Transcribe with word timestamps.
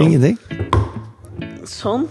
Sånn. 0.00 0.14
Ingenting. 0.14 0.38
sånn. 1.68 2.06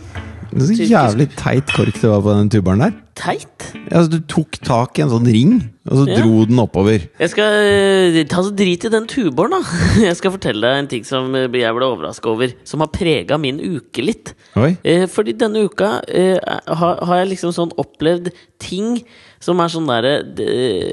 Det 0.52 0.62
er 0.62 0.78
så 0.78 0.86
jævlig 0.90 1.26
teit 1.38 1.72
kork 1.74 1.96
det 1.98 2.10
var 2.10 2.22
på 2.22 2.36
den 2.38 2.50
tuberen 2.54 2.84
der. 2.84 2.94
Teit. 3.18 3.66
Ja, 3.74 4.00
altså, 4.00 4.12
du 4.14 4.20
tok 4.30 4.60
tak 4.62 5.00
i 5.00 5.04
en 5.06 5.10
sånn 5.10 5.26
ring, 5.30 5.56
og 5.88 5.94
så 5.96 6.04
Ja. 6.10 6.18
dro 6.20 6.44
den 6.46 6.60
oppover. 6.60 7.06
Jeg 7.20 7.30
skal 7.32 7.54
eh, 7.64 8.24
ta 8.28 8.42
så 8.44 8.52
drit 8.54 8.84
i 8.86 8.90
den 8.92 9.08
tuboren, 9.08 9.56
da. 9.56 9.62
Jeg 10.10 10.18
skal 10.20 10.34
fortelle 10.36 10.62
deg 10.62 10.82
en 10.84 10.90
ting 10.92 11.06
som 11.08 11.34
eh, 11.40 11.48
jeg 11.48 11.74
ble 11.78 11.88
overraska 11.88 12.30
over, 12.30 12.52
som 12.68 12.84
har 12.84 12.92
prega 12.92 13.38
min 13.40 13.62
uke 13.64 14.04
litt. 14.04 14.34
Oi. 14.60 14.74
Eh, 14.84 15.06
fordi 15.08 15.34
denne 15.40 15.64
uka 15.70 16.02
har, 16.68 17.00
jeg 17.22 17.30
liksom 17.32 17.54
sånn 17.56 17.72
opplevd 17.80 18.32
ting 18.60 19.00
som 19.40 19.62
er 19.64 19.70
sånn 19.72 19.86
derre 19.88 20.14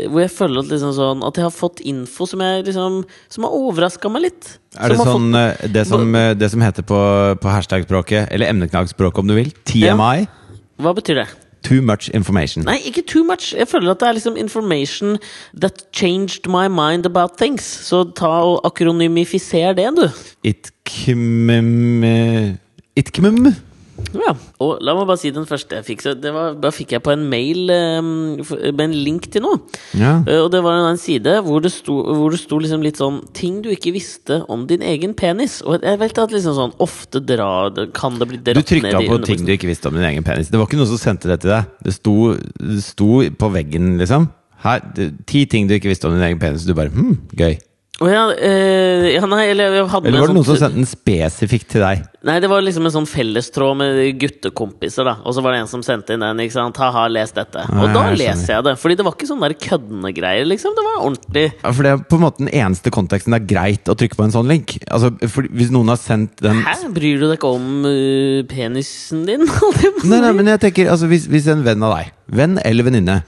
Hvor 0.07 0.21
jeg 0.23 0.31
føler 0.31 0.61
at 0.63 0.69
liksom 0.71 0.93
sånn 0.95 1.23
At 1.27 1.35
jeg 1.41 1.43
har 1.49 1.51
fått 1.51 1.81
info 1.83 2.29
som 2.31 2.39
jeg 2.45 2.63
liksom 2.69 3.01
Som 3.33 3.43
har 3.49 3.57
overraska 3.59 4.07
meg 4.13 4.23
litt. 4.29 4.53
Er 4.79 4.93
det 4.93 4.99
Som 5.01 5.09
sånn 5.09 5.33
fått- 5.35 5.73
det 5.75 5.83
som, 5.89 6.13
det 6.39 6.51
som 6.53 6.63
heter 6.63 6.87
på, 6.87 7.01
på 7.43 7.49
hashtag-språket, 7.51 8.29
eller 8.31 8.53
emneknaggspråket 8.53 9.19
om 9.19 9.27
du 9.27 9.35
vil, 9.35 9.51
TMI? 9.67 10.29
Hva 10.79 10.93
betyr 10.95 11.25
det? 11.25 11.27
Too 11.67 11.83
much 11.83 12.11
information. 12.15 12.65
Nei, 12.65 12.79
ikke 12.87 13.03
too 13.03 13.25
much. 13.27 13.55
Jeg 13.55 13.69
føler 13.69 13.91
at 13.91 14.01
det 14.01 14.09
er 14.09 14.13
liksom 14.19 14.37
information 14.39 15.17
that 15.61 15.83
changed 15.93 16.47
my 16.47 16.69
mind 16.71 17.07
about 17.07 17.31
things. 17.39 17.65
Så 17.89 18.05
ta 18.17 18.27
og 18.27 18.61
akronymifisere 18.69 19.75
det, 19.75 19.89
du. 19.97 20.07
Itkmum 20.45 22.05
Itkmum? 22.97 23.55
Ja, 24.17 24.33
og 24.63 24.83
la 24.85 24.95
meg 24.97 25.07
bare 25.09 25.21
si 25.21 25.31
den 25.35 25.47
første 25.49 25.79
jeg 25.79 25.87
fikk. 25.87 26.05
Var, 26.07 26.57
da 26.61 26.71
fikk 26.75 26.95
jeg 26.97 27.03
på 27.05 27.13
en 27.15 27.25
mail 27.31 27.71
um, 27.73 28.11
med 28.43 28.83
en 28.85 28.97
link 28.97 29.29
til 29.33 29.45
noe. 29.45 29.61
Ja. 29.97 30.19
Uh, 30.27 30.45
og 30.45 30.51
det 30.55 30.63
var 30.65 30.81
en 30.91 31.01
side 31.01 31.37
hvor 31.47 31.65
det 31.65 31.73
sto, 31.75 31.99
hvor 32.05 32.35
det 32.35 32.41
sto 32.43 32.61
liksom 32.63 32.85
litt 32.85 33.01
sånn 33.01 33.23
Ting 33.37 33.59
du 33.65 33.69
ikke 33.73 33.93
visste 33.95 34.39
om 34.53 34.65
din 34.69 34.85
egen 34.87 35.15
penis. 35.19 35.59
Og 35.67 35.85
jeg 35.85 36.01
vet 36.01 36.21
at 36.23 36.35
liksom 36.35 36.57
sånn 36.57 36.75
ofte 36.83 37.21
dra, 37.25 37.69
kan 37.97 38.19
det 38.21 38.31
bli 38.31 38.41
Du 38.41 38.53
dratt 38.53 38.69
trykka 38.69 38.93
ned 38.93 39.07
i 39.07 39.11
på 39.11 39.21
ting 39.27 39.47
du 39.47 39.53
ikke 39.57 39.71
visste 39.71 39.91
om 39.91 39.99
din 39.99 40.07
egen 40.09 40.27
penis. 40.27 40.51
Det 40.53 40.61
var 40.61 40.69
ikke 40.69 40.81
noe 40.81 40.91
som 40.91 41.01
sendte 41.01 41.31
det 41.31 41.41
til 41.45 41.53
deg. 41.53 41.71
Det 41.87 41.95
sto, 41.97 42.17
det 42.37 42.83
sto 42.85 43.11
på 43.41 43.53
veggen, 43.55 43.97
liksom. 44.01 44.29
Her, 44.67 44.83
ti 45.29 45.45
ting 45.51 45.69
du 45.69 45.77
ikke 45.77 45.93
visste 45.93 46.09
om 46.09 46.17
din 46.17 46.25
egen 46.27 46.41
penis. 46.43 46.65
Du 46.67 46.75
bare 46.77 46.93
hm, 46.93 47.17
gøy. 47.37 47.59
Å 47.97 48.09
ja, 48.11 48.25
eh, 48.45 49.07
ja, 49.15 49.23
nei, 49.25 49.47
eller 49.55 49.73
jeg 49.73 49.85
hadde 49.89 50.11
Eller 50.11 50.21
var 50.21 50.29
det 50.29 50.35
en 50.35 50.37
noen 50.37 50.45
som 50.45 50.53
sånn- 50.53 50.61
sendte 50.67 50.81
den 50.83 50.89
spesifikt 50.91 51.71
til 51.73 51.81
deg? 51.81 52.03
Nei, 52.29 52.35
det 52.45 52.51
var 52.51 52.61
liksom 52.61 52.85
en 52.85 52.93
sånn 52.93 53.07
fellestråd 53.09 53.79
med 53.81 54.19
guttekompiser, 54.21 55.07
da. 55.09 55.15
Og 55.25 55.33
så 55.33 55.41
var 55.41 55.55
det 55.55 55.63
en 55.63 55.71
som 55.71 55.81
sendte 55.87 56.13
inn 56.13 56.21
den. 56.21 56.43
ikke 56.45 56.53
sant? 56.53 56.77
Ha-ha, 56.77 57.07
les 57.09 57.33
dette. 57.33 57.57
Og 57.57 57.95
da 57.95 58.03
jeg 58.11 58.19
leser 58.21 58.53
jeg 58.53 58.67
det. 58.67 58.75
Fordi 58.83 58.97
det 58.99 59.07
var 59.07 59.17
ikke 59.17 59.31
sånne 59.31 59.49
køddende 59.57 60.13
greier, 60.13 60.45
liksom. 60.45 60.75
Det 60.77 60.85
var 60.85 61.07
ordentlig. 61.07 61.47
Ja, 61.63 61.73
for 61.73 61.83
det 61.87 61.93
er 61.95 62.03
på 62.05 62.19
en 62.19 62.25
måte 62.27 62.45
den 62.45 62.53
eneste 62.53 62.93
konteksten 62.93 63.33
det 63.33 63.41
er 63.41 63.49
greit 63.55 63.89
å 63.89 63.97
trykke 63.97 64.19
på 64.19 64.27
en 64.27 64.35
sånn 64.35 64.51
link. 64.51 64.77
Altså, 64.91 65.15
for 65.33 65.49
Hvis 65.57 65.73
noen 65.73 65.89
har 65.89 65.97
sendt 65.97 66.37
den 66.45 66.61
Hæ? 66.67 66.77
Bryr 66.93 67.23
du 67.23 67.31
deg 67.31 67.39
ikke 67.39 67.55
om 67.57 67.87
uh, 67.87 68.43
penisen 68.51 69.25
din? 69.25 69.47
Nei, 70.11 70.21
nei, 70.21 70.33
men 70.37 70.53
jeg 70.53 70.61
tenker, 70.69 70.91
altså 70.93 71.09
hvis, 71.09 71.31
hvis 71.33 71.49
en 71.49 71.65
venn 71.65 71.83
av 71.87 71.97
deg, 71.97 72.13
venn 72.29 72.59
eller 72.61 72.85
venninne, 72.85 73.23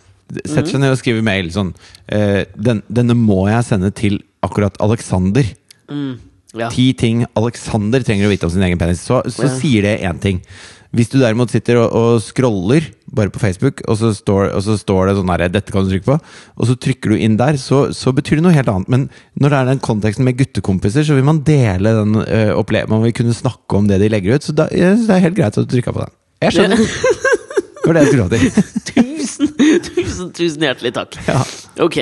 setter 0.44 0.74
seg 0.74 0.82
ned 0.82 0.92
og 0.92 0.98
skriver 1.00 1.24
mail 1.24 1.48
sånn 1.54 1.70
eh, 2.12 2.44
den, 2.52 2.82
'Denne 2.92 3.16
må 3.16 3.46
jeg 3.48 3.64
sende 3.64 3.88
til 3.96 4.18
akkurat 4.42 4.76
Alexander'. 4.84 5.54
ja. 6.54 6.70
Ti 6.70 6.92
ting 6.96 7.26
Alexander 7.36 8.00
trenger 8.02 8.26
å 8.26 8.32
vite 8.32 8.46
om 8.48 8.50
sin 8.52 8.62
egen 8.62 8.78
penis. 8.80 9.00
Så, 9.04 9.22
så 9.30 9.46
Ja. 9.48 9.54
sier 9.58 9.82
det 9.82 10.00
én 10.02 10.20
ting. 10.20 10.42
Hvis 10.88 11.10
du 11.12 11.18
derimot 11.20 11.50
sitter 11.52 11.76
og, 11.82 11.92
og 11.92 12.22
scroller 12.24 12.80
bare 13.12 13.28
på 13.28 13.38
Facebook, 13.42 13.82
og 13.86 13.98
så 14.00 14.14
står, 14.16 14.54
og 14.56 14.62
så 14.64 14.78
står 14.80 15.08
det 15.10 15.16
sånn 15.18 15.28
her 15.28 15.48
'Dette 15.48 15.70
kan 15.70 15.84
du 15.84 15.90
trykke 15.92 16.08
på', 16.08 16.20
og 16.56 16.64
så 16.66 16.76
trykker 16.80 17.10
du 17.12 17.16
inn 17.18 17.36
der, 17.36 17.58
så, 17.60 17.92
så 17.92 18.08
betyr 18.16 18.40
det 18.40 18.44
noe 18.46 18.56
helt 18.56 18.68
annet. 18.72 18.88
Men 18.88 19.10
når 19.38 19.48
det 19.50 19.58
er 19.58 19.64
den 19.68 19.84
konteksten 19.84 20.24
med 20.24 20.38
guttekompiser, 20.38 21.04
så 21.04 21.14
vil 21.14 21.24
man 21.28 21.42
dele 21.44 21.92
den 21.92 22.16
uh, 22.16 22.56
opplevelsen. 22.56 22.88
Man 22.88 23.02
vil 23.04 23.12
kunne 23.12 23.36
snakke 23.36 23.76
om 23.76 23.86
det 23.86 24.00
de 24.00 24.08
legger 24.08 24.36
ut. 24.40 24.42
Så 24.48 24.56
da, 24.56 24.68
jeg 24.72 24.96
det 25.04 25.10
er 25.12 25.26
helt 25.28 25.36
greit 25.36 25.58
at 25.58 25.68
du 25.68 25.76
trykka 25.76 25.92
på 25.92 26.00
den. 26.06 26.14
Jeg 26.40 26.52
skjønner. 26.56 26.80
Det 27.88 27.94
var 27.94 27.96
det 27.96 28.02
jeg 28.04 28.12
skulle 28.12 28.24
ha 28.26 28.32
til. 28.36 28.74
Tusen, 28.88 29.48
tusen, 29.86 30.32
tusen 30.36 30.64
hjertelig 30.66 30.90
takk. 30.92 31.14
Ja. 31.24 31.36
Ok. 31.80 31.96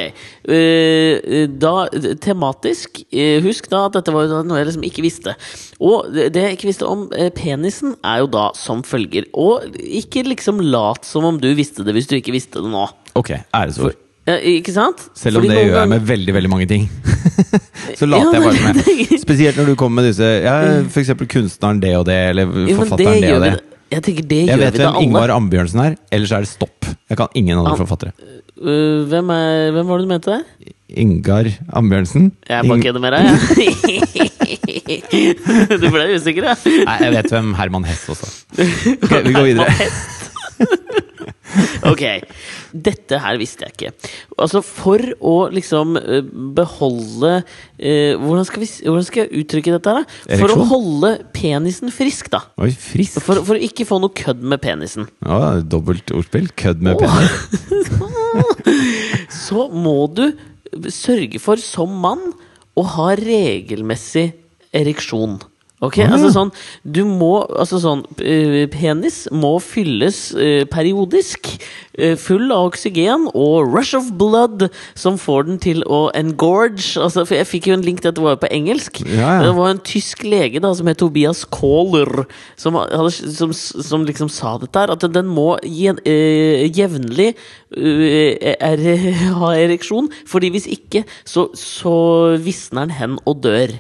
eh, 0.51 1.45
da 1.63 1.75
tematisk 2.23 3.05
eh, 3.15 3.39
Husk 3.45 3.69
da 3.71 3.85
at 3.87 3.95
dette 3.95 4.15
var 4.15 4.33
noe 4.47 4.59
jeg 4.59 4.67
liksom 4.71 4.87
ikke 4.89 5.05
visste. 5.05 5.37
Og 5.79 6.09
det 6.11 6.33
jeg 6.35 6.57
ikke 6.57 6.71
visste 6.73 6.89
om 6.91 7.05
eh, 7.15 7.31
penisen, 7.35 7.95
er 8.03 8.25
jo 8.25 8.33
da 8.35 8.49
som 8.59 8.83
følger. 8.87 9.29
Og 9.39 9.79
ikke 9.79 10.25
liksom 10.27 10.59
lat 10.65 11.07
som 11.07 11.29
om 11.29 11.39
du 11.39 11.53
visste 11.55 11.87
det 11.87 11.95
hvis 11.95 12.11
du 12.11 12.17
ikke 12.19 12.35
visste 12.35 12.65
det 12.65 12.73
nå. 12.73 12.89
Ok, 13.15 13.37
æresord. 13.55 13.95
Ja, 14.27 14.41
ikke 14.43 14.75
sant? 14.75 15.07
Selv 15.15 15.39
om 15.39 15.47
Fordi 15.47 15.55
det 15.55 15.69
gjør 15.69 15.81
jeg 15.85 15.93
med 15.93 16.11
veldig 16.11 16.37
veldig 16.41 16.51
mange 16.51 16.67
ting. 16.67 16.91
så 18.01 18.11
later 18.11 18.27
Ja, 18.27 18.41
jeg 18.41 18.43
bare 18.43 18.59
som 18.59 18.83
jeg. 18.91 19.23
Spesielt 19.23 19.63
når 19.63 19.71
du 19.71 19.79
kommer 19.79 20.03
med 20.03 20.11
disse 20.11 20.35
ja, 20.43 20.59
eksempel 20.83 21.31
kunstneren 21.31 21.79
det 21.79 21.95
og 21.95 22.09
det, 22.11 22.21
eller 22.35 22.51
forfatteren 22.75 23.23
ja, 23.23 23.23
det 23.23 23.31
det 23.31 23.35
og 23.39 23.47
det. 23.47 23.55
det. 23.61 23.76
Jeg 23.93 24.03
tenker 24.03 24.25
det 24.27 24.39
Jeg 24.49 24.51
gjør 24.51 24.63
vet 24.65 24.77
da 24.81 24.87
hvem 24.91 25.03
Ingvar 25.07 25.23
alle. 25.31 25.37
Ambjørnsen 25.41 25.81
er, 25.85 25.93
ellers 26.13 26.33
er 26.35 26.41
det 26.47 26.51
stopp. 26.51 26.89
Jeg 27.07 27.17
kan 27.21 27.29
ingen 27.39 27.59
andre 27.61 27.77
forfattere. 27.79 28.13
Eh, 28.57 29.05
hvem, 29.11 29.31
er, 29.31 29.71
hvem 29.77 29.87
var 29.87 30.01
det 30.01 30.07
du 30.07 30.11
mente 30.11 30.31
der? 30.33 30.43
Ingar 30.97 31.47
Ambjørnsen? 31.77 32.33
Jeg 32.49 32.67
bare 32.67 32.79
Ing- 32.79 32.85
kødder 32.87 33.01
med 33.03 33.11
deg, 33.15 33.23
jeg. 33.27 33.35
du 35.83 35.87
ble 35.91 36.05
usikker, 36.17 36.43
ja? 36.51 36.55
Nei, 36.87 36.97
jeg 37.05 37.13
vet 37.17 37.31
hvem 37.35 37.49
Herman 37.59 37.85
Hess 37.89 38.07
også. 38.15 38.27
Ok, 38.97 39.15
vi 39.27 39.33
går 39.37 39.47
videre. 39.53 39.71
Ok, 41.93 42.03
dette 42.73 43.19
her 43.23 43.39
visste 43.41 43.67
jeg 43.67 43.75
ikke. 43.75 44.11
Altså 44.43 44.63
For 44.65 45.03
å 45.21 45.35
liksom 45.53 45.97
eh, 46.01 46.25
beholde 46.57 47.33
eh, 47.79 48.17
hvordan, 48.19 48.47
skal 48.49 48.65
vi, 48.65 48.71
hvordan 48.87 49.07
skal 49.07 49.25
jeg 49.25 49.45
uttrykke 49.45 49.77
dette 49.77 49.95
her? 49.95 50.07
da? 50.07 50.41
For 50.41 50.55
å 50.55 50.67
holde 50.73 51.13
penisen 51.37 51.93
frisk, 51.95 52.31
da. 52.33 52.43
Oi, 52.63 52.73
frisk. 52.73 53.21
For, 53.25 53.43
for 53.47 53.59
å 53.59 53.69
ikke 53.69 53.87
få 53.89 54.01
noe 54.03 54.15
kødd 54.17 54.43
med 54.43 54.63
penisen. 54.65 55.09
Ja, 55.25 55.57
dobbelt 55.63 56.13
ordspill. 56.15 56.51
Kødd 56.59 56.85
med 56.85 56.99
oh. 56.99 57.07
penis. 57.07 57.87
Så 59.47 59.69
må 59.73 59.99
du 60.13 60.27
sørge 60.93 61.41
for, 61.43 61.61
som 61.63 61.93
mann, 62.03 62.33
å 62.77 62.83
ha 62.97 63.13
regelmessig 63.17 64.29
ereksjon. 64.77 65.39
Ok, 65.85 65.99
Ah. 66.01 66.09
altså 66.09 66.31
sånn 66.33 66.51
Du 66.89 67.03
må 67.05 67.45
Altså 67.53 67.77
sånn 67.83 68.01
eh, 68.25 68.65
Penis 68.73 69.27
må 69.31 69.59
fylles 69.61 70.33
eh, 70.35 70.65
periodisk. 70.73 71.51
eh, 71.99 72.15
full 72.17 72.51
av 72.53 72.71
oksygen 72.71 73.27
og 73.35 73.69
rush 73.75 73.95
of 73.97 74.09
blood 74.17 74.71
som 74.95 75.19
får 75.21 75.47
den 75.47 75.59
til 75.59 75.83
å 75.85 76.11
engorge. 76.15 76.97
Altså, 77.01 77.27
for 77.27 77.35
jeg 77.37 77.47
fikk 77.47 77.67
jo 77.69 77.75
en 77.77 77.85
link, 77.85 78.01
dette 78.05 78.21
var 78.21 78.35
jo 78.37 78.41
på 78.47 78.51
engelsk. 78.53 79.01
Ja, 79.05 79.37
ja. 79.37 79.43
Det 79.47 79.55
var 79.57 79.69
en 79.71 79.79
tysk 79.81 80.25
lege 80.25 80.61
da 80.61 80.73
som 80.77 80.87
het 80.89 80.99
Tobias 81.01 81.45
Kohler, 81.45 82.27
som, 82.57 82.75
hadde, 82.77 83.11
som, 83.13 83.53
som 83.53 84.05
liksom 84.05 84.29
sa 84.33 84.57
dette 84.61 84.77
her. 84.77 84.93
At 84.93 85.05
den 85.13 85.27
må 85.29 85.57
eh, 85.65 86.69
jevnlig 86.73 87.35
ha 89.41 89.51
ereksjon. 89.57 90.09
Fordi 90.29 90.51
hvis 90.57 90.69
ikke, 90.73 91.05
så, 91.25 91.49
så 91.57 91.97
visner 92.45 92.87
den 92.89 92.97
hen 93.01 93.19
og 93.27 93.41
dør. 93.45 93.73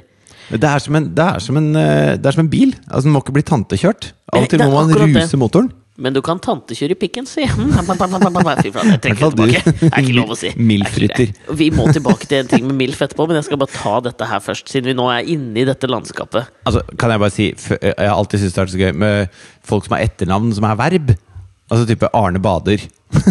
Det 0.50 0.68
er 0.68 0.78
som 0.82 0.94
en, 0.98 1.08
det 1.16 1.24
er 1.26 1.42
som 1.42 1.56
en, 1.58 1.72
eh, 1.80 2.12
det 2.20 2.26
er 2.30 2.36
som 2.36 2.44
en 2.44 2.52
bil. 2.52 2.76
Altså, 2.86 3.06
Den 3.08 3.16
må 3.16 3.22
ikke 3.24 3.34
bli 3.34 3.46
tantekjørt. 3.46 4.12
Av 4.32 4.42
og 4.44 4.48
til 4.50 4.62
må 4.62 4.70
man 4.74 4.94
ruse 4.94 5.26
det. 5.26 5.40
motoren. 5.40 5.72
Men 5.96 6.12
du 6.12 6.20
kan 6.20 6.36
tantekjøre 6.38 6.92
i 6.92 6.98
pikken, 7.00 7.24
si. 7.24 7.46
Fy 7.48 7.56
faen, 7.56 8.90
jeg 8.92 9.00
trekker 9.00 9.00
det 9.00 9.20
tilbake. 9.32 9.62
Det 9.80 9.88
er 9.88 10.02
ikke 10.02 10.16
lov 10.18 10.34
å 10.34 10.36
si. 10.36 10.50
Milfrytter. 10.70 11.32
Vi 11.56 11.70
må 11.72 11.86
tilbake 11.88 12.28
til 12.28 12.42
en 12.42 12.50
ting 12.50 12.66
med 12.68 12.76
MILF 12.76 13.00
etterpå, 13.06 13.26
men 13.30 13.38
jeg 13.40 13.46
skal 13.48 13.60
bare 13.62 13.72
ta 13.72 13.94
dette 14.04 14.28
her 14.28 14.42
først, 14.44 14.68
siden 14.68 14.92
vi 14.92 14.96
nå 14.98 15.06
er 15.14 15.30
inne 15.32 15.62
i 15.62 15.64
dette 15.68 15.88
landskapet. 15.88 16.50
Altså, 16.68 16.84
kan 17.00 17.14
jeg 17.14 17.22
bare 17.24 17.32
si 17.34 17.48
Jeg 17.48 17.96
har 17.96 18.12
alltid 18.12 18.44
syntes 18.44 18.52
det 18.52 18.60
har 18.60 18.68
vært 18.68 18.74
så 18.76 18.82
gøy 18.84 18.92
med 19.06 19.40
folk 19.72 19.88
som 19.88 19.96
har 19.96 20.04
etternavn 20.04 20.52
som 20.58 20.68
er 20.68 20.78
verb. 20.82 21.16
Altså 21.66 21.88
type 21.88 22.12
Arne 22.14 22.38
Bader. 22.44 22.84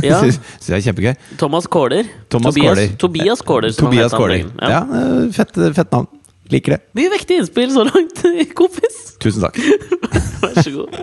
Ja. 0.03 0.17
Syns 0.25 0.41
jeg 0.67 0.79
er 0.79 0.85
kjempegøy. 0.89 1.13
Thomas 1.39 1.69
Kåler. 1.71 2.09
Thomas 2.33 2.57
Tobias, 2.57 2.73
Kåler. 2.73 2.97
Tobias 3.05 3.45
Kåler, 3.45 3.77
Tobias 3.77 4.17
Kåler. 4.17 4.41
anleggen. 4.41 4.57
Ja, 4.73 4.81
eh, 4.81 5.29
fett, 5.37 5.53
fett 5.77 5.93
navn. 5.93 6.09
Liker 6.53 6.75
det. 6.75 6.81
Mye 6.97 7.09
vektig 7.09 7.39
innspill 7.41 7.71
så 7.73 7.85
langt, 7.87 8.21
kompis. 8.59 9.15
Tusen 9.23 9.45
takk. 9.47 9.57
Vær 10.43 10.59
så 10.61 10.73
god. 10.75 10.97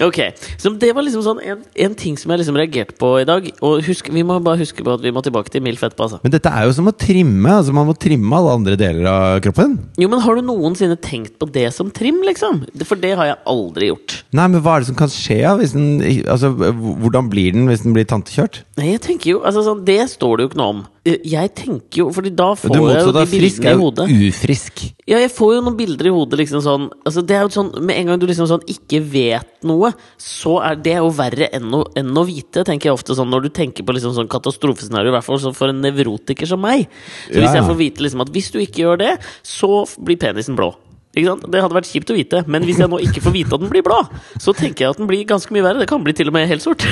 Ok, 0.00 0.18
så 0.58 0.70
Det 0.80 0.92
var 0.96 1.04
liksom 1.04 1.22
sånn 1.26 1.40
en, 1.44 1.58
en 1.84 1.94
ting 1.98 2.16
som 2.16 2.30
jeg 2.32 2.40
liksom 2.40 2.56
reagerte 2.56 2.94
på 3.00 3.10
i 3.20 3.26
dag. 3.28 3.50
Og 3.60 3.82
husk, 3.84 4.08
vi 4.14 4.22
må 4.26 4.38
bare 4.42 4.60
huske 4.62 4.84
på 4.86 4.94
at 4.94 5.02
vi 5.04 5.12
må 5.12 5.22
tilbake 5.24 5.52
til 5.52 5.60
mild 5.64 5.76
etterpå. 5.80 6.06
Altså. 6.08 6.20
Men 6.24 6.32
dette 6.32 6.48
er 6.52 6.64
jo 6.68 6.72
som 6.76 6.88
å 6.88 6.94
trimme. 6.96 7.50
Altså 7.60 7.74
Man 7.76 7.88
må 7.90 7.94
trimme 8.00 8.32
alle 8.38 8.54
andre 8.60 8.78
deler 8.80 9.08
av 9.10 9.40
kroppen. 9.44 9.76
Jo, 10.00 10.08
men 10.08 10.20
Har 10.24 10.36
du 10.40 10.42
noensinne 10.46 10.96
tenkt 11.00 11.36
på 11.40 11.48
det 11.52 11.68
som 11.76 11.90
trim, 11.90 12.22
liksom? 12.26 12.62
For 12.86 12.96
det 13.00 13.12
har 13.18 13.28
jeg 13.32 13.40
aldri 13.52 13.90
gjort. 13.92 14.20
Nei, 14.32 14.46
men 14.48 14.62
hva 14.64 14.76
er 14.78 14.84
det 14.84 14.90
som 14.92 14.98
kan 14.98 15.12
skje? 15.12 15.40
Hvis 15.60 15.74
den, 15.76 15.90
altså, 16.30 16.52
hvordan 16.56 17.28
blir 17.32 17.52
den 17.56 17.68
hvis 17.70 17.84
den 17.84 17.92
blir 17.96 18.08
tantekjørt? 18.08 18.62
Nei, 18.80 18.94
jeg 18.94 19.02
tenker 19.04 19.34
jo, 19.34 19.42
altså 19.44 19.64
sånn, 19.66 19.84
Det 19.84 20.00
står 20.12 20.36
det 20.40 20.46
jo 20.46 20.52
ikke 20.52 20.60
noe 20.62 20.74
om. 20.76 20.82
Eh, 21.04 21.16
Jeg 21.24 21.54
tenker 21.56 22.02
jo, 22.02 22.08
fordi 22.12 22.32
da 22.36 22.50
får 22.56 22.74
jeg 22.76 23.04
jo 23.04 23.12
de 23.12 23.20
av 23.22 23.28
frisk 23.30 23.62
bildene 23.62 23.70
er 23.70 23.72
i 23.72 23.78
jo 23.78 23.84
hodet. 23.86 24.08
ufrisk. 24.30 24.82
Ja, 25.08 25.18
jeg 25.18 25.30
får 25.32 25.54
jo 25.56 25.62
noen 25.64 25.76
bilder 25.78 26.06
i 26.06 26.12
hodet 26.14 26.38
liksom 26.38 26.60
sånn 26.62 26.84
altså 27.08 27.22
Det 27.26 27.34
er 27.34 27.40
jo 27.42 27.48
sånn 27.50 27.70
Med 27.82 27.96
en 27.98 28.10
gang 28.12 28.20
du 28.20 28.26
liksom 28.28 28.46
sånn 28.46 28.62
ikke 28.70 29.00
vet 29.10 29.48
noe, 29.66 29.89
noe, 29.90 30.10
så 30.20 30.56
er 30.64 30.78
det 30.80 30.96
jo 30.96 31.10
verre 31.14 31.48
enn 31.56 31.70
å, 31.76 31.84
enn 31.98 32.12
å 32.16 32.26
vite, 32.28 32.64
tenker 32.66 32.90
jeg 32.90 32.96
ofte 32.98 33.16
sånn 33.18 33.30
når 33.30 33.46
du 33.46 33.50
tenker 33.60 33.86
på 33.86 33.94
liksom 33.96 34.14
sånn 34.16 34.30
katastrofescenario, 34.30 35.12
i 35.12 35.16
hvert 35.18 35.26
fall 35.26 35.42
for 35.52 35.68
en 35.72 35.82
nevrotiker 35.84 36.48
som 36.48 36.60
meg. 36.62 36.86
Så 37.28 37.38
hvis 37.38 37.50
Ja. 37.50 37.60
jeg 37.60 37.68
får 37.68 37.76
vite 37.80 38.04
liksom 38.06 38.20
at 38.24 38.32
hvis 38.34 38.50
du 38.52 38.58
ikke 38.62 38.84
gjør 38.86 38.98
det, 39.04 39.18
så 39.42 39.84
blir 40.02 40.16
penisen 40.20 40.56
blå. 40.58 40.74
Ikke 41.10 41.26
sant? 41.26 41.46
Det 41.50 41.58
hadde 41.58 41.74
vært 41.74 41.88
kjipt 41.90 42.10
å 42.12 42.14
vite, 42.14 42.40
men 42.46 42.62
hvis 42.68 42.78
jeg 42.78 42.90
nå 42.90 43.00
ikke 43.02 43.22
får 43.24 43.32
vite 43.34 43.56
at 43.56 43.62
den 43.64 43.70
blir 43.72 43.82
blå, 43.82 43.96
så 44.38 44.52
tenker 44.54 44.84
jeg 44.84 44.94
at 44.94 45.00
den 45.00 45.08
blir 45.10 45.24
ganske 45.26 45.50
mye 45.54 45.64
verre. 45.64 45.82
Det 45.82 45.88
kan 45.90 46.04
bli 46.06 46.14
til 46.14 46.30
og 46.30 46.36
med 46.36 46.46
helt 46.50 46.62
sort. 46.62 46.86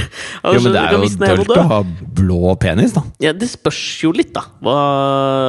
Jo, 0.49 0.55
Altså, 0.59 0.70
men 0.70 0.75
det 0.75 0.81
er 1.29 1.37
jo 1.37 1.44
dølt 1.44 1.53
å 1.55 1.67
ha 1.70 1.79
blå 2.19 2.53
penis, 2.62 2.94
da. 2.97 3.03
Ja, 3.23 3.32
det 3.37 3.47
spørs 3.53 3.79
jo 4.03 4.11
litt, 4.17 4.32
da. 4.35 4.43
Hva, 4.65 4.75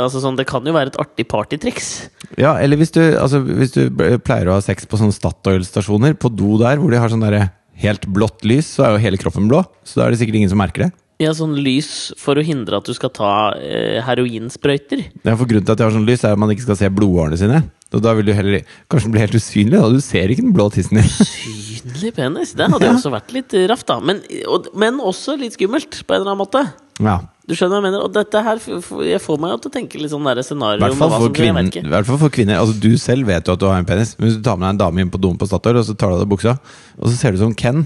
altså, 0.06 0.22
sånn, 0.22 0.38
det 0.38 0.46
kan 0.50 0.66
jo 0.66 0.74
være 0.76 0.94
et 0.94 1.00
artig 1.02 1.26
partytriks. 1.30 1.90
Ja, 2.38 2.56
eller 2.62 2.78
hvis 2.82 2.94
du, 2.94 3.02
altså, 3.18 3.42
hvis 3.46 3.74
du 3.74 3.88
pleier 4.26 4.50
å 4.52 4.58
ha 4.60 4.64
sex 4.66 4.86
på 4.90 5.00
sånne 5.02 5.16
Statoil-stasjoner, 5.18 6.18
på 6.20 6.30
do 6.34 6.58
der 6.62 6.82
hvor 6.82 6.94
de 6.94 7.02
har 7.02 7.10
sånn 7.14 7.24
derre 7.26 7.48
helt 7.80 8.06
blått 8.12 8.46
lys, 8.46 8.70
så 8.76 8.86
er 8.86 8.96
jo 8.96 9.04
hele 9.08 9.20
kroppen 9.22 9.50
blå. 9.50 9.64
Så 9.88 9.98
da 10.02 10.06
er 10.08 10.14
det 10.14 10.22
sikkert 10.22 10.42
ingen 10.42 10.52
som 10.52 10.62
merker 10.62 10.88
det. 10.88 10.92
Ja, 11.20 11.34
sånn 11.36 11.58
lys 11.60 12.14
for 12.20 12.40
å 12.40 12.44
hindre 12.46 12.78
at 12.80 12.88
du 12.88 12.94
skal 12.96 13.12
ta 13.12 13.32
eh, 13.60 13.98
heroinsprøyter. 14.08 15.02
Ja, 15.26 15.34
for 15.36 15.50
Grunnen 15.50 15.66
til 15.68 15.74
at 15.76 15.82
de 15.82 15.88
har 15.88 15.92
sånn 15.96 16.08
lys, 16.08 16.24
er 16.24 16.38
at 16.38 16.40
man 16.40 16.54
ikke 16.54 16.64
skal 16.70 16.80
se 16.80 16.92
blodårene 16.96 17.40
sine. 17.40 17.60
Og 17.94 18.04
da 18.06 18.12
vil 18.14 18.28
du 18.28 18.34
heller 18.38 18.62
kanskje 18.92 19.08
den 19.08 19.14
blir 19.16 19.24
helt 19.26 19.38
usynlig. 19.40 19.80
da 19.80 19.88
Du 19.90 20.02
ser 20.04 20.30
ikke 20.30 20.44
den 20.46 20.54
blå 20.54 20.68
tissen 20.74 21.00
din. 21.00 21.08
Usynlig 21.10 22.12
penis. 22.16 22.52
Det 22.58 22.68
hadde 22.70 22.86
jo 22.86 22.94
også 23.00 23.12
vært 23.14 23.34
litt 23.34 23.56
raft, 23.72 23.88
da. 23.90 23.98
Men, 24.04 24.22
og, 24.46 24.70
men 24.78 25.00
også 25.02 25.38
litt 25.42 25.58
skummelt, 25.58 26.04
på 26.06 26.14
en 26.14 26.22
eller 26.22 26.36
annen 26.36 26.44
måte. 26.44 26.64
Ja, 27.00 27.18
Du 27.48 27.56
skjønner 27.56 27.80
hva 27.80 27.80
jeg 27.80 27.86
mener? 27.88 28.02
Og 28.06 28.12
dette 28.14 28.42
her 28.44 28.60
Jeg 29.08 29.22
får 29.24 29.38
meg 29.40 29.54
jo 29.54 29.60
til 29.64 29.70
å 29.72 29.74
tenke 29.74 30.02
litt 30.02 30.12
sånn 30.12 30.26
der 30.28 30.42
scenario 30.44 30.82
i 30.82 30.84
hvert 30.84 30.98
fall 31.00 32.20
for 32.20 32.34
kvinner. 32.36 32.60
Altså 32.60 32.76
Du 32.78 32.92
selv 33.00 33.26
vet 33.32 33.48
jo 33.48 33.56
at 33.56 33.62
du 33.64 33.66
har 33.70 33.80
en 33.80 33.88
penis. 33.88 34.12
Men 34.20 34.28
hvis 34.30 34.38
du 34.38 34.44
tar 34.46 34.60
med 34.60 34.68
deg 34.68 34.76
en 34.76 34.82
dame 34.84 35.02
inn 35.06 35.10
på 35.14 35.22
doen 35.24 35.40
på 35.40 35.48
Statoil, 35.48 35.80
og 35.80 35.88
så 35.88 35.96
tar 35.96 36.12
du 36.12 36.20
av 36.20 36.26
deg 36.26 36.30
buksa, 36.36 36.58
og 37.00 37.08
så 37.08 37.16
ser 37.16 37.32
du 37.32 37.40
ut 37.40 37.46
som 37.48 37.56
Ken, 37.58 37.86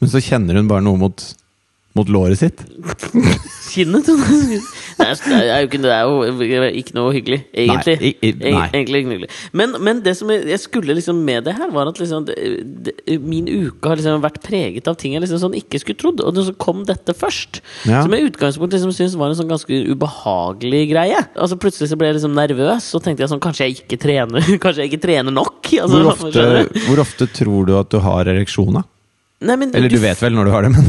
men 0.00 0.10
så 0.14 0.22
kjenner 0.22 0.56
hun 0.60 0.70
bare 0.70 0.86
noe 0.86 0.96
mot, 1.02 1.26
mot 1.98 2.08
låret 2.08 2.38
sitt. 2.40 2.62
Kinnet. 3.72 4.06
Det 4.06 5.06
er, 5.06 5.16
det 5.16 5.36
er 5.48 5.60
jo 5.62 5.68
ikke, 5.68 5.78
det 5.82 5.92
er 5.92 6.02
jo 6.04 6.66
ikke 6.82 6.94
noe 6.96 7.12
hyggelig, 7.14 7.38
egentlig. 7.56 7.94
Nei, 8.00 8.08
i- 8.10 8.28
i- 8.28 8.52
nei. 8.52 8.66
egentlig 8.68 9.00
ikke 9.02 9.12
hyggelig. 9.14 9.30
Men, 9.56 9.72
men 9.80 10.02
det 10.04 10.12
som 10.18 10.28
jeg, 10.32 10.44
jeg 10.50 10.60
skulle 10.60 10.94
liksom 10.98 11.22
med 11.24 11.44
det 11.48 11.54
her, 11.56 11.70
var 11.72 11.88
at 11.88 11.98
liksom 12.00 12.26
det, 12.28 12.36
det, 12.84 12.94
min 13.24 13.48
uke 13.48 13.88
har 13.88 13.96
liksom 14.00 14.20
vært 14.24 14.40
preget 14.44 14.88
av 14.92 14.98
ting 15.00 15.16
jeg 15.16 15.24
liksom 15.24 15.40
sånn 15.46 15.56
ikke 15.58 15.80
skulle 15.82 16.00
trodd. 16.02 16.20
Og 16.24 16.36
så 16.36 16.54
kom 16.60 16.84
dette 16.88 17.16
først. 17.16 17.62
Ja. 17.88 18.02
Som 18.04 18.12
jeg 18.16 18.26
i 18.26 18.30
utgangspunktet 18.30 18.78
liksom 18.80 18.92
syntes 18.96 19.16
var 19.20 19.32
en 19.32 19.38
sånn 19.40 19.50
ganske 19.52 19.80
ubehagelig 19.92 20.84
greie. 20.92 21.24
Altså 21.36 21.56
Plutselig 21.62 21.90
så 21.92 21.96
ble 22.00 22.10
jeg 22.12 22.18
liksom 22.20 22.36
nervøs, 22.36 22.90
og 22.96 23.04
tenkte 23.04 23.24
jeg 23.24 23.30
sånn 23.32 23.40
Kanskje 23.42 23.68
jeg 23.68 23.76
ikke 23.82 23.98
trener 24.02 24.44
Kanskje 24.62 24.84
jeg 24.84 24.92
ikke 24.92 25.02
trener 25.08 25.32
nok? 25.34 25.60
Altså, 25.72 25.98
Hvor 26.02 26.12
ofte, 26.12 26.46
hvor 26.88 27.00
ofte 27.04 27.28
tror 27.32 27.66
du 27.68 27.76
at 27.78 27.88
du 27.92 27.98
har 28.04 28.28
ereksjon, 28.32 28.74
da? 28.80 28.82
Nei, 29.42 29.56
men 29.58 29.72
Eller 29.74 29.90
du 29.90 29.98
vet 30.02 30.20
vel 30.22 30.34
når 30.36 30.48
du 30.48 30.52
har 30.54 30.66
det, 30.66 30.70
men 30.74 30.86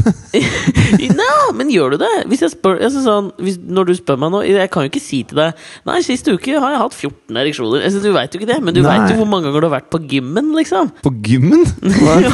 Nei, 1.18 1.30
men 1.58 1.70
gjør 1.72 1.94
du 1.94 2.02
det? 2.02 2.10
Hvis 2.30 2.44
jeg 2.44 2.52
spør, 2.54 2.78
jeg 2.82 2.92
sånn, 2.94 3.30
hvis, 3.42 3.58
når 3.58 3.88
du 3.88 3.94
spør 3.98 4.18
meg 4.20 4.32
nå 4.34 4.42
Jeg 4.46 4.70
kan 4.72 4.86
jo 4.86 4.90
ikke 4.92 5.02
si 5.02 5.22
til 5.28 5.40
deg 5.40 5.64
Nei, 5.88 5.98
sist 6.06 6.28
uke 6.30 6.54
har 6.54 6.74
jeg 6.74 6.80
hatt 6.80 6.96
14 6.96 7.40
ereksjoner. 7.40 7.84
Altså, 7.86 8.00
du 8.04 8.10
veit 8.14 8.34
jo 8.34 8.40
ikke 8.40 8.50
det, 8.50 8.58
men 8.64 8.76
du 8.76 8.80
veit 8.84 9.10
jo 9.10 9.18
hvor 9.18 9.28
mange 9.30 9.48
ganger 9.48 9.64
du 9.64 9.68
har 9.68 9.74
vært 9.76 9.88
på 9.92 10.00
gymmen, 10.10 10.50
liksom. 10.56 10.90
På 11.04 11.12
gymmen? 11.24 11.64
Hva? 11.98 12.16
Ja, 12.24 12.30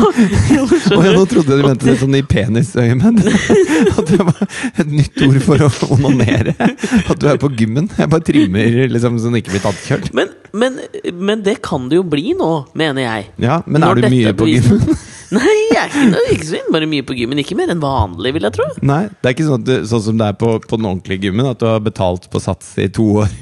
jo, 0.54 0.64
Å, 0.66 1.00
ja, 1.04 1.12
nå 1.16 1.24
trodde 1.30 1.54
jeg 1.54 1.62
du 1.62 1.66
mente 1.66 1.88
det 1.88 1.96
sånn 2.00 2.14
i 2.18 2.22
penisøyemed. 2.26 3.20
At 3.98 4.10
det 4.10 4.18
var 4.20 4.42
et 4.70 4.90
nytt 4.92 5.22
ord 5.26 5.38
for 5.46 5.64
å 5.66 5.70
onanere. 5.96 6.54
At 6.60 7.20
du 7.20 7.26
er 7.30 7.40
på 7.40 7.50
gymmen. 7.58 7.88
Jeg 7.98 8.10
bare 8.12 8.26
trimmer 8.26 8.80
liksom 8.92 9.18
så 9.18 9.30
den 9.30 9.40
ikke 9.40 9.54
blir 9.56 9.64
tattkjørt. 9.64 10.10
Men, 10.16 10.34
men, 10.52 10.78
men 11.16 11.44
det 11.46 11.58
kan 11.66 11.88
det 11.90 12.00
jo 12.00 12.04
bli 12.06 12.34
nå, 12.38 12.50
mener 12.78 13.06
jeg. 13.06 13.30
Ja, 13.42 13.60
men 13.66 13.84
Når 13.84 13.90
er 13.90 14.02
du 14.02 14.14
mye 14.16 14.36
på 14.36 14.50
gymmen? 14.50 15.00
Nei, 15.30 15.56
jeg 15.70 15.78
er 15.80 15.92
ikke, 15.94 16.22
ikke 16.34 16.48
så 16.48 16.58
innmari 16.58 16.88
mye 16.90 17.04
på 17.06 17.14
gymmen. 17.18 17.40
Ikke 17.42 17.56
mer 17.58 17.70
enn 17.70 17.82
vanlig, 17.82 18.32
vil 18.34 18.46
jeg 18.48 18.56
tro. 18.56 18.66
Nei, 18.86 19.02
det 19.10 19.30
er 19.30 19.36
ikke 19.36 19.46
sånn, 19.46 19.66
du, 19.66 19.74
sånn 19.86 20.02
som 20.08 20.18
det 20.18 20.30
er 20.32 20.38
på, 20.40 20.56
på 20.64 20.78
den 20.80 20.88
ordentlige 20.90 21.28
gymmen, 21.28 21.46
at 21.50 21.60
du 21.62 21.68
har 21.70 21.82
betalt 21.84 22.26
på 22.32 22.42
sats 22.42 22.72
i 22.82 22.88
to 22.92 23.06
år. 23.22 23.30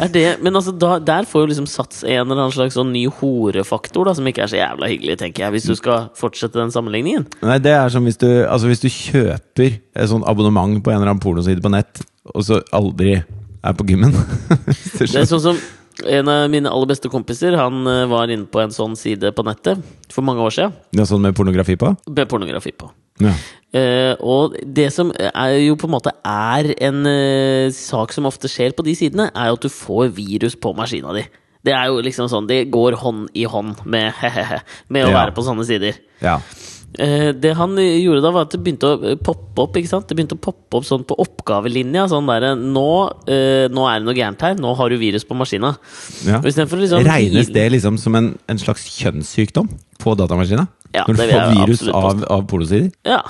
Er 0.00 0.10
det, 0.12 0.24
men 0.44 0.54
altså, 0.54 0.72
da, 0.76 0.98
der 1.02 1.24
får 1.28 1.42
jo 1.42 1.48
liksom 1.50 1.66
Sats 1.70 2.02
en 2.04 2.26
eller 2.26 2.36
annen 2.36 2.52
slags 2.54 2.76
sånn 2.76 2.92
ny 2.92 3.06
horefaktor, 3.20 4.06
da, 4.06 4.12
som 4.16 4.28
ikke 4.28 4.44
er 4.44 4.52
så 4.52 4.58
jævla 4.60 4.90
hyggelig, 4.90 5.16
tenker 5.22 5.46
jeg, 5.46 5.54
hvis 5.56 5.68
du 5.70 5.74
skal 5.78 6.10
fortsette 6.18 6.60
den 6.60 6.72
sammenligningen. 6.74 7.24
Nei, 7.46 7.56
det 7.64 7.72
er 7.72 7.92
som 7.92 8.06
hvis 8.06 8.20
du, 8.20 8.28
altså 8.44 8.70
hvis 8.70 8.84
du 8.84 8.88
kjøper 8.92 9.80
et 9.80 10.12
sånn 10.12 10.26
abonnement 10.28 10.76
på 10.84 10.92
en 10.92 11.00
eller 11.00 11.14
annen 11.14 11.24
pornoside 11.24 11.64
på 11.64 11.72
nett, 11.72 12.04
og 12.34 12.46
så 12.46 12.60
aldri 12.76 13.16
er 13.16 13.76
på 13.76 13.88
gymmen. 13.88 14.14
Det 15.00 15.08
er 15.08 15.28
sånn 15.28 15.42
som 15.42 15.58
en 16.06 16.28
av 16.32 16.46
mine 16.52 16.70
aller 16.70 16.86
beste 16.90 17.10
kompiser 17.12 17.56
Han 17.58 17.86
eh, 17.86 18.06
var 18.10 18.30
inne 18.32 18.46
på 18.50 18.60
en 18.62 18.72
sånn 18.74 18.96
side 18.98 19.32
på 19.36 19.44
nettet 19.46 19.80
for 20.12 20.22
mange 20.26 20.42
år 20.44 20.54
siden. 20.54 20.72
Er 20.96 21.08
sånn 21.08 21.22
med 21.24 21.36
pornografi 21.38 21.76
på? 21.80 21.92
Med 22.08 22.28
pornografi 22.30 22.72
på. 22.72 22.90
Ja. 23.20 23.34
Uh, 23.70 24.14
og 24.24 24.54
det 24.66 24.88
som 24.94 25.12
er 25.14 25.52
jo 25.60 25.76
på 25.78 25.86
en 25.86 25.92
måte 25.92 26.10
er 26.26 26.70
en 26.82 27.04
uh, 27.06 27.68
sak 27.76 28.10
som 28.16 28.26
ofte 28.26 28.48
skjer 28.50 28.72
på 28.74 28.82
de 28.86 28.94
sidene, 28.98 29.28
er 29.30 29.50
jo 29.52 29.58
at 29.60 29.66
du 29.66 29.70
får 29.70 30.08
virus 30.16 30.56
på 30.58 30.72
maskina 30.74 31.12
di. 31.14 31.22
Det 31.62 31.74
er 31.76 31.90
jo 31.92 32.00
liksom 32.02 32.26
sånn, 32.32 32.48
det 32.48 32.64
går 32.72 32.96
hånd 33.02 33.28
i 33.36 33.44
hånd 33.44 33.84
med, 33.84 34.16
med 34.88 35.04
å 35.06 35.12
Ja. 35.12 35.18
være 35.20 35.36
på 35.36 35.44
sånne 35.46 35.66
sider. 35.68 36.00
ja. 36.24 36.38
Eh, 36.98 37.30
det 37.38 37.52
han 37.54 37.76
gjorde 37.78 38.22
da, 38.24 38.32
var 38.34 38.48
at 38.48 38.54
det 38.56 38.62
begynte 38.64 38.88
å 38.88 38.96
eh, 39.12 39.18
poppe 39.20 39.66
opp. 39.66 39.76
ikke 39.78 39.90
sant? 39.90 40.08
Det 40.08 40.16
begynte 40.18 40.38
å 40.38 40.42
poppe 40.42 40.80
opp 40.80 40.88
sånn 40.88 41.04
på 41.06 41.18
oppgavelinja. 41.22 42.08
Sånn 42.10 42.30
derre 42.30 42.56
nå, 42.58 42.88
eh, 43.30 43.68
nå 43.70 43.86
er 43.86 44.00
det 44.00 44.08
noe 44.08 44.16
gærent 44.18 44.42
her. 44.46 44.58
Nå 44.58 44.74
har 44.78 44.90
du 44.90 44.98
virus 45.00 45.26
på 45.28 45.38
maskina. 45.38 45.76
ja. 46.26 46.42
Liksom 46.42 47.06
Regnes 47.06 47.52
det 47.54 47.68
liksom 47.76 47.98
som 48.00 48.18
en, 48.18 48.34
en 48.50 48.58
slags 48.58 48.88
kjønnssykdom 48.98 49.70
på 50.00 50.16
datamaskina? 50.18 50.66
Ja, 50.90 51.04
Når 51.06 51.14
du 51.14 51.20
får 51.22 51.52
virus 51.54 51.82
av, 51.94 52.24
av 52.34 52.40
pornosider? 52.50 52.88
Ja. 53.06 53.20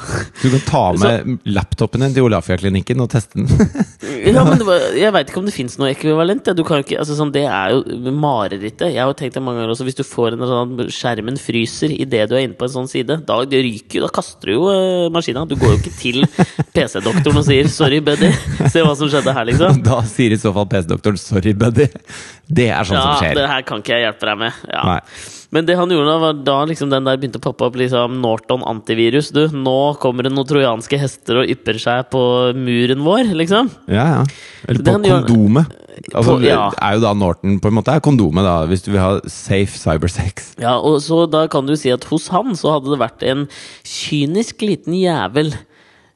Du 0.40 0.46
kan 0.48 0.62
ta 0.64 0.84
med 1.02 1.42
laptopen 1.44 2.00
din 2.00 2.14
til 2.16 2.24
Olafia-klinikken 2.24 3.02
og 3.04 3.10
teste 3.12 3.36
den. 3.36 3.50
ja, 4.24 4.44
men 4.46 4.56
det 4.56 4.64
var, 4.64 4.86
jeg 4.96 5.12
veit 5.12 5.28
ikke 5.28 5.42
om 5.42 5.48
det 5.48 5.52
fins 5.52 5.76
noe 5.80 5.90
ekvivalent. 5.92 6.48
ja. 6.48 6.54
Du 6.56 6.62
kan 6.64 6.80
jo 6.80 6.86
ikke, 6.86 6.96
altså 7.02 7.18
sånn, 7.18 7.34
det 7.34 7.42
er 7.44 7.74
jo 7.74 8.14
marerittet. 8.16 8.94
Jeg 8.94 9.04
har 9.04 9.12
tenkt 9.18 9.36
det 9.36 9.42
mange 9.44 9.60
ganger 9.60 9.74
også. 9.74 9.84
Hvis 9.90 9.98
du 9.98 10.04
får 10.08 10.38
en 10.38 10.46
sånn 10.48 10.86
skjermen 10.88 11.36
fryser 11.40 11.92
idet 11.92 12.30
du 12.30 12.38
er 12.38 12.46
inne 12.46 12.56
på 12.56 12.64
en 12.64 12.72
sånn 12.78 12.88
side, 12.88 13.18
da 13.28 13.36
ryker 13.44 14.06
da 14.06 14.08
kaster 14.14 14.48
du 14.48 14.56
jo 14.56 14.70
uh, 14.70 15.10
maskina. 15.12 15.44
Du 15.50 15.58
går 15.60 15.74
jo 15.74 15.80
ikke 15.82 15.92
til 15.98 16.24
PC-doktoren 16.76 17.42
og 17.42 17.44
sier 17.44 17.68
'sorry, 17.68 18.00
buddy', 18.04 18.32
se 18.72 18.86
hva 18.86 18.96
som 18.96 19.10
skjedde 19.12 19.36
her, 19.36 19.50
liksom. 19.50 19.82
Da 19.84 20.00
sier 20.08 20.32
i 20.32 20.40
så 20.40 20.54
fall 20.56 20.70
PC-doktoren 20.72 21.20
'sorry, 21.20 21.52
buddy'. 21.52 21.90
Det 22.48 22.70
er 22.72 22.88
sånn 22.88 22.96
Ja, 22.96 23.04
som 23.04 23.20
skjer. 23.20 23.36
Ja, 23.36 23.42
det 23.42 23.52
her 23.52 23.68
kan 23.68 23.84
ikke 23.84 23.98
jeg 23.98 24.08
hjelpe 24.08 24.32
deg 24.32 24.42
med. 24.46 24.64
Ja. 24.72 24.86
Nei. 24.94 24.98
Men 25.50 25.66
det 25.66 25.74
han 25.74 25.90
gjorde 25.90 26.06
da, 26.06 26.18
var 26.22 26.36
da 26.46 26.56
liksom 26.70 26.92
den 26.92 27.06
der 27.08 27.18
begynte 27.18 27.40
å 27.40 27.42
poppe 27.42 27.66
opp 27.66 27.78
liksom 27.80 28.20
Norton 28.22 28.62
antivirus. 28.70 29.32
Du, 29.34 29.42
nå 29.50 29.96
kommer 30.02 30.22
det 30.26 30.30
noen 30.30 30.46
trojanske 30.46 30.98
hester 31.00 31.40
og 31.42 31.50
ypper 31.50 31.80
seg 31.82 32.06
på 32.12 32.20
muren 32.54 33.02
vår, 33.02 33.32
liksom. 33.34 33.70
Ja, 33.90 34.04
ja. 34.20 34.20
Eller 34.70 34.84
på 34.86 34.94
kondomet. 35.02 35.72
Altså, 36.14 36.36
På- 36.36 36.44
ja. 36.46 36.68
Er 36.80 36.94
jo 36.96 37.02
da 37.02 37.10
Norton 37.18 37.58
på 37.60 37.68
en 37.68 37.76
måte 37.80 37.92
er 37.92 38.00
kondomet, 38.04 38.46
da, 38.46 38.54
hvis 38.70 38.86
du 38.86 38.92
vil 38.92 39.02
ha 39.02 39.10
safe 39.26 39.74
cybersex. 39.76 40.54
Ja, 40.62 40.76
og 40.78 41.00
så 41.02 41.24
da 41.30 41.42
kan 41.50 41.66
du 41.66 41.74
si 41.76 41.90
at 41.92 42.06
hos 42.12 42.28
han 42.32 42.54
så 42.56 42.76
hadde 42.76 42.94
det 42.94 43.02
vært 43.02 43.26
en 43.26 43.48
kynisk 43.84 44.62
liten 44.62 44.94
jævel 44.96 45.50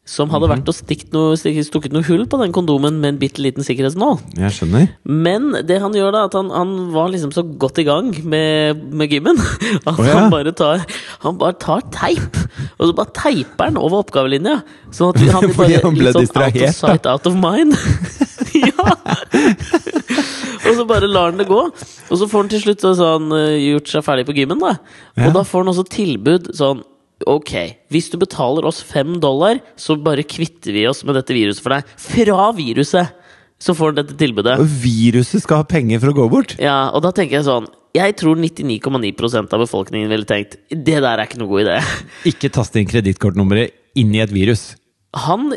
som 0.04 0.28
hadde 0.28 0.50
vært 0.50 0.68
og 0.68 0.90
noe, 1.14 1.36
stukket 1.38 1.94
noe 1.94 2.04
hull 2.04 2.26
på 2.28 2.38
den 2.42 2.52
kondomen 2.52 2.98
med 3.00 3.14
en 3.14 3.20
bitte 3.22 3.40
liten 3.40 3.64
sikkerhetsnål. 3.64 4.18
Jeg 4.36 4.52
skjønner. 4.52 4.90
Men 5.08 5.54
det 5.64 5.78
han 5.80 5.96
gjør 5.96 6.12
da, 6.12 6.26
at 6.28 6.36
han, 6.36 6.50
han 6.52 6.74
var 6.92 7.08
liksom 7.12 7.32
så 7.32 7.40
godt 7.40 7.80
i 7.80 7.86
gang 7.88 8.10
med, 8.20 8.82
med 8.92 9.14
gymmen 9.14 9.40
at 9.88 9.94
oh, 9.94 10.04
ja. 10.04 10.18
han, 10.18 10.28
bare 10.34 10.52
tar, 10.52 10.84
han 11.24 11.40
bare 11.40 11.56
tar 11.56 11.86
teip, 11.94 12.36
og 12.76 12.90
så 12.90 12.92
bare 13.00 13.16
teiper 13.16 13.72
han 13.72 13.80
over 13.80 14.04
oppgavelinja. 14.04 14.58
Sånn 14.92 15.16
at 15.16 15.24
han 15.38 15.48
blir 15.48 15.56
bare 15.62 15.82
han 15.86 16.00
litt 16.02 16.20
sånn 16.20 16.28
out 16.36 16.60
of 16.60 16.78
sight, 16.82 17.08
out 17.08 17.30
of 17.32 17.40
mind. 17.40 17.72
ja! 18.60 18.92
og 20.68 20.72
så 20.76 20.84
bare 20.88 21.08
lar 21.08 21.32
han 21.32 21.40
det 21.40 21.48
gå. 21.48 21.64
Og 21.64 22.18
så 22.20 22.28
får 22.28 22.44
han 22.44 22.52
til 22.52 22.66
slutt 22.68 22.84
så 22.84 22.92
sånn, 23.00 23.32
gjort 23.56 23.88
seg 23.88 24.04
ferdig 24.04 24.28
på 24.28 24.36
gymmen, 24.36 24.60
da. 24.60 24.76
Ja. 25.16 25.30
Og 25.30 25.38
da 25.40 25.48
får 25.48 25.64
han 25.64 25.72
også 25.72 25.88
tilbud 25.96 26.52
sånn 26.60 26.84
Ok, 27.30 27.52
hvis 27.94 28.10
du 28.10 28.18
betaler 28.20 28.66
oss 28.66 28.82
fem 28.84 29.16
dollar, 29.22 29.60
så 29.78 29.94
bare 29.96 30.26
kvitter 30.26 30.74
vi 30.74 30.82
oss 30.90 31.04
med 31.06 31.14
dette 31.16 31.36
viruset 31.36 31.62
for 31.62 31.76
deg. 31.76 31.92
Fra 32.00 32.48
viruset! 32.56 33.20
Så 33.62 33.72
får 33.78 33.94
du 33.94 34.00
dette 34.02 34.16
tilbudet. 34.18 34.58
Og 34.60 34.68
viruset 34.82 35.44
skal 35.44 35.62
ha 35.62 35.66
penger 35.68 36.02
for 36.02 36.10
å 36.10 36.16
gå 36.18 36.24
bort. 36.32 36.56
Ja, 36.60 36.90
og 36.90 37.04
da 37.06 37.14
tenker 37.14 37.38
jeg 37.38 37.46
sånn 37.46 37.68
Jeg 37.94 38.16
tror 38.18 38.36
99,9% 38.36 39.54
av 39.54 39.62
befolkningen 39.62 40.10
ville 40.10 40.26
tenkt 40.28 40.58
Det 40.68 40.98
der 40.98 41.06
er 41.14 41.22
ikke 41.22 41.38
noe 41.40 41.52
god 41.52 41.62
idé. 41.62 41.76
Ikke 42.28 42.50
taste 42.52 42.82
inn 42.82 42.90
kredittkortnummeret 42.90 43.78
inn 44.02 44.10
i 44.12 44.20
et 44.24 44.34
virus. 44.34 44.72
Han 45.14 45.52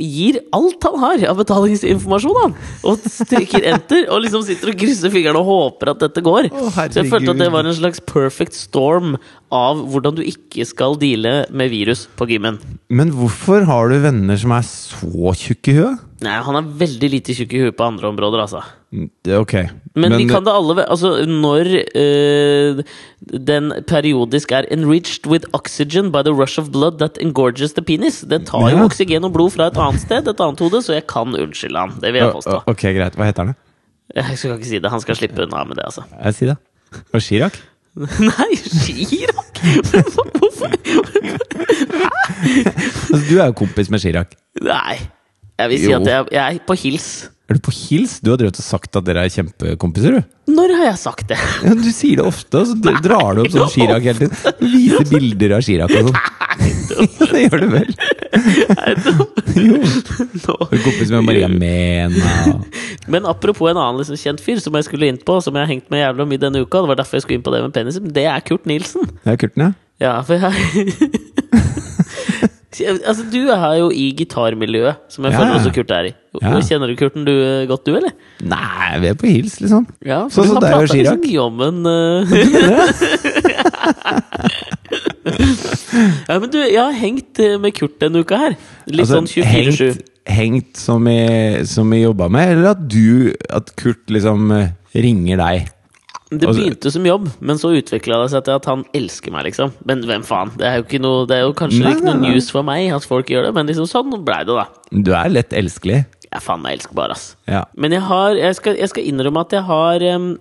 gir 0.00 0.38
alt 0.56 0.84
han 0.86 0.98
har 1.02 1.24
av 1.30 1.40
betalingsinformasjon, 1.42 2.38
han! 2.40 2.54
Og 2.88 3.02
trykker 3.28 3.66
enter, 3.72 4.06
og 4.08 4.22
liksom 4.24 4.44
sitter 4.46 4.72
og 4.72 4.78
krysser 4.80 5.12
fingrene 5.12 5.42
og 5.42 5.50
håper 5.50 5.92
at 5.92 6.04
dette 6.06 6.24
går. 6.24 6.48
Å, 6.48 6.70
Så 6.72 7.02
jeg 7.02 7.10
følte 7.12 7.34
at 7.34 7.42
det 7.42 7.50
var 7.52 7.68
en 7.68 7.76
slags 7.76 8.00
perfect 8.08 8.56
storm 8.56 9.18
av 9.52 9.82
hvordan 9.92 10.16
du 10.16 10.22
ikke 10.24 10.64
skal 10.68 10.96
deale 11.00 11.42
med 11.52 11.72
virus 11.74 12.06
på 12.16 12.30
gymmen. 12.30 12.56
Men 12.88 13.12
hvorfor 13.16 13.66
har 13.68 13.92
du 13.92 13.98
venner 14.02 14.40
som 14.40 14.54
er 14.56 14.64
så 14.64 15.36
tjukke 15.36 15.74
i 15.74 15.78
huet? 15.82 16.08
Nei, 16.22 16.36
han 16.46 16.58
er 16.58 16.68
veldig 16.82 17.08
lite 17.16 17.34
tjukk 17.34 17.54
i 17.56 17.60
huet 17.64 17.76
på 17.78 17.86
andre 17.86 18.10
områder, 18.12 18.42
altså. 18.44 18.60
Ok. 19.34 19.54
Men, 19.96 20.14
vi 20.20 20.26
kan 20.28 20.44
det 20.44 20.52
alle 20.52 20.84
Altså, 20.84 21.14
når 21.24 21.70
uh, 21.96 22.82
den 23.48 23.72
periodisk 23.88 24.52
er 24.52 24.68
enriched 24.74 25.26
with 25.26 25.48
oxygen 25.56 26.10
by 26.12 26.20
the 26.26 26.34
rush 26.34 26.60
of 26.60 26.70
blood 26.74 26.98
that 27.00 27.16
engorges 27.24 27.72
the 27.72 27.82
penis 27.82 28.20
Det 28.28 28.42
tar 28.50 28.68
jo 28.68 28.82
oksygen 28.84 29.24
og 29.24 29.32
blod 29.32 29.54
fra 29.56 29.70
et 29.72 29.80
annet 29.80 30.04
sted, 30.04 30.28
et 30.28 30.44
annet 30.44 30.60
hode, 30.60 30.82
så 30.84 30.98
jeg 30.98 31.06
kan 31.10 31.32
unnskylde 31.32 31.86
han. 31.86 31.96
Det 32.02 32.12
vil 32.12 32.22
jeg 32.26 32.36
påstå. 32.36 32.62
Ok, 32.70 32.86
greit. 32.98 33.18
Hva 33.18 33.30
heter 33.30 33.46
han? 33.46 33.56
da? 33.56 34.22
Jeg 34.22 34.38
skal 34.38 34.56
ikke 34.58 34.68
si 34.68 34.80
det. 34.82 34.92
Han 34.92 35.02
skal 35.02 35.18
slippe 35.18 35.46
unna 35.46 35.64
med 35.64 35.80
det, 35.80 35.88
altså. 35.88 36.04
Jeg 36.18 36.38
sier 36.38 36.52
det. 36.52 36.58
Og 37.16 37.24
Chirac? 37.24 37.56
Nei, 38.30 38.50
Chirac? 38.60 39.64
Hvorfor? 40.36 40.76
Altså, 42.42 43.24
du 43.28 43.36
er 43.38 43.46
jo 43.46 43.54
kompis 43.56 43.90
med 43.92 44.00
Chirac. 44.02 44.32
Nei. 44.64 44.96
Jeg 45.62 45.70
vil 45.72 45.78
si 45.84 45.90
Jo. 45.92 46.00
at 46.02 46.10
jeg, 46.12 46.26
jeg 46.34 46.58
er 46.58 46.66
på 46.68 46.76
hils. 46.82 47.08
Er 47.50 47.58
du 47.58 47.60
på 47.66 47.72
hils? 47.74 48.14
Du 48.24 48.30
har 48.32 48.38
drevet 48.40 48.56
og 48.62 48.64
sagt 48.64 48.96
at 48.96 49.04
dere 49.04 49.24
er 49.26 49.32
kjempekompiser, 49.34 50.14
du. 50.16 50.52
Når 50.56 50.72
har 50.78 50.86
jeg 50.88 50.98
sagt 51.02 51.26
det? 51.30 51.36
Ja, 51.66 51.74
du 51.76 51.90
sier 51.92 52.18
det 52.22 52.24
ofte, 52.26 52.62
og 52.62 52.70
så 52.70 52.76
Nei, 52.80 52.94
drar 53.04 53.36
du 53.36 53.42
opp 53.44 53.52
sånn 53.52 53.68
Chirag 53.74 54.06
hele 54.08 54.24
tiden. 54.24 54.56
Du 54.62 54.66
viser 54.72 55.10
bilder 55.10 55.54
av 55.58 55.66
Chirag 55.66 55.92
og 55.98 56.08
sånn. 56.08 56.22
Det 57.32 57.40
gjør 57.46 57.62
du 57.62 57.68
vel? 57.72 57.92
Jo. 59.56 59.78
Du 59.82 60.48
er 60.76 60.82
kompis 60.84 61.12
med 61.12 61.24
Maria 61.26 61.48
Mena. 61.48 62.56
Men 63.10 63.26
apropos 63.28 63.70
en 63.70 63.78
annen 63.80 64.00
liksom 64.02 64.18
kjent 64.20 64.42
fyr 64.44 64.60
som 64.62 64.76
jeg 64.78 64.86
skulle 64.88 65.08
inn 65.12 65.20
på, 65.24 65.38
som 65.44 65.56
jeg 65.56 65.64
har 65.66 65.70
hengt 65.72 65.88
med 65.92 66.02
jævla 66.04 66.26
mye 66.28 66.42
denne 66.42 66.62
uka, 66.64 66.82
det 66.84 66.92
var 66.92 67.00
derfor 67.00 67.18
jeg 67.18 67.26
skulle 67.26 67.40
inn 67.40 67.46
på 67.46 67.54
det 67.54 67.62
med 67.64 67.74
penisen, 67.76 68.10
det 68.16 68.26
er 68.32 68.44
Kurt 68.46 68.68
Nilsen. 68.68 69.08
Det 69.24 69.34
er 69.34 69.40
Kurten, 69.44 69.66
ja. 69.68 69.72
Ja, 70.02 70.14
for 70.26 70.34
jeg 70.34 70.52
Altså, 72.72 73.24
du 73.28 73.50
er 73.52 73.74
jo 73.82 73.90
i 73.92 74.06
gitarmiljøet, 74.16 74.96
som 75.12 75.24
jeg 75.28 75.32
Ja, 75.34 75.38
føler 75.42 75.54
også 75.58 75.72
Kurt 75.76 75.90
er 75.92 76.04
i. 76.08 76.12
Ja. 76.40 76.54
Kjenner 76.64 76.88
du 76.88 76.94
Kurten 76.96 77.26
du 77.28 77.32
eh, 77.34 77.66
godt, 77.68 77.84
du, 77.84 77.92
eller? 77.98 78.14
Nei, 78.48 78.98
vi 79.02 79.10
er 79.10 79.16
på 79.20 79.28
hils, 79.28 79.58
liksom. 79.60 79.84
Ja, 80.08 80.22
Sånn 80.32 80.48
som 80.48 80.56
deg 80.62 80.72
og 80.72 80.78
pratet 80.80 80.94
Chirag. 80.96 81.12
så 81.12 81.20
mye 81.20 81.40
om 81.44 81.60
en 81.66 81.78
eh. 81.92 82.24
Ja, 86.28 86.38
men 86.40 86.48
du, 86.52 86.58
jeg 86.62 86.80
har 86.80 86.96
hengt 86.96 87.38
eh, 87.42 87.58
med 87.60 87.74
Kurt 87.76 87.98
denne 88.02 88.22
uka 88.24 88.38
her. 88.40 88.56
Litt 88.88 89.04
Altså, 89.04 89.20
sånn 89.20 89.28
24-7. 89.28 89.84
hengt, 89.92 90.02
hengt 90.32 90.80
som 90.80 91.04
vi, 91.92 92.00
jobba 92.02 92.28
med, 92.32 92.54
eller 92.56 92.72
at 92.74 92.82
du 92.90 93.32
At 93.52 93.74
Kurt 93.78 94.08
liksom 94.12 94.50
eh, 94.56 94.72
ringer 94.96 95.40
deg? 95.42 95.68
Det 96.38 96.48
Altså- 96.48 96.62
begynte 96.62 96.90
som 96.94 97.04
jobb, 97.04 97.28
men 97.40 97.56
så 97.60 97.70
utvikla 97.76 98.22
det 98.22 98.30
seg 98.32 98.44
til 98.46 98.54
at 98.56 98.64
han 98.70 98.84
elsker 98.94 99.32
meg, 99.34 99.44
liksom. 99.50 99.72
Men 99.84 100.02
hvem 100.08 100.22
faen? 100.24 100.50
Det 100.56 100.64
er 100.66 100.80
jo, 100.82 100.98
noe, 101.04 101.26
det 101.26 101.36
er 101.36 101.42
jo 101.46 101.52
kanskje 101.52 101.82
Nei, 101.84 101.92
ikke 101.92 102.04
nei, 102.04 102.12
noe 102.14 102.20
nei. 102.22 102.30
news 102.32 102.50
for 102.50 102.62
meg 102.62 102.92
at 102.96 103.04
folk 103.04 103.26
gjør 103.28 103.44
det, 103.48 103.54
men 103.54 103.66
liksom 103.68 103.86
sånn 103.90 104.24
blei 104.24 104.38
det, 104.48 104.54
da. 104.56 104.66
Du 104.90 105.12
er 105.12 105.28
lett 105.28 105.50
elskelig. 105.52 106.06
Jeg 106.22 106.38
er 106.40 106.40
faen 106.40 106.62
meg 106.62 106.78
elskbar, 106.78 107.10
ass. 107.12 107.36
Ja. 107.46 107.64
Men 107.76 107.92
jeg 107.92 108.00
har 108.08 108.34
Jeg 108.34 108.54
skal, 108.56 108.76
jeg 108.76 108.88
skal 108.88 109.04
innrømme 109.04 109.40
at 109.44 109.50
jeg 109.52 109.62
har 109.68 110.02
um, 110.16 110.38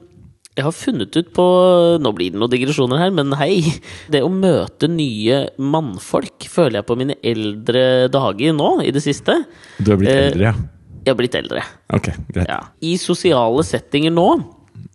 Jeg 0.55 0.63
har 0.63 0.71
funnet 0.71 1.15
ut 1.17 1.33
på 1.33 1.45
Nå 2.00 2.12
blir 2.15 2.31
det 2.31 2.39
noen 2.39 2.50
digresjoner 2.51 2.98
her, 3.00 3.12
men 3.12 3.31
hei. 3.33 3.60
Det 4.10 4.21
å 4.24 4.29
møte 4.31 4.88
nye 4.88 5.50
mannfolk 5.60 6.48
føler 6.48 6.79
jeg 6.79 6.88
på 6.88 6.98
mine 7.00 7.15
eldre 7.24 8.07
dager 8.12 8.53
nå, 8.55 8.81
i 8.88 8.91
det 8.91 9.03
siste. 9.03 9.36
Du 9.83 9.91
har 9.91 9.98
blitt 10.00 10.10
Eh, 10.12 10.31
eldre, 10.31 10.41
ja. 10.43 10.53
Jeg 11.03 11.15
har 11.15 11.17
blitt 11.17 11.36
eldre. 11.36 11.62
Ok, 11.91 12.12
greit. 12.31 12.48
Ja. 12.48 12.60
I 12.81 12.95
sosiale 13.01 13.63
settinger 13.65 14.12
nå 14.13 14.27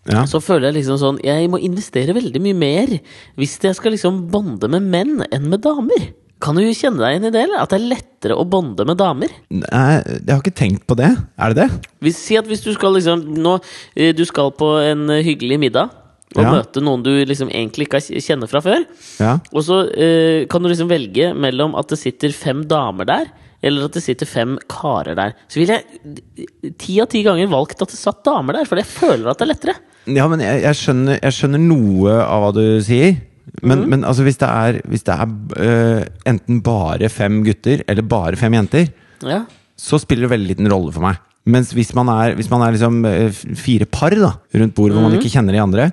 Ja. 0.06 0.22
så 0.30 0.38
føler 0.42 0.68
jeg 0.70 0.76
liksom 0.78 0.98
sånn 1.00 1.16
Jeg 1.24 1.48
må 1.50 1.58
investere 1.58 2.14
veldig 2.14 2.40
mye 2.44 2.54
mer 2.54 2.92
hvis 3.38 3.56
jeg 3.64 3.74
skal 3.74 3.92
liksom 3.96 4.20
bonde 4.30 4.68
med 4.70 4.86
menn 4.86 5.24
enn 5.34 5.48
med 5.50 5.64
damer. 5.64 6.12
Kan 6.42 6.58
du 6.58 6.62
kjenne 6.68 7.00
deg 7.00 7.14
igjen 7.16 7.26
i 7.30 7.32
det, 7.32 7.42
eller? 7.46 7.62
At 7.64 7.70
det 7.72 7.78
er 7.80 7.86
lettere 7.94 8.34
å 8.36 8.44
bonde 8.44 8.84
med 8.86 8.98
damer? 9.00 9.30
Nei, 9.48 10.02
jeg 10.04 10.28
har 10.28 10.42
ikke 10.42 10.52
tenkt 10.58 10.84
på 10.86 10.96
det. 10.98 11.08
Er 11.40 11.54
det 11.54 11.62
det? 11.64 11.88
Hvis, 12.04 12.18
si 12.20 12.36
at 12.36 12.46
hvis 12.50 12.60
du 12.64 12.74
skal 12.76 12.92
liksom 12.98 13.22
nå, 13.40 13.54
eh, 13.96 14.12
Du 14.12 14.24
skal 14.28 14.52
på 14.52 14.68
en 14.84 15.08
eh, 15.10 15.22
hyggelig 15.24 15.58
middag 15.64 15.94
og 16.36 16.42
Ja. 16.42 16.50
møte 16.52 16.82
noen 16.84 17.02
du 17.06 17.10
liksom 17.24 17.48
egentlig 17.48 17.86
ikke 17.86 18.02
kjenner 18.20 18.50
fra 18.50 18.60
før. 18.60 18.84
Ja. 19.22 19.38
Og 19.54 19.62
så 19.64 19.78
eh, 19.96 20.44
kan 20.50 20.60
du 20.62 20.68
liksom 20.68 20.90
velge 20.90 21.32
mellom 21.34 21.74
at 21.78 21.88
det 21.88 21.98
sitter 22.02 22.34
fem 22.36 22.66
damer 22.68 23.08
der, 23.08 23.30
eller 23.66 23.88
at 23.88 23.96
det 23.96 24.04
sitter 24.04 24.28
fem 24.28 24.56
karer 24.70 25.16
der. 25.18 25.34
Så 25.50 25.60
ville 25.60 25.78
jeg 25.78 26.72
ti 26.80 26.98
av 27.02 27.10
ti 27.12 27.22
ganger 27.26 27.50
valgt 27.52 27.82
at 27.84 27.92
det 27.92 27.98
satt 27.98 28.24
damer 28.26 28.60
der, 28.60 28.68
for 28.68 28.80
jeg 28.80 28.88
føler 28.88 29.30
at 29.30 29.40
det 29.40 29.46
er 29.46 29.52
lettere. 29.52 29.76
Ja, 30.06 30.28
men 30.30 30.42
jeg, 30.44 30.62
jeg, 30.62 30.78
skjønner, 30.78 31.18
jeg 31.18 31.34
skjønner 31.34 31.62
noe 31.62 32.18
av 32.22 32.44
hva 32.44 32.52
du 32.54 32.64
sier. 32.86 33.16
Men, 33.62 33.84
mm. 33.84 33.86
men 33.92 34.04
altså, 34.06 34.24
hvis 34.26 34.40
det 34.40 34.48
er, 34.48 34.80
hvis 34.90 35.06
det 35.06 35.14
er 35.14 35.30
uh, 35.30 36.02
enten 36.28 36.60
bare 36.66 37.10
fem 37.12 37.40
gutter 37.46 37.84
eller 37.86 38.06
bare 38.06 38.38
fem 38.38 38.54
jenter, 38.58 38.90
Ja. 39.24 39.44
så 39.78 40.00
spiller 40.02 40.26
det 40.26 40.34
veldig 40.34 40.50
liten 40.52 40.70
rolle 40.72 40.92
for 40.94 41.06
meg. 41.06 41.22
Mens 41.46 41.70
hvis 41.76 41.92
man 41.94 42.10
er, 42.10 42.34
hvis 42.34 42.50
man 42.50 42.64
er 42.66 42.74
liksom 42.74 43.04
øh, 43.06 43.30
fire 43.54 43.86
par 43.86 44.14
da, 44.18 44.32
rundt 44.50 44.74
bordet 44.74 44.96
hvor 44.96 45.04
man 45.04 45.14
ikke 45.14 45.30
kjenner 45.30 45.54
de 45.54 45.62
andre, 45.62 45.84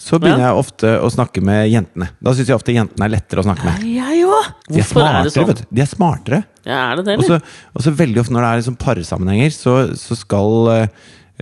så 0.00 0.16
begynner. 0.18 0.40
Ja. 0.40 0.50
jeg 0.54 0.62
ofte 0.62 0.90
å 1.04 1.10
snakke 1.12 1.42
med 1.44 1.66
jentene. 1.68 2.06
Da 2.24 2.32
syns 2.32 2.48
jeg 2.48 2.56
ofte 2.56 2.72
jentene 2.72 3.04
er 3.04 3.12
lettere 3.12 3.42
å 3.42 3.46
snakke 3.46 3.66
med. 3.68 3.84
Jeg 3.84 4.20
jo 4.22 4.32
De 4.70 4.80
er 4.80 4.86
smartere, 4.88 5.22
er 5.28 5.34
sånn? 5.34 5.48
vet 5.50 5.60
du. 5.60 5.64
De 5.76 5.84
er 5.84 5.90
smartere. 5.90 6.42
Ja, 6.64 6.78
er 6.90 7.00
det 7.00 7.04
det, 7.10 7.16
også, 7.20 7.36
eller? 7.38 7.56
og 7.76 7.84
så 7.84 7.92
veldig 8.00 8.20
ofte 8.22 8.32
når 8.36 8.46
det 8.46 8.50
er 8.50 8.60
liksom 8.62 8.78
parsammenhenger, 8.80 9.52
så, 9.54 9.74
så 10.00 10.16
skal 10.18 10.70
eh, 10.74 10.86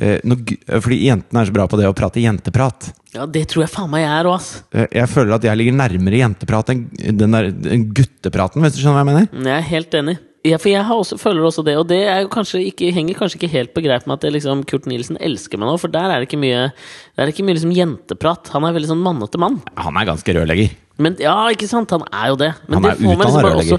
eh, 0.02 0.20
når, 0.26 0.42
Fordi 0.84 0.98
jentene 1.06 1.42
er 1.42 1.50
så 1.50 1.54
bra 1.56 1.66
på 1.70 1.78
det 1.80 1.88
å 1.90 1.94
prate 1.96 2.22
jenteprat. 2.22 2.90
Ja, 3.14 3.26
det 3.30 3.46
tror 3.50 3.64
jeg 3.64 3.72
faen 3.72 3.90
meg 3.94 4.04
jeg 4.04 4.14
er 4.18 4.28
òg. 4.34 4.50
Eh, 4.74 4.88
Jeg 5.00 5.10
føler 5.14 5.38
at 5.38 5.46
jeg 5.48 5.58
ligger 5.62 5.78
nærmere 5.78 6.20
jenteprat 6.24 6.74
enn 6.74 6.82
den 7.18 7.34
der 7.38 7.50
den 7.54 7.88
guttepraten, 7.94 8.62
hvis 8.66 8.74
du 8.76 8.82
skjønner 8.82 9.00
hva 9.00 9.06
jeg 9.06 9.12
mener? 9.14 9.48
Jeg 9.52 9.56
er 9.62 9.70
helt 9.70 9.98
enig. 10.02 10.18
Ja, 10.48 10.58
for 10.60 10.70
jeg 10.72 10.84
også, 10.88 11.18
føler 11.20 11.44
også 11.44 11.64
det, 11.66 11.76
og 11.76 11.86
det 11.90 12.00
kanskje 12.32 12.62
ikke, 12.70 12.92
henger 12.94 13.18
kanskje 13.18 13.40
ikke 13.40 13.52
helt 13.52 13.74
på 13.76 13.84
greip 13.84 14.06
med 14.08 14.16
at 14.16 14.26
det 14.26 14.34
liksom, 14.38 14.64
Kurt 14.68 14.88
Nilsen 14.88 15.20
elsker 15.20 15.60
meg 15.60 15.68
nå, 15.68 15.76
for 15.82 15.92
der 15.92 16.08
er 16.08 16.22
det 16.22 16.28
ikke 16.30 16.40
mye 16.40 16.68
Det 17.18 17.30
ikke 17.34 17.44
mye 17.44 17.58
liksom 17.58 17.74
jenteprat. 17.76 18.52
Han 18.54 18.64
er 18.64 18.76
veldig 18.76 18.92
sånn 18.94 19.02
mannete 19.04 19.40
mann. 19.42 19.60
Han 19.76 19.98
er 19.98 20.08
ganske 20.08 20.36
rørlegger. 20.36 20.76
Men 20.98 21.14
ja, 21.22 21.34
ikke 21.54 21.68
sant? 21.70 21.92
Han 21.94 22.02
er 22.10 22.32
jo 22.32 22.38
det. 22.40 22.48
Men 22.66 22.82
det 22.82 22.96
får 22.98 23.06
meg 23.06 23.20
liksom 23.22 23.44
bare 23.44 23.60
også 23.62 23.78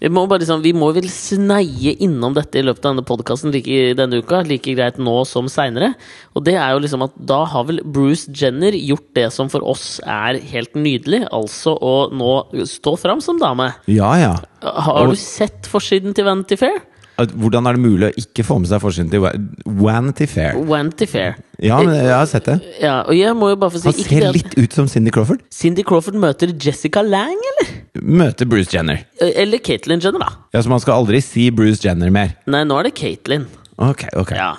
vi 0.00 0.08
må, 0.08 0.22
bare 0.30 0.40
liksom, 0.40 0.62
vi 0.64 0.72
må 0.72 0.86
vel 0.96 1.08
sneie 1.12 1.92
innom 2.00 2.32
dette 2.36 2.60
i 2.60 2.64
løpet 2.64 2.86
av 2.86 2.94
denne 2.94 3.04
podkasten 3.04 3.52
like, 3.52 3.80
denne 3.98 4.20
uka. 4.22 4.40
Like 4.48 4.72
greit 4.78 5.00
nå 5.02 5.16
som 5.28 5.50
seinere. 5.50 5.90
Og 6.38 6.46
det 6.46 6.54
er 6.56 6.72
jo 6.72 6.80
liksom 6.84 7.04
at 7.04 7.16
da 7.28 7.42
har 7.52 7.66
vel 7.68 7.82
Bruce 7.84 8.30
Jenner 8.32 8.76
gjort 8.78 9.10
det 9.18 9.26
som 9.34 9.50
for 9.52 9.66
oss 9.68 9.98
er 10.06 10.38
helt 10.52 10.78
nydelig. 10.78 11.24
Altså 11.36 11.74
å 11.74 11.94
nå 12.14 12.32
stå 12.70 12.94
fram 13.02 13.20
som 13.24 13.40
dame. 13.42 13.72
Ja, 13.90 14.14
ja. 14.20 14.32
Har 14.62 15.04
Og- 15.04 15.12
du 15.12 15.20
sett 15.20 15.68
forsiden 15.68 16.14
til 16.14 16.24
Vanity 16.24 16.56
Fair? 16.56 16.80
Hvordan 17.28 17.66
er 17.68 17.76
det 17.76 17.82
mulig 17.82 18.08
å 18.08 18.12
ikke 18.22 18.44
få 18.46 18.58
med 18.62 18.70
seg 18.70 18.80
forsiden 18.82 19.10
til 19.12 19.24
Wanty 19.80 20.26
Fair? 20.30 20.56
Vanity 20.68 21.06
Fair. 21.10 21.36
Ja, 21.60 21.80
men 21.84 21.94
jeg 21.94 22.14
har 22.14 22.26
sett 22.30 22.46
det. 22.48 22.56
Ja, 22.80 23.02
og 23.04 23.12
jeg 23.16 23.34
må 23.36 23.50
jo 23.52 23.58
bare 23.60 23.74
få 23.74 23.82
si 23.82 23.90
Han 23.90 23.98
ser 23.98 24.24
det 24.26 24.32
litt 24.38 24.56
ut 24.56 24.76
som 24.78 24.88
Cindy 24.88 25.12
Crawford. 25.14 25.42
Cindy 25.52 25.84
Crawford 25.86 26.16
møter 26.20 26.54
Jessica 26.56 27.02
Lang, 27.04 27.36
eller? 27.52 27.74
Møter 28.00 28.48
Bruce 28.48 28.72
Jenner. 28.72 29.02
Eller 29.20 29.60
Caitlyn 29.60 30.00
Jenner, 30.00 30.24
da. 30.24 30.30
Ja, 30.54 30.62
Så 30.64 30.72
man 30.72 30.80
skal 30.80 30.96
aldri 31.02 31.20
si 31.24 31.50
Bruce 31.50 31.84
Jenner 31.84 32.10
mer. 32.14 32.36
Nei, 32.50 32.64
nå 32.64 32.78
er 32.80 32.88
det 32.88 32.94
Caitlyn. 32.98 33.44
Ok, 33.80 34.06
ok. 34.16 34.34
Ja. 34.36 34.54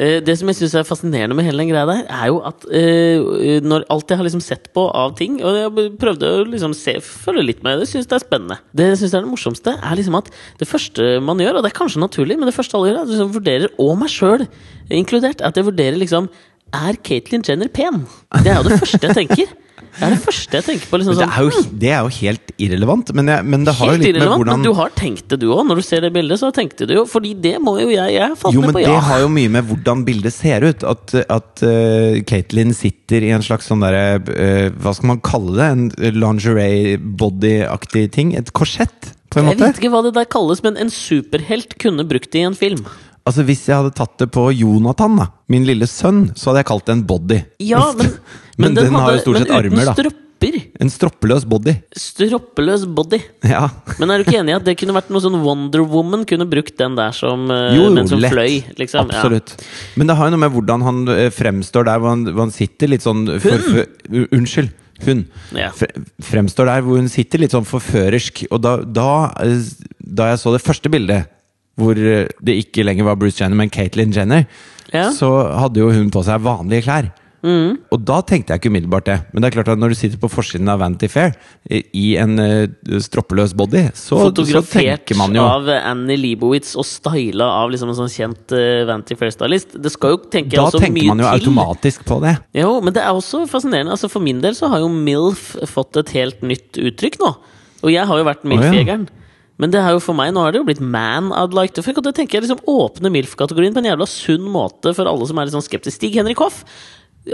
Eh, 0.00 0.18
Det 0.24 0.32
som 0.38 0.48
jeg 0.48 0.56
syns 0.56 0.74
er 0.80 0.86
fascinerende 0.88 1.36
med 1.36 1.44
hele 1.44 1.60
den 1.60 1.68
greia 1.68 1.84
der, 1.88 2.02
er 2.08 2.30
jo 2.30 2.38
at 2.48 2.64
eh, 2.72 3.60
når 3.60 3.84
alt 3.92 4.08
jeg 4.08 4.20
har 4.20 4.24
liksom 4.24 4.42
sett 4.44 4.70
på 4.76 4.86
av 4.96 5.12
ting 5.18 5.38
Og 5.44 5.58
jeg 5.58 5.92
prøvde 6.00 6.30
å 6.40 6.44
liksom 6.48 6.72
se, 6.76 6.96
følge 7.04 7.44
litt 7.44 7.64
med, 7.66 7.82
det 7.82 7.88
syns 7.90 8.08
jeg 8.08 8.16
er 8.16 8.24
spennende. 8.24 8.60
Det 8.72 8.90
jeg 8.92 9.00
synes 9.02 9.14
er 9.18 9.26
det 9.26 9.32
morsomste, 9.34 9.76
er 9.76 9.98
liksom 10.00 10.16
at 10.18 10.30
det 10.60 10.68
første 10.70 11.10
man 11.24 11.42
gjør, 11.42 11.58
og 11.58 11.66
det 11.66 11.72
er 11.72 11.78
kanskje 11.80 12.00
naturlig, 12.02 12.38
men 12.40 12.48
det 12.48 12.56
første 12.56 12.78
alle 12.78 12.90
gjør, 12.90 13.00
er 13.00 13.02
at 13.02 13.10
jeg 13.10 13.18
liksom 13.18 13.34
vurderer, 13.36 13.74
og 13.78 13.98
meg 14.00 14.12
sjøl 14.14 14.46
inkludert, 14.90 15.44
at 15.44 15.60
jeg 15.60 15.68
vurderer 15.68 16.00
liksom 16.00 16.30
Er 16.72 16.96
Caitlyn 17.02 17.42
Jenner 17.46 17.68
pen? 17.68 18.04
Det 18.44 18.52
er 18.52 18.60
jo 18.60 18.68
det 18.70 18.78
første 18.78 19.02
jeg 19.08 19.16
tenker. 19.24 19.52
Det 20.00 20.06
er 20.06 20.14
det 20.14 20.20
første 20.24 20.56
jeg 20.56 20.64
tenker 20.64 20.88
på. 20.88 20.98
liksom 21.00 21.12
Det 21.12 21.20
sånn 21.20 21.32
er, 21.34 21.44
jo, 21.44 21.62
det 21.82 21.90
er 21.92 22.06
jo 22.06 22.12
helt 22.16 22.52
irrelevant, 22.64 23.10
men, 23.18 23.28
jeg, 23.28 23.46
men 23.52 23.66
det 23.68 23.74
har 23.76 23.90
jo 23.90 23.96
Helt 23.98 24.06
litt 24.06 24.16
med 24.16 24.30
hvordan 24.32 24.50
men 24.54 24.64
du 24.64 24.70
har 24.78 24.94
tenkt 24.96 25.26
det 25.28 25.38
du 25.42 25.46
òg. 25.52 25.60
Når 25.68 25.80
du 25.82 25.84
ser 25.84 26.04
det 26.06 26.10
bildet, 26.14 26.40
så 26.40 26.48
tenkte 26.56 26.88
du 26.88 26.94
jo 26.96 27.04
Fordi 27.08 27.34
det 27.44 27.54
må 27.60 27.76
jo 27.82 27.90
jeg 27.92 28.14
Jeg 28.16 28.38
falt 28.40 28.56
Jo, 28.56 28.62
ned 28.64 28.70
men 28.70 28.78
på 28.78 28.84
det 28.86 29.02
har 29.10 29.20
jo 29.24 29.28
mye 29.32 29.52
med 29.58 29.68
hvordan 29.68 30.04
bildet 30.08 30.34
ser 30.36 30.64
ut. 30.64 30.86
At, 30.88 31.14
at 31.20 31.64
uh, 31.66 32.20
Katelyn 32.30 32.72
sitter 32.76 33.28
i 33.28 33.32
en 33.36 33.44
slags 33.44 33.68
sånn 33.68 33.84
derre 33.84 34.22
uh, 34.24 34.72
Hva 34.80 34.94
skal 34.96 35.12
man 35.12 35.22
kalle 35.26 35.56
det? 35.58 35.68
En 35.76 36.16
lingerie-body-aktig 36.16 38.08
ting? 38.16 38.32
Et 38.40 38.54
korsett, 38.56 39.12
på 39.28 39.42
en 39.42 39.50
Jeg 39.50 39.58
måte? 39.58 39.68
vet 39.68 39.82
ikke 39.82 39.92
hva 39.92 40.02
det 40.08 40.16
der 40.16 40.28
kalles, 40.32 40.64
men 40.64 40.80
en 40.80 40.92
superhelt 40.94 41.76
kunne 41.82 42.08
brukt 42.08 42.32
det 42.32 42.40
i 42.42 42.48
en 42.48 42.58
film. 42.58 42.82
Altså 43.28 43.44
Hvis 43.46 43.66
jeg 43.68 43.76
hadde 43.76 43.92
tatt 43.94 44.16
det 44.22 44.30
på 44.32 44.48
Jonathan, 44.56 45.20
da 45.20 45.28
min 45.50 45.66
lille 45.66 45.88
sønn, 45.90 46.28
så 46.38 46.50
hadde 46.50 46.62
jeg 46.62 46.70
kalt 46.70 46.86
det 46.86 46.94
en 46.94 47.06
body. 47.08 47.40
Ja, 47.66 47.82
men, 47.98 48.12
Men 48.60 48.76
den 48.76 48.94
har 48.96 49.14
jo 49.16 49.22
stort 49.24 49.40
sett 49.42 49.52
armer, 49.54 49.88
da. 49.90 49.94
stropper. 49.96 50.26
En 50.80 50.88
stroppeløs 50.88 51.44
body. 51.44 51.74
Stroppeløs 52.00 52.86
body. 52.96 53.18
Ja. 53.44 53.66
Men 54.00 54.12
er 54.12 54.20
du 54.20 54.24
ikke 54.24 54.38
enig 54.40 54.54
i 54.54 54.56
at 54.56 54.64
det 54.64 54.76
kunne 54.80 54.94
vært 54.96 55.10
noe 55.12 55.20
sånn 55.20 55.36
Wonder 55.44 55.82
Woman 55.84 56.24
kunne 56.28 56.46
brukt 56.48 56.78
den 56.80 56.96
der 56.96 57.12
som, 57.16 57.44
eh, 57.52 57.74
Jo, 57.76 57.90
men 57.92 58.08
som 58.08 58.22
lett. 58.22 58.32
fløy? 58.32 58.62
Liksom. 58.80 59.10
Ja. 59.12 59.20
Absolutt. 59.20 59.52
Men 60.00 60.08
det 60.08 60.16
har 60.16 60.30
jo 60.30 60.36
noe 60.36 60.44
med 60.46 60.54
hvordan 60.54 60.86
han 60.86 61.02
eh, 61.12 61.28
fremstår 61.34 61.90
der 61.90 62.00
hvor 62.00 62.14
han, 62.14 62.24
hvor 62.30 62.46
han 62.46 62.54
sitter 62.54 62.88
litt 62.88 63.04
sånn 63.04 63.26
for, 63.36 63.66
for, 63.66 64.24
Unnskyld. 64.30 64.72
Hun. 65.00 65.22
Ja. 65.56 65.70
Fremstår 66.24 66.68
der 66.68 66.82
hvor 66.84 67.00
hun 67.00 67.08
sitter 67.08 67.40
litt 67.40 67.52
sånn 67.54 67.68
forførersk. 67.68 68.46
Og 68.52 68.64
da, 68.64 68.78
da, 68.84 69.10
eh, 69.44 69.68
da 70.00 70.32
jeg 70.32 70.40
så 70.42 70.56
det 70.56 70.64
første 70.64 70.92
bildet, 70.92 71.28
hvor 71.80 71.96
det 71.96 72.56
ikke 72.64 72.84
lenger 72.84 73.06
var 73.08 73.16
Bruce 73.20 73.40
Jenner, 73.40 73.56
men 73.60 73.72
Caitlyn 73.72 74.12
Jenner, 74.16 74.48
Ja. 74.90 75.12
Så 75.14 75.28
hadde 75.54 75.78
jo 75.78 75.92
hun 75.94 76.08
på 76.10 76.24
seg 76.26 76.42
vanlige 76.42 76.82
klær. 76.88 77.12
Og 77.42 78.02
da 78.04 78.20
tenkte 78.26 78.52
jeg 78.52 78.60
ikke 78.60 78.72
umiddelbart 78.72 79.06
det. 79.08 79.16
Men 79.32 79.42
det 79.42 79.48
er 79.48 79.54
klart 79.56 79.70
at 79.72 79.80
når 79.80 79.94
du 79.94 79.98
sitter 79.98 80.20
på 80.20 80.28
forsiden 80.32 80.68
av 80.68 80.80
Vanity 80.82 81.08
Fair 81.10 81.32
i 81.70 82.16
en 82.20 82.36
eh, 82.42 82.98
stroppeløs 83.00 83.54
body, 83.56 83.86
så, 83.96 84.18
så 84.28 84.62
tenker 84.64 85.16
man 85.18 85.36
jo 85.36 85.44
Fotografert 85.44 85.70
av 85.70 85.70
Annie 85.92 86.20
Leibowitz 86.20 86.74
og 86.80 86.86
styla 86.88 87.48
av 87.60 87.72
liksom 87.72 87.92
en 87.92 87.98
sånn 88.02 88.12
kjent 88.12 88.56
uh, 88.56 88.82
Vanity 88.90 89.16
Fair-stylist. 89.20 89.78
Det 89.80 89.92
skal 89.94 90.16
jo 90.16 90.20
tenke 90.32 90.56
Da 90.58 90.66
også 90.68 90.82
tenker 90.82 91.08
man 91.08 91.22
jo 91.24 91.28
til. 91.30 91.38
automatisk 91.40 92.04
på 92.08 92.20
det. 92.24 92.36
Jo, 92.60 92.74
men 92.84 92.96
det 92.96 93.04
er 93.04 93.16
også 93.16 93.46
fascinerende. 93.50 93.96
Altså 93.96 94.10
For 94.12 94.24
min 94.24 94.42
del 94.44 94.58
så 94.58 94.68
har 94.72 94.84
jo 94.84 94.90
MILF 94.92 95.54
fått 95.70 95.96
et 96.02 96.12
helt 96.18 96.44
nytt 96.44 96.80
uttrykk 96.80 97.20
nå. 97.22 97.32
Og 97.80 97.94
jeg 97.94 98.04
har 98.04 98.20
jo 98.20 98.28
vært 98.28 98.44
MILF-jegeren. 98.44 99.08
Men 99.60 99.72
det 99.74 99.80
er 99.82 99.92
jo 99.92 100.00
for 100.00 100.16
meg, 100.16 100.30
nå 100.32 100.40
har 100.40 100.54
det 100.54 100.60
jo 100.62 100.64
blitt 100.64 100.80
man 100.80 101.34
I'd 101.36 101.52
like 101.56 101.74
to 101.76 101.84
fuck. 101.84 101.98
Og 102.00 102.06
det 102.06 102.14
tenker 102.16 102.38
jeg 102.38 102.46
liksom 102.46 102.62
åpner 102.64 103.12
MILF-kategorien 103.12 103.76
på 103.76 103.82
en 103.82 103.90
jævla 103.90 104.08
sunn 104.08 104.46
måte 104.48 104.94
for 104.96 105.08
alle 105.10 105.28
som 105.28 105.36
er 105.36 105.48
litt 105.48 105.56
sånn 105.56 105.66
skeptiske. 105.66 106.00
Stig 106.00 106.16
Henrik 106.16 106.40
Hoff. 106.40 106.62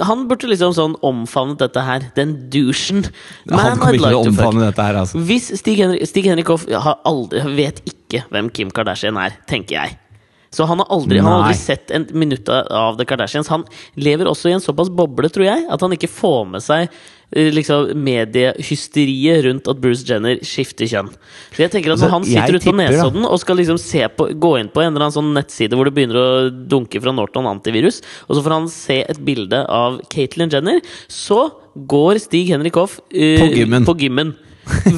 Han 0.02 0.25
burde 0.26 0.49
liksom 0.50 0.73
sånn 0.75 0.97
omfavnet 1.07 1.61
dette 1.62 1.83
her. 1.87 2.09
Den 2.16 2.33
douchen. 2.50 3.05
Han 3.52 3.78
kommer 3.78 3.95
ikke 3.95 4.11
til 4.11 4.19
å 4.19 4.25
omfavne 4.26 4.64
dette 4.66 4.87
her, 4.88 4.99
altså. 5.05 5.21
Hvis 5.28 5.52
Stig 5.61 5.78
Henrik, 5.78 6.02
Stig 6.11 6.26
Henrik 6.26 6.50
Hoff 6.50 6.66
har 6.66 6.99
aldri, 7.07 7.45
vet 7.55 7.78
ikke 7.87 8.25
hvem 8.35 8.50
Kim 8.50 8.73
Kardashian 8.75 9.19
er, 9.21 9.38
tenker 9.47 9.78
jeg. 9.78 9.97
Så 10.57 10.66
han 10.66 10.81
har 10.81 10.88
aldri, 10.95 11.21
han 11.21 11.28
har 11.28 11.45
aldri 11.45 11.59
sett 11.59 11.90
en 11.95 12.07
minutt 12.16 12.49
av 12.50 12.97
The 12.99 13.07
Kardashians. 13.09 13.50
Han 13.52 13.66
lever 14.00 14.28
også 14.31 14.50
i 14.50 14.57
en 14.57 14.64
såpass 14.64 14.90
boble, 14.90 15.31
tror 15.33 15.47
jeg, 15.47 15.66
at 15.71 15.83
han 15.85 15.95
ikke 15.95 16.11
får 16.11 16.47
med 16.55 16.64
seg 16.64 16.90
liksom 17.35 17.90
mediehysteriet 18.06 19.45
rundt 19.45 19.66
at 19.68 19.80
Bruce 19.83 20.04
Jenner 20.06 20.38
skifter 20.47 20.87
kjønn. 20.87 21.09
Så 21.52 21.64
jeg 21.64 21.73
tenker 21.73 21.90
at 21.90 21.97
Altså, 21.97 22.06
Når 22.06 22.14
han 22.14 22.25
sitter 22.28 22.54
ute 22.61 22.71
på. 22.71 22.76
Nesodden 22.78 23.26
og 23.26 23.40
skal 23.42 23.56
liksom 23.59 23.78
se 23.83 24.04
på, 24.14 24.28
gå 24.38 24.52
inn 24.61 24.68
på 24.71 24.80
en 24.85 24.92
eller 24.92 25.06
annen 25.09 25.16
sånn 25.16 25.33
nettside 25.35 25.75
hvor 25.75 25.85
det 25.88 25.95
begynner 25.97 26.16
å 26.21 26.50
dunke 26.71 27.00
fra 27.02 27.12
Norton 27.12 27.49
antivirus, 27.50 27.99
og 28.28 28.37
så 28.38 28.45
får 28.47 28.54
han 28.54 28.68
se 28.71 29.00
et 29.11 29.18
bilde 29.26 29.64
av 29.66 29.99
Caitlyn 30.12 30.52
Jenner, 30.52 30.78
så 31.11 31.49
går 31.76 32.18
Stig 32.23 32.49
Henrik 32.54 32.75
Hoff 32.78 33.00
uh, 33.00 33.38
På 33.42 33.50
gymmen. 33.52 33.85
på 33.85 33.97
gymmen. 34.00 34.35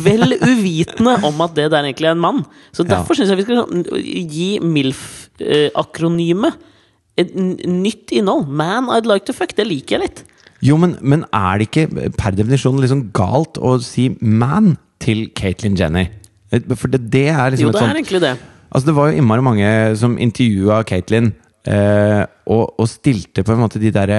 Vel 0.05 0.37
uvitende 0.41 1.17
om 1.29 1.41
at 1.45 1.55
det 1.57 1.67
der 1.73 1.85
egentlig 1.85 2.07
er 2.09 2.15
en 2.17 2.23
mann. 2.23 2.45
Så 2.73 2.85
Ja. 2.85 2.97
derfor 2.97 3.15
synes 3.19 3.29
jeg 3.33 3.37
vi 3.41 3.45
skal 3.49 3.65
sånn, 3.65 3.85
gi 4.33 4.59
MILF-akronymet 4.65 6.55
et 7.19 7.35
n- 7.35 7.59
nytt 7.83 8.13
innhold. 8.15 8.49
Man 8.49 8.89
I'd 8.95 9.07
like 9.07 9.25
to 9.27 9.33
fuck. 9.35 9.55
Det 9.57 9.67
liker 9.67 9.99
jeg 9.99 10.03
litt. 10.09 10.25
Jo, 10.65 10.77
men, 10.81 10.97
men 11.01 11.25
er 11.35 11.61
det 11.61 11.69
ikke 11.69 12.13
per 12.19 12.35
definisjon 12.35 12.81
liksom 12.83 13.09
galt 13.17 13.61
å 13.63 13.77
si 13.85 14.09
man 14.21 14.75
til 15.03 15.29
Caitlyn 15.39 15.77
Jenner? 15.79 16.09
For 16.75 16.91
det, 16.91 17.05
det 17.13 17.29
er 17.31 17.53
liksom 17.53 17.69
Jo, 17.69 17.75
det 17.75 17.83
er 17.83 17.87
sånt 17.87 18.01
egentlig 18.01 18.23
det. 18.25 18.33
Altså 18.69 18.91
Det 18.91 18.95
var 18.97 19.11
jo 19.11 19.21
innmari 19.21 19.45
mange 19.45 19.69
som 20.01 20.17
intervjua 20.21 20.83
Caitlyn, 20.89 21.31
eh, 21.69 22.25
og, 22.51 22.65
og 22.81 22.89
stilte 22.91 23.45
på 23.47 23.55
en 23.55 23.63
måte 23.63 23.81
de, 23.81 23.93
der, 23.95 24.13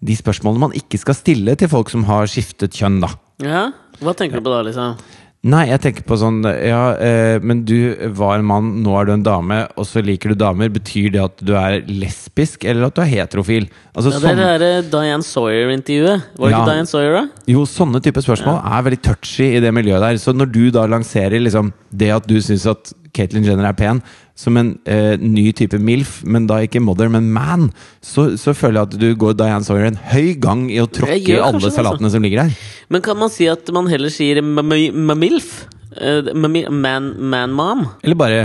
de 0.00 0.16
spørsmålene 0.18 0.68
man 0.68 0.78
ikke 0.78 0.98
skal 1.02 1.18
stille 1.18 1.54
til 1.58 1.70
folk 1.70 1.92
som 1.92 2.06
har 2.08 2.30
skiftet 2.30 2.74
kjønn, 2.74 3.02
da. 3.04 3.12
Ja, 3.44 3.66
Hva 4.00 4.14
tenker 4.16 4.40
du 4.40 4.46
på 4.46 4.54
da, 4.54 4.62
liksom? 4.66 4.96
Nei, 5.44 5.66
jeg 5.68 5.80
tenker 5.84 6.04
på 6.08 6.16
sånn 6.16 6.38
Ja, 6.46 6.94
eh, 6.96 7.38
men 7.44 7.64
du 7.68 7.74
var 8.16 8.38
en 8.38 8.46
mann, 8.48 8.70
nå 8.82 8.94
er 8.96 9.04
du 9.04 9.12
en 9.12 9.24
dame, 9.26 9.58
og 9.76 9.84
så 9.84 10.00
liker 10.00 10.32
du 10.32 10.38
damer. 10.40 10.70
Betyr 10.72 11.10
det 11.12 11.20
at 11.20 11.42
du 11.44 11.52
er 11.60 11.82
lesbisk, 11.84 12.64
eller 12.64 12.86
at 12.88 12.96
du 12.96 13.02
er 13.04 13.10
heterofil? 13.12 13.66
Altså, 13.92 14.14
Ja, 14.14 14.18
det 14.18 14.24
er 14.24 14.24
sånn, 14.24 14.40
det 14.40 14.48
derre 14.48 14.90
Diane 14.94 15.22
Sawyer-intervjuet. 15.28 16.24
Var 16.38 16.48
det 16.48 16.54
Ja. 16.54 16.62
ikke 16.64 16.72
Diane 16.72 16.86
Sawyer, 16.88 17.12
da? 17.18 17.28
jo, 17.52 17.66
sånne 17.68 18.00
type 18.02 18.24
spørsmål 18.24 18.60
er 18.64 18.82
veldig 18.88 19.02
touchy 19.04 19.50
i 19.56 19.60
det 19.60 19.74
miljøet 19.76 20.00
der. 20.00 20.14
Så 20.16 20.32
når 20.34 20.50
du 20.50 20.70
da 20.70 20.86
lanserer 20.86 21.36
liksom 21.44 21.72
det 21.92 22.10
at 22.10 22.26
du 22.26 22.36
syns 22.40 22.64
at 22.66 22.94
Caitlyn 23.14 23.46
Jenner 23.46 23.68
er 23.70 23.76
pen, 23.78 24.00
som 24.38 24.56
en 24.58 24.72
eh, 24.90 25.14
ny 25.22 25.46
type 25.54 25.78
MILF, 25.78 26.20
men 26.26 26.48
da 26.50 26.56
ikke 26.66 26.82
mother, 26.82 27.08
men 27.12 27.28
man, 27.32 27.68
så, 28.02 28.32
så 28.40 28.50
føler 28.58 28.80
jeg 28.80 28.88
at 28.90 28.96
du 29.00 29.06
går 29.22 29.36
Diane 29.38 29.62
Sawyer 29.66 29.86
en 29.92 30.00
høy 30.10 30.32
gang 30.42 30.66
i 30.74 30.80
å 30.82 30.88
tråkke 30.90 31.38
alle 31.38 31.70
salatene 31.70 32.10
som 32.10 32.24
ligger 32.26 32.42
der. 32.44 32.56
Men 32.90 33.04
kan 33.06 33.16
man 33.20 33.30
si 33.30 33.46
at 33.50 33.70
man 33.74 33.86
heller 33.92 34.10
sier 34.12 34.42
MILF? 34.42 35.52
Eh, 35.94 36.32
Man, 36.34 37.12
man 37.30 37.52
mom? 37.54 37.84
Eller 38.02 38.18
bare 38.18 38.40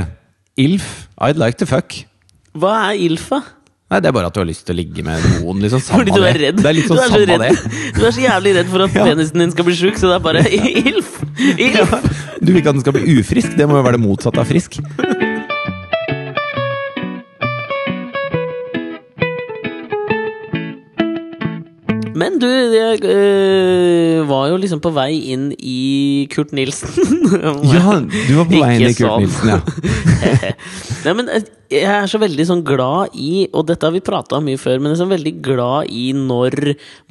ILF. 0.59 1.07
I'd 1.17 1.39
like 1.41 1.57
to 1.57 1.65
fuck. 1.65 1.95
Hva 2.53 2.75
er 2.91 2.99
ILF, 3.07 3.29
da? 3.33 3.39
Nei, 3.89 3.97
det 4.05 4.09
er 4.11 4.13
bare 4.13 4.29
at 4.29 4.35
du 4.35 4.43
har 4.43 4.45
lyst 4.45 4.67
til 4.67 4.75
å 4.75 4.77
ligge 4.77 5.01
med 5.01 5.23
noen. 5.39 5.63
liksom 5.63 5.81
Samme 5.81 6.03
Fordi 6.05 6.13
du 6.21 6.25
er 6.29 6.37
redd. 6.37 6.59
Det 6.61 6.69
er 6.69 6.75
litt 6.77 6.85
sånn 6.91 6.99
du, 6.99 7.01
er 7.01 7.09
så 7.09 7.15
samme 7.15 7.37
redd. 7.41 7.57
det. 7.57 7.93
du 7.97 8.03
er 8.05 8.13
så 8.13 8.21
jævlig 8.21 8.51
redd 8.59 8.67
for 8.69 8.83
at 8.85 8.93
Ja. 8.99 9.05
penisen 9.09 9.41
din 9.41 9.53
skal 9.55 9.65
bli 9.65 9.73
sjuk, 9.79 9.97
så 9.97 10.11
det 10.11 10.17
er 10.19 10.25
bare 10.27 10.43
ILF! 10.83 11.15
ILF! 11.57 11.95
Du 12.39 12.51
vil 12.53 12.61
ikke 12.61 12.71
at 12.71 12.77
den 12.77 12.83
skal 12.85 12.95
bli 12.95 13.19
ufrisk? 13.19 13.57
Det 13.57 13.67
må 13.67 13.79
jo 13.79 13.85
være 13.85 13.97
det 13.97 14.05
motsatte 14.05 14.39
av 14.39 14.47
frisk. 14.47 14.79
Men 22.19 22.39
du, 22.41 22.47
jeg 22.49 23.03
øh, 23.05 24.25
var 24.27 24.49
jo 24.51 24.57
liksom 24.59 24.81
på 24.83 24.91
vei 24.95 25.11
inn 25.33 25.49
i 25.55 26.27
Kurt 26.33 26.55
Nilsen. 26.55 26.91
Ja, 27.69 27.99
du 28.01 28.33
var 28.39 28.47
på 28.49 28.59
vei 28.59 28.73
inn 28.79 28.89
i 28.89 28.95
Kurt 28.97 29.05
sånn. 29.05 29.23
Nilsen, 29.23 29.51
ja. 29.53 29.59
Nei, 31.05 31.13
men 31.15 31.29
eh, 31.31 31.45
jeg 31.69 31.85
er 31.85 32.07
så 32.09 32.17
veldig 32.21 32.45
sånn 32.49 32.63
glad 32.65 33.13
i, 33.13 33.45
og 33.53 33.67
dette 33.69 33.85
har 33.85 33.93
vi 33.93 34.01
prata 34.03 34.39
om 34.39 34.47
mye 34.49 34.57
før, 34.59 34.79
men 34.81 34.89
jeg 34.89 34.97
er 34.97 35.01
så 35.03 35.09
veldig 35.11 35.33
glad 35.45 35.91
i 35.93 36.07
når 36.17 36.55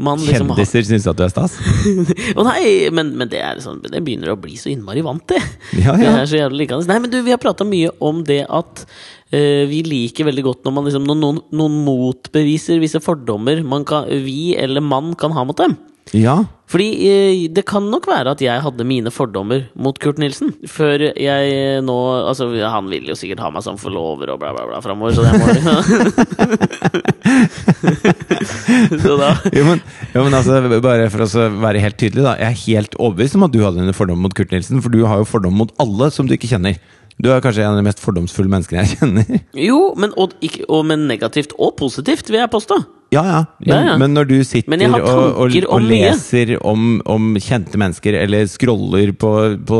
man 0.03 0.19
liksom 0.19 0.51
har 0.51 0.59
Kjendiser 0.59 0.89
syns 0.89 1.07
at 1.11 1.21
du 1.21 1.23
er 1.29 1.31
stas? 1.31 1.55
Å 2.39 2.47
nei, 2.49 2.65
men, 2.95 3.15
men 3.21 3.31
det, 3.31 3.39
er 3.45 3.63
sånn, 3.63 3.79
det 3.87 4.03
begynner 4.03 4.35
å 4.35 4.41
bli 4.41 4.59
så 4.59 4.73
innmari 4.73 5.05
vant 5.07 5.23
til. 5.31 5.45
Ja, 5.79 5.95
Det 5.95 6.11
er 6.11 6.27
så 6.27 6.43
jævlig 6.43 6.65
likende. 6.65 6.91
Nei, 6.91 6.99
men 7.05 7.15
du, 7.15 7.21
vi 7.23 7.35
har 7.35 7.41
prata 7.43 7.67
mye 7.69 7.95
om 8.03 8.25
det 8.27 8.43
at 8.51 8.85
vi 9.29 9.83
liker 9.85 10.25
veldig 10.25 10.45
godt 10.47 10.65
når 10.65 10.73
man 10.73 10.87
liksom, 10.89 11.05
når 11.05 11.19
noen, 11.21 11.41
noen 11.53 11.75
motbeviser 11.85 12.81
visse 12.81 13.03
fordommer 13.05 13.61
man 13.67 13.85
kan, 13.89 14.09
vi 14.25 14.55
eller 14.57 14.81
mann 14.81 15.13
kan 15.21 15.35
ha 15.37 15.45
mot 15.45 15.59
dem. 15.61 15.77
Ja. 16.17 16.39
Fordi 16.69 17.09
eh, 17.09 17.49
det 17.53 17.63
kan 17.69 17.85
nok 17.89 18.07
være 18.09 18.31
at 18.35 18.41
jeg 18.45 18.61
hadde 18.61 18.85
mine 18.85 19.11
fordommer 19.13 19.63
mot 19.73 19.99
Kurt 20.01 20.19
Nilsen. 20.21 20.53
Før 20.69 21.01
jeg 21.17 21.53
eh, 21.55 21.81
nå 21.85 21.97
Altså, 22.29 22.49
han 22.61 22.89
vil 22.93 23.09
jo 23.09 23.15
sikkert 23.17 23.41
ha 23.41 23.51
meg 23.53 23.63
som 23.65 23.79
forlover 23.81 24.31
og 24.35 24.41
bla, 24.43 24.53
bla, 24.57 24.67
bla 24.69 24.81
framover, 24.85 25.13
så 25.17 25.23
det 25.25 25.33
må 25.41 25.47
Så 29.03 29.17
da 29.21 29.31
Jo, 29.55 29.65
men, 29.65 29.81
jo, 30.13 30.25
men 30.27 30.35
altså, 30.37 30.61
bare 30.85 31.09
for 31.13 31.21
å 31.25 31.29
være 31.65 31.85
helt 31.85 31.99
tydelig, 32.01 32.25
da. 32.27 32.33
Jeg 32.41 32.49
er 32.53 32.65
helt 32.67 32.95
overbevist 33.01 33.37
om 33.39 33.47
at 33.49 33.55
du 33.57 33.61
hadde 33.65 33.85
en 33.85 33.97
fordom 33.97 34.21
mot 34.25 34.35
Kurt 34.37 34.53
Nilsen, 34.53 34.83
for 34.85 34.91
du 34.93 35.01
har 35.09 35.17
jo 35.23 35.27
fordom 35.29 35.55
mot 35.57 35.73
alle 35.81 36.07
som 36.15 36.25
du 36.29 36.33
ikke 36.37 36.53
kjenner. 36.53 36.75
Du 37.19 37.31
er 37.35 37.41
kanskje 37.43 37.65
en 37.67 37.73
av 37.75 37.81
de 37.81 37.87
mest 37.89 37.99
fordomsfulle 38.05 38.51
menneskene 38.53 38.85
jeg 38.85 38.95
kjenner. 39.01 39.41
Jo, 39.59 39.81
men, 39.99 40.13
og, 40.17 40.37
ikke, 40.45 40.65
og, 40.71 40.85
men 40.87 41.09
negativt 41.11 41.57
og 41.59 41.75
positivt, 41.81 42.29
vil 42.31 42.39
jeg 42.45 42.51
påstå. 42.53 42.79
Ja, 43.11 43.23
ja. 43.25 43.37
Men, 43.65 43.69
Ja, 43.73 43.77
ja. 43.87 43.93
men 43.97 44.13
når 44.13 44.27
du 44.29 44.35
sitter 44.45 44.83
og, 45.01 45.39
og, 45.41 45.55
og 45.73 45.81
leser 45.81 46.51
om, 46.61 46.99
om 47.09 47.31
kjente 47.41 47.81
mennesker, 47.81 48.19
eller 48.21 48.45
scroller 48.53 49.15
på, 49.17 49.31
på 49.67 49.79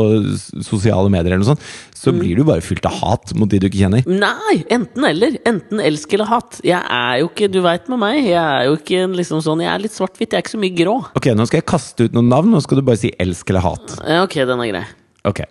sosiale 0.65 1.11
medier, 1.13 1.35
eller 1.35 1.43
noe 1.43 1.51
sånt, 1.53 1.67
så 1.99 2.09
Mm. 2.09 2.19
blir 2.23 2.39
du 2.39 2.43
bare 2.47 2.63
fylt 2.63 2.85
av 2.87 2.95
hat 3.03 3.33
mot 3.37 3.49
de 3.51 3.59
du 3.59 3.67
ikke 3.67 3.81
kjenner. 3.83 4.05
Nei, 4.07 4.55
enten 4.71 5.03
eller. 5.05 5.35
Enten 5.45 5.81
elsk 5.83 6.13
eller 6.15 6.29
hat. 6.31 6.57
Jeg 6.65 6.79
er 6.79 7.19
jo 7.21 7.27
ikke, 7.29 7.49
du 7.51 7.59
veit 7.61 7.89
med 7.91 7.99
meg, 8.01 8.21
jeg 8.23 8.39
er 8.39 8.65
jo 8.69 8.77
ikke 8.79 9.01
liksom 9.19 9.43
sånn 9.45 9.61
Jeg 9.61 9.69
er 9.73 9.83
litt 9.83 9.93
svart-hvitt, 9.93 10.31
jeg 10.31 10.39
er 10.39 10.45
ikke 10.47 10.55
så 10.55 10.61
mye 10.63 10.77
grå. 10.79 10.95
Ok, 11.19 11.27
nå 11.37 11.45
skal 11.49 11.59
jeg 11.61 11.67
kaste 11.69 12.07
ut 12.07 12.15
noen 12.17 12.31
navn, 12.31 12.49
nå 12.55 12.63
skal 12.65 12.79
du 12.81 12.85
bare 12.87 12.97
si 13.03 13.11
elsk 13.19 13.51
eller 13.53 13.67
hat. 13.67 13.97
Ja, 14.07 14.23
ok, 14.25 14.39
den 14.47 14.63
er 14.63 14.71
grei. 14.73 14.85
Ok. 15.27 15.43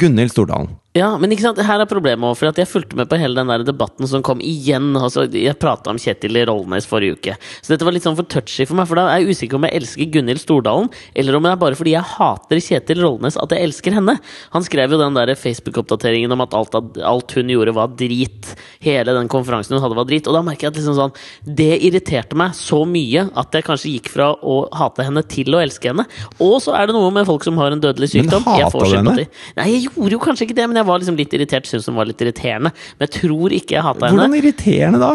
Gunhild 0.00 0.32
Stordalen. 0.32 0.72
Ja, 0.90 1.12
men 1.22 1.30
ikke 1.30 1.44
sant, 1.44 1.58
her 1.62 1.78
er 1.78 1.86
problemet 1.86 2.26
også, 2.26 2.40
for 2.48 2.58
jeg 2.58 2.66
fulgte 2.66 2.96
med 2.98 3.06
på 3.06 3.14
hele 3.20 3.36
den 3.38 3.46
der 3.46 3.62
debatten 3.62 4.08
som 4.10 4.24
kom 4.26 4.40
igjen. 4.42 4.88
Altså, 4.98 5.22
jeg 5.30 5.54
prata 5.62 5.92
om 5.92 5.98
Kjetil 6.02 6.34
Rollnes 6.48 6.88
forrige 6.90 7.14
uke, 7.14 7.36
så 7.62 7.70
dette 7.70 7.86
var 7.86 7.94
litt 7.94 8.02
sånn 8.02 8.16
for 8.18 8.26
touchy 8.26 8.66
for 8.66 8.74
meg. 8.74 8.88
For 8.90 8.98
da 8.98 9.04
er 9.06 9.20
jeg 9.22 9.36
usikker 9.36 9.60
om 9.60 9.68
jeg 9.68 9.78
elsker 9.78 10.08
Gunhild 10.16 10.42
Stordalen, 10.42 10.88
eller 11.14 11.38
om 11.38 11.46
det 11.46 11.52
er 11.52 11.60
bare 11.62 11.78
fordi 11.78 11.92
jeg 11.94 12.10
hater 12.16 12.62
Kjetil 12.66 13.04
Rollnes 13.04 13.38
at 13.38 13.54
jeg 13.54 13.68
elsker 13.68 13.94
henne. 14.00 14.16
Han 14.56 14.66
skrev 14.66 14.96
jo 14.96 14.98
den 14.98 15.14
der 15.14 15.32
Facebook-oppdateringen 15.38 16.34
om 16.34 16.42
at 16.42 16.56
alt, 16.58 16.74
alt 17.06 17.36
hun 17.38 17.54
gjorde 17.54 17.76
var 17.78 17.94
drit. 17.94 18.50
Hele 18.82 19.14
den 19.14 19.30
konferansen 19.30 19.78
hun 19.78 19.84
hadde 19.86 20.00
var 20.00 20.10
drit. 20.10 20.26
Og 20.26 20.34
da 20.34 20.42
merker 20.42 20.66
jeg 20.66 20.74
at 20.74 20.82
liksom 20.82 20.98
sånn, 20.98 21.14
det 21.46 21.70
irriterte 21.86 22.34
meg 22.34 22.58
så 22.58 22.80
mye 22.82 23.28
at 23.38 23.54
jeg 23.54 23.68
kanskje 23.68 23.94
gikk 23.94 24.10
fra 24.16 24.32
å 24.42 24.58
hate 24.74 25.06
henne 25.06 25.22
til 25.30 25.54
å 25.54 25.62
elske 25.62 25.92
henne. 25.92 26.08
Og 26.42 26.58
så 26.66 26.74
er 26.74 26.90
det 26.90 26.98
noe 26.98 27.14
med 27.14 27.30
folk 27.30 27.46
som 27.46 27.62
har 27.62 27.70
en 27.78 27.86
dødelig 27.86 28.10
sykdom. 28.16 28.42
Får 28.42 28.66
hater 28.66 28.90
du 28.90 28.98
henne? 28.98 29.28
Nei, 29.54 29.70
jeg 29.76 29.86
gjorde 29.86 30.18
jo 30.18 30.22
kanskje 30.26 30.50
ikke 30.50 30.58
det, 30.58 30.66
men 30.66 30.79
jeg 30.79 30.79
var 30.88 31.02
liksom 31.02 31.18
litt 31.20 31.34
irritert. 31.36 31.68
Syntes 31.68 31.88
hun 31.90 31.98
var 31.98 32.08
litt 32.08 32.22
irriterende. 32.24 32.72
Men 32.96 33.08
jeg 33.08 33.16
tror 33.20 33.54
ikke 33.56 33.76
jeg 33.76 33.86
hata 33.86 34.06
henne. 34.06 34.24
Hvordan 34.24 34.38
irriterende 34.40 35.02
da? 35.02 35.12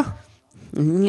Hun 0.76 1.06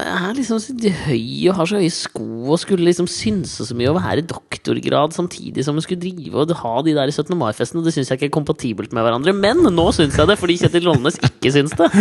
er 0.00 0.32
liksom 0.36 0.60
så 0.62 0.72
høy 1.04 1.50
og 1.50 1.58
har 1.58 1.68
så 1.68 1.80
høye 1.82 1.92
sko 1.92 2.24
og 2.54 2.60
skulle 2.62 2.86
liksom 2.86 3.08
synse 3.10 3.66
så 3.68 3.76
mye 3.76 3.90
og 3.90 3.98
være 3.98 4.24
doktorgrad 4.24 5.12
samtidig 5.12 5.66
som 5.66 5.76
hun 5.76 5.84
skulle 5.84 6.00
drive 6.00 6.32
og 6.40 6.54
ha 6.62 6.72
de 6.86 6.94
der 6.96 7.10
i 7.10 7.12
17. 7.12 7.36
mai-festene. 7.36 7.84
Det 7.84 7.92
syns 7.92 8.08
jeg 8.08 8.16
ikke 8.16 8.30
er 8.30 8.36
kompatibelt 8.38 8.94
med 8.96 9.04
hverandre. 9.04 9.34
Men 9.36 9.60
nå 9.68 9.86
syns 9.92 10.16
jeg 10.16 10.30
det, 10.30 10.38
fordi 10.40 10.56
Kjetil 10.62 10.88
Rollnes 10.88 11.20
ikke 11.20 11.52
syns 11.58 11.76
det. 11.76 11.90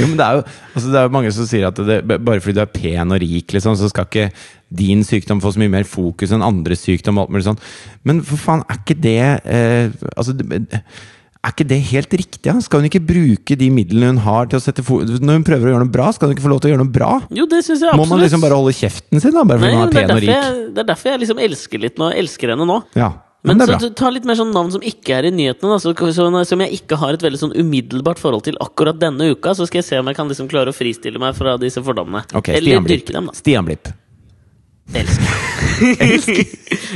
Jo, 0.00 0.06
men 0.08 0.16
det 0.16 0.24
er 0.24 0.38
jo, 0.38 0.42
altså 0.72 0.88
det 0.88 0.98
er 0.98 1.04
jo 1.04 1.12
mange 1.12 1.30
som 1.36 1.46
sier 1.48 1.66
at 1.68 1.78
det, 1.88 1.96
bare 2.08 2.40
fordi 2.40 2.54
du 2.56 2.62
er 2.62 2.70
pen 2.72 3.12
og 3.12 3.20
rik, 3.20 3.52
liksom, 3.52 3.76
så 3.76 3.90
skal 3.92 4.06
ikke 4.08 4.30
din 4.76 5.04
sykdom 5.04 5.40
få 5.44 5.52
så 5.52 5.60
mye 5.60 5.72
mer 5.72 5.88
fokus 5.88 6.32
enn 6.32 6.44
andres 6.44 6.84
sykdom. 6.86 7.20
Men 8.08 8.22
for 8.24 8.40
faen, 8.40 8.64
er 8.64 8.80
ikke 8.80 8.96
det 9.04 9.18
eh, 9.44 9.92
altså, 10.16 10.32
er 11.46 11.54
ikke 11.54 11.66
det 11.70 11.78
helt 11.90 12.14
riktig? 12.18 12.42
Ja? 12.48 12.54
Skal 12.64 12.82
hun 12.82 12.88
ikke 12.88 13.00
bruke 13.06 13.56
de 13.58 13.68
midlene 13.72 14.12
hun 14.14 14.22
har 14.24 14.48
til 14.50 14.58
å 14.58 14.62
sette 14.64 14.82
for... 14.86 15.04
Når 15.06 15.38
hun 15.40 15.44
prøver 15.46 15.68
å 15.68 15.74
gjøre 15.74 15.84
noe 15.86 15.94
bra, 15.94 16.08
skal 16.14 16.30
hun 16.30 16.36
ikke 16.36 16.46
få 16.46 16.50
lov 16.52 16.62
til 16.62 16.70
å 16.70 16.74
gjøre 16.74 16.82
noe 16.84 16.94
bra? 16.96 17.10
Jo, 17.30 17.46
det 17.50 17.62
synes 17.66 17.84
jeg 17.84 17.90
absolutt. 17.92 18.02
Må 18.02 18.08
man 18.10 18.24
liksom 18.24 18.42
bare 18.44 18.58
holde 18.58 18.74
kjeften 18.76 19.22
sin, 19.22 19.34
da? 19.36 19.44
Bare 19.46 19.62
fordi 19.62 19.70
Nei, 19.72 19.78
man 19.78 19.88
er 19.88 19.94
det, 19.94 20.02
er 20.02 20.16
og 20.16 20.24
rik? 20.24 20.32
jeg, 20.32 20.66
det 20.76 20.82
er 20.82 20.90
derfor 20.90 21.12
jeg 21.12 21.22
liksom 21.22 21.42
elsker 21.46 21.82
litt 21.86 22.02
nå. 22.02 22.10
Elsker 22.24 22.52
henne 22.54 22.66
nå. 22.68 22.78
Ja, 22.98 23.10
Men, 23.46 23.60
men 23.62 23.78
så 23.78 23.92
ta 23.94 24.10
litt 24.10 24.24
mer 24.26 24.38
sånn 24.40 24.50
navn 24.50 24.72
som 24.74 24.82
ikke 24.82 25.20
er 25.20 25.28
i 25.28 25.30
nyhetene, 25.30 25.76
da, 25.76 26.42
som 26.50 26.64
jeg 26.64 26.80
ikke 26.80 26.98
har 26.98 27.14
et 27.14 27.22
veldig 27.22 27.38
sånn 27.44 27.54
umiddelbart 27.54 28.18
forhold 28.18 28.42
til 28.48 28.58
akkurat 28.64 28.98
denne 28.98 29.28
uka. 29.36 29.54
Så 29.54 29.68
skal 29.70 29.84
jeg 29.84 29.88
se 29.90 30.00
om 30.02 30.10
jeg 30.10 30.18
kan 30.18 30.32
liksom 30.32 30.50
klare 30.50 30.74
å 30.74 30.76
fristille 30.76 31.22
meg 31.22 31.36
fra 31.38 31.54
disse 31.62 31.84
fordommene. 31.86 32.24
Okay, 32.34 32.58
Eller 32.58 32.82
dyrke 32.82 33.14
dem, 33.14 33.30
da. 33.30 33.36
Stian 33.38 33.68
Blipp. 33.68 33.92
Elsk. 34.94 35.22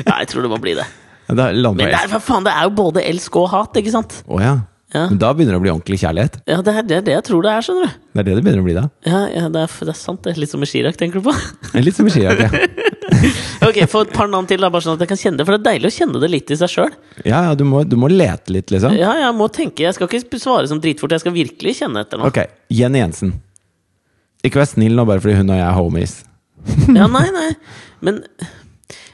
ja, 0.07 0.19
jeg 0.23 0.33
tror 0.33 0.47
det 0.47 0.51
må 0.51 0.59
bli 0.63 0.75
det. 0.79 0.89
Men 1.37 1.81
det 1.81 1.95
er, 1.95 2.19
faen, 2.19 2.45
det 2.47 2.53
er 2.53 2.67
jo 2.67 2.75
både 2.81 3.05
elsk 3.07 3.39
og 3.41 3.51
hat, 3.53 3.79
ikke 3.81 3.95
sant? 3.95 4.21
Å 4.27 4.43
ja. 4.43 4.59
Ja. 4.91 5.05
Men 5.07 5.21
da 5.23 5.29
begynner 5.35 5.55
det 5.55 5.61
å 5.61 5.63
bli 5.63 5.71
ordentlig 5.71 6.01
kjærlighet. 6.03 6.41
Ja, 6.51 6.57
det 6.67 6.73
er 6.75 6.87
det, 6.87 6.97
det 7.07 7.13
jeg 7.15 7.23
tror 7.29 7.45
det 7.47 7.51
er, 7.53 7.63
skjønner 7.63 7.87
du. 7.87 7.99
Det 8.11 8.23
er 8.23 8.27
det 8.27 8.33
det 8.35 8.43
begynner 8.43 8.63
å 8.63 8.67
bli 8.67 8.75
da. 8.75 8.83
Ja, 9.07 9.21
ja 9.31 9.43
det, 9.55 9.61
er, 9.63 9.75
det 9.87 9.93
er 9.93 9.99
sant, 9.99 10.25
det. 10.25 10.35
Litt 10.41 10.51
som 10.51 10.63
med 10.63 10.71
Chirag, 10.71 10.97
tenker 10.99 11.21
du 11.21 11.29
på? 11.29 11.35
Litt 11.87 11.95
som 11.95 12.09
med 12.09 12.17
Chirag, 12.17 12.43
ja. 12.43 12.89
ok, 13.69 13.79
få 13.91 14.03
et 14.09 14.15
par 14.17 14.31
navn 14.33 14.49
til, 14.51 14.59
da, 14.59 14.71
bare 14.73 14.83
sånn 14.83 14.99
at 14.99 15.05
jeg 15.05 15.13
kan 15.13 15.21
kjenne 15.21 15.39
det. 15.39 15.47
For 15.47 15.55
det 15.55 15.61
er 15.61 15.69
deilig 15.69 15.93
å 15.93 15.95
kjenne 15.95 16.23
det 16.25 16.33
litt 16.33 16.51
i 16.51 16.59
seg 16.59 16.73
sjøl. 16.75 16.97
Ja, 17.23 17.45
ja, 17.47 17.55
du 17.55 17.63
må, 17.69 17.85
du 17.87 17.95
må 18.03 18.11
lete 18.11 18.57
litt, 18.57 18.75
liksom. 18.75 18.97
Ja, 18.99 19.13
jeg 19.21 19.37
må 19.39 19.47
tenke. 19.55 19.87
Jeg 19.87 19.95
skal 19.95 20.11
ikke 20.11 20.43
svare 20.43 20.67
som 20.71 20.83
dritfort, 20.83 21.15
jeg 21.15 21.23
skal 21.23 21.37
virkelig 21.39 21.77
kjenne 21.85 22.03
etter 22.03 22.19
nå. 22.19 22.27
Ok, 22.27 22.43
Jenny 22.75 23.05
Jensen. 23.05 23.37
Ikke 24.43 24.59
vær 24.59 24.73
snill 24.73 24.99
nå 24.99 25.07
bare 25.07 25.23
fordi 25.23 25.39
hun 25.39 25.55
og 25.55 25.61
jeg 25.61 25.69
er 25.69 25.79
homies. 25.79 26.17
Ja, 26.91 27.07
nei, 27.07 27.29
nei. 27.37 27.51
Men, 28.03 28.25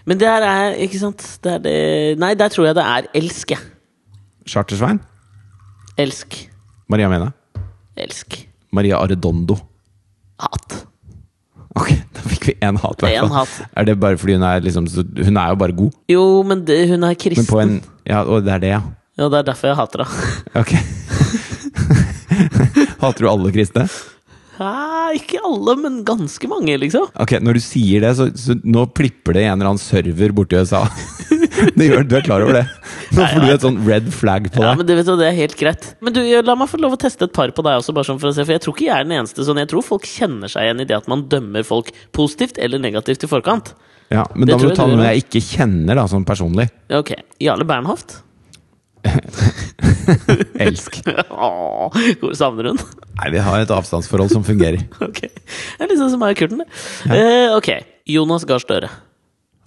men 0.06 0.18
det 0.20 0.28
er 0.30 0.76
Ikke 0.86 0.98
sant? 1.00 1.22
Det 1.42 1.50
er 1.56 1.60
det 1.64 1.76
Nei, 2.22 2.34
der 2.38 2.48
tror 2.52 2.68
jeg 2.68 2.76
det 2.78 2.84
er 2.86 3.08
elsk, 3.18 3.50
jeg. 3.56 3.62
Chartersvein. 4.46 5.00
Elsk. 5.98 6.36
Maria 6.92 7.08
Mena. 7.10 7.32
Elsk. 7.98 8.36
Maria 8.76 9.00
Arredondo. 9.02 9.56
Hat. 10.40 10.76
Ok, 11.76 11.90
da 12.14 12.20
fikk 12.30 12.46
vi 12.50 12.54
én 12.64 12.76
hat. 12.80 13.02
i 13.02 13.08
hvert 13.08 13.26
fall. 13.26 13.34
hat. 13.36 13.54
Er 13.76 13.84
det 13.88 13.96
bare 14.00 14.16
fordi 14.20 14.36
hun 14.38 14.44
er 14.48 14.60
liksom 14.64 14.86
Hun 15.24 15.36
er 15.36 15.48
jo 15.52 15.56
bare 15.60 15.74
god. 15.76 15.92
Jo, 16.12 16.22
men 16.46 16.62
det, 16.68 16.78
hun 16.88 17.02
er 17.02 17.08
Men 17.14 17.18
kristen. 17.20 17.48
på 17.50 17.58
en 17.64 17.74
Ja, 18.06 18.22
og 18.22 18.44
det 18.46 18.52
er 18.54 18.58
det, 18.62 18.70
ja. 18.76 18.80
Ja, 19.18 19.24
det 19.32 19.38
er 19.40 19.46
derfor 19.50 19.66
jeg 19.72 19.76
hater 19.76 20.04
henne. 20.04 20.16
Ok. 20.60 20.72
Hater 23.00 23.24
du 23.24 23.28
alle 23.30 23.52
kristne? 23.52 23.86
Ja, 24.56 25.10
ikke 25.12 25.40
alle, 25.44 25.74
men 25.80 25.98
ganske 26.06 26.48
mange, 26.48 26.76
liksom. 26.80 27.10
Ok, 27.20 27.36
Når 27.44 27.58
du 27.58 27.62
sier 27.64 28.04
det, 28.04 28.12
så, 28.18 28.28
så 28.40 28.56
nå 28.64 28.86
plipper 28.96 29.36
det 29.36 29.44
i 29.44 29.48
en 29.50 29.58
eller 29.58 29.74
annen 29.74 29.82
server 29.82 30.32
borti 30.36 30.56
USA. 30.56 30.84
det 31.78 31.88
gjør, 31.90 32.06
du 32.08 32.14
er 32.16 32.24
klar 32.24 32.44
over 32.44 32.60
det? 32.60 32.64
Nå 33.16 33.26
får 33.26 33.44
du 33.44 33.52
et 33.52 33.66
sånn 33.66 33.80
red 33.86 34.08
flag 34.14 34.48
på 34.54 34.64
Ja, 34.64 34.72
men 34.78 34.88
det, 34.88 34.96
vet 34.98 35.08
du, 35.08 35.14
det 35.20 35.28
er 35.28 35.36
helt 35.36 35.56
greit. 35.60 35.90
Men 36.04 36.16
du, 36.16 36.22
la 36.24 36.56
meg 36.58 36.70
få 36.72 36.80
lov 36.80 36.96
å 36.96 37.00
teste 37.00 37.28
et 37.28 37.36
par 37.36 37.52
på 37.52 37.64
deg 37.66 37.80
også, 37.82 37.94
bare 37.96 38.08
sånn 38.08 38.20
for 38.22 38.32
å 38.32 38.36
se. 38.36 38.46
For 38.46 38.56
jeg 38.56 38.64
tror 38.64 38.76
ikke 38.76 38.88
jeg 38.88 38.96
er 38.96 39.08
den 39.08 39.16
eneste 39.18 39.44
sånn. 39.46 39.60
Jeg 39.60 39.70
tror 39.72 39.86
folk 39.86 40.08
kjenner 40.08 40.52
seg 40.52 40.68
igjen 40.68 40.84
i 40.84 40.88
det 40.88 40.96
at 40.98 41.10
man 41.12 41.26
dømmer 41.32 41.66
folk 41.66 41.92
positivt 42.16 42.60
eller 42.62 42.82
negativt 42.82 43.28
i 43.28 43.30
forkant. 43.30 43.74
Ja, 44.12 44.24
Men 44.34 44.46
Det 44.46 44.54
da 44.54 44.60
må 44.62 44.70
du 44.70 44.78
ta 44.78 44.86
noe 44.88 45.08
jeg 45.10 45.26
ikke 45.26 45.42
kjenner, 45.42 45.98
da, 45.98 46.06
sånn 46.10 46.26
personlig. 46.28 46.68
Ok. 46.94 47.16
Jarle 47.42 47.66
Bernhoft? 47.68 48.20
Elsk. 50.66 51.00
Åh, 51.06 51.96
hvor 52.20 52.36
savner 52.38 52.70
hun? 52.72 52.80
Nei, 53.16 53.30
vi 53.34 53.42
har 53.42 53.62
et 53.64 53.72
avstandsforhold 53.74 54.32
som 54.34 54.46
fungerer. 54.46 54.84
Ok. 55.06 55.22
Det 55.26 55.84
er 55.84 55.90
litt 55.90 56.00
sånn 56.00 56.12
som 56.14 56.22
meg 56.22 56.34
og 56.36 56.40
Kurten, 56.40 56.62
det. 56.62 57.16
Eh, 57.16 57.52
ok. 57.56 57.70
Jonas 58.10 58.46
Gahr 58.48 58.62
Støre. 58.62 58.90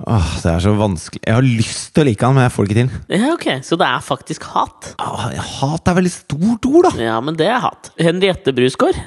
Åh, 0.07 0.29
det 0.39 0.51
er 0.53 0.61
så 0.63 0.71
vanskelig. 0.79 1.21
Jeg 1.27 1.35
har 1.35 1.43
lyst 1.43 1.89
til 1.91 2.05
å 2.05 2.07
like 2.07 2.23
han, 2.23 2.37
men 2.37 2.45
jeg 2.45 2.53
får 2.55 2.67
det 2.67 2.71
ikke 2.71 2.79
til. 2.79 3.17
Ja, 3.19 3.31
ok. 3.35 3.47
Så 3.67 3.77
det 3.81 3.87
er 3.89 4.05
faktisk 4.05 4.47
hat? 4.53 4.93
Åh, 5.03 5.25
hat 5.59 5.91
er 5.91 5.97
veldig 5.99 6.13
stort 6.13 6.69
ord, 6.69 6.87
da! 6.87 6.93
Ja, 7.09 7.17
men 7.23 7.35
det 7.39 7.49
er 7.51 7.59
hat. 7.65 7.91
Henriette 7.99 8.55
Brusgaard? 8.55 8.99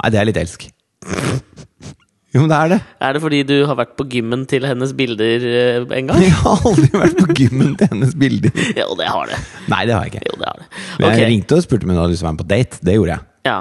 Nei, 0.00 0.10
det 0.10 0.18
er 0.18 0.26
litt 0.30 0.40
elsk. 0.40 0.66
Jo, 2.30 2.44
men 2.44 2.50
det 2.52 2.58
er 2.60 2.68
det. 2.70 2.78
Er 3.02 3.16
det 3.16 3.20
fordi 3.24 3.40
du 3.42 3.56
har 3.66 3.74
vært 3.80 3.96
på 3.98 4.04
gymmen 4.12 4.44
til 4.50 4.62
hennes 4.68 4.92
bilder 4.94 5.46
eh, 5.50 5.80
en 5.98 6.12
gang? 6.12 6.22
Jeg 6.26 6.36
har 6.38 6.62
aldri 6.70 6.90
vært 6.94 7.18
på 7.18 7.34
gymmen 7.40 7.74
til 7.80 7.90
hennes 7.90 8.14
bilder. 8.18 8.54
Jo, 8.80 8.86
det 8.98 9.08
har 9.10 9.26
det. 9.32 9.40
Nei, 9.72 9.82
det 9.88 9.96
har 9.96 10.06
jeg 10.06 10.14
ikke. 10.14 10.22
Jo, 10.30 10.38
det 10.38 10.46
har 10.46 10.62
det. 10.62 10.68
Men 11.00 11.18
jeg 11.18 11.28
ringte 11.32 11.58
og 11.58 11.64
spurte 11.64 11.86
om 11.86 11.90
hun 11.92 11.98
hadde 12.00 12.12
lyst 12.14 12.22
til 12.22 12.26
å 12.26 12.30
være 12.30 12.36
med 12.36 12.42
på 12.44 12.50
date. 12.52 12.78
Det 12.86 12.94
gjorde 12.96 13.16
jeg. 13.16 13.26
Ja. 13.50 13.58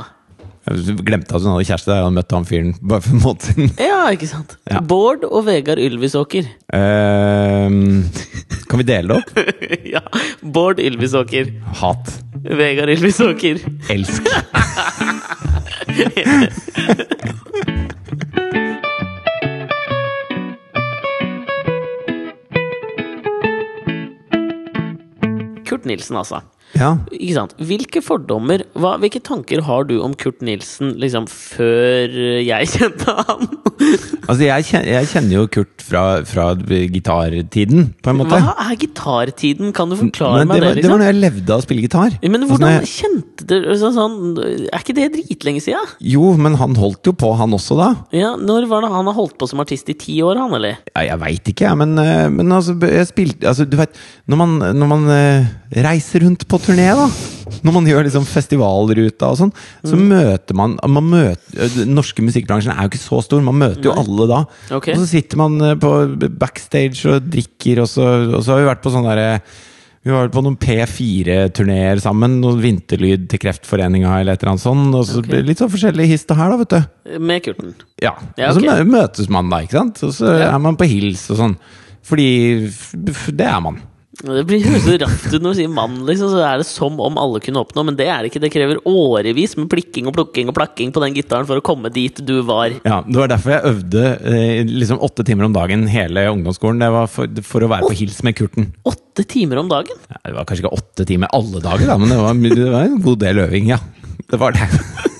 Jeg 0.70 0.96
glemte 1.08 1.34
at 1.34 1.42
hun 1.42 1.54
hadde 1.56 1.66
kjæreste. 1.66 1.96
Jeg 1.96 2.04
hadde 2.06 2.16
møtt 2.20 2.36
han 2.36 2.46
fyren 2.46 2.72
bare 2.92 3.02
for 3.06 3.16
en 3.16 3.24
måned 3.24 3.48
siden. 3.48 3.72
ja, 3.90 4.00
ikke 4.14 4.30
sant. 4.30 4.54
Ja. 4.70 4.84
Bård 4.92 5.26
og 5.26 5.42
Vegard 5.48 5.82
Ylvisåker. 5.82 6.50
Uh, 6.70 8.06
kan 8.70 8.84
vi 8.84 8.86
dele 8.86 9.10
det 9.10 9.18
opp? 9.18 9.30
ja. 9.96 10.04
Bård 10.46 10.82
Ylvisåker. 10.84 11.50
Hat. 11.82 12.14
Vegard 12.46 12.94
Ylvisåker. 12.94 13.64
Elsk. 13.90 14.30
Kurt 25.70 25.86
Nilsen, 25.90 26.18
altså. 26.20 26.42
Ja. 26.80 26.94
Ikke 27.12 27.36
sant? 27.36 27.56
Hvilke 27.60 28.02
fordommer, 28.06 28.64
hva, 28.80 28.96
hvilke 29.02 29.20
tanker 29.26 29.62
har 29.68 29.86
du 29.90 29.98
om 30.06 30.14
Kurt 30.18 30.40
Nilsen 30.46 30.94
liksom 31.02 31.28
før 31.30 32.14
jeg 32.46 32.70
kjente 32.76 33.16
han? 33.20 33.48
Altså, 34.30 34.44
jeg 34.46 34.66
kjenner, 34.70 34.90
jeg 35.00 35.10
kjenner 35.14 35.36
jo 35.38 35.46
Kurt 35.52 35.84
fra, 35.86 36.04
fra 36.28 36.50
gitartiden, 36.94 37.90
på 38.04 38.12
en 38.12 38.20
måte. 38.20 38.40
Hva 38.44 38.54
er 38.70 38.78
gitartiden? 38.80 39.72
Kan 39.76 39.92
du 39.92 39.98
forklare 40.00 40.42
Men 40.44 40.50
meg 40.52 40.60
det, 40.60 40.66
var, 40.68 40.76
det? 40.78 40.84
det 40.84 40.92
var 40.92 41.00
da 41.00 41.04
når 41.04 41.12
jeg 41.12 41.20
levde 41.24 41.54
av 41.56 41.62
å 41.62 41.66
spille 41.66 41.86
gitar. 41.86 42.18
Men 42.24 42.40
Altså, 42.40 42.56
hvordan 42.56 42.76
jeg, 42.76 42.90
kjente 42.94 43.48
du 43.50 43.56
sånn, 43.80 43.96
sånn 43.96 44.18
Er 44.70 44.82
ikke 44.84 44.96
det 44.98 45.08
dritlenge 45.16 45.62
sia? 45.64 45.80
jo, 46.04 46.32
men 46.40 46.56
han 46.60 46.76
holdt 46.80 47.10
jo 47.10 47.14
på, 47.18 47.32
han 47.40 47.54
også, 47.56 47.78
da. 47.80 47.90
Ja, 48.16 48.32
når 48.40 48.68
var 48.72 48.86
det 48.86 48.92
han 48.94 49.10
har 49.10 49.18
holdt 49.18 49.36
på 49.42 49.48
som 49.50 49.62
artist 49.64 49.90
i 49.92 49.96
ti 50.00 50.20
år, 50.26 50.40
han, 50.42 50.54
eller? 50.58 50.80
Ja, 50.94 51.04
jeg 51.10 51.20
veit 51.24 51.52
ikke, 51.52 51.66
jeg, 51.68 51.80
men, 51.82 51.96
eh, 52.02 52.26
men 52.34 52.54
altså, 52.56 52.76
jeg 52.86 53.10
spilte 53.10 53.50
altså, 53.50 53.66
Du 53.70 53.78
veit, 53.80 53.98
når 54.30 54.42
man, 54.44 54.56
når 54.80 54.92
man 54.94 55.08
eh, 55.14 55.50
reiser 55.86 56.26
rundt 56.26 56.46
på 56.50 56.60
turné, 56.70 56.88
da 56.96 57.10
Når 57.66 57.74
man 57.76 57.88
gjør 57.90 58.06
liksom 58.06 58.26
festivalruta 58.30 59.32
og 59.34 59.38
sånn, 59.40 59.52
så 59.84 59.98
Mm. 59.98 60.04
møter 60.14 60.56
man, 60.56 60.78
man 60.88 61.08
møter, 61.10 61.70
Den 61.76 61.96
norske 61.98 62.22
musikkbransjen 62.24 62.72
er 62.72 62.86
jo 62.86 62.92
ikke 62.94 63.02
så 63.02 63.24
stor, 63.26 63.42
man 63.44 63.58
møter 63.58 63.90
jo 63.90 63.96
alle 63.98 64.28
da. 64.30 64.44
Okay. 64.78 64.94
Og 64.94 65.02
så 65.02 65.08
sitter 65.18 65.38
man 65.42 65.60
eh, 65.66 65.74
på 65.76 65.90
backstage 66.40 67.04
og 67.10 67.26
drikker, 67.34 67.82
og 67.82 67.90
så, 67.90 68.06
og 68.38 68.44
så 68.46 68.54
har 68.54 68.62
vi 68.62 68.70
vært 68.70 68.84
på 68.86 68.94
sånn 68.94 69.10
derre 69.10 69.42
vi 70.00 70.14
var 70.16 70.30
på 70.32 70.40
noen 70.42 70.56
P4-turneer 70.56 72.00
sammen. 72.00 72.38
Noen 72.40 72.62
vinterlyd 72.64 73.26
til 73.30 73.42
Kreftforeninga 73.44 74.14
eller 74.22 74.38
et 74.38 74.42
eller 74.46 74.54
annet 74.54 74.64
sånt. 74.64 74.96
Og 74.96 75.04
så 75.06 75.20
okay. 75.20 75.42
Litt 75.44 75.60
sånn 75.60 75.70
forskjellig 75.74 76.08
hist 76.08 76.32
og 76.32 76.40
her, 76.40 76.54
da, 76.54 76.58
vet 76.62 76.72
du. 76.72 77.20
Med 77.20 77.44
Kurten. 77.44 77.74
Ja, 78.02 78.14
Ja, 78.40 78.54
og 78.54 78.62
så 78.62 78.86
møtes 78.88 79.28
man 79.30 79.50
da, 79.52 79.60
ikke 79.66 79.76
sant? 79.82 80.02
Og 80.08 80.14
så 80.16 80.32
Ja. 80.40 80.54
er 80.56 80.60
man 80.64 80.78
på 80.80 80.88
hils 80.88 81.30
og 81.32 81.38
sånn. 81.42 81.58
Fordi 82.02 82.72
det 83.36 83.46
er 83.46 83.60
man. 83.60 83.82
Det 84.20 84.44
blir 84.44 84.60
så 84.84 84.98
raft 85.00 85.30
ut 85.32 85.40
når 85.40 85.54
du 85.54 85.58
sier 85.62 85.72
mann, 85.72 85.94
liksom, 86.08 86.34
så 86.34 86.42
er 86.44 86.60
det 86.60 86.66
som 86.68 86.98
om 87.00 87.16
alle 87.22 87.40
kunne 87.44 87.62
oppnå, 87.64 87.86
men 87.88 87.96
det 87.96 88.10
er 88.12 88.20
det 88.20 88.32
ikke. 88.34 88.42
Det 88.44 88.52
krever 88.52 88.82
årevis 88.90 89.56
med 89.56 89.70
plikking 89.72 90.10
og 90.12 90.16
plukking 90.18 90.52
og 90.52 90.58
plakking 90.58 90.92
på 90.96 91.04
den 91.06 91.16
gitaren 91.16 91.48
for 91.48 91.62
å 91.62 91.64
komme 91.64 91.92
dit 91.96 92.20
du 92.28 92.42
var. 92.44 92.76
Ja, 92.84 93.00
Det 93.08 93.16
var 93.16 93.32
derfor 93.32 93.56
jeg 93.56 93.72
øvde 93.72 94.04
eh, 94.20 94.64
liksom 94.68 95.00
åtte 95.08 95.24
timer 95.28 95.48
om 95.48 95.56
dagen 95.56 95.88
hele 95.88 96.26
ungdomsskolen. 96.34 96.84
Det 96.84 96.92
var 96.98 97.08
for, 97.12 97.32
for 97.48 97.64
å 97.64 97.72
være 97.72 97.88
på 97.88 97.96
hils 98.02 98.20
med 98.28 98.36
Kurten. 98.40 98.74
Åtte 98.90 99.24
timer 99.24 99.64
om 99.64 99.72
dagen? 99.72 100.04
Ja, 100.12 100.20
det 100.26 100.36
var 100.36 100.50
kanskje 100.50 100.66
ikke 100.66 100.82
åtte 100.82 101.08
timer 101.08 101.32
alle 101.40 101.64
dager, 101.64 101.88
da, 101.88 101.96
men 102.02 102.12
det 102.12 102.20
var, 102.20 102.44
det 102.60 102.74
var 102.76 102.90
en 102.90 103.00
god 103.08 103.24
del 103.24 103.46
øving, 103.48 103.72
ja. 103.72 103.80
Det 104.30 104.42
var 104.42 104.58
det. 104.58 104.68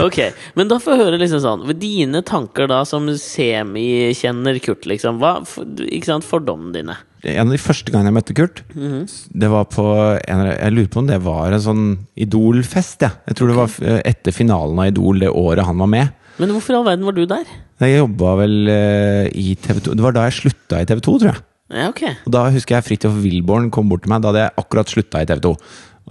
Ok, 0.00 0.18
men 0.56 0.68
da 0.70 0.78
får 0.80 0.94
jeg 0.96 1.02
høre 1.04 1.18
liksom 1.20 1.40
sånn 1.44 1.64
Dine 1.78 2.22
tanker 2.24 2.68
da 2.70 2.82
som 2.88 3.06
semikjenner 3.12 4.58
Kurt, 4.64 4.86
liksom. 4.88 5.18
Hva, 5.20 5.34
for, 5.48 5.64
ikke 5.84 6.08
sant, 6.08 6.26
fordommene 6.26 6.72
dine? 6.76 6.96
En 7.22 7.46
av 7.46 7.52
de 7.54 7.60
første 7.62 7.92
gangene 7.94 8.10
jeg 8.10 8.16
møtte 8.18 8.34
Kurt, 8.38 8.62
Mhm. 8.74 9.04
det 9.38 9.50
var 9.50 9.64
på 9.70 9.84
en, 10.28 10.46
Jeg 10.58 10.72
lurer 10.72 10.88
på 10.88 10.98
om 10.98 11.06
det 11.06 11.20
var 11.22 11.52
en 11.52 11.60
sånn 11.60 11.98
Idol-fest, 12.16 13.00
jeg. 13.00 13.12
Jeg 13.28 13.36
tror 13.36 13.48
det 13.48 13.56
var 13.56 13.70
eh, 13.82 14.02
etter 14.04 14.32
finalen 14.32 14.78
av 14.78 14.86
Idol 14.90 15.18
det 15.20 15.28
året 15.30 15.64
han 15.64 15.78
var 15.78 15.86
med. 15.86 16.12
Men 16.38 16.48
hvorfor 16.50 16.70
i 16.72 16.76
all 16.78 16.84
verden 16.84 17.04
var 17.04 17.12
du 17.12 17.26
der? 17.26 17.44
Jeg 17.80 17.98
jobba 18.00 18.36
vel 18.38 18.68
eh, 18.68 19.28
i 19.34 19.54
TV 19.54 19.80
2 19.80 19.94
Det 19.94 20.02
var 20.02 20.12
da 20.12 20.24
jeg 20.28 20.40
slutta 20.40 20.80
i 20.80 20.84
TV 20.86 21.00
2, 21.00 21.18
tror 21.20 21.32
jeg. 21.34 21.42
Ja, 21.72 21.88
ok. 21.88 22.02
Og 22.26 22.30
Da 22.32 22.50
husker 22.50 22.76
jeg 22.76 22.84
Fridtjof 22.84 23.22
Wilborn 23.22 23.70
kom 23.70 23.88
bort 23.88 24.02
til 24.02 24.10
meg. 24.10 24.20
Da 24.22 24.28
hadde 24.32 24.42
jeg 24.44 24.56
akkurat 24.60 24.86
slutta 24.92 25.22
i 25.22 25.26
TV 25.26 25.40
2. 25.40 25.56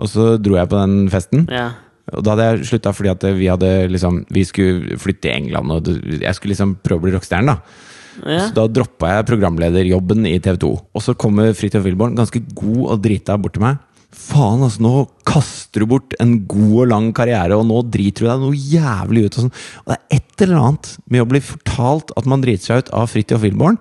Og 0.02 0.08
så 0.08 0.42
dro 0.42 0.56
jeg 0.56 0.70
på 0.70 0.80
den 0.80 1.10
festen. 1.10 1.48
Ja. 1.52 1.72
Og 2.12 2.26
da 2.26 2.34
hadde 2.34 2.48
jeg 2.50 2.72
slutta 2.72 2.94
fordi 2.96 3.12
at 3.14 3.28
vi 3.38 3.48
hadde 3.52 3.70
liksom 3.92 4.24
Vi 4.34 4.44
skulle 4.48 4.98
flytte 5.02 5.28
til 5.28 5.36
England, 5.36 5.72
og 5.72 5.88
jeg 6.22 6.36
skulle 6.38 6.56
liksom 6.56 6.76
prøve 6.84 7.02
å 7.02 7.06
bli 7.06 7.14
rockestjerne, 7.16 7.56
da. 7.56 7.88
ja. 8.26 8.48
Så 8.48 8.56
da 8.58 8.68
droppa 8.68 9.16
jeg 9.16 9.30
programlederjobben 9.30 10.28
i 10.30 10.38
TV 10.44 10.60
2. 10.66 10.74
Og 10.96 11.06
så 11.06 11.16
kommer 11.20 11.56
Fridtjof 11.58 11.86
Wilborn, 11.88 12.18
ganske 12.20 12.44
god 12.58 12.84
og 12.88 13.02
drita, 13.06 13.40
bort 13.42 13.56
til 13.58 13.66
meg. 13.66 13.80
Faen, 14.12 14.60
altså, 14.66 14.84
nå 14.84 15.06
kaster 15.28 15.84
du 15.84 15.88
bort 15.94 16.16
en 16.20 16.34
god 16.50 16.74
og 16.84 16.90
lang 16.92 17.12
karriere, 17.16 17.56
og 17.56 17.64
nå 17.70 17.80
driter 17.94 18.26
du 18.26 18.32
deg 18.32 18.42
noe 18.44 18.58
jævlig 18.60 19.24
ut. 19.28 19.38
Og, 19.38 19.46
sånn. 19.46 19.54
og 19.86 19.94
det 19.94 19.98
er 19.98 20.20
et 20.20 20.44
eller 20.46 20.60
annet 20.60 20.92
med 21.14 21.24
å 21.24 21.30
bli 21.32 21.42
fortalt 21.46 22.12
at 22.20 22.28
man 22.28 22.44
driter 22.44 22.68
seg 22.68 22.84
ut 22.84 22.92
av 23.00 23.08
Fridtjof 23.14 23.46
Wilborn, 23.46 23.80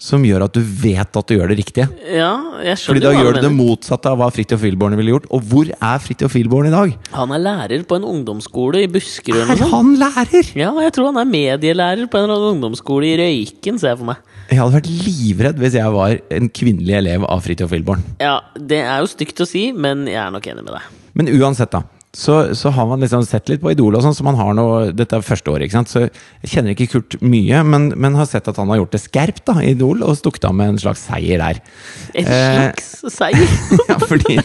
som 0.00 0.22
gjør 0.24 0.46
at 0.46 0.54
du 0.56 0.62
vet 0.64 1.18
at 1.20 1.28
du 1.28 1.34
gjør 1.36 1.50
det 1.52 1.58
riktige. 1.58 1.86
Ja, 2.08 2.32
jeg 2.64 2.78
Fordi 2.80 3.00
skjønner 3.00 3.04
da 3.04 3.10
jo 3.12 3.18
hva 3.18 3.24
gjør 3.26 3.36
du 3.36 3.44
det 3.44 3.50
motsatte 3.52 4.08
av 4.08 4.16
hva 4.20 4.30
Fridtjof 4.32 4.62
Wilborn 4.64 4.96
ville 4.96 5.12
gjort. 5.12 5.26
Og 5.36 5.44
hvor 5.50 5.68
er 5.76 6.00
Fridtjof 6.00 6.36
Wilborn 6.38 6.70
i 6.70 6.72
dag? 6.72 6.94
Han 7.12 7.34
er 7.36 7.42
lærer 7.44 7.84
på 7.88 7.98
en 8.00 8.06
ungdomsskole 8.08 8.86
i 8.86 8.88
Buskerud 8.90 9.44
Er 9.44 9.64
han 9.74 9.92
lærer?! 10.00 10.50
Ja, 10.56 10.72
jeg 10.86 10.94
tror 10.96 11.10
han 11.10 11.20
er 11.20 11.28
medielærer 11.28 12.08
på 12.08 12.16
en 12.16 12.26
eller 12.26 12.40
annen 12.40 12.56
ungdomsskole 12.56 13.12
i 13.12 13.18
Røyken, 13.20 13.76
ser 13.82 13.92
jeg 13.92 14.00
for 14.00 14.08
meg. 14.14 14.24
Jeg 14.48 14.58
hadde 14.62 14.78
vært 14.80 14.90
livredd 15.04 15.60
hvis 15.62 15.76
jeg 15.78 15.94
var 15.94 16.16
en 16.40 16.48
kvinnelig 16.60 16.96
elev 17.02 17.28
av 17.28 17.44
Fridtjof 17.44 17.76
Wilborn. 17.76 18.02
Ja, 18.24 18.38
det 18.56 18.80
er 18.80 19.04
jo 19.04 19.12
stygt 19.12 19.44
å 19.44 19.48
si, 19.48 19.68
men 19.76 20.08
jeg 20.08 20.18
er 20.24 20.32
nok 20.32 20.48
enig 20.48 20.64
med 20.64 20.78
deg. 20.78 20.88
Men 21.20 21.28
uansett, 21.36 21.76
da. 21.76 21.84
Så, 22.16 22.54
så 22.58 22.72
har 22.74 22.86
man 22.90 22.98
liksom 23.04 23.22
sett 23.22 23.46
litt 23.48 23.60
på 23.62 23.70
Idol 23.70 23.94
og 23.94 24.02
sånn, 24.02 24.16
så 24.16 24.24
man 24.26 24.34
har 24.34 24.54
noe 24.58 24.88
Dette 24.90 25.14
er 25.14 25.22
første 25.22 25.52
året, 25.52 25.68
ikke 25.68 25.76
sant. 25.76 25.92
Så 25.92 26.00
jeg 26.08 26.50
kjenner 26.50 26.74
ikke 26.74 26.88
Kurt 26.96 27.16
mye, 27.22 27.60
men, 27.62 27.92
men 27.94 28.18
har 28.18 28.26
sett 28.26 28.48
at 28.50 28.58
han 28.58 28.72
har 28.72 28.80
gjort 28.80 28.96
det 28.96 29.02
skerpt 29.04 29.44
da, 29.46 29.54
i 29.62 29.76
Idol, 29.76 30.02
og 30.02 30.18
stukket 30.18 30.48
av 30.48 30.56
med 30.58 30.72
en 30.72 30.80
slags 30.82 31.04
seier 31.06 31.38
der. 31.38 31.60
En 32.18 32.30
Eh, 32.34 32.56
slags 32.74 33.14
seier. 33.14 33.54
ja, 33.92 33.98
fordi 34.02 34.40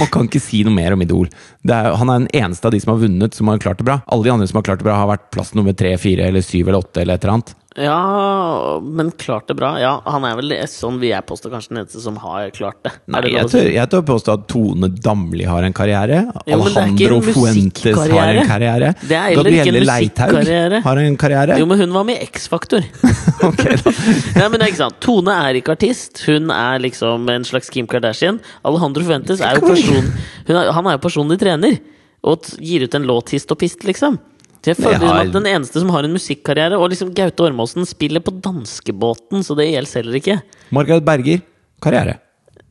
man 0.00 0.08
kan 0.12 0.30
ikke 0.30 0.40
si 0.40 0.62
noe 0.64 0.72
mer 0.72 0.96
om 0.96 1.04
Idol. 1.04 1.28
Det 1.60 1.76
er, 1.76 1.92
han 2.00 2.12
er 2.14 2.24
den 2.24 2.32
eneste 2.44 2.70
av 2.70 2.72
de 2.72 2.80
som 2.80 2.94
har 2.94 3.02
vunnet, 3.04 3.36
som 3.36 3.52
har 3.52 3.60
klart 3.60 3.82
det 3.82 3.88
bra. 3.90 4.00
Alle 4.08 4.30
de 4.30 4.32
andre 4.32 4.48
som 4.48 4.62
har 4.62 4.70
klart 4.70 4.80
det 4.80 4.88
bra, 4.88 4.96
har 5.02 5.12
vært 5.12 5.28
plass 5.36 5.52
nummer 5.58 5.76
tre, 5.76 5.92
fire 6.00 6.32
eller 6.32 6.44
syv 6.44 6.72
eller 6.72 6.80
åtte 6.80 7.04
eller 7.04 7.20
et 7.20 7.26
eller 7.28 7.36
annet. 7.36 7.52
Ja, 7.76 8.80
men 8.82 9.10
klart 9.10 9.48
det 9.48 9.54
bra. 9.56 9.72
Ja, 9.80 9.92
han 10.04 10.24
er 10.28 10.36
vel 10.36 10.52
sånn 10.68 10.98
vil 11.00 11.12
jeg 11.12 11.24
påstå 11.28 11.48
kanskje 11.52 11.72
den 11.72 11.80
eneste 11.82 12.02
som 12.04 12.18
har 12.20 12.50
klart 12.52 12.78
det. 12.84 12.92
Nei, 13.12 13.22
det 13.24 13.32
jeg 13.32 13.50
tør, 13.52 13.68
jeg 13.72 13.90
tør 13.94 14.02
påstå 14.10 14.34
at 14.36 14.44
Tone 14.52 14.90
Damli 14.92 15.46
har 15.48 15.64
en 15.64 15.76
karriere. 15.76 16.18
Jo, 16.44 16.58
en 16.58 16.66
Alejandro 16.68 17.20
Fuentes 17.30 18.00
har 18.02 18.32
en 18.34 18.50
karriere. 18.50 18.92
Det 19.00 19.16
er 19.16 19.32
heller 19.32 19.48
ikke 19.48 19.62
en 19.64 19.78
Gabrielle 19.78 19.84
Leithaug 19.88 20.86
har 20.88 21.02
en 21.04 21.16
karriere. 21.20 21.56
Jo, 21.62 21.68
men 21.70 21.80
hun 21.80 21.96
var 21.96 22.08
med 22.08 22.20
i 22.20 22.28
X-Faktor. 22.28 22.84
okay. 23.48 23.78
Nei, 24.38 24.44
men 24.44 24.58
det 24.58 24.66
er 24.66 24.68
ikke 24.74 24.82
sant. 24.82 25.00
Tone 25.04 25.38
er 25.46 25.60
ikke 25.60 25.76
artist. 25.78 26.24
Hun 26.28 26.52
er 26.52 26.82
liksom 26.84 27.30
en 27.32 27.48
slags 27.48 27.72
Kim 27.72 27.88
Kardashian. 27.88 28.42
Alejandro 28.68 29.06
Fuentes 29.08 29.40
er 29.40 29.56
jo 29.56 29.72
person 29.72 30.12
er, 30.48 30.74
Han 30.76 30.90
er 30.90 30.98
jo 30.98 31.04
personlig 31.06 31.40
trener. 31.40 31.80
Og 32.22 32.52
gir 32.62 32.84
ut 32.84 32.94
en 32.94 33.08
låt 33.08 33.32
hist 33.34 33.50
og 33.50 33.58
pist, 33.58 33.82
liksom. 33.88 34.20
Jeg 34.66 34.76
føler 34.78 34.92
Jeg 34.98 35.00
har- 35.08 35.26
at 35.26 35.32
Den 35.32 35.46
eneste 35.50 35.80
som 35.80 35.88
har 35.90 36.04
en 36.04 36.12
musikkarriere 36.14 36.78
Og 36.78 36.90
liksom 36.92 37.12
Gaute 37.14 37.42
Ormåsen 37.42 37.86
spiller 37.88 38.20
på 38.20 38.34
danskebåten, 38.40 39.42
så 39.42 39.56
det 39.58 39.66
gjelder 39.72 39.94
heller 39.98 40.18
ikke. 40.20 40.42
Margaret 40.70 41.04
Berger, 41.04 41.42
karriere. 41.82 42.18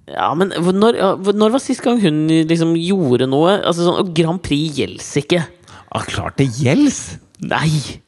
Ja, 0.07 0.33
men 0.33 0.49
når, 0.49 0.97
når 1.33 1.51
var 1.51 1.59
sist 1.59 1.81
gang 1.83 1.99
hun 2.01 2.27
liksom 2.47 2.73
gjorde 2.75 3.27
noe? 3.29 3.61
Altså 3.63 3.85
sånn, 3.87 4.13
Grand 4.13 4.41
Prix 4.43 4.75
gjelder 4.79 5.21
ikke. 5.23 5.43
Ah, 5.91 6.03
klart 6.07 6.37
det 6.37 6.47
gjelder! 6.57 7.19
Nei! 7.41 7.99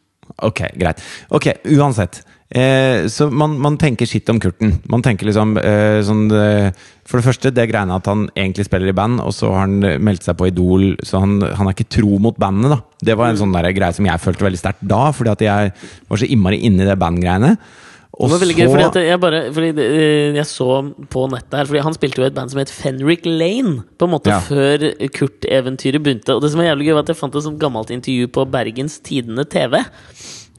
Ok, 0.41 0.62
greit. 0.80 1.00
Ok, 1.32 1.50
uansett. 1.76 2.24
Eh, 2.54 3.08
så 3.10 3.32
man, 3.34 3.56
man 3.58 3.80
tenker 3.82 4.06
skitt 4.06 4.30
om 4.30 4.38
Kurten. 4.42 4.76
Man 4.92 5.02
tenker 5.02 5.26
liksom 5.26 5.56
eh, 5.58 6.04
sånn 6.06 6.28
eh, 6.38 6.68
For 7.10 7.18
det 7.18 7.26
første, 7.26 7.50
det 7.50 7.66
greiene 7.72 7.96
at 7.98 8.06
han 8.06 8.28
egentlig 8.36 8.68
spiller 8.68 8.92
i 8.92 8.94
band, 8.98 9.24
og 9.24 9.34
så 9.34 9.50
har 9.56 9.63
han 9.66 9.80
eh, 9.82 9.98
meldt 9.98 10.28
seg 10.28 10.38
på 10.38 10.52
Idol, 10.52 10.92
så 11.02 11.24
han, 11.24 11.39
han 11.42 11.70
er 11.70 11.74
ikke 11.74 11.89
tro 11.98 12.20
mot 12.22 12.38
bandene, 12.38 12.76
da. 12.76 13.00
Det 13.10 13.16
var 13.18 13.32
en 13.34 13.39
sånn 13.42 13.56
der 13.58 13.72
greie 13.74 13.98
som 13.98 14.06
jeg 14.06 14.22
følte 14.22 14.46
veldig 14.46 14.62
sterkt 14.62 14.86
da, 14.86 15.08
fordi 15.18 15.34
at 15.34 15.42
jeg 15.48 15.74
var 16.12 16.22
så 16.22 16.30
innmari 16.30 16.62
inne 16.70 16.86
i 16.86 16.92
det 16.92 17.00
bandgreiene. 17.02 17.56
Og 18.13 18.30
Det 18.30 18.36
var 18.36 18.44
veldig 18.44 18.56
så 18.56 18.62
gøy, 18.62 18.72
fordi 18.76 19.02
jeg 19.08 19.20
bare 19.24 19.38
Fordi 19.56 19.70
eh, 19.82 20.36
jeg 20.38 20.46
så 20.46 20.68
på 21.10 21.24
nettet 21.32 21.56
her 21.58 21.66
Fordi 21.66 21.82
han 21.82 21.96
spilte 21.96 22.22
jo 22.22 22.26
i 22.28 22.30
et 22.30 22.36
band 22.36 22.52
som 22.54 22.60
het 22.62 22.70
Fenric 22.70 23.26
Lane, 23.26 23.80
på 23.98 24.06
en 24.06 24.13
måte 24.13 24.30
Ja. 24.30 24.38
før 24.46 24.86
Kurt-eventyret 25.18 25.98
begynte. 26.06 26.36
Og 26.38 26.46
det 26.46 26.52
som 26.54 26.62
var 26.62 26.70
jævlig 26.70 26.92
gøy, 26.92 26.94
var 27.00 27.08
at 27.08 27.10
jeg 27.16 27.18
fant 27.18 27.34
et 27.34 27.48
sånt 27.48 27.58
gammelt 27.58 27.89
intervju 27.98 28.30
på 28.38 28.46
Bergens 28.54 29.00
Tidende 29.02 29.50
TV. 29.50 29.80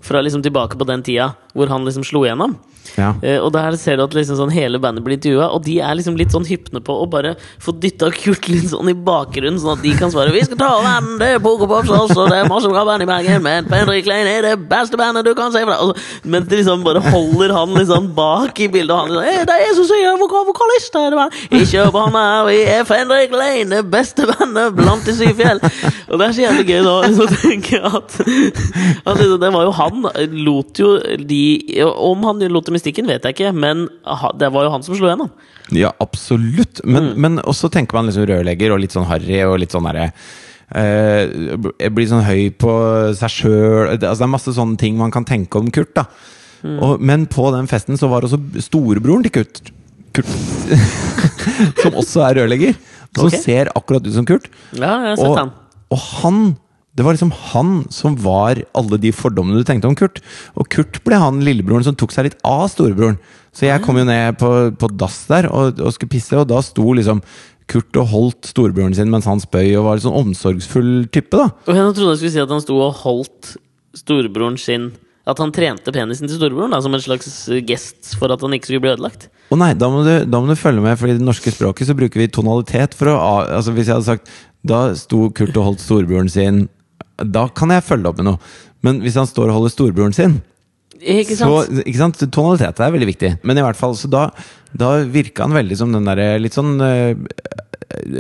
Fra 0.05 0.21
liksom 0.21 0.43
tilbake 0.45 0.77
på 0.77 0.85
den 0.89 1.03
tida 1.03 1.33
hvor 1.57 1.71
han 1.73 1.87
liksom 1.87 2.05
slo 2.05 2.27
igjennom. 2.27 2.59
Ja. 2.99 3.13
Uh, 3.23 3.39
og 3.45 3.53
der 3.55 3.77
ser 3.81 3.99
du 3.99 4.05
at 4.05 4.15
liksom 4.17 4.39
sånn 4.39 4.53
hele 4.55 4.81
bandet 4.83 5.05
blir 5.07 5.19
intervjua, 5.19 5.49
og 5.55 5.65
de 5.67 5.79
er 5.83 5.97
liksom 5.99 6.19
litt 6.19 6.35
sånn 6.35 6.47
hypne 6.49 6.83
på 6.85 6.97
å 7.03 7.07
bare 7.11 7.35
få 7.63 7.75
dytta 7.81 8.11
Kurt 8.15 8.49
litt 8.51 8.69
sånn 8.71 8.91
i 8.93 8.97
bakgrunnen, 8.97 9.59
sånn 9.61 9.79
at 9.79 9.85
de 9.85 9.95
kan 9.99 10.13
svare 10.13 10.33
'Vi 10.35 10.45
skal 10.47 10.61
ta 10.61 10.71
verden, 10.83 11.19
det 11.19 11.29
er 11.35 11.43
Pokerpops 11.45 11.91
også, 11.91 12.29
det 12.31 12.39
er 12.43 12.51
masse 12.51 12.71
bra 12.71 12.85
band 12.85 13.03
i 13.03 13.09
Bergen, 13.09 13.43
men 13.43 13.69
Fredrik 13.71 14.05
Klein 14.05 14.29
er 14.31 14.43
det 14.43 14.69
beste 14.69 14.97
bandet 15.01 15.25
du 15.25 15.35
kan 15.35 15.53
se 15.53 15.65
fra. 15.65 15.79
Mens 16.25 16.49
de 16.49 16.61
liksom 16.61 16.85
bare 16.85 17.01
holder 17.01 17.53
han 17.53 17.75
liksom 17.75 18.15
bak 18.15 18.61
i 18.61 18.69
bildet, 18.69 18.91
og 18.91 18.99
han 18.99 19.11
liksom 19.11 19.29
«Eh, 19.29 19.45
'Det 19.45 19.57
er 19.69 19.75
som 19.75 19.89
sier 19.89 20.19
vokal 20.21 20.47
vokalist 20.47 20.95
her 20.95 21.13
i 21.13 21.19
verden'. 21.19 21.33
'Ikke 21.51 21.91
på 21.91 22.05
meg, 22.13 22.47
vi 22.49 22.59
er 22.63 22.85
Fredrik 22.85 23.31
Klein, 23.31 23.71
det 23.71 23.91
beste 23.91 24.27
bandet 24.27 24.77
blant 24.77 25.05
de 25.05 25.13
syv 25.13 25.35
fjell'. 25.35 25.63
Og 26.09 26.19
det 26.19 26.29
er 26.29 26.33
så 26.33 26.45
jævlig 26.45 26.67
gøy 26.69 26.83
da, 26.85 26.97
så 27.19 27.27
tenker 27.43 27.79
jeg 27.79 27.85
at, 27.85 28.21
at 29.07 29.17
liksom, 29.19 29.41
det 29.41 29.53
var 29.53 29.65
jo 29.65 29.73
han 29.75 30.07
lot 30.45 30.79
jo 30.79 30.99
de 31.19 31.43
Om 31.85 32.25
han 32.25 32.43
lot 32.53 32.67
dem 32.67 32.74
i 32.77 32.83
stikken, 32.83 33.09
vet 33.11 33.25
jeg 33.27 33.37
ikke, 33.37 33.53
men 33.57 33.87
det 34.41 34.51
var 34.55 34.67
jo 34.67 34.73
han 34.75 34.85
som 34.87 34.97
slo 34.97 35.09
igjennom. 35.09 35.31
Ja, 35.75 35.93
absolutt. 36.03 36.83
Men, 36.85 37.13
men 37.21 37.41
også 37.43 37.71
tenker 37.73 37.97
man 37.97 38.11
liksom 38.11 38.27
rørlegger 38.29 38.75
og 38.75 38.83
litt 38.83 38.95
sånn 38.95 39.09
harry 39.09 39.41
og 39.47 39.57
litt 39.63 39.73
sånn 39.73 39.87
derre 39.89 40.11
eh, 40.77 41.55
Blir 41.89 42.09
sånn 42.11 42.27
høy 42.27 42.51
på 42.61 42.73
seg 43.17 43.33
sjøl 43.33 43.95
altså, 43.95 44.19
Det 44.19 44.27
er 44.27 44.33
masse 44.35 44.53
sånne 44.57 44.77
ting 44.81 44.99
man 45.01 45.15
kan 45.15 45.25
tenke 45.29 45.61
om 45.61 45.71
Kurt. 45.73 45.95
da 45.97 46.05
og, 46.65 47.01
Men 47.01 47.25
på 47.31 47.49
den 47.55 47.69
festen 47.71 47.97
så 48.01 48.11
var 48.13 48.27
også 48.27 48.41
storebroren 48.65 49.25
til 49.27 49.35
Kurt, 49.39 49.73
Kurt 50.17 50.31
Som 51.83 51.97
også 52.01 52.25
er 52.27 52.41
rørlegger. 52.41 52.77
Som 53.15 53.29
okay. 53.29 53.41
ser 53.45 53.71
akkurat 53.79 54.07
ut 54.07 54.15
som 54.15 54.27
Kurt. 54.27 54.49
Ja, 54.73 54.97
jeg 55.05 55.13
har 55.13 55.19
sett 55.21 55.29
Og, 55.29 55.37
han. 55.39 55.53
og 55.95 56.01
han 56.23 56.39
det 56.95 57.03
var 57.03 57.17
liksom 57.17 57.33
han 57.51 57.71
som 57.91 58.15
var 58.23 58.61
alle 58.79 58.99
de 59.03 59.11
fordommene 59.15 59.59
du 59.59 59.67
tenkte 59.67 59.91
om 59.91 59.97
Kurt. 59.99 60.21
Og 60.55 60.69
Kurt 60.71 61.01
ble 61.07 61.19
han 61.19 61.41
lillebroren 61.43 61.83
som 61.87 61.97
tok 61.99 62.15
seg 62.15 62.29
litt 62.29 62.37
av 62.47 62.69
storebroren. 62.71 63.19
Så 63.55 63.67
jeg 63.67 63.83
kom 63.83 63.99
jo 63.99 64.07
ned 64.07 64.39
på, 64.39 64.51
på 64.79 64.91
dass 64.95 65.25
der 65.31 65.49
og, 65.51 65.81
og 65.83 65.95
skulle 65.95 66.15
pisse, 66.15 66.39
og 66.39 66.47
da 66.51 66.61
sto 66.63 66.95
liksom 66.95 67.23
Kurt 67.71 67.97
og 67.97 68.11
holdt 68.13 68.51
storebroren 68.51 68.95
sin 68.95 69.11
mens 69.11 69.27
han 69.27 69.41
spøy, 69.41 69.73
og 69.79 69.87
var 69.87 69.99
en 69.99 70.05
sånn 70.05 70.19
omsorgsfull 70.19 71.09
type, 71.15 71.33
da. 71.33 71.49
Og 71.65 71.73
jeg 71.73 71.95
trodde 71.97 72.13
jeg 72.13 72.21
skulle 72.21 72.35
si 72.35 72.43
at 72.43 72.53
han 72.53 72.63
sto 72.63 72.77
og 72.77 73.01
holdt 73.03 73.55
storebroren 73.97 74.61
sin 74.61 74.93
At 75.25 75.41
han 75.41 75.55
trente 75.57 75.89
penisen 75.95 76.29
til 76.29 76.37
storebroren 76.37 76.75
da, 76.75 76.83
som 76.85 76.93
en 76.93 77.01
slags 77.01 77.31
gest 77.65 78.13
for 78.21 78.29
at 78.35 78.43
han 78.45 78.53
ikke 78.53 78.69
skulle 78.69 78.85
bli 78.85 78.93
ødelagt. 78.93 79.31
Å 79.49 79.57
nei, 79.57 79.71
da 79.81 79.89
må, 79.89 80.03
du, 80.05 80.13
da 80.29 80.41
må 80.41 80.51
du 80.51 80.61
følge 80.61 80.85
med, 80.85 80.99
for 81.01 81.09
i 81.09 81.17
det 81.17 81.25
norske 81.25 81.51
språket 81.55 81.89
så 81.89 81.97
bruker 81.97 82.21
vi 82.21 82.29
tonalitet 82.29 82.95
for 82.99 83.15
å 83.15 83.19
Altså 83.41 83.73
Hvis 83.73 83.89
jeg 83.89 83.97
hadde 83.97 84.09
sagt 84.09 84.31
Da 84.65 84.87
sto 84.99 85.31
Kurt 85.33 85.57
og 85.57 85.71
holdt 85.71 85.85
storebroren 85.85 86.29
sin 86.33 86.67
Da 87.23 87.47
kan 87.55 87.71
jeg 87.75 87.85
følge 87.87 88.11
opp 88.11 88.19
med 88.21 88.29
noe. 88.33 88.53
Men 88.85 89.01
hvis 89.05 89.17
han 89.19 89.29
står 89.29 89.49
og 89.51 89.59
holder 89.61 89.73
storebroren 89.73 90.15
sin 90.17 90.39
Ikke 91.01 91.37
sant? 91.39 91.49
Så, 91.49 91.83
ikke 91.85 92.01
sant? 92.01 92.23
Tonalitet 92.35 92.81
er 92.83 92.95
veldig 92.95 93.11
viktig. 93.11 93.31
Men 93.47 93.61
i 93.61 93.65
hvert 93.65 93.79
fall, 93.79 93.97
så 93.99 94.11
da, 94.13 94.29
da 94.77 94.97
virka 95.11 95.47
han 95.47 95.57
veldig 95.57 95.79
som 95.81 95.95
den 95.95 96.09
derre 96.09 96.35
litt 96.43 96.57
sånn 96.57 96.75
eh, 96.85 97.15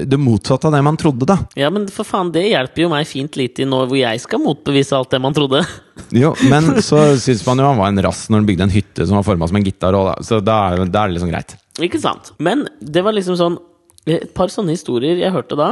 Det 0.06 0.18
motsatte 0.20 0.70
av 0.70 0.76
det 0.76 0.82
man 0.86 0.98
trodde, 1.00 1.26
da. 1.28 1.38
Ja, 1.58 1.68
men 1.74 1.88
for 1.92 2.06
faen, 2.06 2.30
det 2.34 2.46
hjelper 2.46 2.86
jo 2.86 2.92
meg 2.92 3.08
fint 3.10 3.36
lite 3.40 3.64
i 3.64 3.68
nå 3.68 3.82
hvor 3.90 3.98
jeg 3.98 4.22
skal 4.22 4.42
motbevise 4.44 4.96
alt 4.96 5.12
det 5.14 5.22
man 5.24 5.36
trodde. 5.36 5.64
Jo, 6.14 6.32
Men 6.50 6.82
så 6.82 6.98
syns 7.22 7.44
man 7.46 7.60
jo 7.62 7.68
han 7.68 7.78
var 7.78 7.92
en 7.92 8.02
rass 8.02 8.24
når 8.28 8.40
han 8.40 8.46
bygde 8.48 8.64
en 8.66 8.72
hytte 8.74 9.04
som 9.06 9.18
var 9.18 9.26
forma 9.26 9.46
som 9.50 9.58
en 9.58 9.66
gitar. 9.66 9.94
Så 10.26 10.40
da 10.42 10.56
da 10.84 11.04
er 11.04 11.12
det 11.12 11.14
liksom 11.14 11.30
greit. 11.30 11.54
Ikke 11.82 12.00
sant? 12.02 12.32
Men 12.42 12.66
det 12.82 13.02
var 13.06 13.14
liksom 13.14 13.38
sånn 13.38 13.58
et 14.04 14.32
par 14.36 14.50
sånne 14.52 14.74
historier 14.74 15.16
jeg 15.16 15.32
hørte 15.32 15.56
da, 15.56 15.70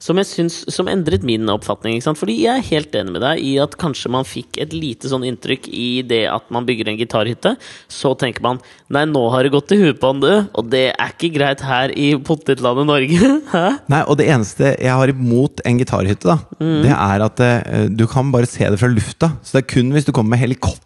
som 0.00 0.16
jeg 0.20 0.28
syns 0.28 0.54
Som 0.72 0.88
endret 0.88 1.24
min 1.26 1.48
oppfatning. 1.52 1.98
Ikke 1.98 2.06
sant? 2.06 2.20
Fordi 2.20 2.36
jeg 2.40 2.60
er 2.60 2.68
helt 2.70 2.94
enig 2.96 3.12
med 3.14 3.22
deg 3.24 3.42
i 3.44 3.52
at 3.60 3.76
kanskje 3.80 4.10
man 4.12 4.26
fikk 4.28 4.58
et 4.62 4.72
lite 4.72 5.10
sånn 5.10 5.24
inntrykk 5.28 5.68
i 5.68 5.88
det 6.06 6.22
at 6.30 6.48
man 6.54 6.64
bygger 6.68 6.90
en 6.90 6.98
gitarhytte. 7.00 7.54
Så 7.92 8.14
tenker 8.20 8.44
man 8.44 8.60
nei, 8.92 9.04
nå 9.10 9.22
har 9.32 9.44
det 9.44 9.52
gått 9.54 9.68
til 9.72 9.82
huet 9.82 10.00
på 10.00 10.12
han, 10.12 10.22
du. 10.24 10.32
Og 10.56 10.70
det 10.72 10.86
er 10.92 11.12
ikke 11.12 11.32
greit 11.36 11.64
her 11.64 11.92
i 11.92 12.14
potetlandet 12.24 12.88
Norge. 12.88 13.32
Nei, 13.92 14.00
og 14.08 14.16
det 14.18 14.28
eneste 14.32 14.72
jeg 14.72 14.94
har 14.94 15.10
imot 15.10 15.60
en 15.66 15.78
gitarhytte, 15.80 16.34
da, 16.34 16.36
det 16.84 16.92
er 16.94 17.24
at 17.24 17.40
uh, 17.42 17.86
du 17.92 18.06
kan 18.10 18.30
bare 18.32 18.48
se 18.48 18.66
det 18.70 18.80
fra 18.80 18.90
lufta. 18.90 19.32
Så 19.44 19.58
det 19.58 19.64
er 19.64 19.70
kun 19.74 19.92
hvis 19.94 20.08
du 20.08 20.12
kommer 20.14 20.34
med 20.34 20.44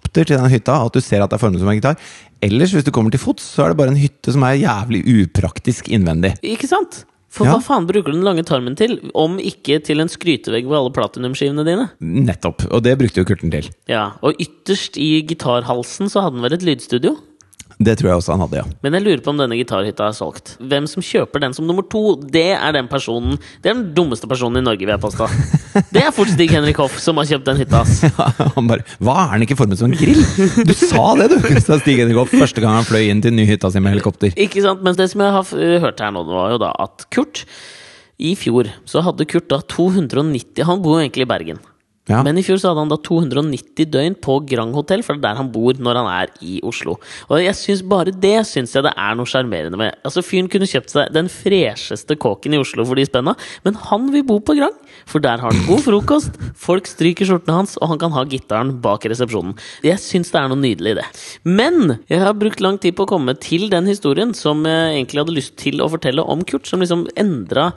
helikopter 0.08 0.24
til 0.26 0.38
den 0.38 0.50
hytta 0.50 0.76
at 0.86 0.92
du 0.94 1.00
ser 1.00 1.22
at 1.22 1.30
det 1.30 1.36
er 1.38 1.42
formet 1.42 1.60
som 1.60 1.68
en 1.68 1.78
gitar. 1.80 1.96
Ellers, 2.42 2.72
hvis 2.72 2.84
du 2.84 2.90
kommer 2.92 3.10
til 3.10 3.20
fots, 3.20 3.42
så 3.42 3.64
er 3.64 3.68
det 3.72 3.78
bare 3.78 3.90
en 3.92 3.98
hytte 4.00 4.32
som 4.32 4.42
er 4.44 4.58
jævlig 4.62 5.02
upraktisk 5.26 5.88
innvendig. 5.90 6.36
Ikke 6.42 6.68
sant? 6.68 7.04
For 7.30 7.44
Ja. 7.44 7.52
hva 7.58 7.60
faen 7.60 7.86
bruker 7.86 8.10
du 8.10 8.16
den 8.16 8.24
lange 8.24 8.42
tarmen 8.42 8.74
til, 8.74 9.10
om 9.14 9.38
ikke 9.38 9.82
til 9.84 10.00
en 10.00 10.08
skrytevegg 10.08 10.64
ved 10.66 10.78
alle 10.78 10.90
platinumskivene 10.90 11.64
dine? 11.64 11.90
Nettopp. 12.00 12.64
Og 12.72 12.82
det 12.82 12.96
brukte 12.98 13.20
jo 13.20 13.24
Kurten 13.24 13.50
til. 13.50 13.68
Ja, 13.86 14.12
Og 14.22 14.32
ytterst 14.40 14.96
i 14.96 15.20
gitarhalsen 15.28 16.08
så 16.08 16.22
hadde 16.22 16.36
han 16.40 16.42
vel 16.42 16.54
et 16.54 16.62
lydstudio? 16.64 17.18
Det 17.78 17.94
tror 17.98 18.08
jeg 18.10 18.18
også 18.18 18.34
han 18.34 18.42
hadde, 18.42 18.58
ja. 18.58 18.64
Men 18.82 18.96
jeg 18.96 19.04
lurer 19.04 19.20
på 19.22 19.30
om 19.30 19.38
denne 19.38 19.54
gitarhytta 19.54 20.08
er 20.08 20.14
solgt. 20.16 20.56
Hvem 20.58 20.88
som 20.90 21.04
kjøper 21.04 21.44
den 21.44 21.54
som 21.54 21.66
nummer 21.68 21.86
to, 21.86 22.16
det 22.18 22.50
er 22.56 22.74
den 22.74 22.88
personen 22.90 23.36
Det 23.62 23.70
er 23.70 23.76
den 23.76 23.92
dummeste 23.94 24.26
personen 24.30 24.58
i 24.58 24.64
Norge, 24.66 24.82
vil 24.82 24.90
jeg 24.96 25.02
påstå. 25.04 25.28
Det 25.94 26.02
er 26.02 26.10
fort 26.14 26.32
Stig 26.32 26.50
Henrik 26.50 26.80
Hoff 26.82 26.98
som 27.02 27.20
har 27.22 27.28
kjøpt 27.30 27.46
den 27.46 27.62
hytta, 27.62 27.84
ass. 27.84 28.02
Han 28.56 28.70
bare 28.70 28.82
Hva 28.98 29.14
er 29.28 29.36
den 29.36 29.46
ikke 29.46 29.60
formet 29.60 29.78
som 29.78 29.92
en 29.92 29.98
grill? 29.98 30.24
Du 30.66 30.74
sa 30.74 31.06
det, 31.20 31.30
du! 31.30 31.38
sa 31.68 31.78
Stig 31.78 32.02
Henrik 32.02 32.18
Hoff 32.18 32.34
første 32.34 32.64
gang 32.64 32.80
han 32.80 32.88
fløy 32.88 33.06
inn 33.06 33.22
til 33.22 33.30
den 33.30 33.38
nye 33.44 33.52
hytta 33.52 33.70
si 33.70 33.82
med 33.82 33.94
helikopter. 33.94 34.34
Ikke 34.34 34.64
sant? 34.64 34.82
Men 34.82 34.98
det 34.98 35.10
som 35.12 35.22
jeg 35.22 35.36
har 35.38 35.54
hørt 35.86 36.02
her 36.02 36.14
nå, 36.14 36.26
det 36.26 36.38
var 36.40 36.54
jo 36.56 36.62
da 36.66 36.74
at 36.82 37.06
Kurt 37.14 37.46
I 38.18 38.34
fjor 38.38 38.72
så 38.90 39.06
hadde 39.06 39.28
Kurt 39.30 39.46
da 39.52 39.62
290 39.62 40.66
Han 40.66 40.82
bor 40.82 40.98
jo 40.98 41.06
egentlig 41.06 41.28
i 41.28 41.30
Bergen. 41.30 41.62
Ja. 42.08 42.22
Men 42.24 42.40
i 42.40 42.44
fjor 42.44 42.56
så 42.60 42.70
hadde 42.70 42.84
han 42.86 42.92
da 42.92 42.96
290 43.04 43.88
døgn 43.92 44.16
på 44.24 44.38
Grand 44.48 44.76
Hotell, 44.76 45.02
for 45.04 45.16
det 45.16 45.20
er 45.20 45.26
der 45.28 45.40
han 45.42 45.50
bor 45.52 45.76
når 45.76 46.00
han 46.00 46.08
er 46.12 46.32
i 46.44 46.58
Oslo. 46.66 46.96
Og 47.28 47.42
jeg 47.42 47.56
synes 47.58 47.84
bare 47.88 48.14
det 48.14 48.36
syns 48.48 48.72
jeg 48.76 48.86
det 48.86 48.94
er 48.96 49.18
noe 49.18 49.28
sjarmerende 49.28 49.80
med. 49.80 49.98
Altså 50.08 50.24
Fyren 50.24 50.48
kunne 50.52 50.68
kjøpt 50.68 50.94
seg 50.94 51.12
den 51.14 51.28
fresheste 51.32 52.16
kåken 52.20 52.56
i 52.56 52.60
Oslo 52.62 52.86
for 52.88 52.98
de 52.98 53.04
spenna, 53.08 53.36
men 53.66 53.76
han 53.90 54.08
vil 54.14 54.24
bo 54.28 54.38
på 54.40 54.56
Grand, 54.58 54.78
for 55.08 55.24
der 55.24 55.42
har 55.42 55.52
han 55.52 55.68
god 55.68 55.84
frokost, 55.84 56.40
folk 56.58 56.88
stryker 56.88 57.28
skjortene 57.28 57.60
hans, 57.60 57.76
og 57.82 57.92
han 57.92 58.00
kan 58.00 58.16
ha 58.16 58.24
gitaren 58.28 58.72
bak 58.84 59.04
resepsjonen. 59.10 59.58
Jeg 59.84 60.00
syns 60.02 60.32
det 60.32 60.40
er 60.40 60.48
noe 60.50 60.62
nydelig 60.62 60.96
i 60.96 60.98
det. 61.02 61.06
Men 61.44 61.98
jeg 62.08 62.24
har 62.24 62.36
brukt 62.38 62.64
lang 62.64 62.80
tid 62.80 62.96
på 62.96 63.04
å 63.04 63.12
komme 63.12 63.36
til 63.42 63.68
den 63.72 63.88
historien 63.90 64.32
som 64.36 64.64
jeg 64.68 64.96
egentlig 64.96 65.24
hadde 65.24 65.36
lyst 65.36 65.58
til 65.60 65.84
å 65.84 65.90
fortelle 65.92 66.24
om 66.24 66.42
Kurt, 66.48 66.68
som 66.70 66.80
liksom 66.82 67.06
endra 67.20 67.70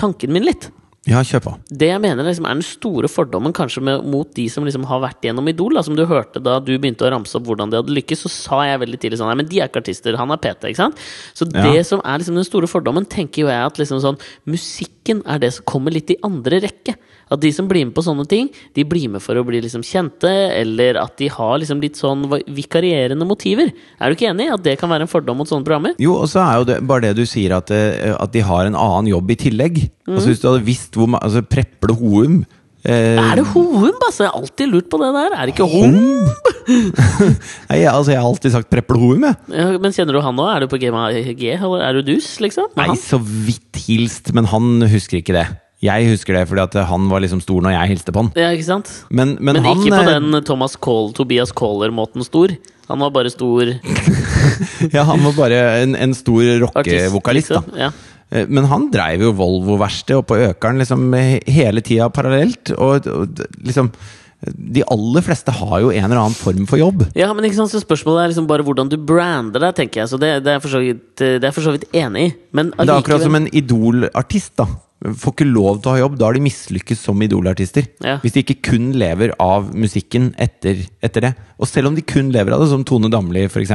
tanken 0.00 0.32
min 0.34 0.46
litt. 0.46 0.70
Ja, 1.04 1.18
kjør 1.20 1.42
på. 1.44 1.50
Det 1.68 1.90
jeg 1.90 2.00
mener 2.00 2.24
liksom 2.24 2.46
er 2.48 2.56
den 2.56 2.64
store 2.64 3.10
fordommen 3.12 3.52
kanskje 3.52 3.82
med, 3.84 4.06
mot 4.08 4.30
de 4.38 4.46
som 4.48 4.64
liksom 4.64 4.86
har 4.88 5.02
vært 5.02 5.26
gjennom 5.26 5.50
Idol, 5.50 5.74
da, 5.76 5.82
som 5.84 5.96
du 5.98 6.04
hørte 6.08 6.40
da 6.40 6.54
du 6.64 6.72
begynte 6.78 7.04
å 7.04 7.10
ramse 7.12 7.36
opp 7.36 7.44
hvordan 7.44 7.72
de 7.72 7.76
hadde 7.82 7.92
lykkes, 7.92 8.22
så 8.24 8.30
sa 8.32 8.60
jeg 8.64 8.80
veldig 8.80 9.00
tidlig 9.02 9.18
sånn 9.20 9.28
Nei, 9.28 9.36
men 9.42 9.50
de 9.50 9.60
er 9.60 9.68
ikke 9.68 9.82
artister, 9.84 10.16
han 10.16 10.32
er 10.32 10.40
PT, 10.40 10.70
ikke 10.72 10.80
sant? 10.80 11.02
Så 11.36 11.44
Ja. 11.52 11.66
det 11.68 11.84
som 11.84 12.00
er 12.00 12.18
liksom 12.22 12.40
den 12.40 12.48
store 12.48 12.70
fordommen, 12.70 13.04
tenker 13.04 13.44
jo 13.44 13.48
jeg 13.52 13.66
at 13.66 13.76
liksom 13.76 14.00
sånn 14.00 14.18
Musikken 14.48 15.20
er 15.26 15.38
det 15.38 15.52
som 15.52 15.64
kommer 15.68 15.92
litt 15.92 16.10
i 16.10 16.16
andre 16.24 16.62
rekke. 16.64 16.96
At 17.32 17.40
de 17.40 17.50
som 17.56 17.68
blir 17.70 17.86
med 17.86 17.94
på 17.96 18.02
sånne 18.04 18.26
ting, 18.28 18.50
de 18.76 18.84
blir 18.84 19.08
med 19.14 19.22
for 19.24 19.38
å 19.40 19.44
bli 19.46 19.60
liksom 19.64 19.82
kjente, 19.86 20.28
eller 20.60 20.98
at 21.00 21.16
de 21.20 21.28
har 21.32 21.58
liksom 21.62 21.80
litt 21.80 21.96
sånn 21.96 22.26
vikarierende 22.52 23.24
motiver. 23.28 23.70
Er 24.00 24.10
du 24.12 24.16
ikke 24.18 24.28
enig 24.32 24.50
at 24.52 24.62
det 24.66 24.76
kan 24.80 24.90
være 24.92 25.06
en 25.06 25.10
fordom 25.10 25.38
mot 25.40 25.48
sånne 25.48 25.64
programmer? 25.64 25.94
Jo, 26.02 26.18
og 26.20 26.28
så 26.28 26.42
er 26.44 26.58
jo 26.60 26.68
det 26.68 26.80
bare 26.86 27.06
det 27.08 27.14
du 27.16 27.24
sier, 27.28 27.56
at, 27.56 27.70
eh, 27.74 28.12
at 28.18 28.32
de 28.34 28.40
har 28.44 28.66
en 28.68 28.76
annen 28.76 29.08
jobb 29.14 29.30
i 29.32 29.38
tillegg. 29.46 29.80
Altså 30.08 30.28
Hvis 30.30 30.42
du 30.44 30.50
hadde 30.50 30.66
visst 30.66 30.94
hvor 31.00 31.08
altså, 31.16 31.40
Preple 31.48 31.94
Houm 31.96 32.42
eh, 32.84 33.16
Er 33.16 33.40
det 33.40 33.46
Houm, 33.54 33.88
altså? 34.04 34.26
Jeg 34.26 34.30
har 34.30 34.40
alltid 34.42 34.68
lurt 34.74 34.90
på 34.92 35.00
det 35.00 35.12
der. 35.16 35.32
Er 35.38 35.46
det 35.48 35.54
ikke 35.56 35.70
Houm? 35.72 35.96
Nei, 37.70 37.80
altså, 37.88 38.12
jeg 38.12 38.20
har 38.20 38.28
alltid 38.28 38.52
sagt 38.54 38.70
Preple 38.72 39.00
Houm, 39.00 39.24
jeg. 39.26 39.36
Ja, 39.56 39.66
men 39.80 39.94
kjenner 39.96 40.16
du 40.16 40.20
han 40.24 40.36
nå? 40.36 40.46
Er 40.52 40.64
du 40.64 40.68
på 40.72 40.78
GMAG, 40.80 41.18
eller 41.56 41.84
er 41.88 41.98
du 41.98 42.02
dus, 42.14 42.34
liksom? 42.44 42.68
Nei, 42.76 42.88
han- 42.92 43.00
så 43.00 43.18
vidt 43.20 43.80
hilst, 43.88 44.32
men 44.36 44.48
han 44.52 44.84
husker 44.92 45.20
ikke 45.20 45.36
det. 45.36 45.46
Jeg 45.84 46.06
husker 46.08 46.38
det 46.38 46.46
fordi 46.48 46.62
at 46.64 46.76
han 46.88 47.08
var 47.10 47.20
liksom 47.24 47.42
stor 47.44 47.64
når 47.64 47.74
jeg 47.74 47.92
hilste 47.92 48.14
på 48.14 48.22
han. 48.22 48.30
Ja, 48.40 48.52
ikke 48.56 48.68
sant? 48.68 48.88
Men, 49.10 49.36
men, 49.40 49.58
Men, 49.58 49.66
han 49.66 49.82
ikke 49.82 49.92
på 49.98 50.00
eh, 50.06 50.14
den 50.14 50.40
Thomas 50.48 50.78
Call, 50.80 51.12
Tobias 51.16 51.52
Kohler-måten 51.52 52.24
stor. 52.24 52.54
Han 52.88 53.00
var 53.00 53.12
bare 53.14 53.32
stor 53.32 53.70
Ja, 54.94 55.04
han 55.08 55.22
var 55.24 55.36
bare 55.36 55.60
en, 55.82 55.94
en 55.96 56.12
stor 56.16 56.42
rockevokalist, 56.66 57.52
da. 57.52 57.62
liksom. 57.64 57.78
Ja. 57.80 57.92
Eh, 58.30 58.48
Men 58.48 58.68
han 58.70 58.90
dreiv 58.92 59.26
jo 59.26 59.32
Volvo-verksted 59.36 60.20
oppe 60.20 60.34
på 60.34 60.50
Økeren 60.50 60.80
liksom 60.80 61.08
hele 61.14 61.84
tida 61.84 62.08
parallelt. 62.12 62.72
Og, 62.76 63.08
og 63.08 63.44
liksom 63.64 63.92
De 64.44 64.84
aller 64.92 65.24
fleste 65.24 65.52
har 65.56 65.78
jo 65.84 65.92
en 65.92 66.04
eller 66.04 66.20
annen 66.22 66.36
form 66.36 66.64
for 66.68 66.80
jobb. 66.80 67.06
ja, 67.16 67.28
men 67.32 67.44
ikke 67.48 67.60
sant, 67.60 67.72
så 67.72 67.80
spørsmålet 67.80 68.24
er 68.24 68.32
liksom 68.32 68.48
bare 68.48 68.64
hvordan 68.64 68.88
du 68.92 68.96
brander 69.00 69.60
deg, 69.68 69.76
tenker 69.76 70.02
jeg. 70.02 70.12
Så 70.12 70.20
det, 70.20 70.38
det 70.44 70.52
er 70.52 70.58
jeg 70.58 70.64
for 70.64 70.76
så 70.78 70.82
vidt, 70.84 71.04
det 71.20 71.30
er 71.42 71.50
jeg 71.50 71.56
for 71.60 71.68
så 71.68 71.76
vidt 71.76 71.86
enig 71.92 72.26
i. 72.30 72.34
Men 72.56 72.72
Det 72.76 72.88
er 72.88 72.96
akkurat 72.98 73.24
som 73.24 73.36
en 73.40 73.52
Idol-artist. 73.52 74.56
da 74.60 74.68
Får 75.04 75.34
ikke 75.34 75.46
lov 75.50 75.82
til 75.82 75.90
å 75.90 75.94
ha 75.94 76.00
jobb. 76.00 76.16
Da 76.16 76.28
har 76.28 76.36
de 76.36 76.44
mislykkes 76.46 77.02
som 77.04 77.20
Idol-artister. 77.20 77.88
Ja. 78.04 78.16
Hvis 78.22 78.36
de 78.36 78.44
ikke 78.44 78.60
kun 78.70 78.92
lever 78.96 79.34
av 79.42 79.68
musikken 79.76 80.30
etter, 80.40 80.86
etter 81.04 81.28
det. 81.28 81.32
Og 81.60 81.68
selv 81.68 81.90
om 81.90 81.98
de 81.98 82.04
kun 82.08 82.32
lever 82.32 82.56
av 82.56 82.64
det, 82.64 82.70
som 82.72 82.86
Tone 82.88 83.10
Damli 83.12 83.44
f.eks., 83.50 83.74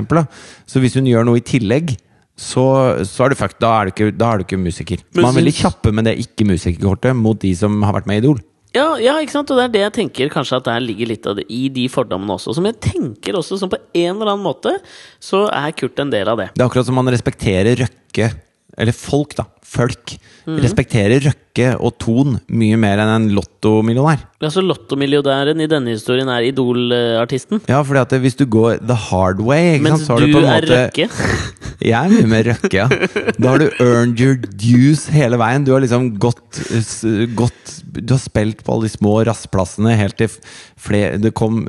så 0.65 0.81
hvis 0.81 0.97
hun 0.97 1.09
gjør 1.09 1.27
noe 1.29 1.41
i 1.41 1.45
tillegg 1.45 1.95
så, 2.39 2.63
så 3.03 3.25
er 3.25 3.33
du 3.33 3.39
fucked. 3.39 3.59
Da 3.61 3.71
er 3.75 3.89
du 3.89 3.93
ikke, 3.93 4.11
da 4.15 4.31
er 4.31 4.39
du 4.39 4.47
ikke 4.47 4.61
musiker. 4.61 5.01
Men 5.13 5.27
Man 5.27 5.33
er 5.33 5.41
veldig 5.41 5.55
kjappe 5.59 5.91
med 5.95 6.07
det 6.07 6.15
ikke-musikerkortet 6.23 7.17
mot 7.19 7.39
de 7.41 7.51
som 7.57 7.75
har 7.83 7.97
vært 7.99 8.07
med 8.09 8.21
i 8.21 8.23
Idol. 8.23 8.39
Ja, 8.75 8.93
ja, 9.01 9.15
ikke 9.17 9.33
sant? 9.33 9.49
Og 9.49 9.57
det 9.57 9.65
er 9.65 9.73
det 9.73 9.81
jeg 9.81 9.93
tenker 9.97 10.29
kanskje 10.31 10.59
at 10.59 10.67
der 10.69 10.83
ligger 10.83 11.09
litt 11.09 11.25
av 11.27 11.39
det 11.39 11.47
i 11.49 11.63
de 11.73 11.87
fordommene 11.89 12.35
også. 12.37 12.53
Som 12.55 12.67
jeg 12.69 12.77
tenker 12.85 13.39
også, 13.39 13.57
som 13.59 13.71
på 13.71 13.79
en 13.81 14.13
eller 14.13 14.35
annen 14.35 14.45
måte, 14.45 14.75
så 15.21 15.47
er 15.49 15.73
Kurt 15.77 15.99
en 16.01 16.13
del 16.13 16.29
av 16.29 16.39
det. 16.39 16.51
Det 16.53 16.61
er 16.63 16.69
akkurat 16.69 16.87
som 16.87 16.99
man 16.99 17.09
respekterer 17.11 17.81
Røkke, 17.81 18.29
eller 18.79 18.95
folk, 18.95 19.35
da. 19.37 19.45
Folk. 19.69 20.15
Mm. 20.47 20.57
Respekterer 20.63 21.21
Røkke 21.27 21.73
og 21.77 21.93
Ton 22.01 22.39
mye 22.57 22.77
mer 22.79 23.01
enn 23.03 23.11
en 23.13 23.27
lottomillionær. 23.35 24.23
Altså 24.41 24.63
Lottomilliardæren 24.65 25.59
i 25.61 25.67
denne 25.69 25.93
historien 25.93 26.31
er 26.31 26.47
Idol-artisten. 26.47 27.61
Ja, 27.69 27.83
fordi 27.85 28.01
at 28.01 28.15
hvis 28.23 28.39
du 28.39 28.47
går 28.49 28.79
the 28.81 28.97
hard 29.09 29.43
way, 29.45 29.75
ikke 29.75 29.89
Mens 29.89 30.05
sant, 30.05 30.07
så 30.07 30.15
har 30.15 30.25
du 30.25 30.33
på 30.33 30.41
en 30.41 30.49
måte 30.49 30.71
Røkke. 30.73 31.09
Jeg 31.89 31.95
er 31.95 32.11
mye 32.11 32.27
mer 32.27 32.47
røkke, 32.49 32.75
ja. 32.75 32.87
Da 33.39 33.53
har 33.53 33.61
du 33.61 33.69
earned 33.79 34.19
your 34.19 34.35
dues 34.35 35.05
hele 35.13 35.37
veien. 35.39 35.63
Du 35.63 35.71
har 35.71 35.83
liksom 35.83 36.09
gått, 36.19 36.59
gått 37.39 37.78
Du 37.93 38.13
har 38.13 38.21
spilt 38.21 38.63
på 38.65 38.75
alle 38.75 38.89
de 38.89 38.93
små 38.93 39.15
rassplassene 39.27 39.95
helt 39.99 40.17
til 40.19 40.31
flere 40.79 41.19
Det 41.21 41.31
kom 41.37 41.65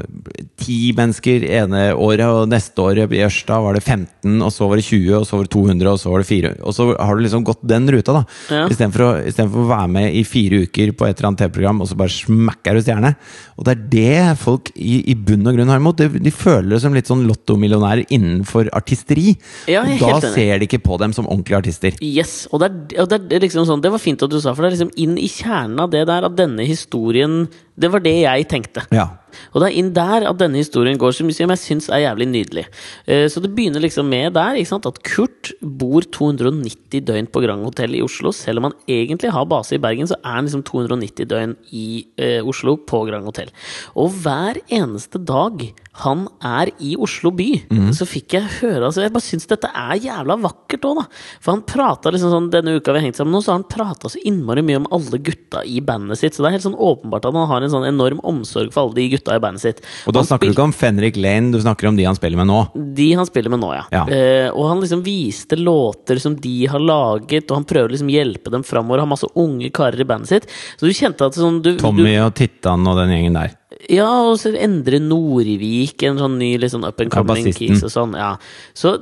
ti 0.60 0.92
mennesker 0.96 1.44
ene 1.48 1.82
året, 1.96 2.26
og 2.28 2.50
neste 2.50 2.82
året 2.84 3.14
i 3.16 3.22
Ørsta 3.24 3.58
var 3.64 3.76
det 3.76 3.82
15, 3.82 4.36
og 4.44 4.52
så 4.54 4.68
var 4.70 4.78
det 4.80 4.86
20, 4.86 5.14
og 5.18 5.26
så 5.26 5.38
var 5.38 5.46
det 5.46 5.52
200, 5.54 5.90
og 5.90 6.00
så 6.02 6.12
var 6.12 6.22
det 6.22 6.28
4. 6.28 6.52
Og 6.60 6.76
så 6.76 6.86
har 6.94 7.16
du 7.16 7.24
liksom 7.24 7.46
gått 7.46 7.62
den 7.66 7.88
ruta, 7.90 8.14
da. 8.20 8.22
Ja. 8.52 8.66
Istedenfor 8.70 9.06
å, 9.06 9.10
i 9.24 9.34
for 9.40 9.62
å 9.64 9.68
være 9.70 9.92
med 9.96 10.18
i 10.20 10.24
fire 10.28 10.62
uker 10.66 10.92
på 10.96 11.08
et 11.08 11.16
eller 11.16 11.30
annet 11.30 11.44
TV-program, 11.44 11.82
og 11.82 11.90
så 11.90 11.98
bare 11.98 12.14
smekker 12.14 12.76
du 12.76 12.82
stjerne. 12.84 13.14
Og 13.56 13.66
det 13.66 13.74
er 13.74 13.82
det 13.92 14.38
folk 14.40 14.70
i, 14.76 15.00
i 15.12 15.16
bunn 15.16 15.48
og 15.48 15.56
grunn 15.56 15.72
har 15.72 15.80
imot. 15.82 16.00
De, 16.00 16.22
de 16.22 16.34
føler 16.34 16.74
det 16.74 16.82
som 16.84 16.96
litt 16.96 17.10
sånn 17.10 17.26
lottomillionærer 17.28 18.06
innenfor 18.12 18.70
artisteri. 18.76 19.34
Ja, 19.70 19.82
og 19.84 20.00
da 20.00 20.32
ser 20.34 20.60
de 20.60 20.68
ikke 20.68 20.82
på 20.84 21.00
dem 21.02 21.14
som 21.16 21.28
ordentlige 21.28 21.60
artister. 21.60 21.98
Yes, 22.04 22.44
og 22.50 22.62
det, 22.62 22.70
er, 22.70 23.02
og 23.02 23.10
det 23.10 23.20
er 23.36 23.44
liksom 23.44 23.66
sånn 23.68 23.82
Det 23.84 23.92
var 23.92 24.02
fint 24.02 24.22
at 24.24 24.32
du 24.32 24.38
sa, 24.40 24.54
for 24.54 24.64
det 24.64 24.70
er 24.70 24.76
liksom 24.78 24.94
inn 25.00 25.18
i 25.20 25.28
kjernen 25.30 25.80
av 25.82 25.92
det 25.92 26.04
der, 26.10 26.26
at 26.28 26.36
denne 26.38 26.66
historien 26.68 27.44
Det 27.80 27.88
var 27.88 28.02
det 28.04 28.12
jeg 28.20 28.44
tenkte. 28.50 28.82
Ja. 28.92 29.06
Og 29.54 29.62
det 29.62 29.68
er 29.70 29.76
inn 29.80 29.92
der 29.96 30.26
at 30.28 30.36
denne 30.40 30.58
historien 30.60 30.98
går, 31.00 31.14
som 31.16 31.30
jeg 31.30 31.58
syns 31.62 31.86
er 31.88 32.02
jævlig 32.02 32.26
nydelig. 32.28 32.64
Eh, 33.06 33.24
Så 33.30 33.40
det 33.40 33.54
begynner 33.56 33.80
liksom 33.80 34.04
med 34.10 34.34
der 34.36 34.58
ikke 34.60 34.68
sant? 34.68 34.84
at 34.90 34.98
Kurt 35.06 35.52
bor 35.62 36.02
290 36.02 37.00
døgn 37.08 37.30
på 37.32 37.40
Grand 37.46 37.64
Hotell 37.64 37.94
i 37.96 38.02
Oslo. 38.04 38.32
Selv 38.36 38.58
om 38.60 38.68
han 38.68 38.76
egentlig 38.86 39.32
har 39.32 39.46
base 39.48 39.78
i 39.78 39.80
Bergen, 39.80 40.10
så 40.10 40.18
er 40.20 40.34
han 40.34 40.44
liksom 40.50 40.64
290 40.66 41.24
døgn 41.30 41.56
i 41.72 42.04
eh, 42.18 42.42
Oslo 42.44 42.76
på 42.76 43.04
Grand 43.08 43.24
Hotell. 43.24 43.48
Og 43.96 44.10
hver 44.26 44.60
eneste 44.68 45.22
dag 45.24 45.70
han 46.04 46.26
er 46.44 46.70
i 46.82 46.94
Oslo 47.00 47.30
by, 47.36 47.48
så 47.96 48.06
fikk 48.08 48.34
jeg 48.36 48.48
høre 48.60 48.86
altså 48.88 49.02
Jeg 49.04 49.12
bare 49.14 49.24
syns 49.24 49.48
dette 49.50 49.68
er 49.68 49.98
jævla 50.00 50.36
vakkert 50.40 50.86
òg, 50.88 51.00
da. 51.00 51.04
For 51.42 51.54
han 51.54 51.62
prata 51.68 52.12
liksom 52.14 52.32
sånn 52.32 52.48
denne 52.52 52.76
uka 52.78 52.94
vi 52.94 53.00
har 53.00 53.06
hengt 53.08 53.18
sammen 53.20 53.34
nå, 53.34 53.40
så 53.44 53.52
har 53.52 53.60
han 53.60 53.66
prata 53.70 54.10
så 54.12 54.20
innmari 54.26 54.64
mye 54.66 54.80
om 54.80 54.88
alle 54.96 55.20
gutta 55.22 55.62
i 55.66 55.80
bandet 55.84 56.20
sitt. 56.20 56.36
Så 56.36 56.42
det 56.44 56.50
er 56.50 56.56
helt 56.58 56.66
sånn 56.66 56.78
åpenbart 56.78 57.28
at 57.28 57.36
han 57.36 57.48
har 57.50 57.66
en 57.66 57.72
sånn 57.72 57.86
enorm 57.88 58.22
omsorg 58.26 58.72
for 58.74 58.86
alle 58.86 58.98
de 58.98 59.08
gutta 59.16 59.36
i 59.36 59.42
bandet 59.42 59.64
sitt. 59.64 59.82
Og 60.06 60.16
da 60.16 60.22
Han 60.22 60.30
snakker 60.32 60.50
du 60.50 60.54
ikke 60.54 60.68
om 60.68 60.76
Fenrik 60.76 61.20
Lane, 61.20 61.52
du 61.52 61.60
snakker 61.60 61.90
om 61.90 61.98
de 61.98 62.08
han 62.08 62.18
spiller 62.18 62.40
med 62.40 62.50
nå. 62.50 62.60
de 62.96 63.08
han 63.18 63.28
spiller 63.28 63.52
med 63.52 63.62
nå, 63.62 63.72
ja. 63.76 63.84
Ja. 63.94 64.04
Eh, 64.08 64.48
og 64.50 64.68
han 64.70 64.80
liksom 64.82 65.04
viste 65.06 65.58
låter 65.60 66.20
som 66.22 66.36
de 66.36 66.56
har 66.70 66.80
laget, 66.80 67.50
og 67.50 67.60
han 67.60 67.68
prøver 67.68 67.94
liksom 67.94 68.10
hjelpe 68.12 68.52
dem 68.52 68.64
framover. 68.66 69.04
Har 69.04 69.10
masse 69.10 69.28
unge 69.34 69.70
karer 69.74 70.00
i 70.00 70.08
bandet 70.08 70.32
sitt. 70.32 70.50
Så 70.80 70.88
du 70.88 70.96
kjente 70.96 71.26
at 71.28 71.36
sånn 71.38 71.60
du, 71.64 71.74
Tommy 71.80 72.16
og 72.24 72.34
Tittan 72.38 72.86
og 72.88 72.98
den 73.00 73.12
gjengen 73.14 73.36
der. 73.40 73.56
Ja, 73.88 74.08
og 74.28 74.36
så 74.40 74.52
Endre 74.58 74.98
Nordvik, 75.00 76.02
en 76.04 76.18
sånn 76.20 76.36
ny 76.38 76.50
liksom 76.60 76.84
up 76.84 77.00
and 77.00 77.10
coming 77.12 77.48
keys 77.54 77.82
og 77.86 77.92
sånn. 77.92 78.16
Ja. 78.18 78.34
Så 78.76 78.96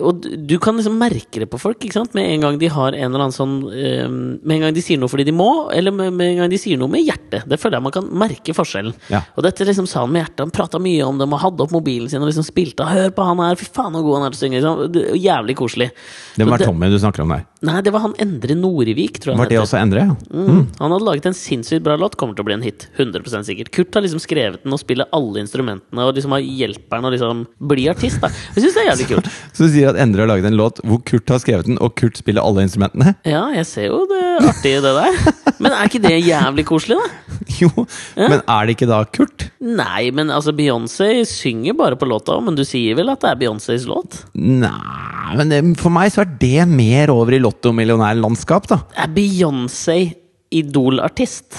og 0.00 0.22
du- 0.46 0.58
kan 0.60 0.76
liksom 0.76 0.98
merke 1.00 1.40
det 1.40 1.48
på 1.50 1.58
folk, 1.58 1.80
ikke 1.80 1.96
sant? 1.98 2.14
Med 2.14 2.30
en 2.30 2.40
gang 2.40 2.58
de 2.58 2.68
har 2.68 2.92
en 2.92 3.10
eller 3.10 3.24
annen 3.24 3.32
sånn 3.32 3.54
eh, 3.72 4.08
Med 4.08 4.56
en 4.56 4.60
gang 4.60 4.74
de 4.74 4.82
sier 4.82 4.98
noe 4.98 5.08
fordi 5.08 5.24
de 5.24 5.32
må, 5.32 5.70
eller 5.72 5.90
med, 5.90 6.20
en 6.20 6.36
gang 6.42 6.50
de 6.50 6.58
sier 6.58 6.78
noe 6.78 6.88
med 6.88 7.04
hjertet. 7.04 7.48
Det 7.48 7.58
føler 7.58 7.78
jeg 7.78 7.82
man 7.82 7.92
kan 7.92 8.04
merke 8.04 8.54
forskjellen. 8.54 8.94
Ja. 9.10 9.22
Og 9.36 9.42
dette 9.42 9.64
liksom 9.66 9.88
sa 9.88 10.04
han 10.04 10.12
med 10.12 10.24
hjertet. 10.24 10.44
Han 10.44 10.54
prata 10.54 10.78
mye 10.78 11.02
om 11.06 11.18
dem 11.18 11.32
og 11.32 11.40
hadde 11.40 11.64
opp 11.64 11.72
mobilen 11.72 12.08
sin 12.10 12.22
og 12.22 12.28
liksom 12.28 12.46
spilte. 12.46 12.84
'Hør 12.86 13.10
på 13.10 13.24
han 13.24 13.38
her, 13.38 13.56
fy 13.56 13.66
faen 13.66 13.92
så 13.96 14.02
god 14.04 14.20
han 14.20 14.26
er 14.26 14.30
til 14.30 14.38
å 14.38 14.42
synge'. 14.44 14.60
Liksom. 14.60 15.20
Jævlig 15.24 15.56
koselig. 15.56 15.90
Det 16.36 16.46
var 16.46 16.58
Tommy 16.58 16.90
du 16.90 16.98
snakker 16.98 17.22
om 17.24 17.34
der. 17.34 17.44
Nei, 17.62 17.80
det 17.84 17.92
var 17.92 18.00
han 18.06 18.14
Endre 18.18 18.54
Nordvik, 18.56 19.20
tror 19.20 19.34
jeg. 19.34 19.38
Var 19.40 19.48
det 19.50 19.58
heter. 19.58 19.66
også 19.66 19.80
Endre? 19.80 20.04
Mm. 20.30 20.46
Mm. 20.48 20.66
Han 20.78 20.94
hadde 20.94 21.04
laget 21.04 21.26
en 21.26 21.36
sinnssykt 21.36 21.84
bra 21.84 21.96
låt, 22.00 22.16
kommer 22.16 22.36
til 22.36 22.44
å 22.44 22.48
bli 22.48 22.54
en 22.56 22.64
hit. 22.64 22.88
100 22.96 23.44
sikkert. 23.44 23.70
Kurt 23.74 23.94
har 23.94 24.04
liksom 24.04 24.19
skrevet 24.22 24.64
den 24.64 24.74
og 24.76 24.80
spiller 24.82 25.08
alle 25.16 25.42
instrumentene 25.42 26.06
og 26.06 26.16
liksom 26.16 26.34
har 26.36 26.44
hjelperen 26.44 27.08
å 27.08 27.12
liksom 27.14 27.44
bli 27.70 27.86
artist. 27.92 28.20
da 28.22 28.30
Jeg 28.54 28.64
syns 28.66 28.76
det 28.76 28.82
er 28.84 28.90
jævlig 28.90 29.08
kult. 29.14 29.30
Så 29.56 29.66
du 29.66 29.74
sier 29.74 29.90
at 29.92 30.00
Endre 30.00 30.24
har 30.24 30.30
laget 30.32 30.50
en 30.50 30.58
låt 30.60 30.80
hvor 30.86 31.02
Kurt 31.08 31.32
har 31.32 31.42
skrevet 31.42 31.68
den, 31.68 31.80
og 31.82 31.94
Kurt 31.98 32.20
spiller 32.20 32.44
alle 32.44 32.64
instrumentene? 32.66 33.14
Ja, 33.28 33.46
jeg 33.56 33.66
ser 33.68 33.88
jo 33.90 34.04
det 34.10 34.22
artige 34.50 34.80
i 34.80 34.84
det 34.84 34.94
der. 34.96 35.20
Men 35.60 35.74
er 35.76 35.90
ikke 35.90 36.02
det 36.04 36.14
jævlig 36.24 36.66
koselig, 36.68 37.00
da? 37.00 37.16
Jo, 37.60 37.70
men 38.16 38.38
er 38.38 38.66
det 38.68 38.76
ikke 38.76 38.88
da 38.88 39.00
Kurt? 39.10 39.48
Nei, 39.64 40.10
men 40.14 40.30
altså 40.32 40.52
Beyoncé 40.56 41.24
synger 41.28 41.74
bare 41.76 41.98
på 41.98 42.08
låta, 42.08 42.36
men 42.44 42.56
du 42.56 42.62
sier 42.68 42.96
vel 42.98 43.10
at 43.12 43.24
det 43.24 43.32
er 43.32 43.40
Beyoncés 43.42 43.86
låt? 43.88 44.22
Nei, 44.36 45.34
men 45.38 45.52
det, 45.52 45.60
for 45.80 45.92
meg 45.94 46.12
så 46.14 46.24
er 46.24 46.32
det 46.40 46.68
mer 46.70 47.12
over 47.12 47.36
i 47.36 47.42
lottomillionærlandskap, 47.42 48.70
da. 48.70 48.80
Er 48.96 49.12
Beyoncé 49.12 49.98
idolartist? 50.50 51.58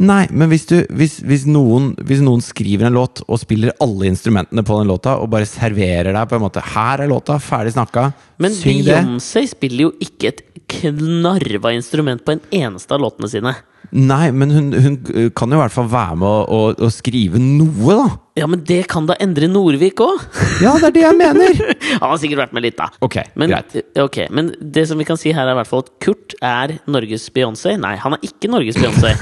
Nei, 0.00 0.24
men 0.32 0.48
hvis, 0.50 0.64
du, 0.70 0.78
hvis, 0.96 1.18
hvis, 1.26 1.44
noen, 1.46 1.90
hvis 2.00 2.22
noen 2.24 2.40
skriver 2.42 2.88
en 2.88 2.96
låt 2.96 3.20
og 3.26 3.38
spiller 3.42 3.74
alle 3.82 4.08
instrumentene 4.08 4.64
på 4.66 4.78
den 4.80 4.88
låta, 4.90 5.18
og 5.20 5.28
bare 5.32 5.48
serverer 5.48 6.14
deg 6.16 6.30
på 6.30 6.38
en 6.38 6.44
måte 6.46 6.62
'Her 6.64 7.04
er 7.04 7.10
låta, 7.12 7.36
ferdig 7.38 7.74
snakka, 7.76 8.12
Men 8.38 8.56
syng 8.56 8.82
det'. 8.82 9.04
Beyoncé 9.04 9.46
spiller 9.46 9.90
jo 9.90 9.92
ikke 10.00 10.32
et 10.32 10.42
knarva 10.72 11.72
instrument 11.76 12.24
på 12.24 12.36
en 12.36 12.42
eneste 12.64 12.94
av 12.96 13.02
låtene 13.04 13.28
sine. 13.30 13.52
Nei, 13.92 14.30
men 14.32 14.48
hun, 14.54 14.68
hun 14.72 14.94
kan 15.36 15.52
jo 15.52 15.58
i 15.58 15.60
hvert 15.60 15.74
fall 15.74 15.88
være 15.92 16.14
med 16.16 16.24
å, 16.24 16.36
å, 16.48 16.60
å 16.86 16.88
skrive 16.94 17.40
noe, 17.42 17.96
da. 17.98 18.04
Ja, 18.40 18.46
men 18.48 18.62
det 18.64 18.78
kan 18.88 19.04
da 19.04 19.12
endre 19.20 19.48
Norvik 19.52 20.00
òg! 20.00 20.22
Ja, 20.64 20.72
det 20.80 20.88
er 20.88 20.94
det 20.94 21.02
jeg 21.02 21.18
mener! 21.18 21.58
Han 22.00 22.06
har 22.14 22.20
sikkert 22.22 22.40
vært 22.46 22.54
med 22.56 22.64
litt, 22.64 22.78
da. 22.78 22.86
Ok, 23.04 23.18
Men, 23.36 23.52
greit. 23.52 23.74
ok, 24.00 24.16
men 24.32 24.48
det 24.62 24.86
som 24.88 24.96
vi 25.02 25.04
kan 25.08 25.18
si 25.20 25.34
her, 25.36 25.44
er 25.44 25.52
i 25.52 25.58
hvert 25.60 25.68
fall 25.68 25.82
at 25.84 25.90
Kurt 26.00 26.32
er 26.40 26.78
Norges 26.88 27.26
Beyoncé. 27.34 27.74
Nei, 27.82 27.92
han 28.00 28.16
er 28.16 28.24
ikke 28.24 28.48
Norges 28.54 28.78
Beyoncé. 28.80 29.12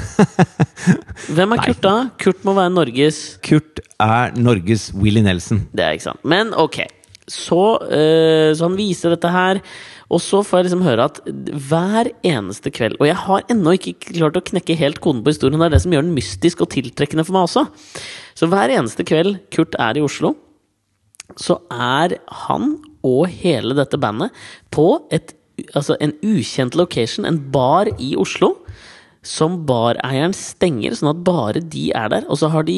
Hvem 1.34 1.57
er 1.57 1.59
Nei. 1.59 1.66
Kurt 1.66 1.82
da? 1.84 1.96
Kurt 2.22 2.46
må 2.46 2.55
være 2.61 2.70
Norges 2.76 3.18
Kurt 3.46 3.82
er 4.01 4.36
Norges 4.38 4.90
Willy 4.94 5.24
Nelson. 5.26 5.64
Det 5.74 5.84
er 5.88 5.98
ikke 5.98 6.12
sant. 6.12 6.22
Men 6.30 6.55
ok. 6.55 6.84
Så, 7.30 7.61
øh, 7.90 8.51
så 8.59 8.66
han 8.66 8.78
viser 8.78 9.12
dette 9.14 9.30
her, 9.30 9.61
og 10.11 10.19
så 10.23 10.43
får 10.43 10.59
jeg 10.59 10.67
liksom 10.67 10.85
høre 10.85 11.07
at 11.07 11.21
hver 11.71 12.11
eneste 12.27 12.73
kveld 12.75 12.97
Og 12.99 13.07
jeg 13.07 13.19
har 13.23 13.45
ennå 13.53 13.77
ikke 13.77 13.95
klart 14.11 14.39
å 14.39 14.45
knekke 14.51 14.79
helt 14.81 14.99
koden 15.03 15.23
på 15.23 15.35
historien, 15.35 15.61
det 15.63 15.69
er 15.69 15.77
det 15.77 15.83
som 15.85 15.95
gjør 15.95 16.07
den 16.07 16.17
mystisk 16.17 16.65
og 16.65 16.73
tiltrekkende 16.75 17.25
for 17.27 17.37
meg 17.37 17.47
også. 17.47 17.67
Så 18.35 18.49
hver 18.51 18.75
eneste 18.75 19.07
kveld 19.07 19.39
Kurt 19.55 19.79
er 19.79 19.99
i 19.99 20.05
Oslo, 20.05 20.35
så 21.39 21.61
er 21.71 22.17
han 22.49 22.75
og 23.07 23.31
hele 23.31 23.77
dette 23.79 24.01
bandet 24.01 24.35
på 24.75 24.89
et, 25.15 25.33
altså 25.79 25.97
en 26.03 26.13
ukjent 26.27 26.75
location, 26.77 27.29
en 27.29 27.39
bar 27.55 27.89
i 28.03 28.13
Oslo, 28.19 28.57
som 29.27 29.59
bareieren 29.68 30.33
stenger, 30.37 30.95
sånn 30.97 31.11
at 31.12 31.23
bare 31.27 31.61
de 31.61 31.91
er 31.97 32.09
der. 32.12 32.27
Og 32.33 32.41
så 32.41 32.49
har 32.53 32.64
de 32.64 32.77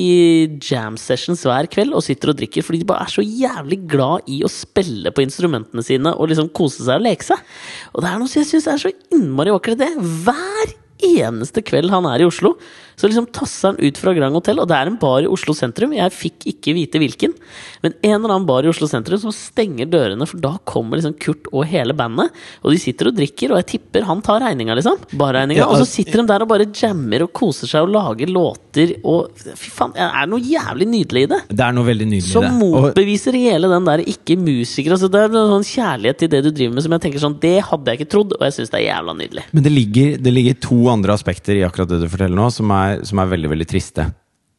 jam 0.58 0.98
sessions 0.98 1.44
hver 1.46 1.68
kveld 1.70 1.94
og 1.94 2.02
sitter 2.02 2.32
og 2.32 2.40
drikker, 2.40 2.66
fordi 2.66 2.82
de 2.82 2.88
bare 2.88 3.06
er 3.06 3.14
så 3.14 3.22
jævlig 3.22 3.78
glad 3.90 4.26
i 4.30 4.40
å 4.42 4.50
spille 4.50 5.14
på 5.14 5.22
instrumentene 5.22 5.86
sine 5.86 6.14
og 6.16 6.32
liksom 6.32 6.50
kose 6.56 6.82
seg 6.82 6.98
og 6.98 7.06
leke 7.06 7.28
seg. 7.30 7.42
Og 7.94 8.02
det 8.02 8.10
er 8.10 8.22
noe 8.22 8.32
som 8.32 8.42
jeg 8.42 8.50
syns 8.50 8.70
er 8.72 8.82
så 8.82 8.94
innmari 9.14 9.54
vakkert, 9.54 9.82
det. 9.84 9.92
Hver 10.26 10.74
eneste 11.02 11.62
kveld 11.66 11.90
han 11.94 12.06
er 12.10 12.22
i 12.22 12.26
Oslo, 12.26 12.56
så 13.02 13.08
liksom 13.10 13.26
tasser 13.34 13.72
han 13.72 13.80
ut 13.82 13.98
fra 13.98 14.12
Grand 14.14 14.36
Hotel, 14.38 14.60
og 14.62 14.68
det 14.70 14.76
er 14.78 14.86
en 14.86 14.96
bar 15.00 15.24
i 15.24 15.30
Oslo 15.30 15.56
sentrum. 15.58 15.90
Jeg 15.96 16.14
fikk 16.14 16.44
ikke 16.52 16.74
vite 16.76 17.00
hvilken, 17.02 17.32
men 17.82 17.96
en 17.98 18.12
eller 18.14 18.36
annen 18.36 18.46
bar 18.46 18.62
i 18.62 18.70
Oslo 18.70 18.86
sentrum 18.86 19.18
som 19.18 19.34
stenger 19.34 19.88
dørene, 19.90 20.28
for 20.30 20.38
da 20.38 20.52
kommer 20.70 21.00
liksom 21.00 21.16
Kurt 21.18 21.48
og 21.50 21.66
hele 21.66 21.96
bandet, 21.98 22.30
og 22.62 22.70
de 22.70 22.78
sitter 22.78 23.10
og 23.10 23.16
drikker, 23.18 23.50
og 23.50 23.58
jeg 23.58 23.68
tipper 23.72 24.06
han 24.06 24.22
tar 24.22 24.38
regninga, 24.44 24.76
liksom. 24.78 25.00
Barregninga. 25.18 25.64
Ja, 25.64 25.66
og 25.66 25.80
så 25.80 25.82
altså- 25.82 25.96
sitter 25.96 26.22
de 26.22 26.26
der 26.30 26.44
og 26.46 26.48
bare 26.52 26.68
jammer 26.70 27.26
og 27.26 27.32
koser 27.32 27.66
seg 27.66 27.82
og 27.82 27.90
lager 27.90 28.30
låter, 28.30 28.94
og 29.02 29.34
fy 29.34 29.70
faen, 29.74 29.96
det 29.98 30.06
er 30.06 30.30
noe 30.30 30.38
jævlig 30.38 30.86
nydelig 30.94 31.26
i 31.26 31.30
det. 31.34 31.40
Det 31.48 31.66
er 31.66 31.72
noe 31.72 31.84
veldig 31.90 32.06
nydelig 32.06 32.30
i 32.30 32.38
det. 32.38 32.52
Som 32.52 32.62
motbeviser 32.62 33.32
hele 33.34 33.66
den 33.68 33.84
der 33.84 34.04
ikke-musiker. 34.06 34.94
Altså 34.94 35.10
det 35.10 35.20
er 35.20 35.26
en 35.26 35.58
sånn 35.58 35.66
kjærlighet 35.66 36.18
til 36.22 36.28
det 36.28 36.44
du 36.44 36.50
driver 36.52 36.74
med 36.74 36.82
som 36.86 36.92
jeg 36.92 37.02
tenker 37.02 37.18
sånn 37.18 37.40
Det 37.42 37.62
hadde 37.66 37.90
jeg 37.90 37.98
ikke 37.98 38.10
trodd, 38.14 38.32
og 38.38 38.46
jeg 38.46 38.52
syns 38.52 38.70
det 38.70 38.78
er 38.78 38.86
jævla 38.94 39.16
nydelig. 39.18 39.44
men 39.52 39.62
det 39.62 39.72
ligger, 39.72 40.16
det 40.22 40.32
ligger 40.32 40.54
to 40.60 40.78
andre 40.88 41.12
aspekter 41.12 41.58
i 41.58 41.64
akkurat 41.66 41.88
det 41.88 42.00
du 42.02 42.08
forteller 42.08 42.36
nå, 42.36 42.50
som 42.52 42.70
er, 42.70 42.91
som 43.08 43.22
er 43.22 43.30
veldig, 43.32 43.50
veldig 43.54 43.68
triste. 43.70 44.08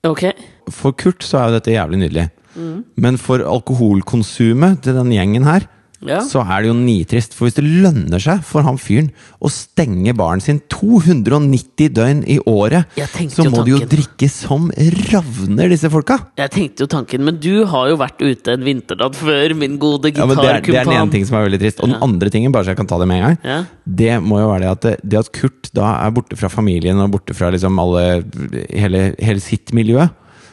Okay. 0.03 0.33
For 0.71 0.95
Kurt 0.99 1.23
så 1.23 1.39
er 1.39 1.49
jo 1.49 1.57
dette 1.57 1.75
jævlig 1.75 2.01
nydelig. 2.01 2.27
Mm. 2.55 2.83
Men 3.01 3.17
for 3.21 3.43
alkoholkonsumet 3.47 4.83
til 4.85 4.97
den 4.99 5.13
gjengen 5.15 5.47
her, 5.47 5.67
Ja. 6.07 6.19
så 6.25 6.41
er 6.43 6.61
det 6.63 6.69
jo 6.71 6.75
nitrist. 6.77 7.33
For 7.37 7.47
hvis 7.47 7.55
det 7.57 7.63
lønner 7.65 8.19
seg 8.21 8.41
for 8.43 8.65
han 8.67 8.77
fyren 8.81 9.11
å 9.43 9.49
stenge 9.51 10.13
baren 10.17 10.41
sin 10.43 10.59
290 10.71 11.89
døgn 11.95 12.23
i 12.29 12.37
året, 12.49 12.89
så 13.31 13.45
må 13.49 13.63
de 13.65 13.73
jo 13.75 13.79
drikke 13.89 14.29
som 14.31 14.69
ravner, 15.11 15.69
disse 15.71 15.89
folka! 15.93 16.17
Jeg 16.39 16.51
tenkte 16.53 16.85
jo 16.85 16.89
tanken, 16.91 17.23
men 17.27 17.39
du 17.43 17.65
har 17.69 17.89
jo 17.91 17.97
vært 18.01 18.21
ute 18.23 18.55
en 18.57 18.65
vinternatt 18.65 19.15
før, 19.19 19.55
min 19.59 19.77
gode 19.81 20.11
Ja, 20.13 20.25
det, 20.27 20.37
det 20.67 20.75
er 20.79 20.87
den 20.89 20.95
ene 20.97 21.11
ting 21.13 21.25
som 21.27 21.37
er 21.39 21.47
veldig 21.47 21.61
trist. 21.63 21.79
Og 21.83 21.89
den 21.89 21.97
Ja. 21.97 22.03
andre 22.05 22.29
tingen, 22.33 22.51
bare 22.51 22.63
så 22.65 22.73
jeg 22.73 22.77
kan 22.81 22.87
ta 22.89 22.97
det 22.99 23.07
med 23.07 23.21
en 23.21 23.27
gang, 23.27 23.37
Ja. 23.43 23.59
det 23.85 24.13
må 24.23 24.39
jo 24.41 24.49
være 24.51 24.61
det 24.61 24.71
at, 24.93 24.99
det, 25.03 25.19
at 25.19 25.31
Kurt 25.31 25.69
da 25.73 25.93
er 26.05 26.11
borte 26.11 26.37
fra 26.37 26.49
familien 26.49 26.99
og 26.99 27.11
borte 27.11 27.33
fra 27.35 27.49
liksom 27.51 27.79
alle, 27.79 28.23
hele, 28.69 29.15
hele 29.19 29.39
sitt 29.41 29.73
miljø, 29.73 30.09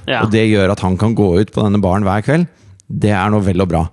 Ja. 0.09 0.23
og 0.25 0.31
det 0.33 0.47
gjør 0.49 0.71
at 0.73 0.81
han 0.81 0.97
kan 0.97 1.15
gå 1.15 1.41
ut 1.41 1.53
på 1.53 1.63
denne 1.63 1.81
baren 1.83 2.03
hver 2.07 2.23
kveld, 2.25 2.47
det 2.91 3.11
er 3.15 3.31
noe 3.31 3.41
vel 3.47 3.61
og 3.63 3.69
bra. 3.71 3.85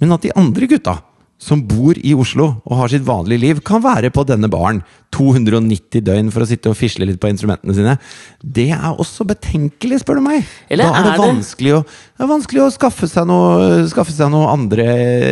Men 0.00 0.16
at 0.16 0.24
de 0.24 0.34
andre 0.38 0.68
gutta 0.70 0.98
som 1.40 1.62
bor 1.64 1.96
i 1.96 2.12
Oslo 2.12 2.50
og 2.68 2.74
har 2.82 2.90
sitt 2.92 3.06
vanlige 3.06 3.40
liv, 3.40 3.60
kan 3.64 3.80
være 3.80 4.10
på 4.12 4.26
denne 4.28 4.50
baren 4.52 4.82
290 5.16 6.02
døgn 6.04 6.28
for 6.34 6.44
å 6.44 6.48
sitte 6.48 6.68
og 6.68 6.76
fisle 6.76 7.08
litt 7.08 7.20
på 7.22 7.30
instrumentene 7.32 7.74
sine. 7.74 7.94
Det 8.44 8.68
er 8.76 8.90
også 8.92 9.24
betenkelig, 9.28 10.02
spør 10.02 10.20
du 10.20 10.26
meg. 10.26 10.44
Eller 10.68 10.84
da 10.84 11.00
er 11.00 11.06
er 11.06 11.16
det- 11.16 11.30
vanskelig 11.30 11.72
å, 11.78 11.86
det 12.20 12.26
er 12.26 12.28
vanskelig 12.34 12.60
å 12.60 12.72
skaffe 12.74 13.06
seg 13.08 13.24
noe, 13.30 13.78
skaffe 13.88 14.12
seg 14.12 14.28
noe 14.28 14.50
andre 14.52 14.84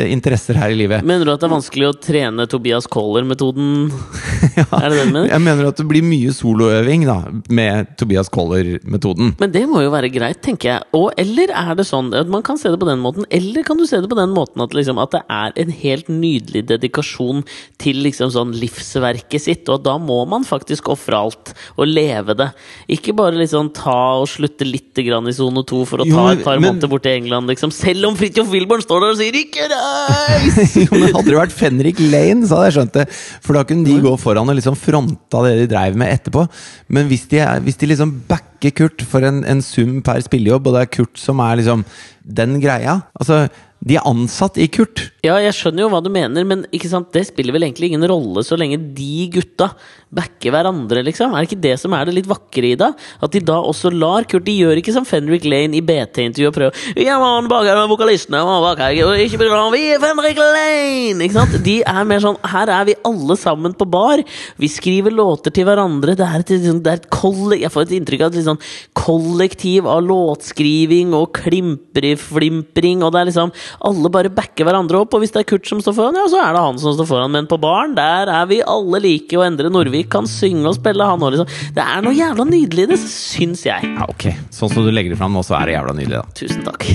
interesser 0.08 0.56
her 0.56 0.72
i 0.72 0.76
livet. 0.78 1.02
Mener 1.04 1.28
du 1.28 1.32
at 1.34 1.42
det 1.42 1.44
er 1.44 1.52
vanskelig 1.52 1.84
å 1.90 1.96
trene 2.00 2.46
Tobias 2.48 2.86
Coller-metoden? 2.88 3.90
Er 4.58 4.86
det 4.88 4.96
det 4.96 5.02
du 5.04 5.10
mener? 5.12 5.26
Jeg 5.28 5.42
mener 5.44 5.68
at 5.68 5.78
det 5.78 5.84
blir 5.90 6.02
mye 6.06 6.32
soloøving 6.32 7.04
da, 7.04 7.16
med 7.52 7.90
Tobias 8.00 8.30
Coller-metoden. 8.32 9.34
Men 9.38 9.52
det 9.52 9.66
må 9.68 9.82
jo 9.84 9.90
være 9.92 10.08
greit, 10.14 10.40
tenker 10.46 10.70
jeg. 10.70 10.86
Og, 10.96 11.10
eller 11.20 11.52
er 11.52 11.76
det 11.78 11.84
sånn 11.90 12.08
at 12.16 12.30
man 12.32 12.42
kan 12.46 12.56
se 12.60 12.72
det 12.72 12.80
på 12.80 12.88
den 12.88 13.02
måten, 13.04 13.28
eller 13.36 13.66
kan 13.68 13.76
du 13.76 13.84
se 13.86 14.00
det 14.00 14.08
på 14.08 14.16
den 14.18 14.32
måten 14.32 14.64
at, 14.64 14.72
liksom, 14.78 15.02
at 15.02 15.12
det 15.18 15.22
er 15.28 15.54
en 15.60 15.74
helt 15.82 16.08
nydelig 16.08 16.64
dedikasjon 16.72 17.44
til 17.84 18.00
liksom 18.06 18.32
sånn 18.32 18.56
livsverket 18.56 19.44
sitt, 19.44 19.68
og 19.68 19.84
da 19.84 19.98
må 20.00 20.22
man 20.32 20.48
faktisk 20.48 20.88
ofre 20.96 21.20
alt 21.20 21.52
og 21.76 21.84
leve 21.92 22.38
det. 22.40 22.48
Ikke 22.96 23.12
bare 23.18 23.36
liksom 23.44 23.74
ta 23.76 23.98
og 24.22 24.30
slutte 24.32 24.64
litt 24.64 24.96
grann 25.04 25.28
i 25.28 25.36
sone 25.36 25.66
to 25.68 25.84
for 25.84 26.00
å 26.00 26.08
Jo, 26.08 26.16
ta 26.16 26.26
et 26.32 26.44
par 26.48 26.56
men- 26.64 26.77
måneder 26.78 26.90
bort 26.90 27.04
til 27.04 27.16
England, 27.18 27.48
liksom. 27.50 27.72
Selv 27.74 28.06
om 28.06 28.16
Fridtjof 28.16 28.50
Wilborn 28.52 28.82
står 28.82 29.00
der 29.02 29.12
og 29.12 29.18
sier 29.18 29.34
'ikke 29.34 29.66
reis'! 29.72 30.76
men 30.92 31.14
Hadde 31.14 31.26
det 31.26 31.38
vært 31.38 31.52
Fenrik 31.52 31.98
Lane, 31.98 32.46
så 32.46 32.56
hadde 32.56 32.68
jeg 32.68 32.76
skjønt 32.78 32.94
det. 32.94 33.06
For 33.42 33.54
da 33.54 33.64
kunne 33.64 33.84
de 33.84 34.00
gå 34.00 34.16
foran 34.18 34.48
og 34.48 34.56
liksom 34.56 34.76
fronta 34.76 35.42
det 35.46 35.56
de 35.58 35.74
dreiv 35.74 35.96
med 35.96 36.12
etterpå. 36.12 36.46
Men 36.88 37.08
hvis 37.08 37.26
de, 37.28 37.38
er, 37.38 37.60
hvis 37.60 37.76
de 37.76 37.90
liksom 37.90 38.22
backer 38.28 38.70
Kurt 38.70 39.02
for 39.02 39.22
en, 39.22 39.44
en 39.44 39.62
sum 39.62 40.02
per 40.02 40.20
spillejobb, 40.20 40.66
og 40.66 40.74
det 40.74 40.82
er 40.82 40.94
Kurt 40.98 41.18
som 41.18 41.38
er 41.38 41.56
liksom 41.60 41.84
den 42.28 42.58
greia 42.60 43.00
Altså, 43.18 43.48
de 43.78 43.94
er 43.94 44.06
ansatt 44.10 44.58
i 44.58 44.66
Kurt. 44.74 45.04
Ja, 45.22 45.36
jeg 45.38 45.54
skjønner 45.54 45.84
jo 45.84 45.90
hva 45.92 46.00
du 46.02 46.10
mener, 46.10 46.42
men 46.46 46.64
ikke 46.74 46.90
sant? 46.90 47.12
det 47.14 47.28
spiller 47.28 47.54
vel 47.54 47.64
egentlig 47.68 47.92
ingen 47.92 48.06
rolle 48.10 48.42
så 48.46 48.58
lenge 48.58 48.78
de 48.94 49.28
gutta 49.32 49.70
backer 50.14 50.52
hverandre, 50.54 51.02
liksom. 51.06 51.34
Er 51.34 51.44
det 51.44 51.50
ikke 51.50 51.62
det 51.62 51.74
som 51.80 51.94
er 51.94 52.08
det 52.08 52.14
litt 52.16 52.28
vakre 52.28 52.72
i 52.72 52.76
det? 52.78 52.88
At 53.22 53.34
de 53.34 53.42
da 53.44 53.58
også 53.60 53.92
lar 53.92 54.26
Kurt 54.28 54.46
De 54.46 54.54
gjør 54.56 54.80
ikke 54.80 54.94
som 54.94 55.06
Fenrik 55.06 55.44
Lane 55.48 55.76
i 55.78 55.82
BT-intervjuet 55.84 56.54
prøver 56.54 57.04
Ja, 57.04 57.18
man 57.20 57.48
bak 57.50 57.68
her, 57.68 57.80
vokalistene, 57.90 58.40
man 58.46 58.64
bak 58.64 58.82
her, 58.82 58.96
og 59.04 59.20
ikke 59.20 59.40
om, 59.46 59.70
vi 59.74 59.84
er 59.92 60.02
Fenrik 60.02 60.40
Lane! 60.40 61.22
Ikke 61.26 61.36
sant? 61.36 61.58
De 61.64 61.78
er 61.84 62.08
mer 62.08 62.24
sånn 62.24 62.38
Her 62.48 62.72
er 62.80 62.88
vi 62.88 62.96
alle 63.06 63.36
sammen 63.38 63.76
på 63.78 63.86
bar. 63.88 64.22
Vi 64.58 64.70
skriver 64.72 65.14
låter 65.14 65.54
til 65.54 65.68
hverandre. 65.68 66.16
Det 66.18 66.26
er 66.26 66.42
et, 66.42 66.54
liksom, 66.56 66.82
det 66.84 66.92
er 66.92 67.02
et 67.02 67.10
kollektiv 67.12 67.62
Jeg 67.62 67.74
får 67.74 67.86
et 67.86 67.96
inntrykk 68.00 68.26
av 68.26 68.34
et 68.34 68.48
sånn 68.48 68.62
kollektiv 68.98 69.88
av 69.88 70.02
låtskriving 70.04 71.14
og 71.16 71.30
klimpreflimpring, 71.38 73.04
og 73.04 73.14
det 73.14 73.22
er 73.22 73.30
liksom 73.30 73.52
Alle 73.88 74.10
bare 74.12 74.32
backer 74.32 74.66
hverandre 74.68 75.02
opp, 75.02 75.14
og 75.14 75.22
hvis 75.22 75.34
det 75.34 75.42
er 75.42 75.48
Kurt 75.52 75.68
som 75.68 75.82
står 75.84 75.96
foran, 75.96 76.18
ja, 76.18 76.26
så 76.30 76.40
er 76.42 76.56
det 76.56 76.64
han 76.64 76.80
som 76.82 76.96
står 76.96 77.08
foran. 77.10 77.34
Men 77.34 77.48
på 77.50 77.60
baren, 77.62 77.96
der 77.98 78.32
er 78.32 78.50
vi 78.50 78.60
alle 78.64 79.02
like, 79.04 79.32
og 79.38 79.46
Endre 79.46 79.72
Norvik 79.72 80.10
kan 80.14 80.28
synge 80.30 80.66
og 80.70 80.78
spille, 80.78 81.06
han 81.06 81.22
òg, 81.22 81.36
liksom. 81.36 81.72
Det 81.76 81.84
er 81.84 82.04
noe 82.04 82.16
jævla 82.16 82.48
nydelig 82.48 82.88
i 82.88 82.92
det, 82.94 83.00
syns 83.04 83.64
jeg. 83.68 83.94
Ja, 83.94 84.08
ok. 84.08 84.30
Sånn 84.54 84.72
som 84.74 84.86
du 84.86 84.92
legger 84.94 85.14
det 85.14 85.20
fram 85.20 85.36
nå, 85.36 85.44
så 85.46 85.58
er 85.60 85.70
det 85.70 85.78
jævla 85.78 85.96
nydelig, 85.98 86.20
da. 86.20 86.38
Tusen 86.38 86.68
takk. 86.68 86.86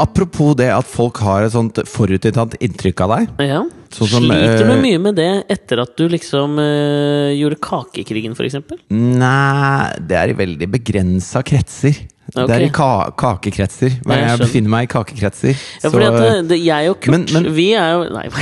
Apropos 0.00 0.54
det 0.56 0.70
at 0.72 0.88
folk 0.88 1.20
har 1.20 1.44
et 1.44 1.52
sånt 1.52 1.76
forutinntatt 1.88 2.56
inntrykk 2.64 3.04
av 3.04 3.12
deg. 3.12 3.44
Ja. 3.50 3.60
Sånn 3.90 4.06
Sliter 4.06 4.62
du 4.68 4.72
eh, 4.76 4.82
mye 4.84 4.98
med 5.02 5.16
det 5.18 5.30
etter 5.50 5.80
at 5.82 5.96
du 5.98 6.04
liksom 6.12 6.54
uh, 6.62 7.30
gjorde 7.34 7.58
Kakekrigen, 7.58 8.36
eksempel? 8.46 8.78
Nei, 8.94 9.90
det 9.98 10.16
er 10.20 10.30
i 10.30 10.36
veldig 10.38 10.68
begrensa 10.70 11.42
kretser. 11.42 11.98
Det 12.30 12.46
er 12.54 12.62
i 12.62 12.70
ka 12.70 13.10
kakekretser. 13.18 13.96
Hver 14.06 14.20
Jeg 14.20 14.28
jeg 14.28 14.38
befinner 14.44 14.70
meg 14.70 14.86
i 14.86 14.90
kakekretser. 14.92 15.56
Ja, 15.56 15.82
så- 15.82 15.90
fordi 15.90 16.06
at 16.06 16.18
det, 16.22 16.48
det, 16.52 16.58
jeg 16.62 16.90
og 16.92 17.00
Kurt, 17.00 17.10
Men- 17.10 17.26
men- 17.32 17.52
vi 17.54 17.72
er 17.74 17.90
jo 17.96 18.04
Nei, 18.14 18.26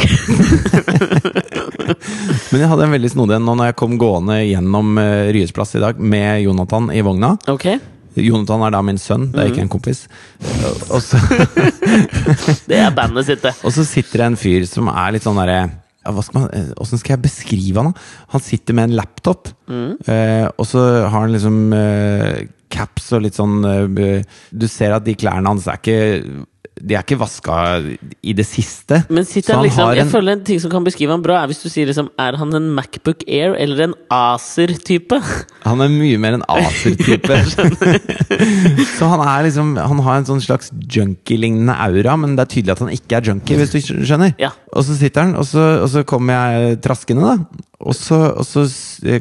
Men 2.53 2.61
jeg 2.61 2.69
hadde 2.69 2.85
en 2.85 2.93
veldig 2.93 3.11
snodig 3.11 3.37
en 3.37 3.45
nå 3.49 3.55
når 3.57 3.71
jeg 3.71 3.77
kom 3.81 3.97
gående 4.01 4.37
gjennom 4.45 4.99
uh, 5.01 5.33
Ryes 5.33 5.53
plass 5.57 5.75
i 5.75 5.81
dag 5.81 5.99
med 5.99 6.43
Jonathan 6.45 6.91
i 6.93 7.01
vogna. 7.01 7.37
ok. 7.49 7.79
Jonathan 8.25 8.63
er 8.67 8.75
da 8.75 8.83
min 8.83 8.99
sønn, 9.01 9.29
det 9.33 9.41
er 9.41 9.49
Mhm. 9.49 9.53
ikke 9.53 9.65
en 9.67 9.73
kompis. 9.73 10.07
Og 10.91 11.01
så, 11.03 11.19
Det 12.69 12.79
er 12.79 12.91
bandet 12.95 13.27
sitt, 13.29 13.43
det. 13.43 13.55
og 13.65 13.73
så 13.75 13.85
sitter 13.87 14.19
det 14.23 14.27
en 14.33 14.37
fyr 14.41 14.67
som 14.69 14.89
er 14.93 15.13
litt 15.17 15.27
sånn 15.27 15.39
derre 15.41 15.71
skal 16.25 16.47
eh, 16.57 16.85
skal 16.97 17.17
jeg 17.17 17.23
beskrive 17.23 17.83
han? 17.83 17.91
da? 17.93 18.01
Han 18.33 18.41
sitter 18.41 18.75
med 18.75 18.89
en 18.89 18.97
laptop, 18.97 19.51
mm. 19.69 19.91
eh, 20.09 20.47
og 20.57 20.65
så 20.67 20.85
har 21.09 21.21
han 21.21 21.35
liksom 21.35 21.59
eh, 21.77 22.47
caps 22.73 23.11
og 23.17 23.23
litt 23.27 23.37
sånn 23.37 23.59
eh, 23.65 24.23
Du 24.53 24.67
ser 24.69 24.95
at 24.97 25.05
de 25.05 25.15
klærne 25.19 25.49
hans 25.53 25.67
er 25.69 25.77
ikke 25.81 26.47
De 26.81 26.95
er 26.95 27.03
ikke 27.03 27.19
vaska 27.21 27.57
i 28.23 28.33
det 28.37 28.47
siste. 28.47 29.01
Men 29.11 29.25
sitter 29.29 29.55
han 29.59 29.65
liksom, 29.67 29.91
jeg 29.97 30.05
en- 30.07 30.13
føler 30.13 30.33
en 30.37 30.45
ting 30.45 30.61
som 30.63 30.71
kan 30.71 30.85
beskrive 30.87 31.11
han 31.15 31.23
bra, 31.25 31.43
er 31.43 31.51
hvis 31.51 31.63
du 31.63 31.69
sier 31.69 31.87
liksom 31.91 32.11
Er 32.19 32.37
han 32.37 32.55
en 32.55 32.71
Macbook 32.77 33.25
Air 33.29 33.55
eller 33.59 33.81
en 33.89 33.95
Acer-type? 34.11 35.19
Han 35.69 35.81
er 35.85 35.89
mye 35.93 36.19
mer 36.23 36.39
en 36.39 36.45
Acer-type. 36.49 37.29
så 38.99 39.09
han 39.11 39.23
er 39.25 39.45
liksom 39.49 39.75
Han 39.77 40.01
har 40.07 40.21
en 40.21 40.29
sånn 40.29 40.43
slags 40.45 40.71
junkie-lignende 40.73 41.75
aura, 41.75 42.17
men 42.21 42.37
det 42.39 42.45
er 42.47 42.53
tydelig 42.55 42.75
at 42.77 42.83
han 42.85 42.93
ikke 42.95 43.19
er 43.19 43.29
junkie, 43.33 43.59
hvis 43.61 43.75
du 43.75 43.79
skjønner. 44.07 44.35
Ja. 44.41 44.53
Og 44.73 44.85
så 44.87 44.97
sitter 44.99 45.27
han, 45.27 45.35
og 45.39 45.47
så, 45.49 45.65
og 45.83 45.89
så 45.93 46.05
kommer 46.09 46.37
jeg 46.39 46.81
traskende, 46.85 47.25
da. 47.25 47.65
Og 47.79 47.95
så, 47.95 48.17
og 48.35 48.43
så 48.43 48.65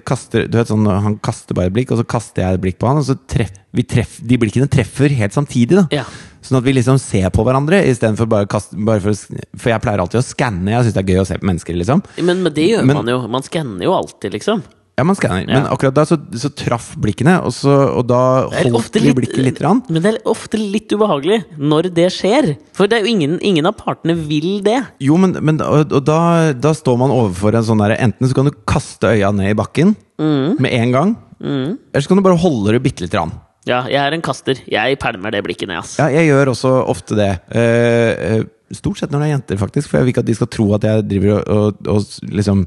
kaster 0.01 0.47
Du 0.49 0.55
vet 0.58 0.70
sånn, 0.72 0.88
Han 0.89 1.20
kaster 1.22 1.53
bare 1.58 1.70
et 1.70 1.76
blikk, 1.76 1.91
og 1.93 1.99
så 2.01 2.08
kaster 2.10 2.41
jeg 2.41 2.58
et 2.58 2.64
blikk 2.64 2.80
på 2.82 2.89
han, 2.89 2.97
og 3.03 3.05
så 3.05 3.14
treff, 3.30 3.53
vi 3.78 3.84
treff, 3.86 4.18
de 4.26 4.39
blikkene 4.41 4.70
treffer 4.72 5.14
helt 5.14 5.36
samtidig. 5.38 5.78
da 5.84 5.86
Ja. 6.01 6.05
Sånn 6.48 6.62
at 6.62 6.64
vi 6.68 6.74
liksom 6.78 6.98
ser 7.04 7.28
på 7.36 7.43
hverandre, 7.43 7.82
istedenfor 7.91 8.30
bare 8.32 8.48
kaste 8.48 8.78
bare 8.88 9.04
for, 9.04 9.14
for 9.60 9.74
jeg 9.74 9.84
pleier 9.84 10.00
alltid 10.04 10.22
å 10.22 10.26
skanne. 10.26 10.72
Jeg 10.72 10.88
syns 10.88 10.95
det 10.95 11.04
er 11.04 11.12
gøy 11.14 11.22
å 11.26 11.28
se 11.28 11.38
på 11.41 11.50
mennesker, 11.52 11.76
liksom. 11.84 12.02
Men, 12.24 12.41
men 12.48 12.54
det 12.56 12.70
gjør 12.72 12.86
Men- 12.88 13.02
man 13.04 13.14
jo. 13.14 13.22
Man 13.38 13.43
skanner 13.45 13.84
jo 13.84 13.93
alltid, 13.98 14.32
liksom. 14.39 14.64
Ja, 14.98 15.04
man 15.06 15.14
skanner. 15.14 15.43
Ja. 15.45 15.60
Men 15.60 15.68
akkurat 15.70 15.93
da 15.93 16.08
så, 16.10 16.16
så 16.41 16.50
traff 16.58 16.88
blikkene, 16.98 17.36
og, 17.45 17.52
så, 17.54 17.70
og 18.00 18.08
da 18.10 18.48
holdt 18.50 18.95
de 18.98 19.12
blikket 19.14 19.43
litt. 19.45 19.60
Rann. 19.62 19.84
Men 19.93 20.02
det 20.02 20.14
er 20.16 20.18
ofte 20.26 20.58
litt 20.58 20.89
ubehagelig 20.89 21.43
når 21.62 21.91
det 21.93 22.08
skjer. 22.16 22.48
For 22.74 22.89
det 22.89 22.98
er 22.98 23.06
jo 23.06 23.12
ingen, 23.12 23.36
ingen 23.45 23.70
av 23.70 23.76
partene 23.78 24.16
vil 24.18 24.64
det. 24.66 24.80
Jo, 25.06 25.20
men, 25.22 25.36
men 25.45 25.62
og, 25.62 25.93
og 25.93 26.02
da, 26.08 26.50
da 26.58 26.72
står 26.74 26.98
man 27.04 27.14
overfor 27.14 27.60
en 27.60 27.68
sånn 27.68 27.84
derre 27.84 28.00
Enten 28.08 28.26
så 28.32 28.39
kan 28.39 28.50
du 28.50 28.56
kaste 28.66 29.12
øya 29.14 29.30
ned 29.38 29.54
i 29.54 29.60
bakken 29.60 29.93
Mm. 30.18 30.56
med 30.66 30.72
en 30.74 30.91
gang, 30.95 31.10
eller 31.45 32.02
så 32.02 32.10
kan 32.10 32.18
du 32.18 32.24
bare 32.26 32.39
holde 32.41 32.72
det 32.74 32.80
bitte 32.82 33.04
lite 33.06 33.14
grann. 33.20 33.36
Ja, 33.68 33.84
jeg 33.91 33.99
er 34.01 34.15
en 34.15 34.26
kaster. 34.26 34.59
Jeg 34.72 34.99
pælmer 35.01 35.34
det 35.36 35.43
blikket 35.45 35.70
ned, 35.70 35.82
ass. 35.84 35.97
Ja, 35.99 36.07
jeg 36.13 36.30
gjør 36.32 36.53
også 36.53 36.74
ofte 36.88 37.18
det. 37.20 37.32
Eh, 37.51 38.38
eh, 38.38 38.45
stort 38.76 38.99
sett 38.99 39.11
når 39.13 39.24
det 39.24 39.28
er 39.28 39.36
jenter, 39.36 39.59
faktisk. 39.61 39.89
For 39.89 39.99
jeg 39.99 40.07
vil 40.07 40.15
ikke 40.15 40.24
at 40.26 40.30
de 40.30 40.38
skal 40.38 40.51
tro 40.51 40.70
at 40.78 40.88
jeg 40.88 41.07
driver 41.07 41.41
og, 41.41 41.51
og, 41.51 41.91
og 41.97 42.32
liksom 42.39 42.65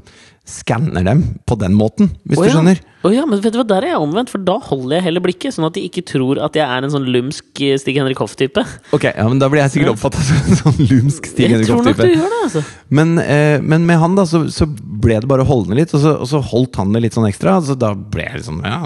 skanner 0.51 1.05
dem 1.05 1.21
på 1.45 1.55
den 1.61 1.75
måten, 1.77 2.09
hvis 2.25 2.39
Å 2.41 2.45
du 2.47 2.49
skjønner. 2.49 2.79
Oh, 3.05 3.11
ja, 3.13 3.23
men 3.29 3.39
vet 3.43 3.53
du 3.53 3.59
hva, 3.59 3.65
der 3.69 3.85
er 3.85 3.93
jeg 3.93 4.01
omvendt, 4.03 4.31
for 4.33 4.41
da 4.45 4.55
holder 4.61 4.97
jeg 4.97 5.05
heller 5.05 5.23
blikket. 5.23 5.55
Sånn 5.55 5.67
at 5.67 5.77
de 5.77 5.83
ikke 5.85 6.03
tror 6.09 6.41
at 6.43 6.57
jeg 6.57 6.65
er 6.65 6.85
en 6.85 6.93
sånn 6.93 7.05
lumsk 7.13 7.61
eh, 7.61 7.77
Stig-Henrik 7.81 8.19
Hoff-type. 8.21 8.63
Ok, 8.97 9.07
ja, 9.09 9.27
men 9.29 9.41
Da 9.41 9.49
blir 9.53 9.61
jeg 9.63 9.75
sikkert 9.75 9.93
oppfatta 9.95 10.21
som 10.25 10.41
en 10.41 10.59
sånn 10.59 10.81
lumsk 10.89 11.29
Stig 11.29 11.53
Henrik 11.53 11.71
Hoff-type. 11.71 12.09
altså. 12.41 12.65
Men, 12.89 13.15
eh, 13.21 13.57
men 13.61 13.87
med 13.89 14.01
han 14.01 14.17
da, 14.17 14.25
så, 14.29 14.43
så 14.53 14.67
ble 14.67 15.21
det 15.21 15.29
bare 15.29 15.45
holdende 15.47 15.77
litt, 15.79 15.93
og 15.97 16.03
så, 16.03 16.17
og 16.25 16.29
så 16.29 16.41
holdt 16.51 16.81
han 16.81 16.93
det 16.97 17.05
litt 17.05 17.17
sånn 17.17 17.29
ekstra. 17.29 17.59
Så 17.65 17.77
da 17.79 17.93
ble 17.95 18.27
jeg 18.27 18.41
liksom 18.41 18.61
ja, 18.65 18.81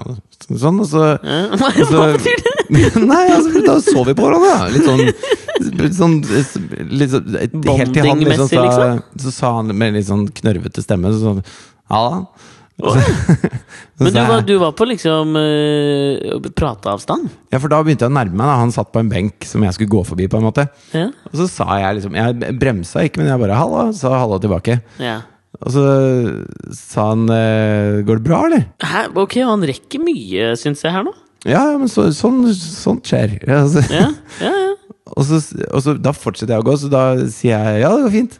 sånn, 0.53 0.79
og 0.83 0.87
så, 0.89 1.03
Hva 1.21 1.69
betyr 2.15 2.41
det? 2.45 2.53
Nei, 3.11 3.23
altså, 3.33 3.61
da 3.65 3.77
så 3.83 4.03
vi 4.05 4.13
på 4.17 4.25
hverandre, 4.25 4.51
da. 4.51 4.67
Litt 4.73 4.85
sånn, 4.85 5.01
litt 5.81 5.97
sånn, 5.97 6.17
litt 6.93 7.13
sånn 7.13 7.37
Helt 7.69 7.93
til 7.95 8.09
han 8.09 8.21
liksom 8.21 8.49
sa, 8.51 8.65
liksom? 8.65 9.01
Så 9.25 9.33
sa 9.33 9.53
han 9.59 9.73
med 9.73 9.97
litt 9.97 10.09
sånn 10.09 10.27
knørvete 10.41 10.85
stemme 10.85 11.13
så, 11.15 11.21
sånn, 11.23 11.41
Ja 11.89 12.03
da. 12.09 12.21
Så 13.95 14.03
Men 14.03 14.11
du 14.11 14.19
var, 14.27 14.41
du 14.43 14.57
var 14.59 14.73
på 14.75 14.83
liksom 14.89 15.37
uh, 15.39 16.49
prateavstand? 16.59 17.29
Ja, 17.53 17.61
for 17.63 17.71
da 17.71 17.77
begynte 17.79 18.03
jeg 18.03 18.11
å 18.11 18.15
nærme 18.17 18.35
meg. 18.35 18.49
Da. 18.49 18.57
Han 18.59 18.73
satt 18.75 18.89
på 18.91 18.99
en 18.99 19.11
benk 19.13 19.47
som 19.47 19.63
jeg 19.63 19.77
skulle 19.77 19.93
gå 19.93 20.01
forbi. 20.09 20.27
på 20.27 20.41
en 20.41 20.43
måte 20.43 20.65
Ja. 20.91 21.05
Og 21.31 21.37
så 21.39 21.47
sa 21.47 21.77
jeg 21.79 22.01
liksom 22.01 22.17
Jeg 22.19 22.57
bremsa 22.59 23.05
ikke, 23.07 23.21
men 23.21 23.31
jeg 23.31 23.39
bare 23.39 23.55
'hallo', 23.55 23.93
sa 23.95 24.17
hallo 24.19 24.41
tilbake. 24.43 24.81
ja. 24.99 25.21
Og 25.61 25.71
så 25.71 25.83
sa 26.75 27.09
han 27.13 27.29
eh, 27.31 28.01
'går 28.03 28.19
det 28.19 28.25
bra, 28.27 28.41
eller'? 28.47 28.65
Hæ? 28.83 29.05
Ok, 29.15 29.37
han 29.39 29.63
rekker 29.63 30.03
mye, 30.03 30.55
syns 30.59 30.83
jeg, 30.83 30.91
her 30.91 31.05
nå. 31.07 31.13
Ja, 31.45 31.77
men 31.77 31.87
så, 31.91 32.09
sånn, 32.15 32.43
sånt 32.53 33.07
skjer. 33.07 33.37
Ja, 33.47 33.61
altså. 33.63 33.85
Ja, 33.93 34.09
ja, 34.41 34.51
ja. 34.51 34.71
Og, 35.15 35.21
så, 35.27 35.37
og 35.69 35.83
så 35.85 35.93
da 36.01 36.11
fortsetter 36.17 36.55
jeg 36.55 36.63
å 36.63 36.65
gå, 36.65 36.75
så 36.81 36.89
da 36.91 37.03
sier 37.31 37.55
jeg 37.55 37.85
'ja, 37.85 37.93
det 37.95 38.07
går 38.07 38.15
fint'. 38.19 38.39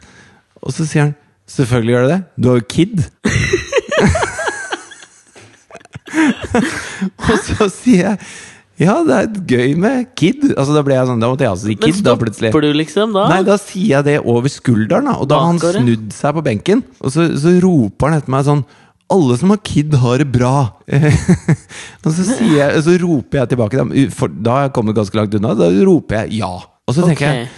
Og 0.62 0.74
så 0.74 0.84
sier 0.84 1.02
han 1.06 1.14
'selvfølgelig 1.46 1.94
gjør 1.94 2.08
det 2.08 2.12
det, 2.16 2.22
du 2.42 2.48
har 2.50 2.60
jo 2.60 2.70
kid'. 2.74 3.06
og 7.30 7.38
så 7.44 7.68
sier 7.72 8.02
jeg 8.02 8.18
'ja, 8.76 8.94
det 9.08 9.16
er 9.16 9.26
gøy 9.48 9.76
med 9.80 10.06
kid'. 10.18 10.52
Altså 10.52 10.74
Da 10.76 10.82
ble 10.84 10.94
jeg 10.94 11.08
sånn, 11.08 11.20
da 11.20 11.30
måtte 11.32 11.46
jeg 11.46 11.52
også 11.54 11.66
si 11.66 11.76
Men 11.80 11.94
stopper 11.96 12.04
da 12.04 12.16
plutselig 12.22 12.52
du 12.52 12.72
liksom 12.76 13.14
da? 13.16 13.28
Nei, 13.32 13.42
da 13.46 13.56
sier 13.60 13.92
jeg 13.96 14.04
det 14.04 14.16
over 14.20 14.48
skulderen, 14.52 15.08
da. 15.08 15.16
Og 15.16 15.28
da 15.30 15.40
har 15.40 15.46
han 15.52 15.60
snudd 15.60 16.10
seg 16.12 16.34
på 16.36 16.44
benken. 16.44 16.82
Og 17.00 17.14
så, 17.14 17.28
så 17.40 17.54
roper 17.62 18.10
han 18.10 18.18
etter 18.20 18.34
meg 18.36 18.44
sånn 18.48 18.64
alle 19.06 19.36
som 19.38 19.52
har 19.54 19.60
kid, 19.62 19.94
har 20.02 20.18
det 20.18 20.26
bra. 20.34 20.56
og 22.04 22.08
så, 22.10 22.24
jeg, 22.42 22.80
så 22.82 22.96
roper 22.98 23.38
jeg 23.38 23.52
tilbake, 23.52 23.78
dem, 23.78 23.92
for 24.10 24.32
da 24.34 24.56
har 24.56 24.66
jeg 24.66 24.74
kommet 24.74 24.98
ganske 24.98 25.16
langt 25.16 25.36
unna. 25.38 25.54
Da 25.54 25.70
roper 25.86 26.24
jeg 26.24 26.40
ja. 26.42 26.50
Og 26.86 26.94
så 26.94 27.06
tenker 27.06 27.30
okay. 27.30 27.46
jeg 27.46 27.54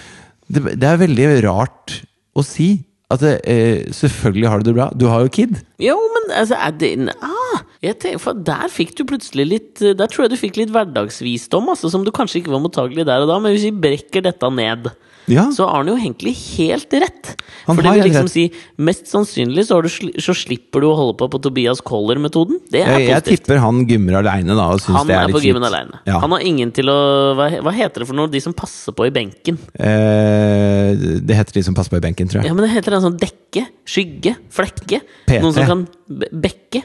det, 0.49 0.77
det 0.81 0.89
er 0.89 1.01
veldig 1.01 1.27
rart 1.47 1.99
å 2.37 2.45
si. 2.47 2.71
At 3.09 3.23
det, 3.25 3.39
eh, 3.49 3.89
selvfølgelig 3.97 4.51
har 4.53 4.61
du 4.61 4.69
det 4.69 4.77
bra. 4.77 4.91
Du 4.93 5.07
har 5.09 5.25
jo 5.25 5.33
kid. 5.33 5.57
Jo, 5.79 5.95
men 6.14 6.33
altså 6.41 6.57
er 6.59 6.72
det, 6.74 6.93
ah, 7.22 7.61
jeg 7.85 7.99
tenker, 8.03 8.18
for 8.18 8.35
Der 8.35 8.66
fikk 8.68 8.97
du 8.99 9.05
plutselig 9.07 9.45
litt 9.47 9.79
Der 9.79 10.09
tror 10.11 10.24
jeg 10.26 10.33
du 10.33 10.37
fikk 10.41 10.57
litt 10.59 10.72
hverdagsvisdom, 10.74 11.68
altså, 11.70 11.87
som 11.93 12.03
du 12.03 12.11
kanskje 12.11 12.41
ikke 12.43 12.51
var 12.51 12.64
mottagelig 12.64 13.07
der 13.07 13.22
og 13.22 13.29
da. 13.31 13.39
Men 13.39 13.55
hvis 13.55 13.68
vi 13.70 13.76
brekker 13.87 14.22
dette 14.26 14.51
ned, 14.51 14.91
Ja. 15.29 15.45
så 15.53 15.66
har 15.68 15.83
han 15.85 15.89
jo 15.91 15.95
egentlig 16.01 16.33
helt 16.57 16.91
rett. 16.99 17.35
Han 17.66 17.76
For 17.76 17.83
det 17.85 17.93
vil 17.99 18.07
liksom 18.09 18.26
rett. 18.26 18.33
si 18.33 18.45
Mest 18.81 19.07
sannsynlig 19.12 19.66
så, 19.68 19.76
sli- 19.85 20.16
så 20.24 20.33
slipper 20.35 20.81
du 20.81 20.87
å 20.89 20.97
holde 20.97 21.18
på 21.20 21.29
på 21.31 21.39
Tobias 21.45 21.83
Coller-metoden. 21.85 22.59
Det 22.72 22.81
er 22.81 22.99
Jeg, 22.99 23.09
jeg 23.11 23.22
positivt. 23.22 23.45
tipper 23.47 23.59
han 23.61 23.83
gymmer 23.87 24.16
aleine 24.22 24.57
da, 24.57 24.70
og 24.72 24.81
Han 24.89 25.07
det 25.07 25.14
er 25.18 25.29
er 25.29 25.35
på 25.37 25.43
gymmen 25.45 25.62
aleine. 25.68 26.01
Ja. 26.09 26.18
Han 26.24 26.31
har 26.33 26.41
ingen 26.41 26.72
til 26.72 26.87
å 26.89 27.37
hva, 27.37 27.51
hva 27.61 27.72
heter 27.76 28.01
det 28.01 28.09
for 28.09 28.16
noe? 28.16 28.26
De 28.33 28.41
som 28.41 28.55
passer 28.57 28.91
på 28.97 29.05
i 29.07 29.11
benken. 29.12 29.59
Eh, 29.79 30.97
det 31.20 31.37
heter 31.37 31.59
de 31.61 31.62
som 31.68 31.76
passer 31.76 31.93
på 31.93 32.01
i 32.01 32.05
benken, 32.09 32.26
tror 32.31 32.41
jeg. 32.43 32.49
Ja, 32.49 32.55
men 32.57 32.64
det 32.66 32.72
heter 32.72 32.97
en 32.97 33.05
sånn 33.05 33.18
dekke, 33.20 33.66
skygge, 33.85 34.33
flekke. 34.51 35.03
PT. 35.29 35.43
Noen 35.45 35.53
som 35.53 35.68
kan 35.69 35.87
bekke. 36.43 36.83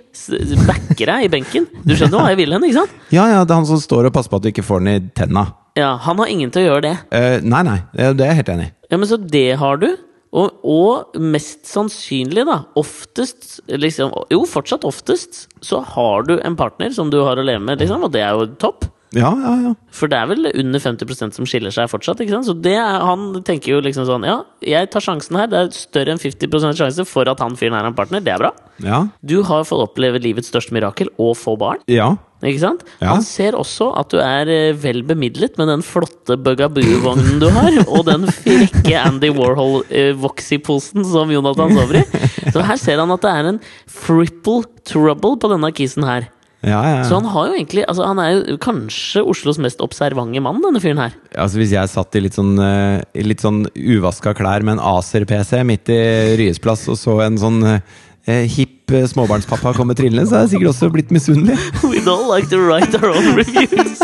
backer 0.67 1.11
deg 1.13 1.25
i 1.25 1.31
benken. 1.34 1.67
Du 1.84 1.95
skjønner 1.95 2.19
hva 2.21 2.31
jeg 2.34 2.41
vil 2.43 2.55
hen, 2.55 2.67
ikke 2.67 2.81
sant? 2.84 2.95
Ja, 3.15 3.25
ja, 3.31 3.41
det 3.43 3.55
er 3.55 3.61
han 3.61 3.69
som 3.69 3.81
står 3.81 4.09
og 4.09 4.15
passer 4.15 4.34
på 4.34 4.39
at 4.41 4.45
du 4.45 4.51
ikke 4.53 4.65
får 4.67 4.84
den 4.84 4.93
i 4.93 5.11
tenna. 5.17 5.47
Ja, 5.79 5.95
Han 5.97 6.19
har 6.21 6.29
ingen 6.29 6.51
til 6.53 6.63
å 6.63 6.73
gjøre 6.73 6.86
det. 6.86 6.95
Eh, 7.17 7.39
nei, 7.41 7.63
nei, 7.65 7.79
det 7.97 8.11
det 8.19 8.25
er 8.25 8.34
jeg 8.36 8.43
helt 8.43 8.51
enig 8.53 8.65
i. 8.67 8.73
Ja, 8.91 8.99
men 9.01 9.09
Så 9.09 9.17
det 9.17 9.47
har 9.57 9.79
du. 9.81 9.89
Og, 10.34 10.55
og 10.65 11.17
mest 11.21 11.67
sannsynlig, 11.69 12.41
da, 12.49 12.63
oftest 12.79 13.59
liksom, 13.69 14.13
Jo, 14.34 14.39
fortsatt 14.49 14.86
oftest, 14.89 15.43
så 15.61 15.84
har 15.93 16.25
du 16.25 16.39
en 16.39 16.55
partner 16.57 16.89
som 16.95 17.11
du 17.13 17.19
har 17.21 17.38
å 17.38 17.45
leve 17.45 17.61
med, 17.61 17.81
liksom, 17.81 18.07
og 18.07 18.13
det 18.15 18.23
er 18.25 18.34
jo 18.34 18.47
topp. 18.57 18.88
Ja, 19.14 19.30
ja, 19.38 19.53
ja. 19.68 19.72
For 19.93 20.09
det 20.11 20.18
er 20.18 20.30
vel 20.32 20.49
under 20.49 20.82
50% 20.82 21.38
som 21.38 21.45
skiller 21.49 21.74
seg 21.74 21.89
fortsatt. 21.91 22.22
ikke 22.24 22.34
sant? 22.34 22.49
Så 22.49 22.55
det 22.57 22.76
er, 22.80 22.99
han 23.05 23.30
tenker 23.45 23.76
jo 23.76 23.82
liksom 23.86 24.07
sånn 24.09 24.26
Ja, 24.28 24.39
jeg 24.66 24.89
tar 24.93 25.05
sjansen 25.05 25.38
her. 25.38 25.47
Det 25.51 25.59
er 25.59 25.72
større 25.78 26.16
enn 26.16 26.22
50% 26.22 26.80
sjanse 26.82 27.05
for 27.09 27.30
at 27.30 27.41
han 27.43 27.57
fyren 27.59 27.78
er 27.78 27.89
en 27.89 27.97
partner. 27.97 28.24
Det 28.26 28.34
er 28.34 28.41
bra. 28.41 28.53
Ja. 28.84 29.03
Du 29.22 29.41
har 29.45 29.66
fått 29.70 29.86
oppleve 29.86 30.22
livets 30.24 30.49
største 30.49 30.74
mirakel 30.76 31.11
og 31.22 31.36
få 31.39 31.57
barn. 31.61 31.84
ja. 31.88 32.14
Ikke 32.43 32.59
sant? 32.59 32.82
Ja. 32.99 33.14
Han 33.14 33.22
ser 33.24 33.55
også 33.55 33.86
at 33.95 34.11
du 34.11 34.18
er 34.20 34.49
eh, 34.51 34.74
vel 34.76 34.97
bemidlet 35.07 35.55
med 35.55 35.70
den 35.72 35.80
flotte 35.80 36.36
Bugaboo-vognen 36.43 37.38
du 37.39 37.45
har, 37.55 37.78
og 37.95 38.03
den 38.09 38.28
frekke 38.28 38.97
Andy 38.99 39.30
Warhol-Voxy-posen 39.32 41.05
som 41.07 41.32
Jonathan 41.32 41.72
sover 41.72 42.01
i. 42.01 42.03
Så 42.51 42.66
her 42.68 42.82
ser 42.82 42.99
han 42.99 43.16
at 43.16 43.24
det 43.24 43.32
er 43.32 43.49
en 43.53 43.61
fripple 43.88 44.66
trouble 44.84 45.38
på 45.39 45.53
denne 45.53 45.72
kisen 45.76 46.03
her. 46.03 46.28
Ja, 46.64 46.80
ja, 46.88 47.03
Så 47.03 47.18
han 47.20 47.26
har 47.28 47.49
jo 47.49 47.55
egentlig 47.57 47.84
Altså 47.91 48.05
han 48.07 48.20
er 48.24 48.30
jo 48.32 48.55
kanskje 48.64 49.20
Oslos 49.28 49.57
mest 49.59 49.82
observante 49.84 50.39
mann, 50.43 50.61
denne 50.64 50.80
fyren 50.80 51.01
her. 51.01 51.18
Altså 51.36 51.59
Hvis 51.59 51.74
jeg 51.76 51.91
satt 51.91 52.16
i 52.16 52.24
litt 52.24 52.38
sånn, 52.38 52.55
eh, 52.64 53.03
litt 53.28 53.43
sånn 53.43 53.66
uvaska 53.76 54.32
klær 54.38 54.64
med 54.64 54.78
en 54.78 54.86
Acer-PC 54.93 55.59
midt 55.68 55.91
i 55.91 55.99
Ryes 56.39 56.61
plass, 56.64 56.88
og 56.88 56.95
så 56.99 57.18
en 57.26 57.38
sånn 57.41 57.59
eh, 57.68 58.47
hipp 58.55 58.95
eh, 58.95 59.03
småbarnspappa 59.11 59.76
komme 59.76 59.97
trillende, 59.97 60.28
så 60.30 60.39
er 60.39 60.47
jeg 60.47 60.55
sikkert 60.55 60.74
også 60.76 60.91
blitt 60.95 61.11
misunnelig. 61.11 61.59
We 61.91 61.99
don't 62.05 62.30
like 62.32 62.47
to 62.53 62.64
write 62.64 62.95
our 62.95 63.11
own 63.11 63.36
reviews. 63.36 63.99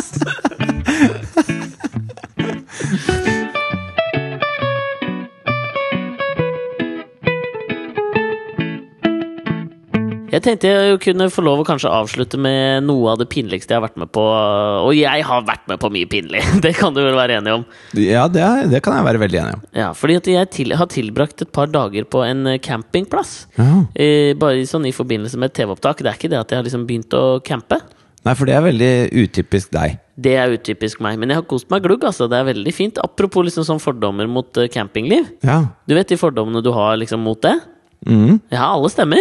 Jeg 10.30 10.44
tenkte 10.46 10.70
jeg 10.70 11.00
kunne 11.04 11.30
få 11.34 11.44
lov 11.46 11.64
å 11.64 11.68
kanskje 11.68 11.92
avslutte 11.94 12.40
med 12.42 12.86
noe 12.86 13.14
av 13.14 13.20
det 13.22 13.30
pinligste 13.32 13.74
jeg 13.74 13.80
har 13.80 13.86
vært 13.88 14.00
med 14.02 14.12
på. 14.16 14.24
Og 14.24 14.92
jeg 14.98 15.26
har 15.26 15.46
vært 15.48 15.68
med 15.72 15.82
på 15.82 15.92
mye 15.94 16.10
pinlig, 16.10 16.44
det 16.66 16.76
kan 16.78 16.96
du 16.96 17.02
vel 17.02 17.18
være 17.18 17.40
enig 17.40 17.56
om? 17.60 17.68
Ja, 17.98 18.28
det, 18.32 18.44
er, 18.46 18.70
det 18.72 18.84
kan 18.86 19.00
jeg 19.00 19.08
være 19.10 19.24
veldig 19.26 19.42
enig 19.44 19.60
om. 19.60 19.64
Ja, 19.76 19.92
fordi 19.98 20.20
at 20.22 20.32
jeg 20.32 20.52
til, 20.56 20.76
har 20.80 20.92
tilbrakt 20.92 21.46
et 21.46 21.54
par 21.56 21.72
dager 21.72 22.08
på 22.10 22.24
en 22.26 22.46
eh, 22.50 22.60
campingplass. 22.64 23.38
Ja. 23.58 23.86
Eh, 23.94 24.36
bare 24.40 24.62
i 24.62 24.68
sånn 24.70 24.88
i 24.90 24.96
forbindelse 24.96 25.40
med 25.40 25.52
et 25.52 25.62
TV-opptak. 25.62 26.04
Det 26.04 26.12
er 26.12 26.20
ikke 26.20 26.32
det 26.32 26.42
at 26.42 26.54
jeg 26.54 26.62
har 26.62 26.68
liksom 26.68 26.86
begynt 26.90 27.16
å 27.18 27.40
campe. 27.46 27.82
Nei, 28.28 28.36
for 28.36 28.50
det 28.50 28.56
er 28.58 28.64
veldig 28.66 28.94
utypisk 29.16 29.72
deg. 29.74 29.98
Det 30.20 30.34
er 30.36 30.52
utypisk 30.52 31.00
meg. 31.04 31.18
Men 31.22 31.32
jeg 31.32 31.40
har 31.40 31.48
kost 31.50 31.70
meg 31.72 31.86
glugg. 31.86 32.04
altså 32.04 32.28
Det 32.30 32.38
er 32.38 32.50
veldig 32.50 32.74
fint. 32.76 33.00
Apropos 33.02 33.48
liksom 33.48 33.66
sånn 33.68 33.82
fordommer 33.82 34.28
mot 34.30 34.60
eh, 34.60 34.70
campingliv. 34.72 35.30
Ja. 35.46 35.62
Du 35.88 35.96
vet 35.96 36.12
de 36.12 36.20
fordommene 36.20 36.64
du 36.66 36.74
har 36.76 37.00
liksom 37.00 37.24
mot 37.24 37.40
det? 37.46 37.56
Mhm. 38.08 38.40
Ja, 38.52 38.70
alle 38.74 38.90
stemmer. 38.90 39.18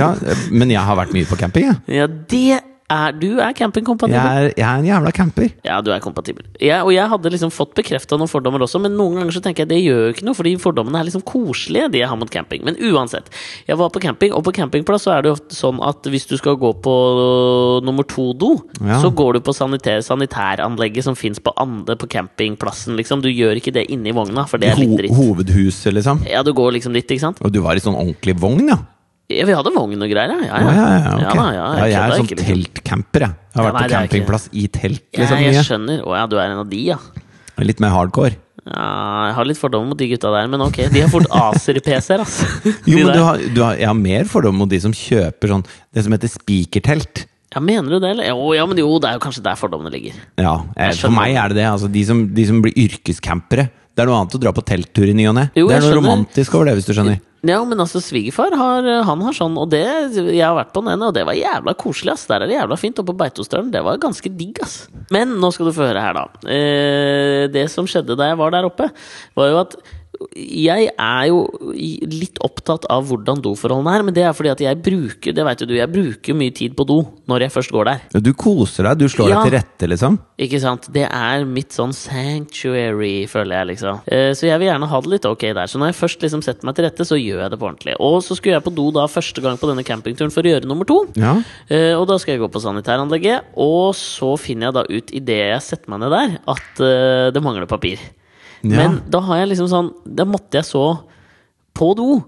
ja. 0.00 0.10
Men 0.52 0.70
jeg 0.70 0.82
har 0.84 0.98
vært 0.98 1.14
mye 1.16 1.28
på 1.28 1.38
camping, 1.40 1.70
jeg. 1.70 1.78
ja, 2.00 2.06
det 2.06 2.60
er, 2.90 3.12
du 3.16 3.38
er 3.40 3.52
campingkompatibel. 3.56 4.18
Jeg 4.18 4.50
er, 4.50 4.52
jeg 4.58 4.66
er 4.66 4.78
en 4.82 4.86
jævla 4.88 5.12
camper. 5.14 5.48
Ja, 5.64 5.80
du 5.84 5.90
er 5.94 6.00
kompatibel. 6.02 6.44
Jeg, 6.60 6.82
og 6.82 6.90
jeg 6.94 7.08
hadde 7.12 7.30
liksom 7.32 7.52
fått 7.54 7.74
bekrefta 7.78 8.18
noen 8.18 8.28
fordommer 8.30 8.64
også, 8.66 8.80
men 8.82 8.96
noen 8.98 9.20
ganger 9.20 9.36
så 9.36 9.42
tenker 9.44 9.64
jeg 9.64 9.70
det 9.70 9.78
gjør 9.84 10.00
jo 10.08 10.12
ikke 10.14 10.26
noe, 10.26 10.34
fordi 10.38 10.54
fordommene 10.60 11.00
er 11.00 11.08
liksom 11.08 11.22
koselige, 11.28 11.88
de 11.94 12.02
jeg 12.02 12.08
har 12.10 12.18
mot 12.20 12.30
camping. 12.30 12.64
Men 12.66 12.76
uansett. 12.90 13.30
Jeg 13.68 13.78
var 13.80 13.90
på 13.94 14.02
camping, 14.02 14.34
og 14.34 14.44
på 14.46 14.52
campingplass 14.58 15.06
så 15.06 15.14
er 15.16 15.22
det 15.22 15.30
jo 15.32 15.36
ofte 15.38 15.54
sånn 15.58 15.80
at 15.86 16.10
hvis 16.10 16.26
du 16.30 16.36
skal 16.40 16.58
gå 16.60 16.72
på 16.84 16.94
nummer 17.86 18.06
to-do, 18.10 18.52
Ja. 18.80 19.00
så 19.02 19.10
går 19.14 19.34
du 19.34 19.40
på 19.46 19.52
sanitær, 19.54 20.00
sanitæranlegget 20.02 21.04
som 21.04 21.14
fins 21.18 21.38
på 21.38 21.52
Ande 21.60 21.96
på 21.96 22.08
campingplassen, 22.08 22.96
liksom. 22.96 23.20
Du 23.22 23.28
gjør 23.28 23.56
ikke 23.60 23.72
det 23.72 23.86
inni 23.92 24.12
vogna, 24.16 24.46
for 24.48 24.58
det 24.58 24.70
er 24.72 24.80
litt 24.80 24.90
Ho 24.90 24.96
dritt. 24.96 25.14
hovedhuset, 25.16 25.92
liksom. 25.94 26.24
Ja, 26.28 26.42
du 26.42 26.52
går 26.52 26.72
liksom 26.78 26.92
dit, 26.96 27.06
ikke 27.06 27.20
sant? 27.20 27.38
Og 27.44 27.52
du 27.52 27.60
var 27.60 27.74
i 27.76 27.82
sånn 27.84 27.94
ordentlig 27.98 28.36
vogn, 28.40 28.68
ja? 28.68 28.78
Ja, 29.30 29.46
vi 29.46 29.54
hadde 29.54 29.70
vogn 29.74 30.02
og 30.02 30.10
greier, 30.10 30.32
ja. 30.34 30.38
Ja, 30.42 30.60
ja, 30.60 30.70
ja, 30.74 31.14
okay. 31.14 31.38
Ja, 31.38 31.48
ja, 31.54 31.64
ja, 31.78 31.86
jeg 31.86 31.98
er 32.00 32.14
sånn 32.16 32.26
ikke, 32.28 32.38
liksom. 32.40 32.48
teltcamper, 32.50 33.24
jeg. 33.26 33.38
Jeg 33.50 33.60
har 33.60 33.66
vært 33.68 33.76
nei, 33.76 33.82
på 33.82 33.94
campingplass 33.94 34.46
i 34.50 34.64
telt, 34.74 35.04
liksom. 35.14 35.42
jeg 35.44 35.54
mye. 35.54 35.66
skjønner. 35.68 36.02
Å 36.02 36.16
ja, 36.18 36.24
du 36.30 36.38
er 36.40 36.46
en 36.48 36.62
av 36.64 36.70
de, 36.70 36.80
ja. 36.90 36.98
Litt 37.60 37.82
mer 37.82 37.92
hardcore. 37.94 38.38
Ja, 38.66 38.84
jeg 39.30 39.34
har 39.38 39.48
litt 39.48 39.60
fordommer 39.60 39.92
mot 39.92 40.00
de 40.00 40.08
gutta 40.10 40.30
der, 40.34 40.48
men 40.50 40.62
ok. 40.64 40.82
De 40.92 41.02
har 41.04 41.10
fort 41.12 41.30
Acer-PC-er, 41.46 42.24
altså. 42.26 42.48
Jo, 42.88 43.00
men 43.06 43.12
du 43.14 43.22
har, 43.24 43.42
du 43.54 43.62
har, 43.64 43.78
jeg 43.80 43.88
har 43.90 43.98
mer 43.98 44.30
fordom 44.30 44.58
mot 44.60 44.70
de 44.70 44.80
som 44.82 44.94
kjøper 44.94 45.54
sånn 45.54 45.66
Det 45.66 46.04
som 46.06 46.16
heter 46.16 46.32
spikertelt. 46.32 47.24
Ja, 47.50 47.62
Mener 47.64 47.96
du 47.96 47.98
det, 47.98 48.12
eller? 48.14 48.28
Jo, 48.30 48.52
ja, 48.54 48.66
men 48.70 48.78
jo, 48.78 48.92
det 49.02 49.10
er 49.10 49.18
jo 49.18 49.24
kanskje 49.24 49.42
der 49.46 49.58
fordommene 49.58 49.90
ligger. 49.94 50.18
Ja, 50.38 50.60
eh, 50.76 50.90
Jeg 50.92 51.00
for 51.02 51.14
meg 51.14 51.34
er 51.34 51.50
det 51.50 51.58
det. 51.62 51.66
Altså, 51.70 51.90
de, 51.90 52.04
som, 52.06 52.22
de 52.34 52.46
som 52.46 52.60
blir 52.62 52.76
yrkescampere. 52.78 53.70
Det 53.90 54.04
er 54.04 54.06
noe 54.06 54.20
annet 54.20 54.36
å 54.38 54.40
dra 54.40 54.52
på 54.54 54.62
telttur 54.64 55.10
i 55.10 55.16
ny 55.16 55.26
og 55.28 55.34
ne. 55.36 55.48
Det 55.56 55.64
er 55.66 55.82
noe 55.82 55.96
romantisk 55.98 56.54
over 56.54 56.70
det, 56.70 56.76
hvis 56.78 56.86
du 56.86 56.94
skjønner. 56.94 57.18
Ja, 57.46 57.60
men 57.64 57.80
altså, 57.80 58.02
svigerfar 58.04 58.52
har, 58.58 58.86
han 59.08 59.22
har 59.24 59.36
sånn, 59.36 59.54
og 59.56 59.70
det 59.72 59.80
Jeg 60.18 60.42
har 60.44 60.58
vært 60.58 60.74
på 60.74 60.82
den 60.84 60.92
ene, 60.92 61.08
og 61.08 61.16
det 61.16 61.24
var 61.24 61.38
jævla 61.38 61.72
koselig, 61.80 62.12
ass. 62.12 62.26
Der 62.28 62.44
er 62.44 62.50
det 62.50 62.58
jævla 62.58 62.76
fint. 62.80 63.00
Og 63.00 63.06
på 63.08 63.16
Beitostølen, 63.22 63.70
det 63.72 63.80
var 63.86 64.00
ganske 64.02 64.32
digg, 64.36 64.60
ass. 64.64 64.82
Men 65.14 65.38
nå 65.40 65.48
skal 65.54 65.70
du 65.70 65.74
få 65.76 65.88
høre 65.88 66.04
her, 66.04 66.18
da. 66.18 66.26
Eh, 66.52 67.46
det 67.52 67.64
som 67.72 67.88
skjedde 67.88 68.18
da 68.18 68.28
jeg 68.28 68.40
var 68.40 68.52
der 68.52 68.68
oppe, 68.68 68.90
var 69.38 69.52
jo 69.52 69.62
at 69.62 69.78
jeg 70.36 70.90
er 71.00 71.24
jo 71.30 71.38
litt 71.72 72.38
opptatt 72.44 72.84
av 72.92 73.06
hvordan 73.08 73.40
doforholdene 73.44 73.94
er, 73.98 74.04
men 74.06 74.14
det 74.16 74.24
er 74.28 74.34
fordi 74.36 74.50
at 74.52 74.60
jeg 74.64 74.80
bruker 74.84 75.32
det 75.36 75.44
vet 75.46 75.64
du, 75.66 75.74
jeg 75.78 75.90
bruker 75.92 76.36
mye 76.36 76.52
tid 76.56 76.74
på 76.76 76.84
do 76.88 76.98
når 77.30 77.46
jeg 77.46 77.54
først 77.54 77.72
går 77.72 77.88
der. 77.90 78.20
Du 78.20 78.32
koser 78.34 78.84
deg, 78.88 78.98
du 79.00 79.08
slår 79.08 79.30
Ja. 79.30 79.40
deg 79.40 79.50
til 79.50 79.56
rette, 79.58 79.88
liksom. 79.94 80.18
Ikke 80.40 80.60
sant? 80.60 80.88
Det 80.92 81.06
er 81.08 81.44
mitt 81.48 81.72
sånn 81.76 81.92
sanctuary, 81.96 83.26
føler 83.30 83.60
jeg, 83.60 83.68
liksom. 83.74 84.00
Eh, 84.10 84.32
så 84.36 84.48
jeg 84.48 84.58
vil 84.60 84.68
gjerne 84.70 84.88
ha 84.90 85.00
det 85.04 85.12
litt 85.14 85.26
ok 85.28 85.44
der. 85.56 85.70
Så 85.70 85.78
når 85.80 85.92
jeg 85.92 85.98
først 86.00 86.24
liksom 86.24 86.42
setter 86.44 86.66
meg 86.68 86.76
til 86.76 86.84
rette, 86.88 87.06
så 87.06 87.18
gjør 87.20 87.42
jeg 87.44 87.50
det 87.54 87.58
på 87.60 87.68
ordentlig. 87.70 87.96
Og 88.00 88.20
så 88.26 88.36
skulle 88.38 88.56
jeg 88.58 88.66
på 88.66 88.74
do 88.76 88.90
da 88.96 89.06
første 89.10 89.40
gang 89.44 89.58
på 89.60 89.70
denne 89.70 89.84
campingturen 89.86 90.32
for 90.34 90.42
å 90.46 90.52
gjøre 90.52 90.68
nummer 90.70 90.88
to. 90.88 91.00
Ja. 91.20 91.36
Eh, 91.70 91.94
og 91.96 92.06
da 92.10 92.18
skal 92.18 92.34
jeg 92.36 92.42
gå 92.44 92.50
på 92.52 92.62
sanitæranlegget, 92.64 93.52
og 93.56 93.94
så 93.98 94.34
finner 94.40 94.68
jeg 94.70 94.74
da 94.80 94.84
ut 94.90 95.12
idet 95.20 95.40
jeg 95.54 95.62
setter 95.66 95.90
meg 95.94 96.00
ned 96.04 96.10
der, 96.16 96.38
at 96.50 96.82
eh, 96.84 97.30
det 97.34 97.42
mangler 97.44 97.66
papir. 97.70 97.98
Ja. 98.62 98.76
Men 98.76 99.00
da 99.08 99.20
har 99.24 99.40
jeg 99.40 99.54
liksom 99.54 99.70
sånn 99.72 99.86
Da 100.04 100.26
måtte 100.28 100.58
jeg 100.60 100.66
så 100.68 100.84
på 101.76 101.94
do. 101.96 102.20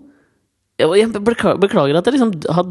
Jeg 0.81 1.11
beklager 1.15 1.95
at 1.99 2.07
jeg 2.09 2.15
liksom 2.17 2.31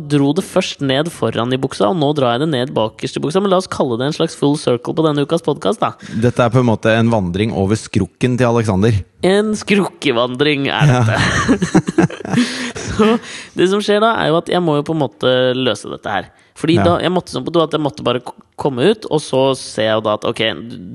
dro 0.09 0.31
det 0.35 0.43
først 0.43 0.81
ned 0.83 1.07
foran 1.13 1.53
i 1.53 1.59
buksa, 1.61 1.91
og 1.93 1.99
nå 2.01 2.09
drar 2.17 2.33
jeg 2.33 2.41
det 2.43 2.47
ned 2.49 2.71
bakerst 2.75 3.15
i 3.15 3.21
buksa. 3.23 3.39
Men 3.39 3.53
la 3.53 3.59
oss 3.61 3.69
kalle 3.71 3.95
det 4.01 4.07
en 4.09 4.15
slags 4.17 4.35
full 4.35 4.57
circle 4.59 4.95
på 4.97 5.05
denne 5.05 5.23
ukas 5.23 5.45
podkast, 5.45 5.79
da. 5.79 5.93
Dette 6.19 6.43
er 6.43 6.51
på 6.51 6.59
en 6.59 6.67
måte 6.67 6.91
en 6.97 7.11
vandring 7.13 7.53
over 7.55 7.77
skrukken 7.79 8.35
til 8.41 8.49
Alexander. 8.49 8.97
En 9.23 9.53
skrukkevandring 9.55 10.67
er 10.73 10.91
dette. 10.91 12.01
så 12.87 13.13
det 13.55 13.69
som 13.71 13.83
skjer 13.85 14.01
da, 14.03 14.15
er 14.23 14.31
jo 14.33 14.39
at 14.41 14.51
jeg 14.51 14.63
må 14.65 14.79
jo 14.79 14.87
på 14.89 14.97
en 14.97 15.03
måte 15.05 15.33
løse 15.55 15.91
dette 15.93 16.11
her. 16.17 16.31
Fordi 16.57 16.75
Ja. 16.81 16.83
da 16.83 16.97
jeg 17.05 17.13
måtte 17.13 17.31
sånn 17.33 17.45
på 17.45 17.53
do 17.53 17.61
at 17.63 17.71
jeg 17.77 17.81
måtte 17.81 18.03
bare 18.03 18.21
komme 18.61 18.91
ut, 18.93 19.07
og 19.09 19.21
så 19.23 19.43
ser 19.57 19.89
jeg 19.89 20.05
da 20.05 20.15
at 20.19 20.25
ok, 20.29 20.41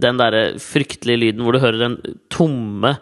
den 0.06 0.20
derre 0.22 0.42
fryktelige 0.62 1.24
lyden 1.26 1.44
hvor 1.46 1.56
du 1.56 1.62
hører 1.62 1.82
den 1.82 1.96
tomme 2.32 2.94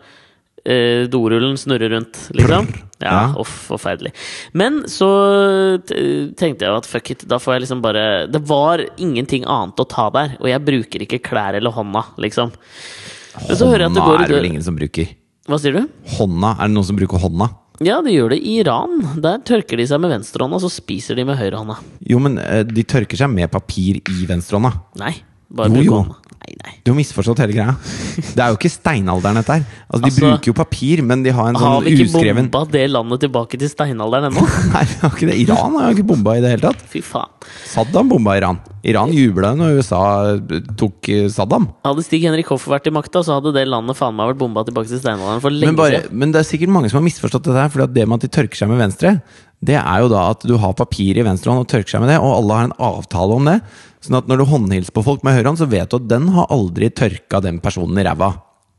eh, 0.64 1.04
dorullen 1.12 1.58
snurre 1.60 1.90
rundt, 1.92 2.18
liksom. 2.36 2.70
Ja, 3.04 3.34
Ja. 3.34 3.44
forferdelig. 3.44 4.14
Men 4.56 4.82
så 4.88 5.08
tenkte 5.84 6.64
jeg 6.64 6.70
jo 6.70 6.78
at 6.78 6.88
fuck 6.88 7.10
it, 7.12 7.26
da 7.28 7.36
får 7.42 7.56
jeg 7.58 7.64
liksom 7.66 7.82
bare 7.84 8.04
Det 8.32 8.40
var 8.48 8.80
ingenting 8.96 9.44
annet 9.44 9.82
å 9.82 9.88
ta 9.88 10.08
der, 10.14 10.36
og 10.40 10.48
jeg 10.48 10.64
bruker 10.64 11.04
ikke 11.04 11.20
klær 11.26 11.58
eller 11.58 11.74
hånda, 11.74 12.04
liksom. 12.22 12.54
Men 13.34 13.56
så 13.58 13.66
hører 13.68 13.84
jeg 13.84 13.90
at 13.90 13.98
det 13.98 14.06
går 14.06 14.14
Hånda 14.14 14.24
er 14.24 14.30
det 14.30 14.38
vel 14.38 14.50
ingen 14.52 14.64
som 14.64 14.76
bruker. 14.78 15.10
Hva 15.50 15.58
sier 15.60 15.74
du? 15.76 15.88
Hånda? 16.16 16.54
Er 16.56 16.70
det 16.70 16.76
noen 16.78 16.86
som 16.88 16.96
bruker 16.96 17.20
hånda? 17.20 17.50
Ja, 17.82 17.98
de 18.06 18.12
gjør 18.14 18.30
det 18.30 18.38
i 18.46 18.58
Iran. 18.60 19.00
Der 19.18 19.40
tørker 19.42 19.80
de 19.80 19.86
seg 19.90 19.98
med 20.02 20.12
venstrehånda, 20.14 20.60
så 20.62 20.70
spiser 20.70 21.18
de 21.18 21.24
med 21.26 21.40
høyrehånda. 21.40 21.80
Jo, 22.06 22.20
men 22.22 22.38
eh, 22.38 22.62
de 22.68 22.84
tørker 22.86 23.18
seg 23.18 23.32
med 23.32 23.50
papir 23.50 23.98
i 23.98 24.26
venstrehånda. 24.30 24.70
Nei, 25.02 25.16
bare 25.50 25.68
Jo, 25.68 25.74
bruk 25.74 25.84
jo. 25.90 25.96
hånda. 26.02 26.20
Nei, 26.44 26.54
nei. 26.60 26.72
Du 26.84 26.90
har 26.92 26.96
misforstått 26.98 27.38
hele 27.40 27.54
greia. 27.56 27.72
Det 28.36 28.36
er 28.44 28.50
jo 28.52 28.56
ikke 28.58 28.68
steinalderen, 28.68 29.38
dette 29.40 29.54
her. 29.54 29.62
Altså, 29.88 30.00
de 30.02 30.08
Altså, 30.10 30.20
bruker 30.26 30.50
jo 30.50 30.54
papir, 30.58 31.00
men 31.08 31.22
de 31.24 31.32
har 31.32 31.46
en 31.48 31.56
sånn 31.56 31.62
uskreven 31.62 31.72
Har 31.72 31.86
vi 31.86 31.94
ikke 31.94 32.08
uskreven 32.10 32.48
bomba 32.52 32.60
det 32.74 32.82
landet 32.90 33.22
tilbake 33.24 33.60
til 33.62 33.70
steinalderen 33.72 34.26
ennå? 34.28 34.44
Nei, 34.74 34.82
de 34.90 34.98
har 35.00 35.14
ikke 35.16 35.28
det. 35.30 35.38
Iran 35.40 35.78
har 35.80 35.86
jo 35.88 35.96
ikke 35.96 36.06
bomba 36.10 36.34
i 36.36 36.42
det 36.44 36.50
hele 36.52 36.66
tatt. 36.68 36.84
Fy 36.92 37.00
faen. 37.00 37.32
Saddam 37.72 38.12
bomba 38.12 38.36
Iran. 38.36 38.60
Iran 38.84 39.14
jubla 39.16 39.54
når 39.56 39.78
USA 39.80 40.02
tok 40.76 41.08
eh, 41.08 41.30
Saddam. 41.32 41.70
Hadde 41.88 42.04
Stig 42.04 42.26
Henrik 42.28 42.52
Hoff 42.52 42.68
vært 42.68 42.90
i 42.90 42.92
makta, 42.92 43.24
så 43.24 43.38
hadde 43.38 43.54
det 43.56 43.64
landet 43.72 43.96
faen 43.96 44.12
meg 44.18 44.34
vært 44.34 44.42
bomba 44.44 44.66
tilbake 44.68 44.92
til 44.92 45.00
steinalderen 45.00 45.40
for 45.40 45.48
lenge 45.54 45.72
Men, 45.72 45.80
bare, 45.80 46.02
siden. 46.04 46.18
men 46.20 46.36
det 46.36 46.42
er 46.44 46.50
sikkert 46.50 46.74
mange 46.76 46.92
som 46.92 47.00
har 47.00 47.06
misforstått 47.08 47.48
dette 47.48 47.56
her. 47.64 47.72
For 47.72 47.86
det 47.88 48.04
med 48.04 48.20
at 48.20 48.28
de 48.28 48.32
tørker 48.36 48.60
seg 48.60 48.68
med 48.68 48.84
venstre, 48.84 49.16
det 49.64 49.80
er 49.80 50.04
jo 50.04 50.12
da 50.12 50.26
at 50.34 50.44
du 50.44 50.58
har 50.60 50.76
papir 50.76 51.16
i 51.16 51.24
venstre 51.24 51.48
hånd 51.54 51.64
og 51.64 51.70
tørker 51.72 51.96
seg 51.96 52.04
med 52.04 52.12
det, 52.12 52.20
og 52.20 52.36
alle 52.36 52.60
har 52.60 52.68
en 52.68 52.78
avtale 52.92 53.40
om 53.40 53.48
det. 53.48 53.58
Sånn 54.04 54.18
at 54.20 54.28
når 54.28 54.42
du 54.42 54.48
håndhilser 54.50 54.92
på 54.92 55.04
folk 55.06 55.22
med 55.24 55.38
høyrehånd, 55.38 55.60
så 55.62 55.68
vet 55.70 55.88
du 55.88 55.96
at 56.02 56.08
den 56.10 56.28
har 56.34 56.50
aldri 56.52 56.90
tørka 56.92 57.40
den 57.44 57.62
personen 57.64 57.96
i 58.02 58.04
ræva. 58.04 58.34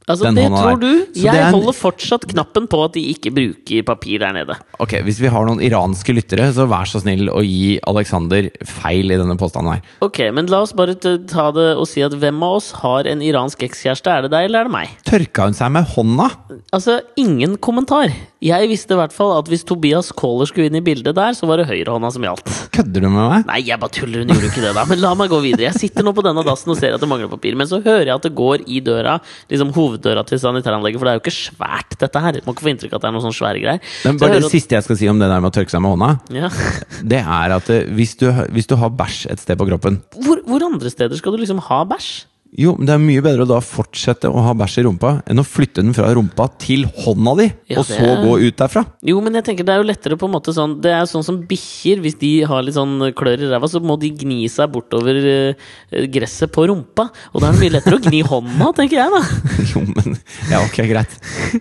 Altså, 0.06 0.28
den 0.30 0.36
det 0.38 0.52
tror 0.54 0.78
du. 0.78 1.08
Jeg 1.18 1.34
en- 1.34 1.56
holder 1.56 1.74
fortsatt 1.74 2.28
knappen 2.30 2.68
på 2.70 2.78
at 2.86 2.94
de 2.94 3.02
ikke 3.10 3.32
bruker 3.34 3.82
papir 3.88 4.20
der 4.22 4.34
nede. 4.38 4.54
Ok, 4.80 5.02
Hvis 5.02 5.18
vi 5.20 5.32
har 5.34 5.48
noen 5.48 5.58
iranske 5.66 6.14
lyttere, 6.14 6.54
så 6.54 6.68
vær 6.70 6.86
så 6.86 7.02
snill 7.02 7.26
å 7.34 7.42
gi 7.42 7.80
Alexander 7.88 8.52
feil 8.64 9.10
i 9.10 9.18
denne 9.18 9.36
påstanden 9.36 9.74
her. 9.74 9.82
Ok, 10.06 10.20
men 10.32 10.46
la 10.46 10.62
oss 10.62 10.74
bare 10.78 10.94
ta 10.94 11.50
det 11.50 11.76
og 11.76 11.88
si 11.90 12.04
at 12.06 12.12
hvem 12.14 12.38
av 12.44 12.54
oss 12.60 12.72
har 12.84 13.08
en 13.10 13.18
iransk 13.26 13.66
ekskjæreste? 13.66 14.06
Er 14.14 14.22
det 14.28 14.32
deg, 14.36 14.46
eller 14.46 14.60
er 14.60 14.64
det 14.70 14.76
meg? 14.78 14.90
Tørka 15.10 15.46
hun 15.50 15.54
seg 15.58 15.72
med 15.72 15.88
hånda? 15.96 16.30
Altså, 16.72 17.00
ingen 17.18 17.58
kommentar. 17.58 18.14
Jeg 18.46 18.68
visste 18.70 18.94
i 18.94 18.98
hvert 19.00 19.14
fall 19.16 19.32
at 19.40 19.48
hvis 19.50 19.64
Tobias 19.66 20.12
Kåler 20.14 20.46
skulle 20.50 20.68
inn 20.70 20.78
i 20.78 20.84
bildet 20.86 21.16
der, 21.18 21.34
så 21.34 21.48
var 21.50 21.58
det 21.58 21.66
høyrehånda 21.70 22.12
som 22.14 22.26
gjaldt. 22.28 22.52
Kødder 22.76 23.02
du 23.02 23.08
med 23.10 23.24
meg? 23.32 23.46
Nei, 23.50 23.60
jeg 23.66 23.80
bare 23.82 23.94
tuller, 23.96 24.22
hun 24.22 24.30
gjorde 24.36 24.46
jo 24.46 24.52
ikke 24.54 24.64
det, 24.68 24.74
da. 24.78 24.84
Men 24.90 25.02
la 25.02 25.14
meg 25.18 25.32
gå 25.34 25.40
videre. 25.42 25.66
Jeg 25.72 25.80
sitter 25.82 26.06
nå 26.06 26.14
på 26.14 26.24
denne 26.26 26.44
dassen 26.46 26.70
og 26.74 26.78
ser 26.78 26.94
at 26.94 27.02
det 27.02 27.10
mangler 27.10 27.32
papir. 27.32 27.58
Men 27.58 27.70
så 27.72 27.80
hører 27.82 28.06
jeg 28.12 28.14
at 28.20 28.28
det 28.28 28.34
går 28.38 28.66
i 28.70 28.82
døra, 28.86 29.16
liksom 29.50 29.72
hoveddøra 29.76 30.26
til 30.30 30.42
sanitæranlegget, 30.44 31.02
for 31.02 31.10
det 31.10 31.16
er 31.16 31.20
jo 31.20 31.24
ikke 31.26 31.36
svært, 31.40 31.98
dette 32.06 32.24
her. 32.28 32.40
Må 32.46 32.54
ikke 32.54 32.68
få 32.68 32.72
inntrykk 32.76 32.94
av 32.94 33.00
at 33.02 33.08
det 33.08 33.10
er 33.10 33.18
noen 33.18 33.26
sånne 33.26 33.40
svære 33.40 33.64
greier. 33.66 33.82
Men 34.06 34.22
bare 34.22 34.38
Det 34.38 34.46
at- 34.46 34.54
siste 34.54 34.78
jeg 34.78 34.86
skal 34.86 35.02
si 35.02 35.10
om 35.10 35.20
det 35.24 35.32
der 35.32 35.42
med 35.42 35.50
å 35.50 35.56
tørke 35.58 35.74
seg 35.74 35.82
med 35.82 35.96
hånda, 35.96 36.12
ja. 36.38 36.52
det 37.16 37.24
er 37.26 37.58
at 37.58 37.74
eh, 37.74 37.90
hvis 37.98 38.14
du, 38.22 38.30
hvis 38.54 38.70
du 38.70 38.76
har 38.78 38.94
bæsj 38.94 39.26
et 39.34 39.42
sted 39.42 39.58
på 39.58 39.66
kroppen 39.72 40.02
hvor, 40.22 40.42
hvor 40.46 40.64
andre 40.70 40.92
steder 40.94 41.18
skal 41.18 41.34
du 41.34 41.42
liksom 41.42 41.60
ha 41.72 41.82
bæsj? 41.90 42.14
Jo, 42.56 42.76
men 42.78 42.88
det 42.88 42.94
er 42.96 43.02
mye 43.04 43.24
bedre 43.26 43.44
å 43.44 43.50
da 43.50 43.58
fortsette 43.64 44.30
å 44.32 44.44
ha 44.46 44.54
bæsj 44.56 44.78
i 44.80 44.84
rumpa 44.88 45.10
enn 45.28 45.42
å 45.42 45.46
flytte 45.46 45.84
den 45.84 45.96
fra 45.96 46.08
rumpa 46.16 46.48
til 46.62 46.86
hånda 47.04 47.34
di, 47.40 47.48
Ja, 47.72 47.80
og 47.82 47.86
så 47.90 48.00
er- 48.00 48.24
gå 48.24 48.36
ut 48.48 48.56
derfra. 48.62 48.86
Jo, 49.04 49.20
men 49.22 49.34
jeg 49.34 49.44
tenker 49.44 49.66
det 49.68 49.74
er 49.76 49.82
jo 49.84 49.88
lettere 49.90 50.18
på 50.18 50.26
en 50.30 50.34
måte 50.36 50.54
sånn 50.56 50.80
Det 50.82 50.92
er 50.92 51.04
sånn 51.04 51.24
som 51.24 51.42
bikkjer, 51.44 52.00
hvis 52.02 52.18
de 52.20 52.32
har 52.44 52.64
litt 52.64 52.76
sånn 52.76 53.12
klør 53.14 53.44
i 53.44 53.50
ræva, 53.52 53.68
så 53.68 53.82
må 53.84 54.00
de 54.00 54.10
gni 54.12 54.48
seg 54.48 54.72
bortover 54.72 55.20
eh, 55.26 56.08
gresset 56.08 56.52
på 56.52 56.68
rumpa. 56.68 57.10
Og 57.34 57.42
da 57.42 57.50
er 57.50 57.58
det 57.58 57.62
mye 57.62 57.76
lettere 57.76 58.00
å 58.00 58.04
gni 58.04 58.22
hånda, 58.24 58.72
tenker 58.76 59.02
jeg, 59.02 59.10
da. 59.12 59.22
Jo, 59.74 59.82
men 59.82 60.18
Ja, 60.52 60.62
ok, 60.64 60.78
greit. 60.88 61.12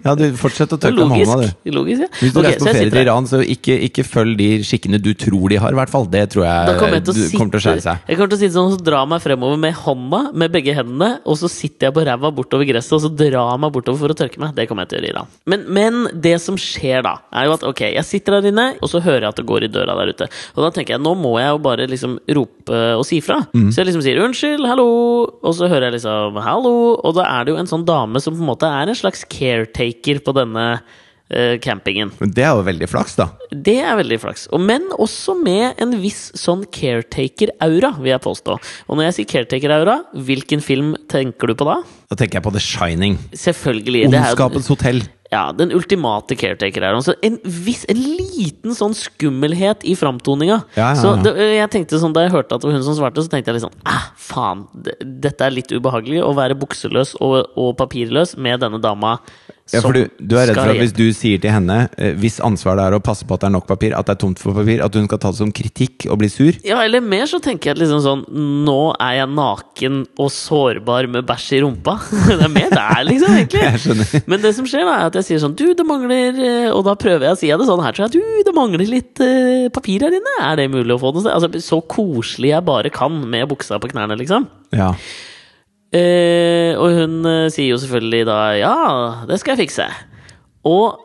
Ja, 0.04 0.14
du 0.14 0.24
Fortsett 0.38 0.72
å 0.74 0.78
tørke 0.78 1.08
med 1.08 1.26
hånda, 1.26 1.50
du. 1.64 1.70
Logisk 1.74 2.04
ja. 2.04 2.08
Hvis 2.20 2.32
du 2.34 2.38
okay, 2.38 2.52
reiser 2.52 2.60
på 2.60 2.70
ferie 2.70 2.90
til. 2.90 3.00
Iran, 3.02 3.26
så 3.26 3.40
ikke, 3.42 3.78
ikke 3.88 4.04
følg 4.06 4.36
de 4.38 4.48
skikkene 4.66 5.00
du 5.02 5.12
tror 5.18 5.48
de 5.50 5.56
har, 5.62 5.74
i 5.74 5.78
hvert 5.78 5.90
fall. 5.90 6.06
Det 6.10 6.28
tror 6.34 6.44
jeg 6.46 6.78
kommer 6.78 6.98
jeg 6.98 7.04
til 7.04 7.12
å 7.12 7.16
du 7.16 7.22
sitte 7.24 7.38
kommer 7.38 7.54
til 7.54 7.60
å 7.60 7.64
skjære 7.64 7.82
seg. 7.84 8.04
Jeg 8.08 8.18
kommer 8.18 8.30
til 8.30 8.38
å 8.38 8.42
sitte 8.44 8.54
sånn 8.58 8.72
og 8.74 8.84
dra 8.84 9.04
meg 9.08 9.22
fremover 9.24 9.58
med 9.60 9.74
hånda, 9.74 10.20
med 10.34 10.52
begge 10.54 10.74
hendene, 10.74 10.83
og 10.84 11.38
så 11.40 11.50
sitter 11.50 11.88
jeg 11.88 11.96
på 11.96 12.04
ræva 12.06 12.30
bortover 12.34 12.68
gresset, 12.68 12.94
og 12.96 13.02
så 13.04 13.10
drar 13.12 13.52
jeg 13.52 13.62
meg 13.62 13.74
bortover 13.74 14.00
for 14.02 14.14
å 14.14 14.16
tørke 14.18 14.40
meg. 14.42 14.54
Det 14.56 14.66
kommer 14.70 14.86
jeg 14.86 14.92
til 14.92 14.98
å 14.98 15.02
gjøre 15.02 15.12
i 15.12 15.18
dag. 15.18 15.36
Men, 15.50 15.66
men 15.76 16.00
det 16.26 16.34
som 16.42 16.58
skjer 16.60 17.04
da, 17.06 17.16
er 17.34 17.48
jo 17.48 17.54
at 17.56 17.66
ok, 17.68 17.82
jeg 17.94 18.08
sitter 18.08 18.38
der 18.38 18.50
inne, 18.52 18.66
og 18.80 18.90
så 18.92 19.02
hører 19.04 19.26
jeg 19.26 19.34
at 19.34 19.40
det 19.40 19.46
går 19.50 19.66
i 19.66 19.70
døra 19.74 19.96
der 20.00 20.14
ute. 20.14 20.28
Og 20.54 20.66
da 20.66 20.72
tenker 20.74 20.96
jeg, 20.96 21.04
nå 21.04 21.14
må 21.18 21.36
jeg 21.40 21.52
jo 21.52 21.62
bare 21.64 21.88
liksom 21.90 22.18
rope 22.38 22.82
og 22.98 23.04
si 23.08 23.20
fra. 23.24 23.40
Mm. 23.54 23.70
Så 23.70 23.82
jeg 23.82 23.90
liksom 23.90 24.04
sier 24.06 24.22
unnskyld, 24.24 24.66
hallo, 24.68 24.90
og 25.44 25.56
så 25.56 25.70
hører 25.70 25.88
jeg 25.88 25.98
liksom 25.98 26.42
hallo, 26.44 26.76
og 26.98 27.16
da 27.18 27.28
er 27.30 27.46
det 27.46 27.54
jo 27.54 27.62
en 27.62 27.70
sånn 27.70 27.86
dame 27.88 28.22
som 28.22 28.36
på 28.36 28.44
en 28.44 28.52
måte 28.52 28.70
er 28.70 28.90
en 28.90 28.98
slags 28.98 29.24
caretaker 29.30 30.22
på 30.24 30.36
denne 30.36 30.68
campingen. 31.64 32.12
Men 32.20 32.30
det 32.36 32.44
er 32.46 32.52
jo 32.54 32.64
veldig 32.66 32.88
flaks, 32.90 33.16
da. 33.18 33.28
Det 33.50 33.76
er 33.82 33.96
veldig 33.98 34.18
flaks. 34.22 34.46
Men 34.60 34.86
også 34.94 35.34
med 35.40 35.80
en 35.82 35.96
viss 36.02 36.28
sånn 36.38 36.62
caretaker-aura, 36.74 37.94
vil 37.98 38.12
jeg 38.12 38.22
påstå. 38.24 38.56
Og 38.88 38.98
når 38.98 39.08
jeg 39.08 39.16
sier 39.18 39.30
caretaker-aura, 39.34 39.98
hvilken 40.14 40.62
film 40.64 40.94
tenker 41.10 41.50
du 41.50 41.56
på 41.58 41.68
da? 41.68 41.80
Da 42.10 42.18
tenker 42.20 42.38
jeg 42.38 42.46
på 42.46 42.54
The 42.54 42.62
Shining. 42.62 43.18
Selvfølgelig. 43.34 44.06
Ondskapens 44.12 44.70
hotell. 44.70 45.02
Ja, 45.34 45.44
den 45.56 45.72
ultimate 45.74 46.36
caretaker 46.38 46.86
her. 46.86 46.96
Altså 46.98 47.16
en, 47.26 47.38
viss, 47.42 47.84
en 47.90 47.98
liten 47.98 48.76
sånn 48.76 48.94
skummelhet 48.98 49.84
i 49.86 49.96
framtoninga. 49.98 50.60
Ja, 50.78 50.92
ja, 50.92 51.00
Så 51.00 51.16
det, 51.24 51.34
jeg 51.56 51.72
tenkte 51.74 52.00
sånn, 52.02 52.14
Da 52.14 52.24
jeg 52.26 52.34
hørte 52.34 52.56
at 52.56 52.62
det 52.62 52.70
var 52.70 52.76
hun 52.78 52.86
som 52.86 52.98
svarte, 52.98 53.24
så 53.24 53.32
tenkte 53.32 53.52
jeg 53.52 53.60
liksom 53.60 53.74
ah, 53.90 54.10
faen, 54.14 54.66
dette 55.02 55.46
er 55.46 55.54
litt 55.54 55.74
ubehagelig 55.74 56.22
å 56.24 56.32
være 56.36 56.58
bukseløs 56.58 57.16
og, 57.24 57.40
og 57.58 57.74
papirløs 57.80 58.36
med 58.40 58.62
denne 58.64 58.80
dama. 58.82 59.18
Ja, 59.72 59.80
for 59.80 59.96
du, 59.96 60.02
du 60.20 60.34
er 60.36 60.50
redd 60.50 60.58
for 60.58 60.74
at 60.74 60.76
hvis 60.76 60.92
du 60.92 61.06
sier 61.16 61.40
til 61.40 61.48
henne, 61.54 61.86
eh, 61.96 62.12
hvis 62.20 62.36
ansvaret 62.44 62.84
er 62.84 62.96
å 62.98 63.00
passe 63.00 63.24
på 63.24 63.32
at 63.32 63.46
det 63.46 63.48
er 63.48 63.54
nok 63.54 63.64
papir, 63.70 63.94
at 63.96 64.04
det 64.04 64.18
er 64.18 64.20
tomt 64.20 64.40
for 64.42 64.52
papir, 64.52 64.82
at 64.84 64.92
hun 64.92 65.06
skal 65.08 65.20
ta 65.22 65.30
det 65.32 65.40
som 65.40 65.52
kritikk 65.56 66.04
og 66.12 66.18
bli 66.20 66.28
sur? 66.28 66.58
Ja, 66.68 66.82
eller 66.84 67.00
mer 67.00 67.24
så 67.30 67.40
tenker 67.40 67.72
jeg 67.72 67.80
liksom 67.80 68.02
sånn 68.04 68.24
Nå 68.66 68.92
er 69.00 69.22
jeg 69.22 69.30
naken 69.32 70.02
og 70.20 70.28
sårbar 70.34 71.08
med 71.14 71.24
bæsj 71.28 71.46
i 71.56 71.62
rumpa. 71.64 71.96
Det 72.28 72.36
er 72.44 72.52
mer 72.52 72.68
der, 72.74 73.00
liksom, 73.08 73.36
egentlig. 73.40 74.22
Men 74.28 74.44
det 74.44 74.52
som 74.58 74.68
skjer, 74.68 74.84
da, 74.84 74.98
er 74.98 75.08
at 75.08 75.16
jeg 75.22 75.23
sier 75.26 75.40
sånn 75.42 75.54
Du, 75.58 75.64
det 75.76 75.84
mangler 75.86 76.36
eh, 76.38 76.68
Og 76.74 76.82
da 76.86 76.94
prøver 77.00 77.26
jeg 77.28 77.36
å 77.36 77.38
si 77.40 77.50
det 77.50 77.66
sånn 77.68 77.82
her, 77.84 77.96
så 77.96 78.06
jeg. 78.06 78.16
Du, 78.16 78.42
det 78.46 78.54
mangler 78.56 78.86
litt 78.88 79.20
uh, 79.22 79.68
papir 79.74 80.04
her 80.06 80.14
inne. 80.16 80.34
Er 80.44 80.58
det 80.60 80.68
mulig 80.72 80.96
å 80.96 81.00
få 81.02 81.12
noe 81.14 81.24
sted? 81.24 81.34
Altså, 81.34 81.62
så 81.64 81.78
koselig 81.90 82.52
jeg 82.52 82.66
bare 82.66 82.92
kan 82.94 83.16
med 83.30 83.48
buksa 83.50 83.80
på 83.82 83.90
knærne, 83.92 84.16
liksom. 84.20 84.46
Ja. 84.74 84.90
Uh, 85.94 86.72
og 86.80 86.88
hun 86.98 87.20
uh, 87.22 87.48
sier 87.54 87.70
jo 87.70 87.80
selvfølgelig 87.82 88.24
da 88.26 88.38
ja, 88.58 88.74
det 89.30 89.38
skal 89.42 89.54
jeg 89.54 89.68
fikse. 89.68 89.86
Og 90.66 91.00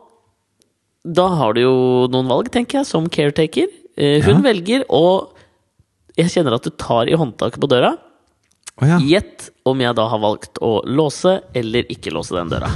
da 1.06 1.28
har 1.38 1.54
du 1.56 1.62
jo 1.62 1.74
noen 2.12 2.28
valg, 2.28 2.50
tenker 2.52 2.80
jeg, 2.80 2.88
som 2.90 3.06
caretaker. 3.08 3.70
Hun 4.00 4.38
Ja. 4.38 4.40
velger 4.44 4.84
å 4.88 5.02
Jeg 6.16 6.30
kjenner 6.32 6.54
at 6.56 6.64
du 6.64 6.70
tar 6.70 7.08
i 7.08 7.16
håndtaket 7.16 7.60
på 7.60 7.68
døra. 7.68 7.94
Oh, 8.80 8.86
ja. 8.88 8.98
Gjett 9.00 9.50
om 9.68 9.80
jeg 9.82 9.92
da 9.98 10.06
har 10.08 10.20
valgt 10.22 10.58
å 10.64 10.70
låse 10.88 11.34
eller 11.56 11.88
ikke 11.92 12.12
låse 12.14 12.32
den 12.34 12.48
døra. 12.48 12.70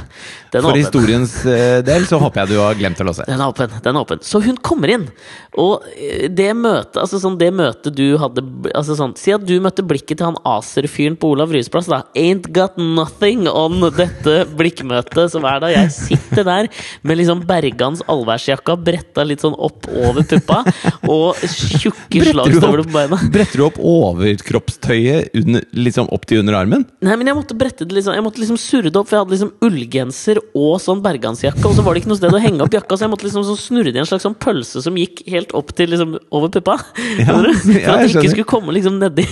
Den 0.52 0.62
For 0.62 0.70
åpen. 0.70 0.82
historiens 0.82 1.32
eh, 1.48 1.78
del 1.86 2.04
så 2.06 2.18
håper 2.20 2.42
jeg 2.42 2.52
du 2.52 2.58
har 2.60 2.76
glemt 2.78 3.00
å 3.00 3.06
låse. 3.08 3.24
Den 3.26 3.40
er 3.40 3.48
åpen. 3.50 3.72
den 3.82 3.96
er 3.96 4.00
åpen 4.04 4.20
Så 4.22 4.40
hun 4.44 4.58
kommer 4.62 4.92
inn. 4.92 5.06
Og 5.58 5.82
eh, 5.96 6.26
det 6.28 6.50
møtet 6.58 7.00
altså 7.00 7.18
sånn, 7.22 7.38
det 7.40 7.48
møtet 7.56 7.96
du 7.96 8.18
hadde 8.20 8.44
altså 8.74 8.96
sånn, 8.98 9.14
Si 9.18 9.32
at 9.34 9.46
du 9.48 9.54
møtte 9.64 9.84
blikket 9.86 10.20
til 10.20 10.28
han 10.28 10.38
Acer-fyren 10.44 11.16
på 11.16 11.32
Olav 11.34 11.54
Ryes 11.54 11.70
plass. 11.72 11.88
da 11.90 12.02
Ain't 12.18 12.50
got 12.54 12.76
nothing 12.76 13.48
on 13.48 13.80
dette 13.96 14.36
blikkmøtet 14.58 15.32
som 15.32 15.46
er 15.48 15.62
da 15.64 15.72
jeg 15.72 15.90
sitter 15.94 16.44
der 16.46 16.68
med 17.02 17.18
liksom 17.20 17.42
Bergans 17.48 18.04
allværsjakka 18.10 18.76
bretta 18.84 19.24
litt 19.26 19.42
sånn 19.44 19.56
opp 19.56 19.88
over 19.88 20.22
puppa 20.28 20.60
og 21.08 21.40
tjukke 21.48 22.28
slagstøvler 22.30 22.84
på 22.86 22.94
beina. 22.94 23.18
bretter 23.32 23.62
du 23.62 23.66
opp 23.70 23.78
overkroppstøyet 23.80 25.34
under, 25.40 25.64
liksom 25.76 26.08
opp 26.14 26.26
til 26.28 26.42
under 26.44 26.58
armen? 26.60 26.73
Nei, 27.04 27.16
men 27.20 27.30
jeg 27.30 27.36
måtte 27.36 27.56
brette 27.58 27.86
det 27.86 27.96
liksom 27.96 28.14
Jeg 28.16 28.24
måtte 28.24 28.40
liksom 28.42 28.58
surre 28.60 28.90
det 28.90 28.98
opp, 28.98 29.08
for 29.10 29.16
jeg 29.16 29.24
hadde 29.24 29.34
liksom 29.34 29.52
ullgenser 29.64 30.40
og 30.56 30.76
sånn 30.82 31.02
bergansjakke, 31.04 31.62
og 31.68 31.76
så 31.76 31.84
var 31.84 31.94
det 31.94 32.02
ikke 32.02 32.12
noe 32.12 32.20
sted 32.20 32.34
å 32.34 32.40
henge 32.42 32.64
opp 32.64 32.74
jakka, 32.76 32.98
så 32.98 33.06
jeg 33.06 33.12
måtte 33.14 33.28
liksom 33.28 33.46
sånn 33.48 33.60
snurre 33.60 33.92
det 33.92 34.00
i 34.00 34.02
en 34.02 34.08
slags 34.08 34.26
sånn 34.26 34.36
pølse 34.40 34.82
som 34.84 34.98
gikk 34.98 35.22
helt 35.30 35.54
opp 35.56 35.72
til 35.76 35.92
liksom 35.92 36.16
over 36.34 36.52
puppa. 36.54 36.78
Ja? 37.18 37.26
For 37.64 37.78
ja, 37.78 37.96
at 37.96 38.04
det 38.04 38.10
ikke 38.12 38.32
skulle 38.32 38.48
komme 38.48 38.74
liksom 38.76 38.98
nedi, 39.00 39.26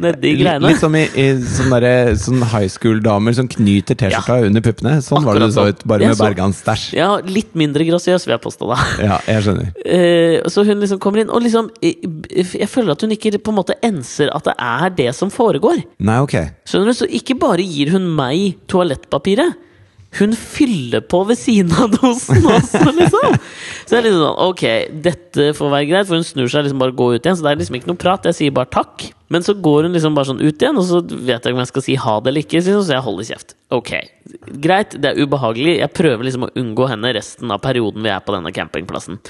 nedi 0.00 0.34
greiene. 0.38 0.70
Litt 0.70 0.82
som 0.82 0.94
i, 0.98 1.04
i 1.18 1.28
sånne, 1.40 1.80
der, 1.84 2.12
sånn 2.20 2.42
high 2.52 2.70
school-damer 2.70 3.36
som 3.36 3.48
knyter 3.50 3.98
T-skjorta 3.98 4.40
under 4.48 4.64
puppene. 4.64 4.96
Sånn 5.04 5.26
var 5.26 5.38
det 5.38 5.50
du 5.50 5.54
så 5.54 5.66
sånn. 5.66 5.72
ut, 5.72 5.84
bare 5.88 6.10
med 6.10 6.20
bergansstæsj. 6.20 6.86
Ja, 6.98 7.10
litt 7.26 7.56
mindre 7.58 7.86
grasiøs, 7.88 8.26
vil 8.28 8.36
jeg 8.36 8.44
påstå, 8.44 8.70
da. 8.72 8.78
Ja, 9.02 9.20
jeg 9.28 9.46
skjønner. 9.46 9.72
Uh, 9.82 10.50
så 10.52 10.66
hun 10.68 10.82
liksom 10.82 11.00
kommer 11.02 11.22
inn, 11.22 11.30
og 11.32 11.42
liksom 11.44 11.70
Jeg 11.82 12.68
føler 12.70 12.94
at 12.94 13.02
hun 13.04 13.14
ikke 13.14 13.34
på 13.42 13.52
en 13.52 13.58
måte 13.58 13.76
enser 13.84 14.30
at 14.34 14.46
det 14.48 14.54
er 14.56 14.92
det 14.96 15.10
som 15.16 15.30
foregår. 15.32 15.82
Nei, 16.02 16.18
ok. 16.24 16.36
Skjønner 16.72 16.88
du? 16.88 16.96
Så 16.96 17.10
ikke 17.12 17.36
bare 17.36 17.60
gir 17.66 17.92
hun 17.92 18.08
meg 18.16 18.56
toalettpapiret. 18.72 19.58
Hun 20.18 20.34
fyller 20.36 21.00
på 21.08 21.22
ved 21.24 21.38
siden 21.40 21.72
av 21.80 21.94
dosen 21.94 22.44
også, 22.44 22.82
liksom! 22.98 23.36
Så 23.86 23.94
det 23.94 23.96
er 23.96 24.04
litt 24.04 24.18
sånn 24.18 24.42
Ok, 24.44 24.62
dette 25.06 25.46
får 25.56 25.70
være 25.72 25.88
greit, 25.88 26.08
for 26.10 26.18
hun 26.20 26.26
snur 26.26 26.50
seg 26.52 26.66
liksom 26.66 26.82
bare 26.82 26.92
og 26.92 26.98
går 27.00 27.14
ut 27.16 27.24
igjen. 27.28 27.38
Så 27.38 27.46
det 27.46 27.52
er 27.54 27.60
liksom 27.62 27.78
ikke 27.78 27.88
noe 27.88 28.00
prat. 28.02 28.28
Jeg 28.28 28.36
sier 28.36 28.54
bare 28.56 28.68
takk. 28.72 29.06
Men 29.32 29.44
så 29.46 29.54
går 29.56 29.88
hun 29.88 29.96
liksom 29.96 30.16
bare 30.18 30.28
sånn 30.28 30.42
ut 30.44 30.52
igjen, 30.52 30.76
og 30.76 30.84
så 30.84 31.00
vet 31.00 31.38
jeg 31.38 31.40
ikke 31.40 31.56
om 31.56 31.62
jeg 31.62 31.72
skal 31.72 31.86
si 31.88 31.96
ha 32.04 32.16
det 32.20 32.32
eller 32.32 32.44
ikke. 32.44 32.58
liksom, 32.60 32.84
Så 32.84 32.96
jeg 32.96 33.06
holder 33.08 33.28
kjeft. 33.30 33.56
Ok, 33.72 33.92
greit, 34.68 34.96
det 35.00 35.14
er 35.14 35.24
ubehagelig. 35.24 35.78
Jeg 35.80 35.96
prøver 35.96 36.28
liksom 36.28 36.44
å 36.48 36.52
unngå 36.60 36.90
henne 36.92 37.14
resten 37.16 37.56
av 37.56 37.64
perioden 37.64 38.04
vi 38.04 38.12
er 38.12 38.20
på 38.20 38.36
denne 38.36 38.52
campingplassen. 38.52 39.20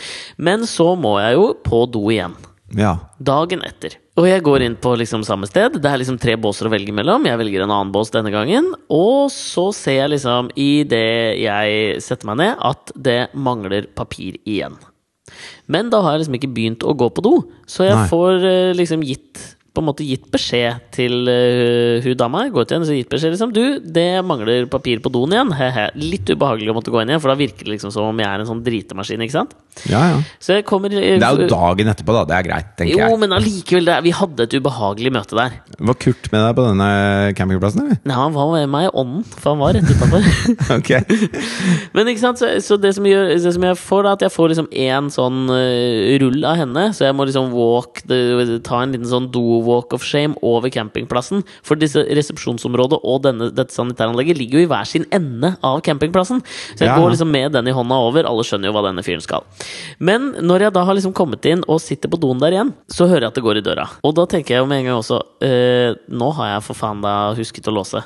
Men 0.43 0.67
så 0.67 0.93
må 0.99 1.21
jeg 1.23 1.39
jo 1.39 1.53
på 1.63 1.85
do 1.95 2.09
igjen. 2.11 2.35
Ja. 2.75 2.97
Dagen 3.23 3.63
etter. 3.71 4.02
Og 4.21 4.27
jeg 4.29 4.45
går 4.45 4.67
inn 4.67 4.75
på 4.77 4.93
liksom 5.01 5.23
samme 5.25 5.49
sted. 5.49 5.79
Det 5.81 5.89
er 5.89 6.01
liksom 6.03 6.19
tre 6.21 6.35
båser 6.37 6.69
å 6.69 6.73
velge 6.73 6.93
mellom. 6.93 7.25
Jeg 7.25 7.41
velger 7.41 7.65
en 7.65 7.73
annen 7.73 7.93
bås 7.95 8.13
denne 8.13 8.33
gangen. 8.35 8.69
Og 8.93 9.31
så 9.33 9.71
ser 9.77 10.03
jeg 10.03 10.13
liksom, 10.15 10.51
idet 10.53 11.41
jeg 11.41 12.03
setter 12.05 12.29
meg 12.29 12.43
ned, 12.43 12.61
at 12.61 12.93
det 13.09 13.21
mangler 13.33 13.89
papir 13.97 14.37
igjen. 14.45 14.77
Men 15.73 15.89
da 15.89 16.03
har 16.05 16.17
jeg 16.17 16.25
liksom 16.27 16.37
ikke 16.37 16.53
begynt 16.53 16.85
å 16.85 16.93
gå 16.99 17.09
på 17.15 17.25
do, 17.25 17.37
så 17.71 17.87
jeg 17.87 17.97
Nei. 17.97 18.09
får 18.11 18.45
eh, 18.45 18.75
liksom 18.77 19.05
gitt 19.07 19.41
på 19.73 19.81
en 19.81 19.89
måte 19.89 20.05
gitt 20.05 20.27
beskjed 20.33 20.83
til 20.93 21.29
uh, 21.29 22.05
hun 22.05 22.19
dama. 22.21 22.45
Gå 22.53 22.65
ut 22.65 22.73
igjen 22.73 22.85
så 22.89 22.97
gitt 22.97 23.11
beskjed 23.13 23.35
liksom 23.35 23.55
Du, 23.57 23.81
det 23.81 24.23
mangler 24.27 24.67
papir 24.71 25.01
på 25.03 25.13
doen 25.13 25.33
igjen. 25.33 25.53
He-he. 25.57 25.89
Litt 25.99 26.29
ubehagelig 26.29 26.73
å 26.73 26.77
måtte 26.77 26.93
gå 26.93 27.01
inn 27.03 27.13
igjen, 27.13 27.23
for 27.23 27.33
da 27.33 27.39
virker 27.41 27.67
det 27.67 27.77
liksom 27.77 27.93
som 27.95 28.11
om 28.11 28.21
jeg 28.21 28.29
er 28.29 28.43
en 28.43 28.51
sånn 28.51 28.65
dritemaskin. 28.67 29.25
ikke 29.25 29.39
sant? 29.39 29.57
ja, 29.89 30.03
ja. 30.13 30.19
Så 30.43 30.59
jeg 30.59 30.67
kommer 30.69 30.93
Det 30.93 31.01
er 31.01 31.39
jo 31.39 31.49
dagen 31.49 31.89
etterpå, 31.89 32.13
da. 32.13 32.25
Det 32.29 32.37
er 32.37 32.47
greit, 32.51 32.73
tenker 32.77 32.93
Jo, 32.93 33.07
jeg. 33.07 33.21
men 33.23 33.33
allikevel, 33.39 33.89
vi 34.05 34.13
hadde 34.19 34.45
et 34.45 34.57
ubehagelig 34.59 35.13
møte 35.17 35.39
der. 35.39 35.57
Var 35.79 35.99
Kurt 36.03 36.29
med 36.33 36.45
deg 36.45 36.57
på 36.59 36.67
denne 36.67 36.89
campingplassen, 37.39 37.87
eller? 37.87 38.01
Nei, 38.05 38.19
han 38.19 38.37
var 38.37 38.53
med 38.53 38.69
meg 38.73 38.89
i 38.89 38.93
ånden, 39.03 39.25
for 39.33 39.55
han 39.55 39.63
var 39.63 39.79
rett 39.79 39.89
utafor. 39.89 40.29
Men 41.97 42.11
ikke 42.13 42.23
sant, 42.23 42.43
så, 42.43 42.53
så 42.65 42.77
det, 42.81 42.93
som 42.97 43.07
gjør, 43.09 43.33
det 43.33 43.55
som 43.57 43.67
jeg 43.67 43.79
får, 43.81 44.05
da, 44.07 44.15
at 44.19 44.27
jeg 44.27 44.35
får 44.35 44.53
liksom 44.53 44.69
én 44.85 45.11
sånn 45.13 45.41
uh, 45.51 46.13
rull 46.23 46.45
av 46.49 46.61
henne. 46.61 46.89
Så 46.97 47.07
jeg 47.07 47.17
må 47.17 47.27
liksom 47.29 47.53
walk 47.57 48.03
the, 48.09 48.59
ta 48.67 48.83
en 48.83 48.95
liten 48.95 49.09
sånn 49.09 49.31
do-walk 49.63 49.93
of 49.95 50.03
shame 50.05 50.35
over 50.43 50.69
campingplassen. 50.73 51.43
For 51.63 51.77
disse 51.77 52.03
resepsjonsområdet 52.09 53.01
og 53.05 53.23
denne, 53.27 53.51
dette 53.55 53.75
sanitæranlegget 53.75 54.39
ligger 54.39 54.61
jo 54.61 54.65
i 54.67 54.71
hver 54.71 54.87
sin 54.89 55.07
ende 55.13 55.55
av 55.65 55.81
campingplassen. 55.83 56.43
Så 56.77 56.79
jeg 56.85 56.89
Ja. 56.89 56.97
går 56.99 57.11
liksom 57.15 57.31
med 57.31 57.53
den 57.53 57.69
i 57.69 57.73
hånda 57.73 57.95
over. 57.95 58.27
Alle 58.27 58.43
skjønner 58.43 58.67
jo 58.67 58.73
hva 58.73 58.83
denne 58.89 59.03
fyren 59.05 59.23
skal. 59.23 59.45
Men 59.99 60.33
når 60.41 60.61
jeg 60.67 60.73
da 60.73 60.85
har 60.85 60.95
liksom 60.95 61.13
kommet 61.15 61.45
inn 61.47 61.65
og 61.69 61.81
sitter 61.81 62.09
på 62.09 62.21
doen 62.21 62.39
der 62.39 62.51
igjen, 62.53 62.75
så 62.89 63.07
hører 63.09 63.21
jeg 63.23 63.29
at 63.33 63.35
det 63.35 63.45
går 63.45 63.57
i 63.59 63.61
døra. 63.63 63.89
Og 64.05 64.15
da 64.15 64.27
tenker 64.27 64.55
jeg 64.57 64.59
jo 64.63 64.67
med 64.67 64.79
en 64.81 64.85
gang 64.87 64.99
også 65.01 65.21
eh, 65.43 65.95
Nå 66.11 66.33
har 66.35 66.55
jeg 66.55 66.63
for 66.63 66.75
faen 66.75 67.01
da 67.03 67.35
husket 67.35 67.65
å 67.69 67.75
låse. 67.75 68.03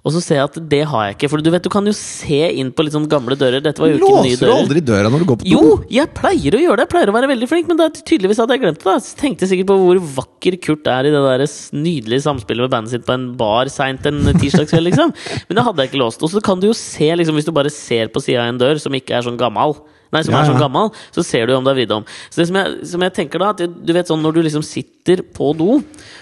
Og 0.00 0.14
så 0.14 0.20
ser 0.24 0.38
jeg 0.38 0.48
at 0.48 0.58
det 0.72 0.80
har 0.88 1.02
jeg 1.06 1.16
ikke. 1.18 1.28
For 1.28 1.44
du 1.44 1.50
vet, 1.52 1.64
du 1.66 1.68
kan 1.72 1.84
jo 1.84 1.92
se 1.96 2.38
inn 2.56 2.70
på 2.72 2.86
litt 2.86 2.94
sånn 2.94 3.08
gamle 3.10 3.36
dører. 3.36 3.60
Dette 3.64 3.82
var 3.82 3.90
jo 3.90 3.98
ikke 3.98 4.22
nye 4.24 4.32
Låser 4.32 4.40
du 4.40 4.46
dører. 4.46 4.62
aldri 4.62 4.82
døra 4.90 5.10
når 5.12 5.22
du 5.24 5.26
går 5.28 5.40
på 5.42 5.44
do? 5.44 5.50
Jo, 5.52 5.74
jeg 5.92 6.12
pleier 6.16 6.56
å 6.56 6.62
gjøre 6.62 6.78
det. 6.80 6.86
Jeg 6.86 6.92
pleier 6.94 7.12
å 7.12 7.16
være 7.18 7.30
veldig 7.34 7.48
flink, 7.50 7.68
men 7.68 7.80
det 7.80 7.88
er 7.90 8.00
tydeligvis 8.08 8.40
at 8.40 8.54
jeg 8.54 8.62
glemte 8.64 8.86
det. 8.88 8.96
Jeg 8.96 9.20
tenkte 9.20 9.50
sikkert 9.50 9.68
på 9.68 9.78
hvor 9.82 10.00
vakker 10.20 10.56
Kurt 10.64 10.88
er 10.88 11.10
i 11.10 11.12
det 11.12 11.20
der 11.26 11.44
nydelige 11.76 12.24
samspillet 12.24 12.64
med 12.64 12.72
bandet 12.72 12.94
sitt 12.94 13.04
på 13.04 13.16
en 13.18 13.28
bar 13.40 13.68
seint 13.72 14.08
en 14.08 14.22
tirsdagskveld, 14.40 14.88
liksom. 14.88 15.12
Men 15.50 15.60
det 15.60 15.66
hadde 15.68 15.84
jeg 15.84 15.92
ikke 15.92 16.02
låst. 16.06 16.24
Og 16.24 16.32
så 16.32 16.40
kan 16.44 16.60
du 16.62 16.70
jo 16.70 16.76
se, 16.76 17.12
liksom, 17.20 17.36
hvis 17.36 17.48
du 17.48 17.52
bare 17.52 17.72
ser 17.74 18.08
på 18.08 18.24
sida 18.24 18.46
av 18.46 18.54
en 18.54 18.60
dør 18.64 18.80
som 18.80 18.96
ikke 18.96 19.18
er 19.20 19.28
sånn 19.28 19.40
gammal 19.40 19.76
Nei, 20.10 20.22
som 20.26 20.34
Ja, 20.34 20.40
er 20.42 20.48
sånn 20.50 20.58
gammel, 20.62 20.90
så 21.14 21.22
ser 21.26 21.46
du 21.46 21.54
om 21.54 21.66
det 21.66 21.70
er 21.70 21.78
vridd 21.80 21.92
om. 21.94 22.06
Så 22.30 22.40
det 22.40 22.48
som 22.50 22.56
jeg, 22.58 22.78
som 22.90 23.04
jeg 23.06 23.14
tenker 23.14 23.42
da, 23.42 23.50
at 23.54 23.62
du 23.62 23.92
vet 23.94 24.10
sånn 24.10 24.22
når 24.24 24.34
du 24.34 24.40
liksom 24.46 24.64
sitter 24.66 25.22
på 25.22 25.52
do, 25.58 25.78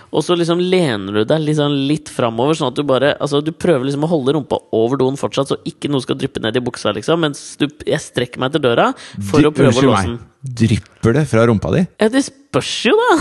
og 0.09 0.25
så 0.25 0.37
liksom 0.37 0.61
lener 0.61 1.21
du 1.21 1.25
deg 1.29 1.43
liksom 1.45 1.73
litt 1.89 2.09
framover, 2.13 2.57
sånn 2.57 2.71
at 2.71 2.79
du 2.79 2.85
bare 2.89 3.11
Altså, 3.19 3.41
du 3.45 3.51
prøver 3.53 3.85
liksom 3.89 4.05
å 4.07 4.11
holde 4.11 4.33
rumpa 4.37 4.59
over 4.77 5.01
doen 5.01 5.17
fortsatt, 5.21 5.51
så 5.51 5.59
ikke 5.69 5.91
noe 5.93 6.05
skal 6.05 6.17
dryppe 6.21 6.41
ned 6.45 6.57
i 6.57 6.63
buksa, 6.65 6.93
liksom, 6.97 7.21
mens 7.25 7.43
du, 7.61 7.67
jeg 7.89 8.01
strekker 8.05 8.41
meg 8.41 8.55
til 8.55 8.65
døra 8.65 8.91
for 9.31 9.45
å 9.45 9.53
prøve 9.53 9.73
å 9.81 9.87
låse 9.89 10.05
den. 10.07 10.19
Drypper 10.39 11.17
det 11.17 11.25
fra 11.29 11.49
rumpa 11.51 11.73
di? 11.75 11.81
Ja, 11.99 12.09
det 12.13 12.23
spørs 12.29 12.75
jo, 12.87 12.95
da! 12.95 13.17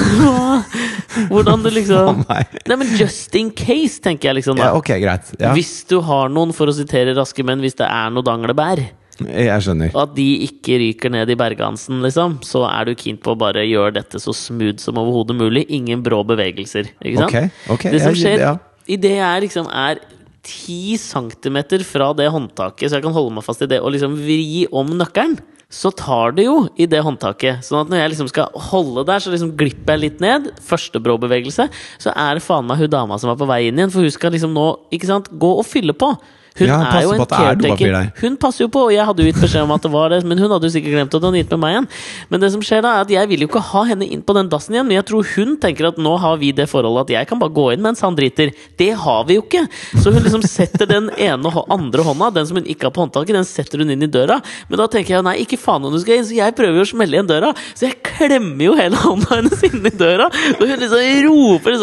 Hvordan 1.32 1.64
du 1.66 1.72
liksom 1.74 2.22
nei. 2.28 2.44
Nei, 2.70 2.78
men 2.78 2.92
just 3.00 3.34
in 3.40 3.50
case, 3.58 3.98
tenker 4.04 4.30
jeg 4.32 4.42
liksom 4.42 4.60
da. 4.60 4.70
Ja, 4.70 4.78
ok, 4.78 4.92
greit. 5.02 5.32
Ja, 5.42 5.56
Hvis 5.58 5.80
du 5.90 5.98
har 6.06 6.30
noen, 6.32 6.54
for 6.56 6.70
å 6.70 6.76
sitere 6.78 7.16
Raske 7.18 7.46
menn, 7.48 7.64
hvis 7.64 7.80
det 7.80 7.88
er 7.90 8.14
noe 8.14 8.26
danglebær, 8.28 8.84
jeg 9.26 9.64
skjønner. 9.66 9.94
og 9.96 10.02
at 10.04 10.14
de 10.18 10.28
ikke 10.46 10.78
ryker 10.82 11.14
ned 11.14 11.32
i 11.34 11.38
bergansen, 11.40 12.02
liksom, 12.06 12.38
så 12.46 12.66
er 12.70 12.90
du 12.90 12.94
keen 13.00 13.18
på 13.18 13.34
å 13.34 13.40
bare 13.40 13.66
gjøre 13.66 13.96
dette 13.98 14.22
så 14.22 14.36
smooth 14.36 14.78
som 14.84 15.00
overhodet 15.02 15.38
mulig. 15.40 15.66
Ingen 15.74 16.04
brå 16.06 16.22
bevegelser. 16.28 16.92
Ikke 17.02 17.24
sant? 17.24 17.34
Okay, 17.34 17.52
okay, 17.74 17.96
Det 17.96 18.04
som 18.04 18.18
skjer 18.18 18.46
ja. 18.46 18.54
idet 18.86 19.18
jeg 19.18 19.46
liksom 19.48 19.70
er 19.74 20.04
ti 20.48 20.96
centimeter 21.02 21.84
fra 21.84 22.14
det 22.16 22.30
håndtaket, 22.32 22.88
så 22.88 22.98
jeg 22.98 23.06
kan 23.06 23.16
holde 23.16 23.36
meg 23.36 23.46
fast 23.46 23.66
i 23.66 23.70
det, 23.70 23.82
og 23.84 23.92
liksom 23.96 24.16
vri 24.22 24.64
om 24.72 24.94
nøkkelen, 24.96 25.36
så 25.68 25.92
tar 25.92 26.32
det 26.38 26.46
jo 26.46 26.62
i 26.80 26.86
det 26.88 27.02
håndtaket. 27.04 27.66
Sånn 27.66 27.82
at 27.82 27.90
når 27.92 28.00
jeg 28.00 28.12
liksom 28.14 28.30
skal 28.32 28.54
holde 28.70 29.04
der, 29.10 29.20
så 29.20 29.34
liksom 29.34 29.52
glipper 29.60 29.98
jeg 29.98 30.04
litt 30.06 30.22
ned. 30.24 30.48
Første 30.64 31.02
brå 31.04 31.18
bevegelse. 31.20 31.68
Så 32.00 32.14
er 32.14 32.38
det 32.38 32.46
faen 32.46 32.70
meg 32.70 32.80
hun 32.80 32.94
dama 32.94 33.18
som 33.20 33.34
er 33.34 33.40
på 33.40 33.50
vei 33.50 33.66
inn 33.68 33.82
igjen, 33.82 33.92
for 33.92 34.06
hun 34.06 34.14
skal 34.16 34.32
liksom 34.32 34.56
nå 34.56 34.68
ikke 34.96 35.10
sant, 35.10 35.28
gå 35.28 35.50
og 35.60 35.68
fylle 35.68 35.96
på. 35.98 36.14
Hun 36.58 36.68
Ja, 36.68 36.78
er 36.90 37.04
jo 37.06 37.14
en 37.14 37.22
er 37.22 37.30
caretaker. 37.30 38.12
Hun 38.22 38.38
passer 38.42 38.66
jo 38.66 38.70
på, 38.74 38.88
og 38.88 38.94
jeg 38.94 39.06
hadde 39.06 39.24
jo 39.24 39.30
gitt 39.30 39.42
beskjed 39.42 39.66
om 39.68 39.74
at 39.76 39.84
det 39.86 39.92
var 39.94 40.10
det, 40.14 40.24
men 40.26 40.40
hun 40.42 40.50
hadde 40.50 40.70
jo 40.70 40.74
sikkert 40.74 40.96
glemt 40.96 41.14
at 41.14 41.22
hun 41.22 41.30
hadde 41.30 41.44
gitt 41.44 41.54
med 41.54 41.62
meg 41.64 41.76
igjen. 41.76 41.88
Men 42.32 42.44
det 42.44 42.52
som 42.54 42.64
skjer 42.66 42.82
da, 42.86 42.94
er 42.98 43.06
at 43.06 43.14
jeg 43.14 43.30
vil 43.32 43.46
jo 43.46 43.50
ikke 43.52 43.64
ha 43.72 43.84
henne 43.92 44.08
inn 44.08 44.24
på 44.26 44.36
den 44.38 44.50
dassen 44.50 44.74
igjen, 44.78 44.88
men 44.90 44.98
jeg 44.98 45.08
tror 45.12 45.28
hun 45.36 45.56
tenker 45.62 45.90
at 45.92 46.02
nå 46.02 46.16
har 46.24 46.40
vi 46.42 46.52
det 46.58 46.68
forholdet 46.72 47.08
at 47.08 47.14
jeg 47.18 47.30
kan 47.30 47.42
bare 47.42 47.54
gå 47.54 47.68
inn 47.76 47.84
mens 47.86 48.02
han 48.06 48.18
driter. 48.18 48.54
Det 48.80 48.90
har 49.04 49.28
vi 49.30 49.38
jo 49.38 49.46
ikke! 49.46 49.66
Så 50.02 50.14
hun 50.14 50.24
liksom 50.26 50.46
setter 50.48 50.90
den 50.90 51.12
ene 51.14 51.52
og 51.54 51.70
andre 51.74 52.06
hånda, 52.08 52.32
den 52.40 52.50
som 52.50 52.58
hun 52.60 52.70
ikke 52.70 52.90
har 52.90 52.96
på 52.96 53.06
håndtaket, 53.06 53.38
den 53.38 53.48
setter 53.48 53.84
hun 53.84 53.94
inn 53.94 54.06
i 54.06 54.12
døra. 54.12 54.40
Men 54.72 54.82
da 54.82 54.90
tenker 54.92 55.18
jeg 55.18 55.28
nei, 55.28 55.38
ikke 55.46 55.60
faen 55.62 55.86
om 55.86 55.94
du 55.94 56.02
skal 56.02 56.20
inn, 56.20 56.28
så 56.28 56.38
jeg 56.40 56.58
prøver 56.58 56.82
jo 56.82 56.88
å 56.88 56.92
smelle 56.94 57.20
igjen 57.20 57.30
døra. 57.30 57.54
Så 57.78 57.88
jeg 57.90 58.00
klemmer 58.06 58.66
jo 58.70 58.76
hele 58.78 58.98
hånda 59.06 59.40
hennes 59.40 59.64
inn 59.68 59.86
i 59.86 59.94
døra, 59.94 60.30
og 60.58 60.64
hun 60.66 60.78
liksom 60.82 61.28
roper 61.28 61.78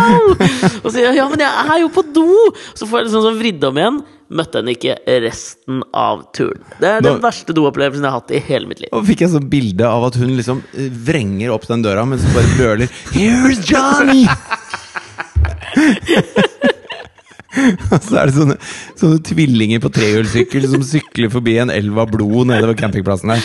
«Au!» 0.00 0.32
Og 0.84 0.88
sier 0.94 1.12
ja, 1.16 1.26
men 1.28 1.42
jeg 1.42 1.66
er 1.74 1.82
jo 1.82 1.90
på 1.92 2.04
do! 2.14 2.26
Så 2.74 2.88
får 2.88 3.02
jeg 3.02 3.08
liksom 3.10 3.24
sånn 3.26 3.40
vridd 3.50 3.64
om 3.66 3.78
igjen. 3.80 4.00
Møtte 4.30 4.60
henne 4.60 4.74
ikke 4.76 4.94
resten 5.24 5.80
av 5.96 6.20
turen. 6.36 6.62
Det 6.78 6.86
er 6.86 7.00
den 7.02 7.16
Nå- 7.16 7.22
verste 7.24 7.54
doopplevelsen 7.56 8.04
jeg 8.06 8.12
har 8.12 8.20
hatt 8.20 8.30
i 8.30 8.42
hele 8.46 8.68
mitt 8.70 8.80
liv. 8.84 8.88
Og 8.94 9.06
fikk 9.08 9.24
jeg 9.24 9.32
sånn 9.32 9.48
bilde 9.50 9.86
av 9.88 10.04
at 10.06 10.14
hun 10.20 10.36
liksom 10.38 10.62
eh, 10.74 10.86
vrenger 11.10 11.50
opp 11.54 11.66
den 11.66 11.82
døra 11.82 12.04
mens 12.06 12.22
hun 12.22 12.36
bare 12.36 12.56
brøler 12.56 12.86
'Here's 13.10 13.60
Johnny!' 13.66 14.28
Og 17.90 17.98
så 18.06 18.20
er 18.20 18.30
det 18.30 18.34
sånne, 18.36 18.54
sånne 19.00 19.18
tvillinger 19.26 19.80
på 19.82 19.90
trehjulssykkel 19.92 20.68
som 20.70 20.84
sykler 20.86 21.32
forbi 21.32 21.56
en 21.58 21.72
elv 21.74 21.98
av 21.98 22.12
blod 22.12 22.46
nede 22.46 22.68
ved 22.70 22.78
campingplassen 22.78 23.32
der. 23.34 23.42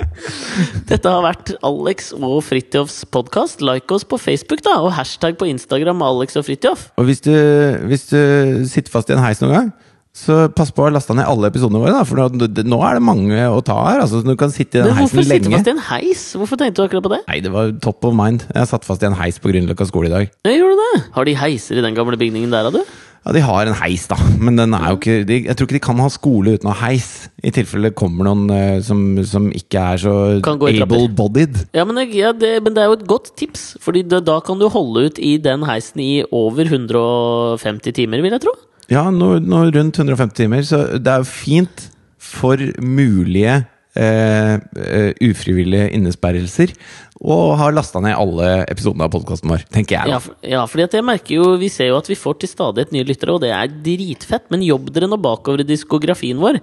Dette 0.90 1.08
har 1.08 1.22
vært 1.24 1.54
Alex 1.66 2.10
og 2.16 2.40
Fridtjofs 2.46 3.02
podkast. 3.12 3.62
Like 3.64 3.92
oss 3.94 4.04
på 4.08 4.18
Facebook, 4.20 4.62
da, 4.64 4.78
og 4.84 4.92
hashtag 4.96 5.38
på 5.40 5.48
Instagram 5.50 6.02
Alex 6.06 6.38
og 6.40 6.46
Fridtjof. 6.48 6.90
Og 7.00 7.08
hvis 7.08 7.22
du, 7.24 7.32
hvis 7.90 8.08
du 8.10 8.20
sitter 8.70 8.92
fast 8.94 9.10
i 9.12 9.16
en 9.16 9.24
heis 9.24 9.42
noen 9.42 9.54
gang, 9.56 9.72
så 10.12 10.42
pass 10.52 10.68
på 10.76 10.84
å 10.84 10.90
laste 10.92 11.14
ned 11.16 11.24
alle 11.24 11.48
episodene 11.48 11.80
våre, 11.80 11.94
da, 11.96 12.02
for 12.04 12.20
nå, 12.20 12.48
nå 12.68 12.80
er 12.84 12.98
det 12.98 13.04
mange 13.06 13.46
å 13.48 13.62
ta 13.64 13.78
her. 13.86 14.02
Altså, 14.04 14.20
du 14.26 14.34
kan 14.36 14.52
sitte 14.52 14.76
i 14.76 14.82
den 14.82 14.90
Men 14.90 14.98
hvorfor 15.06 15.22
heisen 15.22 15.30
sitte 15.30 15.48
lenge. 15.48 15.56
fast 15.62 15.70
i 15.70 15.72
en 15.72 15.84
heis? 15.86 16.24
Hvorfor 16.36 16.60
tenkte 16.60 16.82
du 16.82 16.84
akkurat 16.84 17.06
på 17.06 17.14
det? 17.14 17.22
Nei, 17.30 17.38
det 17.44 17.52
var 17.54 17.72
top 17.84 18.04
of 18.04 18.12
mind. 18.16 18.44
Jeg 18.52 18.68
satt 18.68 18.84
fast 18.84 19.04
i 19.04 19.08
en 19.08 19.16
heis 19.16 19.40
på 19.40 19.48
Grünerløkka 19.52 19.88
skole 19.88 20.10
i 20.10 20.12
dag. 20.12 20.28
Jeg 20.48 20.60
gjorde 20.60 20.76
du 20.76 20.82
det? 20.84 21.00
Har 21.16 21.28
de 21.30 21.36
heiser 21.46 21.80
i 21.80 21.86
den 21.86 21.96
gamle 21.96 22.20
bygningen 22.20 22.52
der, 22.52 22.68
da, 22.68 22.82
du? 22.82 22.98
Ja, 23.22 23.32
de 23.36 23.42
har 23.46 23.68
en 23.70 23.76
heis, 23.78 24.08
da, 24.10 24.16
men 24.42 24.56
den 24.58 24.72
er 24.74 24.88
jo 24.90 24.96
ikke 24.98 25.16
de, 25.28 25.36
Jeg 25.46 25.54
tror 25.54 25.68
ikke 25.68 25.76
de 25.76 25.84
kan 25.84 26.00
ha 26.02 26.08
skole 26.10 26.56
uten 26.56 26.66
å 26.66 26.74
ha 26.74 26.88
heis. 26.88 27.28
I 27.38 27.52
tilfelle 27.54 27.92
det 27.92 27.98
kommer 27.98 28.26
noen 28.26 28.50
uh, 28.50 28.80
som, 28.82 28.98
som 29.28 29.46
ikke 29.54 29.84
er 29.92 30.02
så 30.02 30.14
able-bodied. 30.40 31.60
Ja, 31.76 31.86
men, 31.86 32.02
ja, 32.10 32.32
det, 32.34 32.56
men 32.66 32.74
det 32.74 32.82
er 32.82 32.90
jo 32.90 32.98
et 32.98 33.06
godt 33.06 33.30
tips, 33.38 33.76
Fordi 33.82 34.02
det, 34.10 34.24
da 34.26 34.40
kan 34.42 34.58
du 34.58 34.66
holde 34.72 35.06
ut 35.06 35.22
i 35.22 35.36
den 35.42 35.66
heisen 35.68 36.02
i 36.02 36.12
over 36.34 36.66
150 36.66 37.94
timer, 37.94 38.24
vil 38.26 38.34
jeg 38.34 38.42
tro. 38.42 38.56
Ja, 38.90 39.06
nå, 39.14 39.36
nå 39.46 39.68
rundt 39.70 40.02
150 40.02 40.42
timer, 40.42 40.66
så 40.66 40.82
det 40.98 41.14
er 41.14 41.22
jo 41.22 41.30
fint 41.30 41.86
for 42.18 42.58
mulige 42.82 43.62
Uh, 43.92 44.56
uh, 44.72 45.10
ufrivillige 45.20 45.90
innesperrelser 45.92 46.70
å 47.22 47.36
har 47.58 47.74
lasta 47.74 48.00
ned 48.02 48.16
alle 48.18 48.48
episodene 48.70 49.06
av 49.06 49.12
podkasten 49.14 49.50
vår, 49.52 49.62
tenker 49.70 49.94
jeg. 49.94 50.10
Ja, 50.10 50.18
for, 50.22 50.34
ja 50.42 50.62
fordi 50.66 50.86
at 50.88 50.96
jeg 50.96 51.06
merker 51.06 51.36
jo 51.36 51.44
Vi 51.60 51.68
ser 51.70 51.92
jo 51.92 51.98
at 52.00 52.08
vi 52.10 52.16
får 52.18 52.40
til 52.42 52.50
stadighet 52.50 52.94
nye 52.94 53.06
lyttere, 53.06 53.36
og 53.36 53.42
det 53.44 53.52
er 53.54 53.70
dritfett. 53.84 54.48
Men 54.50 54.64
jobb 54.66 54.90
dere 54.94 55.08
nå 55.10 55.18
bakover 55.22 55.62
i 55.62 55.68
diskografien 55.68 56.40
vår. 56.42 56.58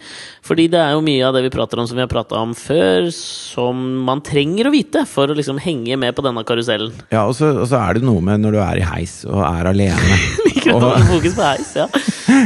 Fordi 0.46 0.68
det 0.74 0.82
er 0.82 0.98
jo 0.98 1.06
mye 1.06 1.24
av 1.28 1.38
det 1.38 1.46
vi 1.46 1.54
prater 1.54 1.80
om 1.80 1.88
som 1.88 2.00
vi 2.00 2.04
har 2.04 2.12
prata 2.12 2.42
om 2.42 2.52
før, 2.58 3.08
som 3.16 3.86
man 4.10 4.24
trenger 4.26 4.68
å 4.68 4.74
vite 4.76 5.06
for 5.08 5.32
å 5.32 5.38
liksom 5.38 5.62
henge 5.64 5.96
med 6.00 6.18
på 6.18 6.26
denne 6.26 6.44
karusellen. 6.48 6.92
Ja, 7.14 7.24
og 7.30 7.38
så, 7.40 7.54
og 7.64 7.70
så 7.72 7.80
er 7.80 8.00
det 8.00 8.08
noe 8.08 8.24
med 8.26 8.44
når 8.44 8.58
du 8.58 8.62
er 8.66 8.82
i 8.82 8.88
heis 8.90 9.22
og 9.30 9.40
er 9.46 9.72
alene. 9.72 10.20
Ikke 10.50 10.76
Og- 10.76 10.84
ha 10.90 11.00
fokus 11.08 11.38
på 11.38 11.46
heis, 11.46 11.72
ja. 11.78 11.86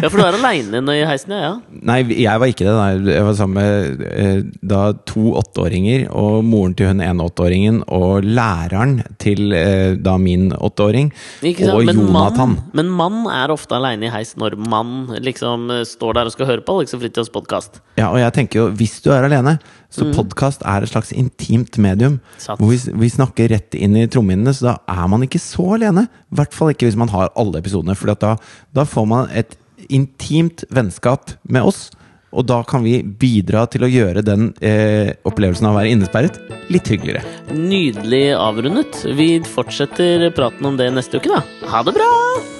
ja, 0.03 0.09
for 0.11 0.19
du 0.19 0.25
er 0.27 0.37
aleine 0.37 0.83
i 0.93 1.05
heisen, 1.07 1.33
ja. 1.33 1.41
ja. 1.47 1.81
Nei, 1.89 1.99
jeg 2.13 2.41
var 2.41 2.51
ikke 2.51 2.67
det. 2.67 2.73
Da. 2.77 3.13
Jeg 3.15 3.25
var 3.25 3.37
sammen 3.39 3.57
med 3.57 4.03
eh, 4.11 4.43
da 4.61 4.83
to 5.09 5.33
åtteåringer 5.39 6.05
og 6.13 6.43
moren 6.45 6.75
til 6.77 6.91
hun 6.91 7.01
ene 7.03 7.25
åtteåringen 7.25 7.81
og 7.87 8.02
læreren 8.25 8.97
til 9.21 9.53
eh, 9.55 9.95
da 9.99 10.15
min 10.21 10.51
åtteåring 10.53 11.11
og 11.13 11.85
Men 11.87 11.99
Jonathan. 11.99 12.55
mann, 12.57 12.57
men 12.77 12.89
mann 12.89 13.23
er 13.31 13.53
ofte 13.53 13.75
aleine 13.77 14.07
i 14.07 14.11
heis 14.13 14.35
når 14.39 14.57
mann 14.57 15.07
liksom 15.23 15.69
eh, 15.73 15.83
står 15.87 16.17
der 16.19 16.29
og 16.29 16.35
skal 16.35 16.49
høre 16.49 16.65
på 16.65 16.77
Alex 16.79 16.93
og 16.95 17.03
Fridtjofs 17.03 17.31
podkast. 17.33 17.81
Ja, 17.99 18.09
og 18.11 18.19
jeg 18.21 18.33
tenker 18.37 18.59
jo, 18.63 18.67
hvis 18.79 18.99
du 19.05 19.11
er 19.15 19.27
alene, 19.27 19.57
så 19.93 20.07
podkast 20.13 20.63
er 20.65 20.83
et 20.83 20.89
slags 20.89 21.11
intimt 21.13 21.77
medium. 21.77 22.19
Satt. 22.41 22.57
Hvor 22.59 22.71
vi, 22.71 22.79
vi 23.03 23.09
snakker 23.13 23.51
rett 23.53 23.75
inn 23.77 23.97
i 23.99 24.07
trommehinnene, 24.09 24.53
så 24.57 24.71
da 24.71 24.77
er 24.89 25.09
man 25.11 25.25
ikke 25.25 25.41
så 25.41 25.75
alene. 25.77 26.07
I 26.33 26.39
hvert 26.39 26.55
fall 26.57 26.73
ikke 26.73 26.89
hvis 26.89 26.97
man 26.97 27.11
har 27.13 27.29
alle 27.37 27.61
episodene, 27.61 27.95
for 27.99 28.09
da, 28.13 28.35
da 28.73 28.87
får 28.89 29.05
man 29.09 29.29
et 29.33 29.53
intimt 29.93 30.63
vennskap 30.73 31.35
med 31.45 31.69
oss. 31.69 31.91
Og 32.33 32.47
da 32.49 32.61
kan 32.65 32.83
vi 32.85 32.99
bidra 33.03 33.65
til 33.69 33.85
å 33.85 33.91
gjøre 33.91 34.23
den 34.25 34.49
eh, 34.65 35.13
opplevelsen 35.27 35.67
av 35.69 35.75
å 35.75 35.79
være 35.81 35.93
innesperret 35.93 36.39
litt 36.73 36.89
hyggeligere. 36.89 37.21
Nydelig 37.53 38.25
avrundet. 38.37 39.03
Vi 39.17 39.37
fortsetter 39.45 40.29
praten 40.35 40.65
om 40.71 40.79
det 40.79 40.89
neste 40.95 41.21
uke, 41.21 41.29
da. 41.29 41.43
Ha 41.69 41.83
det 41.85 41.93
bra! 41.97 42.09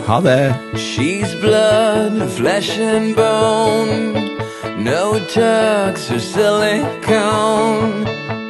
Ha 0.08 0.20
det! 0.26 0.40
She's 0.78 1.34
blood, 1.42 2.22
flesh 2.38 2.78
and 2.78 3.16
bone. 3.18 4.38
No 4.84 5.18
tucks 5.32 6.12
or 6.12 6.20
silicone. 6.20 8.06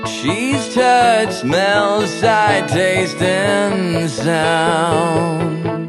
She's 0.06 0.74
touch, 0.74 1.32
smell, 1.32 2.08
sight, 2.08 2.68
taste, 2.70 3.22
and 3.22 4.10
sound. 4.10 5.83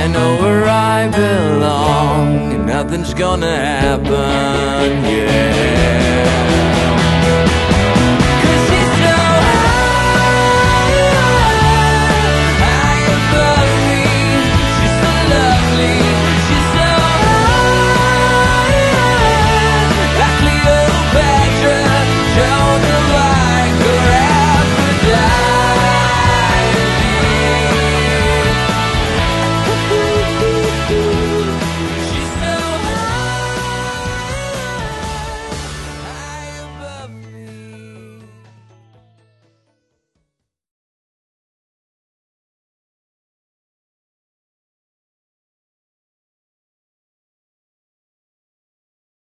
I 0.00 0.08
know 0.08 0.30
where 0.42 0.64
I 0.64 1.08
belong, 1.08 2.66
nothing's 2.66 3.14
gonna 3.14 3.56
happen, 3.56 5.04
yeah. 5.04 6.23